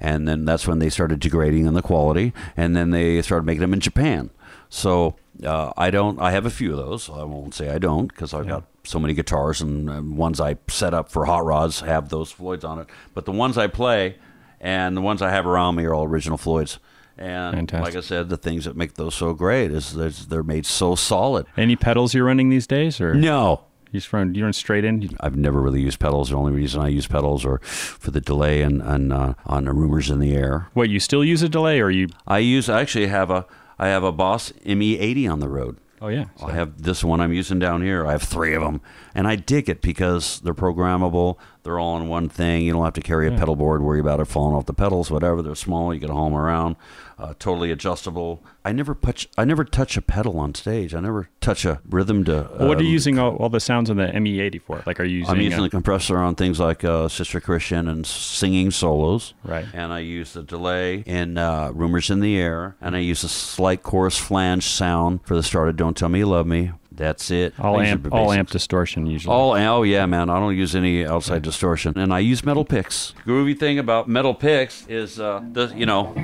and 0.00 0.26
then 0.28 0.44
that's 0.44 0.66
when 0.66 0.78
they 0.78 0.90
started 0.90 1.20
degrading 1.20 1.66
in 1.66 1.74
the 1.74 1.82
quality, 1.82 2.32
and 2.56 2.76
then 2.76 2.90
they 2.90 3.22
started 3.22 3.44
making 3.44 3.60
them 3.60 3.72
in 3.72 3.80
Japan. 3.80 4.30
So 4.68 5.16
uh, 5.44 5.72
I 5.76 5.90
don't. 5.90 6.20
I 6.20 6.30
have 6.32 6.46
a 6.46 6.50
few 6.50 6.70
of 6.72 6.76
those. 6.76 7.08
I 7.08 7.22
won't 7.24 7.54
say 7.54 7.70
I 7.70 7.78
don't 7.78 8.08
because 8.08 8.34
I've 8.34 8.46
got 8.46 8.64
so 8.84 8.98
many 8.98 9.14
guitars 9.14 9.60
and 9.60 9.88
um, 9.88 10.16
ones 10.16 10.40
I 10.40 10.56
set 10.68 10.94
up 10.94 11.10
for 11.10 11.24
hot 11.24 11.44
rods 11.44 11.80
have 11.80 12.08
those 12.08 12.32
Floyds 12.32 12.64
on 12.64 12.78
it. 12.78 12.88
But 13.14 13.24
the 13.24 13.32
ones 13.32 13.56
I 13.56 13.66
play 13.66 14.16
and 14.60 14.96
the 14.96 15.00
ones 15.00 15.22
I 15.22 15.30
have 15.30 15.46
around 15.46 15.76
me 15.76 15.84
are 15.84 15.94
all 15.94 16.04
original 16.04 16.38
Floyds. 16.38 16.78
And 17.16 17.54
Fantastic. 17.54 17.94
like 17.94 17.96
I 17.96 18.06
said, 18.06 18.28
the 18.28 18.36
things 18.36 18.64
that 18.64 18.76
make 18.76 18.94
those 18.94 19.14
so 19.14 19.34
great 19.34 19.70
is 19.70 19.94
they're 20.26 20.42
made 20.42 20.66
so 20.66 20.96
solid. 20.96 21.46
Any 21.56 21.76
pedals 21.76 22.12
you're 22.12 22.24
running 22.24 22.48
these 22.48 22.66
days, 22.66 23.00
or 23.00 23.14
No, 23.14 23.62
you 23.94 24.00
just 24.00 24.12
run 24.12 24.34
you 24.34 24.42
run 24.42 24.52
straight 24.52 24.84
in? 24.84 25.08
I've 25.20 25.36
never 25.36 25.60
really 25.60 25.80
used 25.80 26.00
pedals. 26.00 26.30
The 26.30 26.36
only 26.36 26.52
reason 26.52 26.82
I 26.82 26.88
use 26.88 27.06
pedals 27.06 27.44
are 27.44 27.58
for 27.58 28.10
the 28.10 28.20
delay 28.20 28.62
and, 28.62 28.82
and 28.82 29.12
uh, 29.12 29.34
on 29.46 29.64
the 29.64 29.72
rumors 29.72 30.10
in 30.10 30.18
the 30.18 30.34
air. 30.34 30.68
What 30.74 30.88
you 30.88 30.98
still 30.98 31.24
use 31.24 31.42
a 31.42 31.48
delay, 31.48 31.80
or 31.80 31.90
you? 31.90 32.08
I 32.26 32.38
use 32.38 32.68
I 32.68 32.80
actually 32.80 33.06
have 33.06 33.30
a 33.30 33.46
I 33.78 33.88
have 33.88 34.02
a 34.02 34.12
Boss 34.12 34.52
ME80 34.66 35.30
on 35.30 35.38
the 35.38 35.48
road. 35.48 35.78
Oh 36.00 36.08
yeah, 36.08 36.26
I 36.44 36.52
have 36.52 36.82
this 36.82 37.02
one 37.02 37.20
I'm 37.20 37.32
using 37.32 37.58
down 37.58 37.80
here. 37.80 38.04
I 38.04 38.12
have 38.12 38.22
three 38.22 38.52
of 38.54 38.62
them, 38.62 38.80
and 39.14 39.26
I 39.26 39.36
dig 39.36 39.70
it 39.70 39.80
because 39.80 40.40
they're 40.40 40.54
programmable. 40.54 41.38
They're 41.62 41.78
all 41.78 41.96
in 41.96 42.08
one 42.08 42.28
thing. 42.28 42.62
You 42.62 42.72
don't 42.72 42.84
have 42.84 42.94
to 42.94 43.00
carry 43.00 43.26
a 43.28 43.30
pedal 43.30 43.56
board, 43.56 43.80
worry 43.80 44.00
about 44.00 44.20
it 44.20 44.26
falling 44.26 44.54
off 44.54 44.66
the 44.66 44.74
pedals, 44.74 45.10
whatever. 45.10 45.40
They're 45.40 45.54
small. 45.54 45.94
You 45.94 46.00
can 46.00 46.10
haul 46.10 46.28
them 46.28 46.36
around. 46.36 46.76
Uh, 47.18 47.34
totally 47.38 47.70
adjustable. 47.70 48.42
I 48.64 48.72
never 48.72 48.94
touch. 48.94 49.28
I 49.38 49.44
never 49.44 49.64
touch 49.64 49.96
a 49.96 50.02
pedal 50.02 50.38
on 50.38 50.54
stage. 50.54 50.94
I 50.94 51.00
never 51.00 51.28
touch 51.40 51.64
a 51.64 51.80
rhythm 51.88 52.24
to. 52.24 52.50
Well, 52.58 52.68
what 52.68 52.78
are 52.78 52.82
you 52.82 52.88
um, 52.88 52.92
using 52.92 53.18
all, 53.18 53.36
all 53.36 53.48
the 53.48 53.60
sounds 53.60 53.88
on 53.88 53.96
the 53.96 54.06
ME80 54.06 54.62
for? 54.62 54.82
Like, 54.86 54.98
are 54.98 55.04
you 55.04 55.18
using? 55.18 55.34
I'm 55.34 55.40
using 55.40 55.60
uh, 55.60 55.64
the 55.64 55.70
compressor 55.70 56.18
on 56.18 56.34
things 56.34 56.58
like 56.58 56.82
uh, 56.82 57.08
Sister 57.08 57.40
Christian 57.40 57.86
and 57.88 58.04
singing 58.04 58.70
solos. 58.70 59.34
Right. 59.44 59.66
And 59.72 59.92
I 59.92 60.00
use 60.00 60.32
the 60.32 60.42
delay 60.42 61.04
in 61.06 61.38
uh, 61.38 61.70
Rumors 61.72 62.10
in 62.10 62.20
the 62.20 62.36
Air. 62.36 62.76
And 62.80 62.96
I 62.96 63.00
use 63.00 63.22
a 63.22 63.28
slight 63.28 63.82
chorus 63.82 64.18
flange 64.18 64.66
sound 64.66 65.24
for 65.24 65.36
the 65.36 65.42
start 65.42 65.68
of 65.68 65.76
Don't 65.76 65.96
Tell 65.96 66.08
Me 66.08 66.20
You 66.20 66.26
Love 66.26 66.46
Me. 66.46 66.72
That's 66.96 67.30
it. 67.30 67.54
all 67.58 67.80
amp, 67.80 68.12
all 68.12 68.32
amp 68.32 68.50
distortion 68.50 69.06
usually. 69.06 69.34
All 69.34 69.56
oh 69.56 69.82
yeah, 69.82 70.06
man. 70.06 70.30
I 70.30 70.38
don't 70.38 70.56
use 70.56 70.74
any 70.74 71.04
outside 71.04 71.42
distortion, 71.42 71.98
and 71.98 72.12
I 72.12 72.20
use 72.20 72.44
metal 72.44 72.64
picks. 72.64 73.14
Groovy 73.26 73.58
thing 73.58 73.78
about 73.78 74.08
metal 74.08 74.34
picks 74.34 74.86
is 74.86 75.18
uh, 75.18 75.42
the 75.52 75.72
you 75.74 75.86
know 75.86 76.14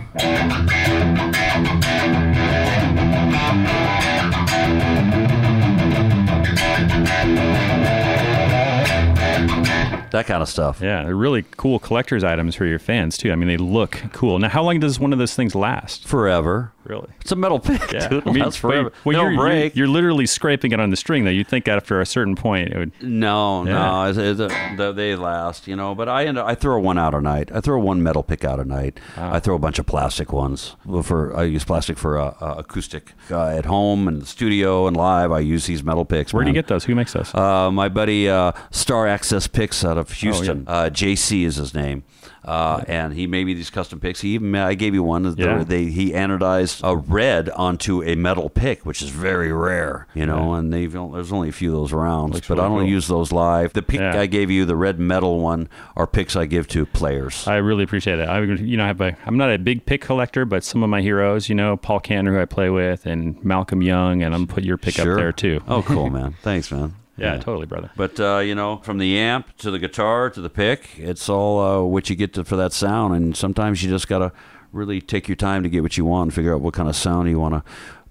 that 10.12 10.26
kind 10.26 10.42
of 10.42 10.48
stuff. 10.48 10.80
Yeah, 10.80 11.04
they're 11.04 11.14
really 11.16 11.44
cool 11.56 11.78
collector's 11.78 12.24
items 12.24 12.54
for 12.54 12.66
your 12.66 12.78
fans 12.78 13.16
too. 13.16 13.32
I 13.32 13.36
mean, 13.36 13.48
they 13.48 13.56
look 13.56 14.00
cool. 14.12 14.38
Now, 14.38 14.48
how 14.48 14.62
long 14.62 14.80
does 14.80 14.98
one 14.98 15.12
of 15.12 15.18
those 15.18 15.34
things 15.34 15.54
last? 15.54 16.06
Forever. 16.06 16.72
Really? 16.84 17.08
It's 17.20 17.30
a 17.30 17.36
metal 17.36 17.61
pick, 17.61 17.92
Yeah, 17.92 18.08
dude. 18.08 18.26
I 18.26 18.32
mean, 18.32 18.42
That's 18.42 18.56
forever. 18.56 18.90
well, 19.04 19.12
They'll 19.12 19.22
you're, 19.24 19.32
you're- 19.32 19.36
break. 19.50 19.76
You're, 19.76 19.86
literally 19.86 20.26
scraping 20.26 20.72
it 20.72 20.80
on 20.80 20.90
the 20.90 20.96
string, 20.96 21.24
though. 21.24 21.30
You'd 21.30 21.46
think 21.46 21.68
after 21.68 22.00
a 22.00 22.06
certain 22.06 22.34
point 22.34 22.70
it 22.72 22.78
would. 22.78 22.92
No, 23.02 23.64
Yeah. 23.66 23.72
no, 23.74 24.04
it's, 24.08 24.18
it's 24.18 24.40
a, 24.40 24.76
the- 24.76 24.92
they 24.92 25.14
last, 25.14 25.68
you 25.68 25.76
know. 25.76 25.94
But 25.94 26.08
I 26.08 26.24
end 26.24 26.38
up, 26.38 26.46
I 26.46 26.54
throw 26.54 26.80
one 26.80 26.98
out 26.98 27.14
a 27.14 27.20
night. 27.20 27.50
I 27.54 27.61
throw 27.61 27.78
one 27.78 28.02
metal 28.02 28.22
pick 28.22 28.44
out 28.44 28.58
a 28.58 28.64
night. 28.64 28.98
I 29.16 29.38
throw 29.40 29.54
a 29.54 29.58
bunch 29.58 29.78
of 29.78 29.86
plastic 29.86 30.32
ones. 30.32 30.74
For 31.04 31.36
I 31.36 31.44
use 31.44 31.64
plastic 31.64 31.98
for 31.98 32.18
uh, 32.18 32.34
uh, 32.40 32.54
acoustic 32.58 33.12
uh, 33.30 33.46
at 33.48 33.66
home 33.66 34.08
and 34.08 34.22
the 34.22 34.26
studio 34.26 34.86
and 34.86 34.96
live. 34.96 35.30
I 35.32 35.40
use 35.40 35.66
these 35.66 35.84
metal 35.84 36.04
picks. 36.06 36.32
Where 36.32 36.42
do 36.44 36.50
you 36.50 36.54
get 36.54 36.66
those? 36.68 36.84
Who 36.84 36.94
makes 36.94 37.12
those? 37.12 37.32
Uh, 37.34 37.70
my 37.70 37.88
buddy 37.88 38.28
uh, 38.28 38.52
Star 38.70 39.06
Access 39.06 39.46
Picks 39.46 39.84
out 39.84 39.98
of 39.98 39.99
Houston. 40.09 40.64
yeah. 40.66 40.72
uh, 40.72 40.90
JC 40.90 41.44
is 41.44 41.57
his 41.57 41.74
name. 41.74 42.05
Uh, 42.42 42.82
and 42.88 43.12
he 43.12 43.26
made 43.26 43.44
me 43.44 43.53
these 43.53 43.68
custom 43.68 44.01
picks. 44.01 44.22
He 44.22 44.30
even 44.30 44.55
I 44.55 44.72
gave 44.72 44.94
you 44.94 45.03
one. 45.03 45.34
Yeah. 45.36 45.62
They 45.62 45.84
he 45.86 46.12
anodized 46.12 46.80
a 46.82 46.96
red 46.96 47.51
onto 47.51 48.02
a 48.02 48.14
metal 48.14 48.48
pick, 48.48 48.86
which 48.86 49.02
is 49.02 49.10
very 49.10 49.52
rare, 49.52 50.06
you 50.14 50.24
know. 50.24 50.55
And 50.55 50.72
they've 50.72 50.90
there's 50.90 51.32
only 51.32 51.51
a 51.51 51.52
few 51.52 51.70
of 51.70 51.77
those 51.77 51.93
rounds, 51.93 52.35
Looks 52.36 52.48
but 52.48 52.59
I 52.59 52.62
really 52.62 52.77
don't 52.77 52.85
cool. 52.85 52.89
use 52.89 53.09
those 53.09 53.31
live. 53.31 53.74
The 53.74 53.82
pick 53.82 54.01
Yeah. 54.01 54.18
I 54.18 54.24
gave 54.24 54.51
you, 54.51 54.64
the 54.64 54.74
red 54.74 54.98
metal 54.98 55.39
one, 55.40 55.68
are 55.97 56.06
picks 56.06 56.35
I 56.35 56.47
give 56.47 56.66
to 56.68 56.86
players. 56.86 57.47
I 57.47 57.56
really 57.56 57.85
appreciate 57.85 58.18
it. 58.20 58.28
I, 58.28 58.40
you 58.40 58.78
know, 58.78 58.85
I 58.85 58.89
have 58.89 59.01
a, 59.02 59.16
I'm 59.27 59.36
not 59.36 59.52
a 59.52 59.59
big 59.59 59.85
pick 59.85 60.01
collector, 60.01 60.47
but 60.47 60.64
some 60.64 60.82
of 60.82 60.89
my 60.89 61.02
heroes, 61.02 61.51
you 61.51 61.55
know, 61.55 61.77
Paul 61.77 62.01
Cantor, 62.01 62.32
who 62.36 62.40
I 62.40 62.47
play 62.47 62.70
with, 62.70 63.05
and 63.05 63.43
Malcolm 63.44 63.82
Young, 63.82 64.22
and 64.22 64.35
I'm 64.35 64.47
put 64.47 64.64
your 64.64 64.78
pick 64.78 64.94
Sure. 64.94 65.12
up 65.12 65.18
there 65.18 65.32
too. 65.32 65.60
Oh, 65.68 65.82
cool, 65.82 66.09
man. 66.10 66.36
Thanks, 66.43 66.72
man. 66.72 66.94
Yeah, 67.20 67.36
totally, 67.38 67.66
brother. 67.66 67.90
But 67.97 68.18
uh, 68.18 68.38
you 68.38 68.55
know, 68.55 68.78
from 68.78 68.98
the 68.98 69.18
amp 69.18 69.56
to 69.59 69.70
the 69.70 69.78
guitar 69.78 70.30
to 70.30 70.40
the 70.40 70.51
pick, 70.51 70.98
it's 70.98 71.28
all 71.28 71.60
uh, 71.60 71.82
what 71.82 72.10
you 72.10 72.16
get 72.16 72.34
to, 72.34 72.44
for 72.44 72.56
that 72.56 72.72
sound. 72.72 73.14
And 73.14 73.36
sometimes 73.36 73.82
you 73.82 73.90
just 73.90 74.09
gotta 74.09 74.32
really 74.72 75.01
take 75.01 75.28
your 75.28 75.36
time 75.36 75.62
to 75.62 75.68
get 75.68 75.82
what 75.82 75.97
you 75.97 76.05
want 76.05 76.28
and 76.28 76.34
figure 76.34 76.55
out 76.55 76.60
what 76.60 76.74
kind 76.74 76.88
of 76.88 76.97
sound 76.97 77.28
you 77.28 77.38
want 77.40 77.55
to 77.55 77.62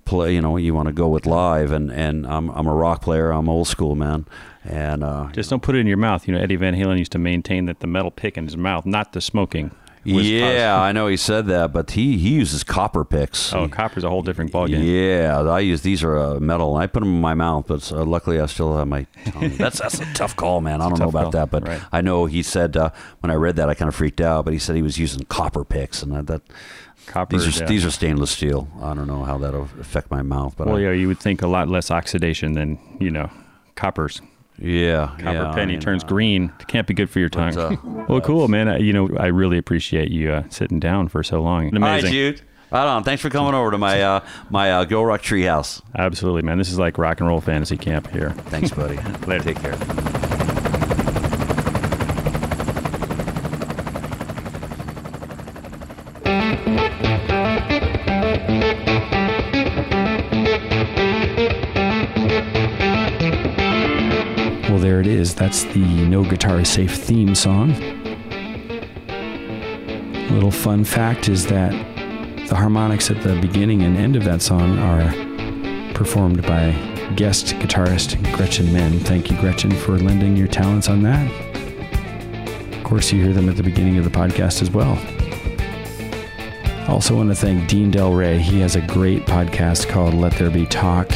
play. 0.06 0.34
You 0.34 0.41
know, 0.41 0.57
you 0.57 0.73
want 0.73 0.88
to 0.88 0.94
go 0.94 1.07
with 1.07 1.26
live. 1.26 1.72
And 1.72 1.91
and 1.91 2.26
I'm 2.27 2.49
I'm 2.49 2.68
a 2.68 2.73
rock 2.73 3.02
player. 3.02 3.31
I'm 3.31 3.49
old 3.49 3.68
school, 3.68 3.95
man. 3.95 4.26
And 4.64 5.03
uh, 5.03 5.30
Just 5.31 5.49
don't 5.49 5.64
put 5.64 5.76
it 5.76 5.80
in 5.80 5.88
your 5.88 5.98
mouth. 5.98 6.27
You 6.27 6.34
know, 6.34 6.41
Eddie 6.41 6.57
Van 6.57 6.76
Halen 6.76 6.99
used 6.99 7.14
to 7.14 7.19
maintain 7.19 7.65
that 7.65 7.80
the 7.80 7.88
metal 7.88 8.11
pick 8.11 8.38
in 8.38 8.44
his 8.45 8.57
mouth, 8.57 8.86
not 8.86 9.14
the 9.14 9.22
smoking. 9.22 9.72
Yeah, 10.10 10.80
I 10.80 10.91
know 10.91 11.07
he 11.07 11.18
said 11.18 11.48
that, 11.48 11.73
but 11.73 11.91
he 11.91 12.18
he 12.18 12.30
uses 12.30 12.64
copper 12.64 13.06
picks. 13.06 13.53
Oh, 13.53 13.68
copper's 13.68 14.03
a 14.03 14.10
whole 14.10 14.22
different 14.22 14.52
ballgame. 14.52 14.84
Yeah, 14.84 15.41
I 15.41 15.60
use 15.60 15.81
these 15.81 16.03
are 16.03 16.18
uh, 16.18 16.40
metal. 16.40 16.76
and 16.76 16.84
I 16.84 16.88
put 16.88 17.02
them 17.02 17.15
in 17.15 17.22
my 17.22 17.34
mouth, 17.34 17.65
but 17.68 17.91
uh, 17.91 18.03
luckily 18.03 18.40
I 18.40 18.45
still 18.48 18.77
have 18.77 18.88
my 18.88 19.06
tongue. 19.26 19.49
That's 19.57 19.80
that's 19.80 19.99
a 19.99 20.14
tough 20.14 20.36
call, 20.36 20.61
man. 20.61 20.81
I 20.81 20.90
don't 20.90 20.99
know 20.99 21.10
about 21.10 21.23
call, 21.23 21.31
that, 21.31 21.52
but 21.52 21.68
right. 21.68 21.81
I 21.91 22.02
know 22.02 22.26
he 22.26 22.44
said 22.44 22.77
uh, 22.77 22.91
when 23.19 23.31
I 23.31 23.36
read 23.36 23.56
that 23.57 23.69
I 23.69 23.73
kind 23.73 23.90
of 23.90 23.95
freaked 23.95 24.22
out. 24.22 24.45
But 24.45 24.53
he 24.53 24.60
said 24.60 24.76
he 24.76 24.81
was 24.81 24.98
using 24.98 25.26
copper 25.26 25.64
picks, 25.64 26.02
and 26.03 26.14
that, 26.14 26.27
that 26.27 26.41
Copper. 27.10 27.38
these 27.38 27.48
are 27.48 27.64
yeah. 27.64 27.68
these 27.68 27.86
are 27.86 27.91
stainless 27.91 28.31
steel. 28.31 28.68
I 28.81 28.94
don't 28.94 29.07
know 29.07 29.23
how 29.23 29.38
that'll 29.40 29.69
affect 29.80 30.11
my 30.11 30.22
mouth, 30.22 30.56
but 30.56 30.68
Well, 30.68 30.77
I, 30.77 30.81
yeah, 30.81 30.91
you 30.91 31.07
would 31.07 31.19
think 31.19 31.41
a 31.41 31.48
lot 31.48 31.68
less 31.68 31.90
oxidation 31.90 32.53
than 32.53 32.80
you 32.99 33.10
know, 33.11 33.30
copper's. 33.76 34.22
Yeah, 34.61 35.07
Copper 35.19 35.34
yeah, 35.34 35.49
I 35.52 35.53
penny 35.56 35.73
mean, 35.73 35.81
turns 35.81 36.03
uh, 36.03 36.07
green. 36.07 36.52
It 36.60 36.68
can't 36.68 36.88
be 36.88 36.94
good 36.94 37.10
for 37.10 37.19
your 37.19 37.30
tongue. 37.30 37.57
uh, 37.57 37.76
well, 38.10 38.22
cool, 38.22 38.48
man. 38.48 38.68
Uh, 38.68 38.77
You 38.77 38.94
know, 38.94 39.10
I 39.18 39.27
really 39.27 39.57
appreciate 39.57 40.10
you 40.11 40.31
uh, 40.31 40.44
sitting 40.49 40.80
down 40.80 41.07
for 41.07 41.23
so 41.23 41.41
long. 41.41 41.65
All 41.65 41.81
right, 41.81 41.99
Amazing. 41.99 42.11
Jude. 42.11 42.41
Right 42.72 42.86
on. 42.86 43.03
Thanks 43.03 43.22
for 43.23 43.31
coming 43.31 43.56
over 43.56 43.72
to 43.72 43.80
my 43.80 44.02
uh, 44.03 44.19
my 44.52 44.72
uh, 44.72 44.86
Go 44.86 45.02
Rock 45.02 45.22
Treehouse. 45.23 45.81
Absolutely, 45.98 46.44
man. 46.44 46.60
This 46.60 46.72
is 46.72 46.77
like 46.77 46.99
rock 46.99 47.19
and 47.19 47.27
roll 47.27 47.41
fantasy 47.41 47.77
camp 47.77 48.11
here. 48.11 48.30
Thanks, 48.30 48.69
buddy. 48.69 48.98
Later. 49.27 49.44
Take 49.44 49.60
care. 49.60 50.09
That's 65.40 65.64
the 65.64 66.06
No 66.06 66.26
Guitar 66.26 66.66
Safe 66.66 66.94
theme 66.94 67.34
song. 67.34 67.70
Little 70.32 70.52
fun 70.52 70.84
fact 70.84 71.30
is 71.30 71.48
that 71.48 71.72
the 72.49 72.56
harmonics 72.56 73.10
at 73.10 73.24
the 73.24 73.40
beginning 73.40 73.84
and 73.84 73.95
end 73.95 74.18
of 74.18 74.26
that 74.26 74.41
song 74.41 74.78
are 74.80 75.14
performed 75.94 76.41
by 76.41 76.72
guest 77.16 77.56
guitarist 77.56 78.22
Gretchen 78.36 78.74
Menn. 78.74 78.99
Thank 78.99 79.32
you, 79.32 79.38
Gretchen, 79.40 79.72
for 79.72 79.98
lending 79.98 80.36
your 80.36 80.48
talents 80.48 80.90
on 80.90 81.03
that. 81.03 81.32
Of 82.74 82.84
course, 82.84 83.14
you 83.14 83.24
hear 83.24 83.32
them 83.32 83.48
at 83.48 83.56
the 83.56 83.64
beginning 83.64 83.98
of 83.98 84.03
the 84.03 84.11
podcast 84.11 84.61
as 84.61 84.70
well. 84.70 84.98
Also 86.90 87.16
want 87.16 87.30
to 87.30 87.36
thank 87.36 87.70
Dean 87.70 87.94
Delray. 87.94 88.40
He 88.40 88.60
has 88.60 88.76
a 88.76 88.82
great 88.82 89.26
podcast 89.26 89.88
called 89.88 90.14
Let 90.14 90.34
There 90.34 90.49
Be 90.49 90.66
Talk. 90.66 91.10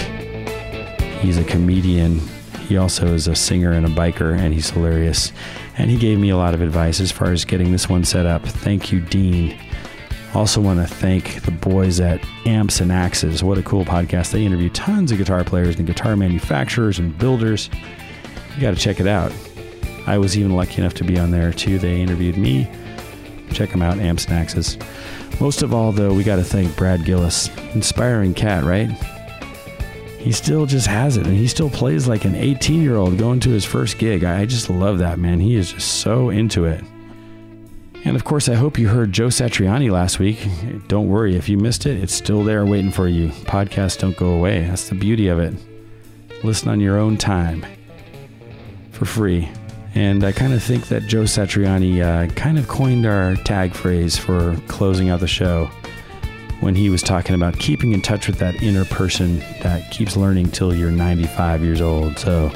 He's 1.19 1.37
a 1.37 1.43
comedian. 1.43 2.21
He 2.67 2.77
also 2.77 3.13
is 3.13 3.27
a 3.27 3.35
singer 3.35 3.71
and 3.71 3.85
a 3.85 3.89
biker, 3.89 4.37
and 4.37 4.53
he's 4.53 4.69
hilarious. 4.69 5.31
And 5.77 5.91
he 5.91 5.97
gave 5.97 6.19
me 6.19 6.29
a 6.29 6.37
lot 6.37 6.53
of 6.53 6.61
advice 6.61 6.99
as 6.99 7.11
far 7.11 7.31
as 7.31 7.45
getting 7.45 7.71
this 7.71 7.89
one 7.89 8.03
set 8.05 8.25
up. 8.25 8.45
Thank 8.45 8.91
you, 8.91 8.99
Dean. 9.01 9.57
Also, 10.33 10.59
want 10.61 10.79
to 10.79 10.91
thank 10.91 11.43
the 11.43 11.51
boys 11.51 11.99
at 11.99 12.19
Amps 12.45 12.79
and 12.79 12.91
Axes. 12.91 13.43
What 13.43 13.57
a 13.57 13.63
cool 13.63 13.85
podcast. 13.85 14.31
They 14.31 14.45
interview 14.45 14.69
tons 14.69 15.11
of 15.11 15.19
guitar 15.19 15.43
players 15.43 15.77
and 15.77 15.85
guitar 15.85 16.15
manufacturers 16.15 16.97
and 16.97 17.15
builders. 17.17 17.69
You 18.55 18.61
got 18.61 18.71
to 18.71 18.79
check 18.79 18.99
it 18.99 19.07
out. 19.07 19.31
I 20.07 20.17
was 20.17 20.37
even 20.37 20.55
lucky 20.55 20.81
enough 20.81 20.95
to 20.95 21.03
be 21.03 21.19
on 21.19 21.31
there 21.31 21.53
too. 21.53 21.77
They 21.77 22.01
interviewed 22.01 22.37
me. 22.37 22.69
Check 23.51 23.69
them 23.69 23.83
out, 23.83 23.99
Amps 23.99 24.25
and 24.25 24.33
Axes. 24.33 24.77
Most 25.39 25.61
of 25.61 25.73
all, 25.73 25.91
though, 25.91 26.13
we 26.13 26.23
got 26.23 26.37
to 26.37 26.43
thank 26.43 26.75
Brad 26.75 27.05
Gillis. 27.05 27.49
Inspiring 27.75 28.33
cat, 28.33 28.63
right? 28.63 28.89
He 30.23 30.31
still 30.31 30.65
just 30.65 30.87
has 30.87 31.17
it 31.17 31.27
and 31.27 31.35
he 31.35 31.49
still 31.49 31.69
plays 31.69 32.07
like 32.07 32.23
an 32.23 32.33
18 32.33 32.81
year 32.81 32.95
old 32.95 33.17
going 33.17 33.41
to 33.41 33.49
his 33.49 33.65
first 33.65 33.97
gig. 33.97 34.23
I 34.23 34.45
just 34.45 34.69
love 34.69 34.99
that, 34.99 35.19
man. 35.19 35.41
He 35.41 35.55
is 35.55 35.73
just 35.73 35.99
so 35.99 36.29
into 36.29 36.63
it. 36.63 36.81
And 38.05 38.15
of 38.15 38.23
course, 38.23 38.47
I 38.47 38.55
hope 38.55 38.77
you 38.77 38.87
heard 38.87 39.11
Joe 39.11 39.27
Satriani 39.27 39.91
last 39.91 40.19
week. 40.19 40.47
Don't 40.87 41.09
worry, 41.09 41.35
if 41.35 41.49
you 41.49 41.57
missed 41.57 41.85
it, 41.85 42.01
it's 42.01 42.13
still 42.13 42.41
there 42.41 42.65
waiting 42.65 42.89
for 42.89 43.09
you. 43.09 43.29
Podcasts 43.43 43.99
don't 43.99 44.15
go 44.15 44.29
away. 44.29 44.65
That's 44.65 44.87
the 44.87 44.95
beauty 44.95 45.27
of 45.27 45.39
it. 45.39 45.55
Listen 46.41 46.69
on 46.69 46.79
your 46.79 46.97
own 46.97 47.17
time 47.17 47.65
for 48.91 49.03
free. 49.03 49.49
And 49.93 50.23
I 50.23 50.31
kind 50.31 50.53
of 50.53 50.63
think 50.63 50.87
that 50.87 51.03
Joe 51.03 51.23
Satriani 51.23 52.01
uh, 52.01 52.33
kind 52.33 52.57
of 52.57 52.69
coined 52.69 53.05
our 53.05 53.35
tag 53.35 53.73
phrase 53.73 54.17
for 54.17 54.55
closing 54.69 55.09
out 55.09 55.19
the 55.19 55.27
show 55.27 55.69
when 56.63 56.75
he 56.75 56.89
was 56.89 57.03
talking 57.03 57.35
about 57.35 57.59
keeping 57.59 57.91
in 57.91 58.01
touch 58.01 58.27
with 58.27 58.37
that 58.37 58.63
inner 58.63 58.85
person 58.85 59.39
that 59.61 59.91
keeps 59.91 60.15
learning 60.15 60.49
till 60.51 60.73
you're 60.73 60.91
95 60.91 61.63
years 61.63 61.81
old. 61.81 62.17
So, 62.17 62.51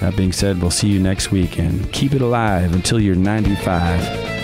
that 0.00 0.16
being 0.16 0.32
said, 0.32 0.60
we'll 0.60 0.70
see 0.70 0.88
you 0.88 1.00
next 1.00 1.32
week 1.32 1.58
and 1.58 1.92
keep 1.92 2.14
it 2.14 2.22
alive 2.22 2.72
until 2.72 3.00
you're 3.00 3.16
95. 3.16 4.37